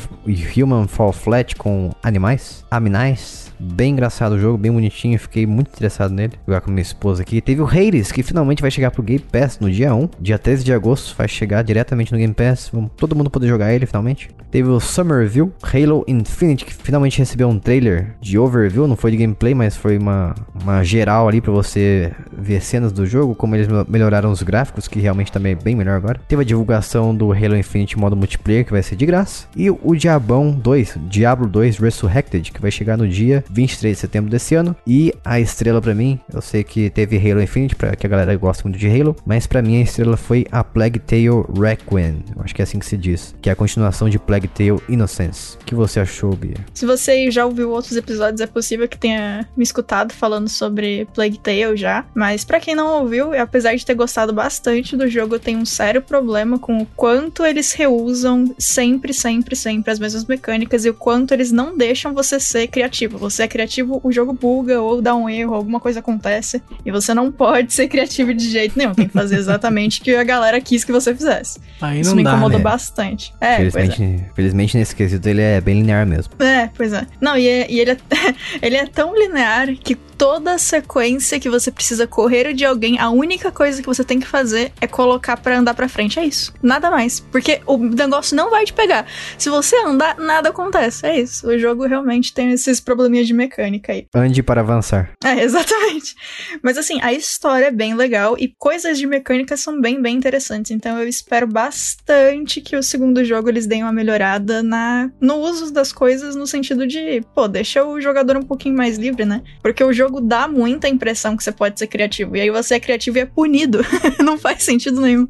Human 0.57 0.88
Fall 0.88 1.13
Flat 1.13 1.55
com 1.55 1.91
animais. 2.03 2.65
Aminais. 2.69 3.48
Bem 3.60 3.91
engraçado 3.91 4.34
o 4.34 4.39
jogo, 4.39 4.57
bem 4.57 4.72
bonitinho. 4.72 5.20
Fiquei 5.20 5.45
muito 5.45 5.68
interessado 5.68 6.14
nele. 6.14 6.34
Jogar 6.47 6.62
com 6.62 6.72
minha 6.72 6.82
esposa 6.82 7.22
aqui. 7.22 7.41
Teve 7.41 7.62
o 7.62 7.68
Hades, 7.68 8.12
que 8.12 8.24
finalmente 8.24 8.62
vai 8.62 8.72
chegar 8.72 8.89
pro 8.89 9.03
Game 9.03 9.20
Pass 9.20 9.60
no 9.60 9.70
dia 9.70 9.93
1. 9.93 10.10
Dia 10.20 10.39
13 10.39 10.64
de 10.64 10.72
agosto 10.72 11.14
vai 11.18 11.28
chegar 11.28 11.62
diretamente 11.62 12.12
no 12.12 12.18
Game 12.18 12.34
Pass. 12.34 12.70
Vamos 12.72 12.91
todo 12.95 13.16
mundo 13.16 13.30
poder 13.30 13.47
jogar 13.47 13.74
ele 13.74 13.86
finalmente. 13.86 14.30
Teve 14.49 14.70
o 14.70 14.80
Summerville, 14.80 15.51
Halo 15.62 16.03
Infinite, 16.07 16.66
que 16.66 16.74
finalmente 16.74 17.20
recebeu 17.20 17.49
um 17.49 17.60
trailer 17.60 18.16
de 18.22 18.39
overview. 18.39 18.88
Não 18.88 18.95
foi 18.95 19.12
de 19.12 19.18
gameplay, 19.18 19.53
mas 19.53 19.76
foi 19.76 19.97
uma, 19.97 20.34
uma 20.62 20.84
geral 20.84 21.28
ali 21.28 21.41
pra 21.41 21.51
você 21.51 22.14
ver 22.32 22.62
cenas 22.62 22.91
do 22.91 23.05
jogo. 23.05 23.36
Como 23.36 23.55
eles 23.55 23.68
melhoraram 23.88 24.32
os 24.32 24.41
gráficos, 24.41 24.88
que 24.88 24.99
realmente 24.99 25.32
também 25.32 25.51
é 25.51 25.55
bem 25.55 25.76
melhor 25.76 25.97
agora. 25.97 26.20
Teve 26.28 26.41
a 26.41 26.45
divulgação 26.45 27.14
do 27.14 27.32
Halo 27.32 27.57
Infinite 27.57 27.99
modo 27.99 28.16
multiplayer, 28.16 28.66
que 28.66 28.72
vai 28.72 28.82
ser 28.82 28.95
de 28.95 29.05
graça. 29.05 29.47
E 29.55 29.70
o 29.70 29.95
Diabão 29.95 30.51
2, 30.51 30.97
Diablo 31.10 31.47
2 31.47 31.78
Resurrected, 31.78 32.51
que 32.51 32.62
vai 32.62 32.72
chegar 32.72 32.97
no 32.97 33.07
dia 33.07 33.43
23 33.49 33.95
de 33.95 34.01
setembro 34.01 34.29
desse 34.29 34.55
ano. 34.55 34.75
E 34.85 35.13
a 35.23 35.39
estrela 35.39 35.81
pra 35.81 35.93
mim, 35.93 36.19
eu 36.33 36.41
sei 36.41 36.63
que 36.63 36.89
teve 36.89 37.17
Halo 37.17 37.41
Infinite, 37.41 37.75
pra, 37.75 37.95
que 37.95 38.05
a 38.05 38.09
galera 38.09 38.35
gosta 38.35 38.63
muito 38.63 38.79
de 38.79 38.87
Halo, 38.87 39.15
mas 39.25 39.47
pra 39.47 39.61
mim 39.61 39.79
a 39.79 39.81
estrela 39.81 40.17
foi 40.17 40.45
a 40.51 40.63
Plague 40.63 40.99
Tale 40.99 41.45
Requiem. 41.59 42.23
Acho 42.39 42.55
que 42.55 42.61
é 42.61 42.63
assim 42.63 42.79
que 42.79 42.85
se 42.85 42.97
diz. 42.97 43.35
Que 43.41 43.49
é 43.49 43.53
a 43.53 43.55
continuação 43.55 44.09
de 44.09 44.19
Plague 44.19 44.47
Tale 44.47 44.79
Innocence. 44.87 45.57
O 45.61 45.65
que 45.65 45.75
você 45.75 45.99
achou, 45.99 46.35
Bia? 46.35 46.55
Se 46.73 46.85
você 46.85 47.29
já 47.31 47.45
ouviu 47.45 47.71
outros 47.71 47.95
episódios, 47.95 48.41
é 48.41 48.47
possível 48.47 48.87
que 48.87 48.97
tenha 48.97 49.47
me 49.55 49.63
escutado 49.63 50.13
falando 50.13 50.49
sobre 50.49 51.07
Plague 51.13 51.39
Tale 51.39 51.75
já. 51.75 52.05
Mas 52.13 52.43
para 52.43 52.59
quem 52.59 52.75
não 52.75 53.01
ouviu, 53.01 53.33
apesar 53.39 53.75
de 53.75 53.85
ter 53.85 53.93
gostado 53.93 54.33
bastante 54.33 54.95
do 54.95 55.07
jogo, 55.07 55.35
eu 55.35 55.39
tenho 55.39 55.59
um 55.59 55.65
sério 55.65 56.01
problema 56.01 56.59
com 56.59 56.81
o 56.81 56.85
quanto 56.85 57.45
eles 57.45 57.73
reusam 57.73 58.53
sempre, 58.57 59.13
sempre, 59.13 59.55
sempre 59.55 59.91
as 59.91 59.99
mesmas 59.99 60.25
mecânicas 60.25 60.85
e 60.85 60.89
o 60.89 60.93
quanto 60.93 61.33
eles 61.33 61.51
não 61.51 61.77
deixam 61.77 62.13
você 62.13 62.39
ser 62.39 62.67
criativo. 62.67 63.17
Você 63.17 63.38
é 63.39 63.47
criativo, 63.47 63.99
o 64.03 64.11
jogo 64.11 64.33
buga 64.33 64.81
ou 64.81 65.01
dá 65.01 65.15
um 65.15 65.29
erro, 65.29 65.53
alguma 65.55 65.79
coisa 65.79 65.99
acontece 65.99 66.61
e 66.85 66.91
você 66.91 67.13
não 67.13 67.31
pode 67.31 67.73
ser 67.73 67.87
criativo 67.87 68.33
de 68.33 68.49
jeito 68.49 68.77
nenhum. 68.77 68.93
Tem 68.93 69.07
que 69.07 69.13
fazer 69.13 69.35
exatamente 69.39 70.01
o 70.01 70.03
que 70.03 70.15
a 70.15 70.23
galera 70.23 70.59
quis 70.61 70.83
que 70.83 70.91
você 70.91 71.13
fizesse. 71.13 71.59
Aí 71.81 72.01
Isso 72.01 72.09
não 72.11 72.17
me 72.17 72.23
dá, 72.23 72.31
incomodou 72.31 72.57
né? 72.59 72.63
bastante. 72.63 73.33
É, 73.39 73.57
pois 73.57 73.75
é. 73.75 73.81
Felizmente, 73.81 74.25
felizmente 74.35 74.77
nesse 74.77 74.95
quesito 74.95 75.27
ele 75.27 75.41
é 75.41 75.59
bem 75.61 75.75
linear 75.75 76.05
mesmo. 76.05 76.33
É, 76.39 76.69
pois 76.75 76.93
é. 76.93 77.05
Não, 77.21 77.37
e, 77.37 77.47
é- 77.47 77.71
e 77.71 77.79
ele, 77.79 77.91
é, 77.91 77.97
ele 78.61 78.75
é 78.75 78.85
tão 78.85 79.15
linear 79.15 79.67
que 79.75 79.95
toda 79.95 80.57
sequência 80.57 81.39
que 81.39 81.49
você 81.49 81.71
precisa 81.71 82.05
correr 82.05 82.53
de 82.53 82.65
alguém, 82.65 82.99
a 82.99 83.09
única 83.09 83.53
coisa 83.53 83.81
que 83.81 83.87
você 83.87 84.03
tem 84.03 84.19
que 84.19 84.27
fazer 84.27 84.73
é 84.81 84.85
colocar 84.85 85.37
pra 85.37 85.57
andar 85.57 85.73
pra 85.73 85.87
frente. 85.87 86.19
É 86.19 86.25
isso. 86.25 86.53
Nada 86.61 86.91
mais. 86.91 87.21
Porque 87.21 87.61
o 87.65 87.77
negócio 87.77 88.35
não 88.35 88.49
vai 88.49 88.65
te 88.65 88.73
pegar. 88.73 89.05
Se 89.37 89.49
você 89.49 89.77
andar, 89.77 90.17
nada 90.17 90.49
acontece. 90.49 91.05
É 91.05 91.17
isso. 91.21 91.47
O 91.47 91.57
jogo 91.57 91.85
realmente 91.87 92.33
tem 92.33 92.51
esses 92.51 92.81
probleminhas 92.81 93.28
de 93.30 93.34
mecânica 93.34 93.93
aí. 93.93 94.07
Ande 94.13 94.41
para 94.41 94.61
avançar. 94.61 95.11
É, 95.23 95.43
exatamente. 95.43 96.15
Mas 96.63 96.77
assim, 96.77 96.99
a 97.01 97.13
história 97.13 97.65
é 97.65 97.71
bem 97.71 97.93
legal 97.93 98.36
e 98.38 98.53
coisas 98.57 98.97
de 98.97 99.05
mecânica 99.05 99.55
são 99.55 99.80
bem, 99.80 100.01
bem 100.01 100.17
interessantes. 100.17 100.71
Então 100.71 100.97
eu 100.99 101.07
espero 101.07 101.47
bastante 101.47 102.59
que 102.59 102.75
o 102.75 102.84
segundo 102.84 103.23
jogo 103.23 103.49
eles 103.49 103.67
deem 103.67 103.84
uma 103.84 103.93
melhorada 103.93 104.63
na 104.63 105.11
no 105.21 105.36
uso 105.36 105.71
das 105.71 105.93
coisas 105.93 106.36
no 106.36 106.47
sentido 106.47 106.88
de, 106.88 107.21
pô, 107.34 107.47
deixa 107.47 107.86
o 107.86 108.01
jogador 108.01 108.36
um 108.36 108.43
pouquinho 108.43 108.75
mais 108.75 108.97
livre, 108.97 109.25
né? 109.25 109.43
Porque 109.61 109.84
o 109.84 109.93
jogo 109.93 110.19
dá 110.19 110.47
muita 110.47 110.89
impressão 110.89 111.38
que 111.38 111.43
você 111.43 111.51
pode 111.51 111.77
ser 111.77 111.88
criativo. 111.88 112.36
E 112.36 112.41
aí 112.41 112.49
você 112.49 112.75
é 112.75 112.80
criativo 112.80 113.17
e 113.17 113.21
é 113.21 113.25
punido. 113.25 113.80
Não 114.23 114.38
faz 114.38 114.63
sentido 114.63 114.99
nenhum. 114.99 115.27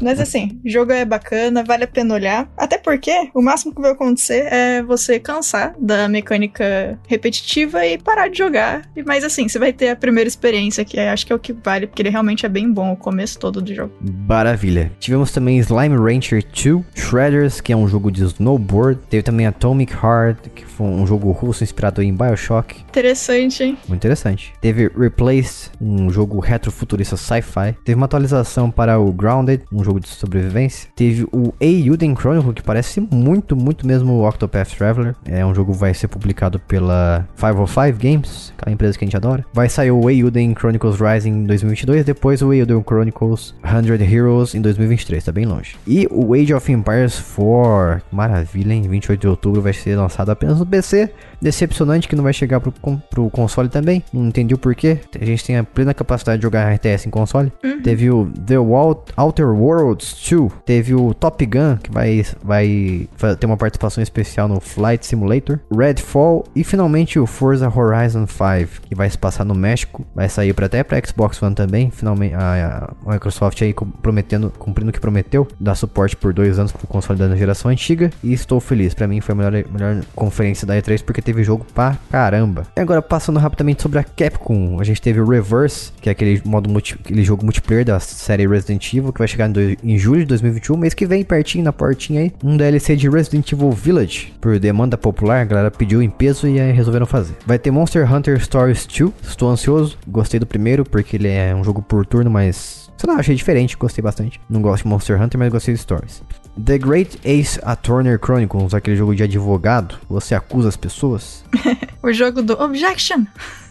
Mas 0.00 0.18
assim, 0.18 0.58
o 0.64 0.68
jogo 0.68 0.92
é 0.92 1.04
bacana, 1.04 1.62
vale 1.62 1.84
a 1.84 1.88
pena 1.88 2.14
olhar. 2.14 2.50
Até 2.56 2.78
porque 2.78 3.30
o 3.34 3.42
máximo 3.42 3.74
que 3.74 3.80
vai 3.80 3.92
acontecer 3.92 4.46
é 4.50 4.82
você 4.82 5.20
cansar 5.20 5.74
da 5.78 6.08
mecânica 6.08 6.98
repetitiva 7.18 7.84
e 7.84 7.98
parar 7.98 8.28
de 8.28 8.38
jogar. 8.38 8.82
E- 8.96 9.02
Mas 9.02 9.24
assim, 9.24 9.48
você 9.48 9.58
vai 9.58 9.72
ter 9.72 9.88
a 9.90 9.96
primeira 9.96 10.28
experiência, 10.28 10.84
que 10.84 10.98
é- 10.98 11.10
acho 11.10 11.26
que 11.26 11.32
é 11.32 11.36
o 11.36 11.38
que 11.38 11.52
vale, 11.52 11.86
porque 11.86 12.02
ele 12.02 12.10
realmente 12.10 12.46
é 12.46 12.48
bem 12.48 12.70
bom 12.72 12.92
o 12.92 12.96
começo 12.96 13.38
todo 13.38 13.60
do 13.60 13.74
jogo. 13.74 13.92
Maravilha. 14.26 14.92
Tivemos 15.00 15.32
também 15.32 15.58
Slime 15.58 15.96
Rancher 15.96 16.42
2, 16.44 16.84
Shredders, 16.94 17.60
que 17.60 17.72
é 17.72 17.76
um 17.76 17.88
jogo 17.88 18.10
de 18.10 18.22
snowboard. 18.24 19.00
Teve 19.08 19.22
também 19.22 19.46
Atomic 19.46 19.92
Heart, 19.92 20.38
que 20.54 20.64
foi 20.64 20.86
um 20.86 21.06
jogo 21.06 21.30
russo 21.32 21.64
inspirado 21.64 22.02
em 22.02 22.14
Bioshock. 22.14 22.80
Interessante, 22.88 23.62
hein? 23.64 23.78
Muito 23.88 23.98
interessante. 24.00 24.52
Teve 24.60 24.90
Replaced, 24.96 25.70
um 25.80 26.10
jogo 26.10 26.38
retrofuturista 26.40 27.16
sci-fi. 27.16 27.74
Teve 27.84 27.96
uma 27.96 28.06
atualização 28.06 28.70
para 28.70 28.98
o 28.98 29.10
Grounded, 29.12 29.62
um 29.72 29.82
jogo 29.82 29.98
de 30.00 30.08
sobrevivência. 30.08 30.88
Teve 30.94 31.24
o 31.32 31.52
Eiyuden 31.60 32.14
Chronicle, 32.14 32.52
que 32.52 32.62
parece 32.62 33.00
muito, 33.00 33.56
muito 33.56 33.86
mesmo 33.86 34.12
o 34.12 34.28
Octopath 34.28 34.68
Traveler. 34.76 35.14
É 35.24 35.44
um 35.44 35.54
jogo 35.54 35.72
que 35.72 35.78
vai 35.78 35.94
ser 35.94 36.08
publicado 36.08 36.58
pela 36.60 37.07
505 37.36 37.98
Games, 37.98 38.52
aquela 38.58 38.72
empresa 38.74 38.98
que 38.98 39.04
a 39.04 39.06
gente 39.06 39.16
adora. 39.16 39.44
Vai 39.52 39.68
sair 39.68 39.90
o 39.90 40.08
Eiyuden 40.08 40.54
Chronicles 40.54 40.98
Rising 41.00 41.30
em 41.30 41.44
2022, 41.44 42.04
depois 42.04 42.42
o 42.42 42.52
Eiyuden 42.52 42.82
Chronicles 42.82 43.54
100 43.62 44.12
Heroes 44.14 44.54
em 44.54 44.60
2023, 44.60 45.24
tá 45.24 45.32
bem 45.32 45.44
longe. 45.46 45.76
E 45.86 46.06
o 46.10 46.34
Age 46.34 46.54
of 46.54 46.70
Empires 46.72 47.20
4, 47.34 48.02
maravilha, 48.12 48.72
hein? 48.72 48.82
28 48.82 49.20
de 49.20 49.28
outubro 49.28 49.60
vai 49.62 49.72
ser 49.72 49.96
lançado 49.96 50.30
apenas 50.30 50.58
no 50.58 50.66
PC. 50.66 51.10
Decepcionante 51.40 52.08
que 52.08 52.16
não 52.16 52.24
vai 52.24 52.32
chegar 52.32 52.58
pro, 52.60 52.72
pro 53.10 53.30
console 53.30 53.68
também. 53.68 54.02
Não 54.12 54.26
entendi 54.26 54.54
o 54.54 54.58
porquê. 54.58 54.98
A 55.20 55.24
gente 55.24 55.44
tem 55.44 55.56
a 55.56 55.62
plena 55.64 55.94
capacidade 55.94 56.38
de 56.38 56.42
jogar 56.42 56.72
RTS 56.74 57.06
em 57.06 57.10
console. 57.10 57.52
Teve 57.84 58.10
o 58.10 58.26
The 58.46 58.58
Wal- 58.58 59.04
Outer 59.16 59.46
Worlds 59.48 60.16
2. 60.28 60.50
Teve 60.66 60.94
o 60.94 61.14
Top 61.14 61.44
Gun, 61.46 61.76
que 61.82 61.92
vai, 61.92 62.24
vai 62.42 63.08
ter 63.38 63.46
uma 63.46 63.56
participação 63.56 64.02
especial 64.02 64.48
no 64.48 64.60
Flight 64.60 65.06
Simulator. 65.06 65.60
Redfall. 65.74 66.44
E 66.56 66.64
finalmente 66.64 66.87
o 67.18 67.26
Forza 67.26 67.68
Horizon 67.68 68.26
5, 68.26 68.82
que 68.88 68.94
vai 68.94 69.08
se 69.10 69.18
passar 69.18 69.44
no 69.44 69.54
México. 69.54 70.04
Vai 70.14 70.28
sair 70.28 70.52
pra, 70.52 70.66
até 70.66 70.82
pra 70.82 71.00
Xbox 71.04 71.42
One 71.42 71.54
também. 71.54 71.90
Finalmente 71.90 72.34
a, 72.34 72.90
a 73.06 73.12
Microsoft 73.12 73.60
aí 73.62 73.74
prometendo, 74.02 74.52
cumprindo 74.58 74.90
o 74.90 74.92
que 74.92 75.00
prometeu. 75.00 75.46
Dar 75.60 75.74
suporte 75.74 76.16
por 76.16 76.32
dois 76.32 76.58
anos 76.58 76.72
pro 76.72 76.86
console 76.86 77.18
da 77.18 77.34
geração 77.36 77.70
antiga. 77.70 78.10
E 78.22 78.32
estou 78.32 78.60
feliz. 78.60 78.94
Pra 78.94 79.06
mim 79.06 79.20
foi 79.20 79.32
a 79.34 79.36
melhor, 79.36 79.64
melhor 79.70 80.00
conferência 80.14 80.66
da 80.66 80.74
E3 80.76 81.02
porque 81.04 81.22
teve 81.22 81.42
jogo 81.42 81.66
pra 81.74 81.96
caramba. 82.10 82.64
E 82.76 82.80
agora 82.80 83.02
passando 83.02 83.38
rapidamente 83.38 83.82
sobre 83.82 83.98
a 83.98 84.04
Capcom. 84.04 84.78
A 84.80 84.84
gente 84.84 85.00
teve 85.00 85.20
o 85.20 85.26
Reverse, 85.28 85.92
que 86.00 86.08
é 86.08 86.12
aquele 86.12 86.40
modo 86.44 86.68
multi, 86.68 86.94
aquele 86.98 87.22
jogo 87.22 87.44
multiplayer 87.44 87.84
da 87.84 88.00
série 88.00 88.46
Resident 88.46 88.92
Evil, 88.92 89.12
que 89.12 89.18
vai 89.18 89.28
chegar 89.28 89.48
em, 89.48 89.52
dois- 89.52 89.76
em 89.82 89.98
julho 89.98 90.20
de 90.20 90.26
2021, 90.26 90.76
mês 90.76 90.94
que 90.94 91.06
vem, 91.06 91.24
pertinho 91.24 91.64
na 91.64 91.72
portinha 91.72 92.20
aí. 92.22 92.32
Um 92.42 92.56
DLC 92.56 92.96
de 92.96 93.08
Resident 93.08 93.50
Evil 93.52 93.70
Village, 93.70 94.32
por 94.40 94.58
demanda 94.58 94.96
popular, 94.96 95.40
a 95.42 95.44
galera 95.44 95.70
pediu 95.70 96.02
em 96.02 96.10
peso 96.10 96.46
e 96.48 96.60
aí 96.60 96.72
resolveram 96.78 97.06
fazer. 97.06 97.36
Vai 97.46 97.58
ter 97.58 97.70
Monster 97.70 98.10
Hunter 98.10 98.42
Stories 98.42 98.86
2, 98.86 99.12
estou 99.22 99.50
ansioso, 99.50 99.98
gostei 100.06 100.40
do 100.40 100.46
primeiro 100.46 100.84
porque 100.84 101.16
ele 101.16 101.28
é 101.28 101.54
um 101.54 101.62
jogo 101.62 101.82
por 101.82 102.06
turno, 102.06 102.30
mas 102.30 102.90
sei 102.96 103.12
lá, 103.12 103.18
achei 103.18 103.34
diferente, 103.34 103.76
gostei 103.76 104.02
bastante. 104.02 104.40
Não 104.48 104.62
gosto 104.62 104.84
de 104.84 104.88
Monster 104.88 105.20
Hunter, 105.20 105.38
mas 105.38 105.52
gostei 105.52 105.74
de 105.74 105.80
Stories. 105.80 106.22
The 106.64 106.78
Great 106.78 107.18
Ace 107.24 107.60
Attorney 107.62 108.18
Chronicles, 108.18 108.74
aquele 108.74 108.96
jogo 108.96 109.14
de 109.14 109.22
advogado, 109.22 109.96
você 110.08 110.34
acusa 110.34 110.68
as 110.68 110.76
pessoas. 110.76 111.44
O 112.00 112.12
jogo 112.12 112.42
do 112.42 112.52
Objection. 112.52 113.24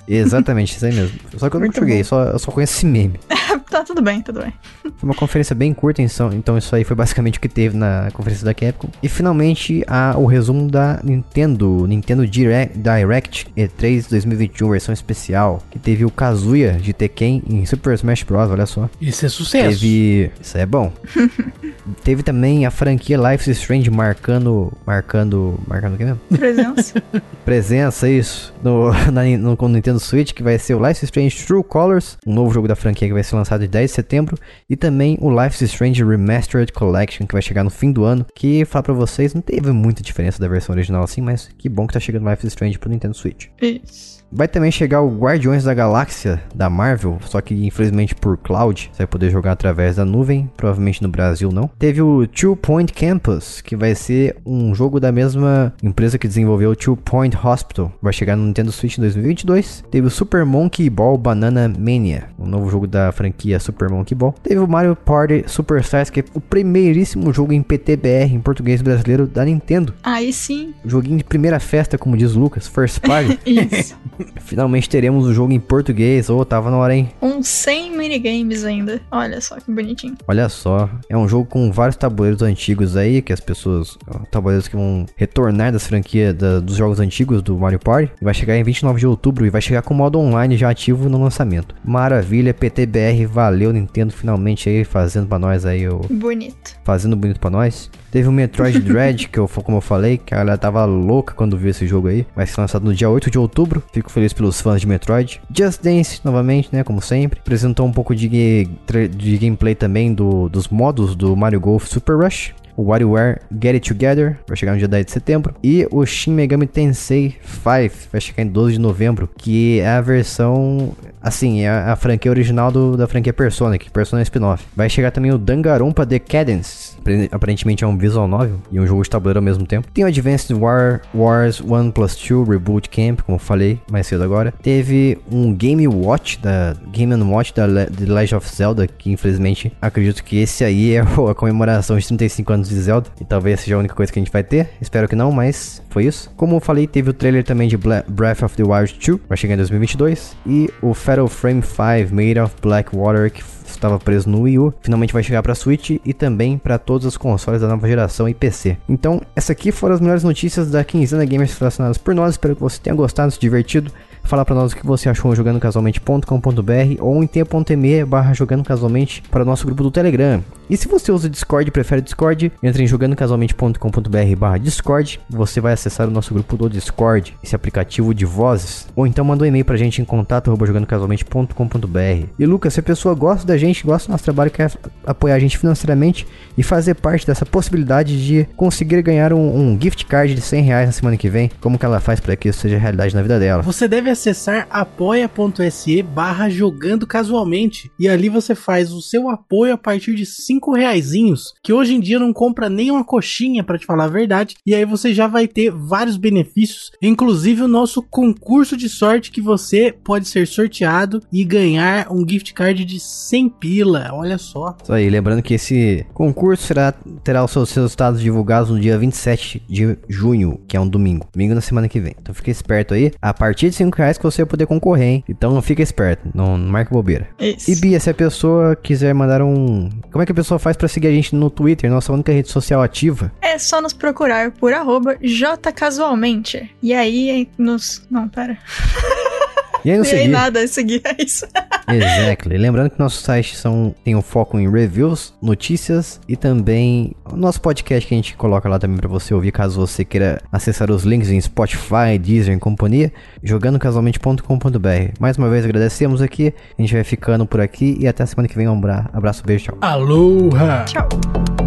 Exatamente, 0.08 0.76
isso 0.76 0.86
aí 0.86 0.94
mesmo. 0.94 1.20
Só 1.38 1.50
que 1.50 1.56
eu 1.56 1.60
nunca 1.60 1.80
joguei, 1.80 2.04
só, 2.04 2.24
eu 2.24 2.40
só 2.40 2.52
conheço 2.52 2.78
esse 2.78 2.86
meme. 2.86 3.20
tá, 3.70 3.84
tudo 3.84 4.02
bem, 4.02 4.22
tudo 4.22 4.42
bem. 4.42 4.54
Foi 4.84 5.10
uma 5.10 5.14
conferência 5.14 5.56
bem 5.56 5.74
curta, 5.74 6.02
então, 6.02 6.32
então 6.34 6.58
isso 6.58 6.76
aí 6.76 6.84
foi 6.84 6.96
basicamente 6.96 7.38
o 7.38 7.42
que 7.42 7.50
teve 7.50 7.76
na 7.76 8.10
conferência 8.14 8.46
da 8.46 8.54
Capcom. 8.54 8.90
E 9.04 9.10
finalmente 9.10 9.84
a, 9.88 10.16
o 10.18 10.26
resumo 10.26 10.70
da 10.70 11.00
Nintendo, 11.04 11.86
Nintendo 11.88 12.26
Direct, 12.26 12.78
Direct 12.78 13.48
E3 13.56 14.10
2021, 14.10 14.70
versão 14.70 14.94
especial, 14.94 15.62
que 15.70 15.80
teve 15.80 16.06
o 16.06 16.10
Kazuya 16.10 16.74
de 16.74 16.94
Tekken 16.94 17.44
em 17.50 17.66
Super 17.66 17.94
Smash 17.96 18.24
Bros, 18.24 18.50
olha 18.50 18.66
só. 18.66 18.90
Isso 19.02 19.26
é 19.26 19.30
sucesso. 19.30 19.80
Teve. 19.80 20.32
Isso 20.42 20.58
é 20.58 20.66
bom. 20.66 20.92
Teve 22.04 22.24
também 22.24 22.66
a 22.66 22.72
franquia 22.72 23.18
Life 23.18 23.50
is 23.50 23.58
Strange 23.58 23.90
marcando. 23.90 24.72
Marcando. 24.86 25.60
Marcando 25.68 25.94
o 25.94 25.98
que 25.98 26.04
mesmo? 26.04 26.20
Presença. 26.30 27.04
Presença, 27.46 28.10
isso. 28.10 28.54
No, 28.64 28.92
na, 29.12 29.24
no, 29.24 29.56
no 29.56 29.70
Nintendo 29.70 29.97
Switch, 30.00 30.34
que 30.34 30.44
vai 30.44 30.58
ser 30.58 30.76
o 30.76 30.86
Life 30.86 31.04
is 31.04 31.10
Strange 31.10 31.46
True 31.46 31.64
Colors, 31.64 32.18
um 32.26 32.34
novo 32.34 32.54
jogo 32.54 32.68
da 32.68 32.76
franquia 32.76 33.08
que 33.08 33.14
vai 33.14 33.24
ser 33.24 33.36
lançado 33.36 33.64
em 33.64 33.68
10 33.68 33.90
de 33.90 33.96
setembro. 33.96 34.38
E 34.70 34.76
também 34.76 35.18
o 35.22 35.30
Life 35.30 35.56
is 35.56 35.72
Strange 35.72 36.04
Remastered 36.04 36.72
Collection, 36.72 37.26
que 37.26 37.34
vai 37.34 37.42
chegar 37.42 37.64
no 37.64 37.70
fim 37.70 37.92
do 37.92 38.04
ano. 38.04 38.26
Que, 38.36 38.66
falar 38.66 38.84
pra 38.84 38.94
vocês, 38.94 39.34
não 39.34 39.42
teve 39.42 39.72
muita 39.72 40.02
diferença 40.02 40.40
da 40.40 40.48
versão 40.48 40.74
original 40.74 41.04
assim, 41.04 41.22
mas 41.22 41.50
que 41.58 41.70
bom 41.70 41.88
que 41.88 41.94
tá 41.94 42.00
chegando 42.00 42.30
Life 42.30 42.46
is 42.46 42.54
Strange 42.54 42.80
pro 42.80 42.90
Nintendo 42.90 43.16
Switch. 43.16 43.48
Isso. 43.62 44.17
Vai 44.32 44.48
também 44.48 44.72
chegar 44.72 45.02
o 45.02 45.18
Guardiões 45.18 45.64
da 45.64 45.74
Galáxia 45.74 46.42
da 46.54 46.70
Marvel, 46.70 47.18
só 47.22 47.40
que 47.42 47.66
infelizmente 47.66 48.14
por 48.14 48.38
cloud, 48.38 48.90
você 48.92 49.00
vai 49.00 49.08
poder 49.08 49.30
jogar 49.30 49.54
através 49.54 49.96
da 49.96 50.06
nuvem, 50.06 50.50
provavelmente 50.58 51.02
no 51.02 51.10
Brasil 51.10 51.52
não. 51.52 51.70
Teve 51.80 52.02
o 52.02 52.28
Two 52.28 52.56
Point 52.56 52.94
Campus, 52.94 53.62
que 53.62 53.76
vai 53.76 53.96
ser 53.96 54.36
um 54.46 54.76
jogo 54.76 55.00
da 55.00 55.12
mesma 55.12 55.74
empresa 55.82 56.18
que 56.18 56.28
desenvolveu 56.28 56.72
o 56.72 56.76
Two 56.76 56.98
Point 56.98 57.38
Hospital, 57.42 57.92
vai 58.02 58.12
chegar 58.14 58.36
no 58.36 58.46
Nintendo 58.46 58.72
Switch 58.72 58.98
em 58.98 59.02
2022. 59.02 59.84
Teve 59.90 60.08
o 60.08 60.12
Super 60.12 60.46
Monkey 60.46 60.90
Ball 60.90 61.18
Banana 61.18 61.68
Mania, 61.68 62.26
um 62.38 62.46
novo 62.46 62.70
jogo 62.70 62.88
da 62.88 63.12
franquia 63.12 63.60
Super 63.60 63.90
Monkey 63.90 64.16
Ball. 64.16 64.34
Teve 64.44 64.60
o 64.60 64.68
Mario 64.68 64.96
Party 64.96 65.44
Superstars, 65.48 66.10
que 66.10 66.20
é 66.20 66.24
o 66.34 66.42
primeiríssimo 66.42 67.34
jogo 67.34 67.54
em 67.54 67.62
PTBR, 67.62 68.34
em 68.34 68.40
português 68.40 68.82
brasileiro, 68.82 69.26
da 69.28 69.46
Nintendo. 69.46 69.94
Aí 70.04 70.34
sim. 70.34 70.74
Joguinho 70.86 71.18
de 71.18 71.24
primeira 71.24 71.60
festa, 71.60 71.98
como 71.98 72.18
diz 72.18 72.36
o 72.36 72.40
Lucas, 72.40 72.68
First 72.68 73.00
Party. 73.00 73.40
Isso. 73.46 73.96
Finalmente 74.42 74.90
teremos 74.90 75.26
o 75.26 75.34
jogo 75.34 75.52
em 75.52 75.60
português. 75.60 76.30
Ô, 76.30 76.38
oh, 76.38 76.46
tava 76.46 76.72
na 76.72 76.78
hora, 76.78 76.96
hein? 76.96 77.10
Um 77.22 77.42
100 77.42 77.98
minigames 77.98 78.64
ainda. 78.64 79.02
Olha 79.12 79.40
só 79.42 79.60
que 79.60 79.72
bonitinho. 79.72 80.16
Olha 80.28 80.50
só. 80.50 80.90
É 81.10 81.18
um 81.18 81.28
jogo 81.28 81.46
com 81.46 81.72
vários 81.72 81.96
tabuleiros 81.96 82.42
antigos 82.42 82.96
aí, 82.96 83.22
que 83.22 83.34
as 83.34 83.40
pessoas. 83.40 83.98
Tabuleiros 84.32 84.68
que 84.68 84.76
vão 84.76 85.06
retornar 85.16 85.72
das 85.72 85.88
franquias 85.88 86.34
da, 86.34 86.60
dos 86.60 86.76
jogos 86.76 87.00
antigos 87.00 87.42
do 87.42 87.58
Mario 87.58 87.80
Party. 87.80 88.12
Vai 88.22 88.34
chegar 88.34 88.56
em 88.58 88.64
29 88.64 89.00
de 89.00 89.08
outubro 89.08 89.46
e 89.46 89.50
vai 89.50 89.62
chegar 89.62 89.82
com 89.82 89.94
modo 89.94 90.20
online 90.20 90.58
já 90.58 90.70
ativo 90.70 91.10
no 91.10 91.22
lançamento. 91.22 91.76
Maravilha, 91.84 92.54
PTBR, 92.54 93.26
valeu 93.26 93.72
Nintendo 93.74 94.14
finalmente 94.14 94.70
aí 94.70 94.84
fazendo 94.84 95.28
pra 95.28 95.40
nós 95.40 95.66
aí 95.66 95.88
o. 95.88 96.02
Bonito. 96.10 96.76
Fazendo 96.84 97.16
bonito 97.16 97.40
pra 97.40 97.50
nós. 97.50 97.90
Teve 98.18 98.30
o 98.30 98.32
Metroid 98.32 98.80
Dread, 98.82 99.30
que 99.30 99.38
eu, 99.38 99.48
como 99.48 99.78
eu 99.78 99.82
falei, 99.82 100.18
que 100.18 100.34
ela 100.34 100.58
tava 100.58 100.84
louca 100.86 101.36
quando 101.36 101.56
viu 101.56 101.70
esse 101.70 101.86
jogo 101.86 102.08
aí. 102.08 102.26
Vai 102.36 102.48
ser 102.48 102.60
lançado 102.60 102.84
no 102.84 102.96
dia 102.96 103.08
8 103.08 103.30
de 103.30 103.38
outubro. 103.38 103.84
Fico 103.94 104.12
feliz 104.12 104.34
pelos 104.34 104.60
fãs 104.60 104.82
de 104.82 104.88
Metroid. 104.88 105.40
Just 105.56 105.84
Dance, 105.84 106.20
novamente, 106.24 106.70
né? 106.72 106.84
Como 106.84 107.00
sempre. 107.00 107.40
Apresentou 107.40 107.86
um 107.86 107.92
pouco 107.92 108.16
de, 108.16 108.68
de 109.16 109.38
gameplay 109.38 109.76
também 109.76 110.16
do, 110.16 110.50
dos 110.50 110.68
modos 110.68 111.16
do 111.16 111.36
Mario 111.36 111.60
Golf 111.60 111.86
Super 111.86 112.16
Rush 112.16 112.56
o 112.78 112.84
WarioWare 112.84 113.42
Get 113.52 113.74
It 113.74 113.90
Together, 113.90 114.38
vai 114.48 114.56
chegar 114.56 114.74
no 114.74 114.78
dia 114.78 114.88
10 114.88 115.08
de 115.08 115.12
setembro, 115.12 115.56
e 115.64 115.88
o 115.90 116.06
Shin 116.06 116.32
Megami 116.32 116.68
Tensei 116.68 117.36
5, 117.44 118.10
vai 118.12 118.22
chegar 118.22 118.44
em 118.44 118.48
12 118.48 118.74
de 118.74 118.80
novembro, 118.80 119.28
que 119.36 119.80
é 119.80 119.90
a 119.90 120.00
versão, 120.00 120.96
assim, 121.20 121.62
é 121.62 121.70
a, 121.70 121.96
franquia 121.96 122.30
original 122.30 122.72
do, 122.72 122.96
da 122.96 123.08
franquia 123.08 123.34
Persona, 123.34 123.80
que 123.80 123.90
Persona 123.90 124.22
é 124.22 124.24
spin-off. 124.24 124.64
Vai 124.76 124.90
chegar 124.90 125.10
também 125.10 125.32
o 125.32 125.40
Danganronpa 125.40 126.06
Decadence, 126.06 126.87
aparentemente 127.32 127.84
é 127.84 127.88
um 127.88 127.98
visual 127.98 128.28
novel 128.28 128.58
e 128.72 128.80
um 128.80 128.86
jogo 128.88 129.04
de 129.04 129.10
tabuleiro 129.10 129.40
ao 129.40 129.44
mesmo 129.44 129.66
tempo. 129.66 129.88
Tem 129.94 130.04
o 130.04 130.08
Advanced 130.08 130.56
War 130.56 131.02
Wars 131.14 131.62
1 131.62 131.92
Plus 131.92 132.16
2 132.16 132.48
Reboot 132.48 132.90
Camp, 132.90 133.22
como 133.22 133.38
falei 133.38 133.80
mais 133.92 134.08
cedo 134.08 134.24
agora. 134.24 134.54
Teve 134.62 135.18
um 135.32 135.54
Game 135.54 135.88
Watch 135.88 136.40
da 136.40 136.76
Game 136.92 137.14
Watch 137.16 137.54
da 137.54 137.68
The 137.86 138.06
Legend 138.06 138.36
of 138.36 138.56
Zelda, 138.56 138.88
que 138.88 139.12
infelizmente 139.12 139.72
acredito 139.82 140.24
que 140.24 140.38
esse 140.38 140.64
aí 140.64 140.96
é 140.96 141.00
a 141.30 141.36
comemoração 141.36 141.98
de 141.98 142.08
35 142.08 142.54
anos 142.54 142.70
de 142.70 142.76
Zelda 142.76 143.10
e 143.20 143.26
talvez 143.26 143.62
seja 143.62 143.76
a 143.76 143.80
única 143.80 143.96
coisa 143.96 144.12
que 144.12 144.20
a 144.20 144.22
gente 144.22 144.32
vai 144.32 144.44
ter. 144.44 144.70
Espero 144.82 145.08
que 145.08 145.16
não, 145.16 145.32
mas 145.32 145.82
foi 145.90 146.06
isso. 146.06 146.32
Como 146.36 146.56
eu 146.56 146.60
falei, 146.60 146.88
teve 146.88 147.10
o 147.10 147.14
trailer 147.14 147.44
também 147.44 147.68
de 147.68 147.78
Breath 147.78 148.44
of 148.44 148.56
the 148.56 148.64
Wild 148.64 148.98
2, 149.00 149.20
vai 149.28 149.38
chegar 149.38 149.54
em 149.54 149.58
2022, 149.58 150.36
e 150.46 150.70
o 150.82 150.94
Fatal 150.94 151.28
Frame 151.28 151.62
5 151.62 152.14
Made 152.14 152.40
of 152.40 152.56
Black 152.62 152.96
Water 152.96 153.32
que 153.32 153.44
estava 153.78 154.00
preso 154.00 154.30
no 154.30 154.42
Wii 154.42 154.60
U, 154.60 154.74
finalmente 154.82 155.14
vai 155.14 155.24
chegar 155.24 155.42
para 155.42 155.56
Switch 155.56 155.98
e 156.04 156.14
também 156.14 156.58
para 156.58 156.78
todos 156.78 157.06
os 157.06 157.18
consoles 157.18 157.62
da 157.62 157.68
nova 157.68 157.88
geração 157.88 158.28
e 158.28 158.34
PC. 158.34 158.78
Então, 158.88 159.22
essa 159.36 159.52
aqui 159.52 159.72
foram 159.72 159.96
as 159.96 160.02
melhores 160.02 160.24
notícias 160.24 160.70
da 160.70 160.84
quinzena 160.84 161.26
Gamers 161.26 161.52
selecionadas 161.52 161.98
por 161.98 162.14
nós. 162.14 162.32
Espero 162.32 162.56
que 162.56 162.62
você 162.62 162.80
tenha 162.82 162.96
gostado, 162.96 163.32
se 163.32 163.40
divertido. 163.40 163.92
Fala 164.28 164.44
para 164.44 164.56
nós 164.56 164.74
o 164.74 164.76
que 164.76 164.86
você 164.86 165.08
achou 165.08 165.34
jogando 165.34 165.58
casualmente.com.br 165.58 167.00
ou 167.00 167.24
em 167.24 167.28
t.me 167.28 168.04
barra 168.04 168.34
jogando 168.34 168.62
casualmente 168.62 169.24
para 169.32 169.42
o 169.42 169.46
nosso 169.46 169.66
grupo 169.66 169.84
do 169.84 169.90
Telegram. 169.90 170.44
E 170.70 170.76
se 170.76 170.86
você 170.86 171.14
usa 171.14 171.30
Discord 171.30 171.72
prefere 171.72 172.02
Discord, 172.02 172.52
entre 172.62 172.84
em 172.84 172.88
jogandocasualmente.com.br 172.88 174.36
barra 174.38 174.58
Discord, 174.58 175.22
você 175.30 175.62
vai 175.62 175.72
acessar 175.72 176.10
o 176.10 176.12
nosso 176.12 176.34
grupo 176.34 176.58
do 176.58 176.70
Discord, 176.70 177.38
esse 177.42 177.56
aplicativo 177.56 178.14
de 178.14 178.26
vozes. 178.26 178.86
Ou 178.98 179.08
então 179.08 179.24
manda 179.24 179.46
um 179.46 179.48
e-mail 179.48 179.64
pra 179.64 179.78
gente 179.78 180.02
em 180.02 180.06
contato 180.06 180.54
jogandocasualmente.com.br. 180.54 182.28
E 182.38 182.46
Lucas, 182.46 182.74
se 182.74 182.82
a 182.82 182.84
pessoa 182.84 183.16
gosta 183.16 183.48
da 183.48 183.58
gente, 183.58 183.86
gosta 183.86 184.10
do 184.10 184.12
nosso 184.12 184.26
trabalho, 184.26 184.52
quer 184.52 184.70
apoiar 185.06 185.36
a 185.36 185.40
gente 185.40 185.58
financeiramente 185.58 186.28
e 186.58 186.64
fazer 186.64 186.96
parte 186.96 187.26
dessa 187.26 187.46
possibilidade 187.46 188.26
de 188.26 188.46
conseguir 188.58 189.02
ganhar 189.02 189.32
um, 189.32 189.58
um 189.58 189.80
gift 189.80 190.06
card 190.06 190.36
de 190.36 190.42
100 190.42 190.64
reais 190.64 190.86
na 190.88 190.92
semana 190.92 191.16
que 191.16 191.30
vem, 191.30 191.50
como 191.62 191.80
que 191.80 191.86
ela 191.86 192.02
faz 192.02 192.20
para 192.20 192.36
que 192.36 192.50
isso 192.50 192.60
seja 192.60 192.78
realidade 192.78 193.16
na 193.16 193.22
vida 193.22 193.40
dela? 193.40 193.64
Você 193.64 193.88
deve 193.88 194.17
acessar 194.18 194.68
apoia.se 194.70 196.02
barra 196.02 196.50
jogando 196.50 197.06
casualmente. 197.06 197.92
E 198.00 198.10
ali 198.10 198.28
você 198.28 198.56
faz 198.56 198.92
o 198.92 199.02
seu 199.02 199.30
apoio 199.30 199.74
a 199.74 199.78
partir 199.78 200.16
de 200.16 200.26
5 200.26 200.74
reaisinhos, 200.74 201.54
que 201.64 201.72
hoje 201.72 201.94
em 201.94 202.00
dia 202.00 202.20
não 202.20 202.34
compra 202.34 202.70
nem 202.70 202.92
uma 202.92 203.04
coxinha 203.04 203.64
para 203.64 203.78
te 203.78 203.86
falar 203.86 204.06
a 204.06 204.10
verdade, 204.10 204.56
e 204.66 204.74
aí 204.74 204.86
você 204.86 205.14
já 205.14 205.28
vai 205.28 205.48
ter 205.48 205.72
vários 205.72 206.18
benefícios, 206.18 206.92
inclusive 207.02 207.62
o 207.62 207.68
nosso 207.68 208.02
concurso 208.02 208.76
de 208.76 208.90
sorte 208.90 209.32
que 209.32 209.42
você 209.42 209.94
pode 210.04 210.28
ser 210.28 210.48
sorteado 210.48 211.22
e 211.32 211.44
ganhar 211.44 212.12
um 212.12 212.28
gift 212.28 212.54
card 212.54 212.84
de 212.84 213.00
100 213.00 213.50
pila, 213.50 214.10
olha 214.14 214.38
só. 214.38 214.76
Isso 214.82 214.94
aí, 214.94 215.10
lembrando 215.10 215.42
que 215.42 215.54
esse 215.54 216.06
concurso 216.14 216.66
será, 216.66 216.92
terá 217.24 217.44
os 217.44 217.52
seus 217.52 217.72
resultados 217.74 218.22
divulgados 218.22 218.72
no 218.72 218.80
dia 218.80 218.98
27 218.98 219.64
de 219.70 219.98
junho, 220.10 220.60
que 220.68 220.76
é 220.76 220.80
um 220.80 220.88
domingo, 220.88 221.28
domingo 221.32 221.54
na 221.54 221.62
semana 221.62 221.88
que 221.88 222.00
vem. 222.00 222.16
Então 222.20 222.34
fique 222.34 222.50
esperto 222.50 222.94
aí, 222.94 223.12
a 223.22 223.34
partir 223.34 223.70
de 223.70 223.76
5 223.76 223.98
reais 223.98 224.07
reais 224.08 224.18
que 224.18 224.24
você 224.24 224.44
vai 224.44 224.50
poder 224.50 224.66
concorrer, 224.66 225.08
hein? 225.08 225.24
Então 225.28 225.62
fica 225.62 225.82
esperto, 225.82 226.30
não, 226.34 226.58
não 226.58 226.72
marca 226.72 226.92
bobeira. 226.92 227.28
Isso. 227.40 227.72
E 227.72 227.76
Bia, 227.76 228.00
se 228.00 228.10
a 228.10 228.14
pessoa 228.14 228.76
quiser 228.76 229.14
mandar 229.14 229.42
um. 229.42 229.90
Como 230.12 230.22
é 230.22 230.26
que 230.26 230.32
a 230.32 230.36
pessoa 230.36 230.60
faz 230.60 230.76
para 230.76 230.88
seguir 230.88 231.08
a 231.08 231.12
gente 231.12 231.36
no 231.36 231.50
Twitter, 231.50 231.90
nossa 231.90 232.12
única 232.12 232.32
rede 232.32 232.50
social 232.50 232.82
ativa? 232.82 233.32
É 233.42 233.58
só 233.58 233.82
nos 233.82 233.94
procurar 233.94 234.52
por 234.52 234.74
arroba 234.74 235.18
jcasualmente. 235.22 236.70
E 236.82 236.94
aí 236.94 237.50
nos. 237.58 238.06
Não, 238.10 238.28
pera. 238.28 238.58
E 239.84 239.92
aí, 239.92 239.98
não 239.98 240.04
seguir. 240.04 240.28
nada, 240.28 240.68
seguir 240.68 241.02
é 241.06 241.24
isso. 241.24 241.46
exactly. 241.90 242.58
Lembrando 242.58 242.90
que 242.90 243.00
nosso 243.00 243.22
site 243.22 243.56
são, 243.56 243.94
tem 244.04 244.16
um 244.16 244.22
foco 244.22 244.60
em 244.60 244.70
reviews, 244.70 245.34
notícias 245.42 246.20
e 246.28 246.36
também 246.36 247.16
o 247.32 247.36
nosso 247.36 247.62
podcast 247.62 248.08
que 248.08 248.14
a 248.14 248.18
gente 248.18 248.36
coloca 248.36 248.68
lá 248.68 248.80
também 248.80 248.98
para 248.98 249.08
você 249.08 249.34
ouvir, 249.34 249.52
caso 249.52 249.80
você 249.80 250.04
queira 250.04 250.42
acessar 250.52 250.92
os 250.92 251.04
links 251.04 251.30
em 251.30 251.40
Spotify, 251.40 252.18
Deezer 252.20 252.56
e 252.56 252.60
companhia, 252.60 253.12
jogandocasualmente.com.br. 253.44 255.12
Mais 255.20 255.38
uma 255.38 255.50
vez 255.50 255.64
agradecemos 255.64 256.22
aqui, 256.22 256.54
a 256.78 256.82
gente 256.82 256.94
vai 256.94 257.04
ficando 257.04 257.46
por 257.46 257.62
aqui 257.62 257.98
e 258.00 258.08
até 258.08 258.24
a 258.24 258.26
semana 258.26 258.48
que 258.48 258.56
vem. 258.56 258.68
Um 258.68 258.82
abraço, 259.14 259.44
beijo, 259.46 259.66
tchau. 259.66 259.78
Aloha! 259.82 260.84
Tchau. 260.86 261.67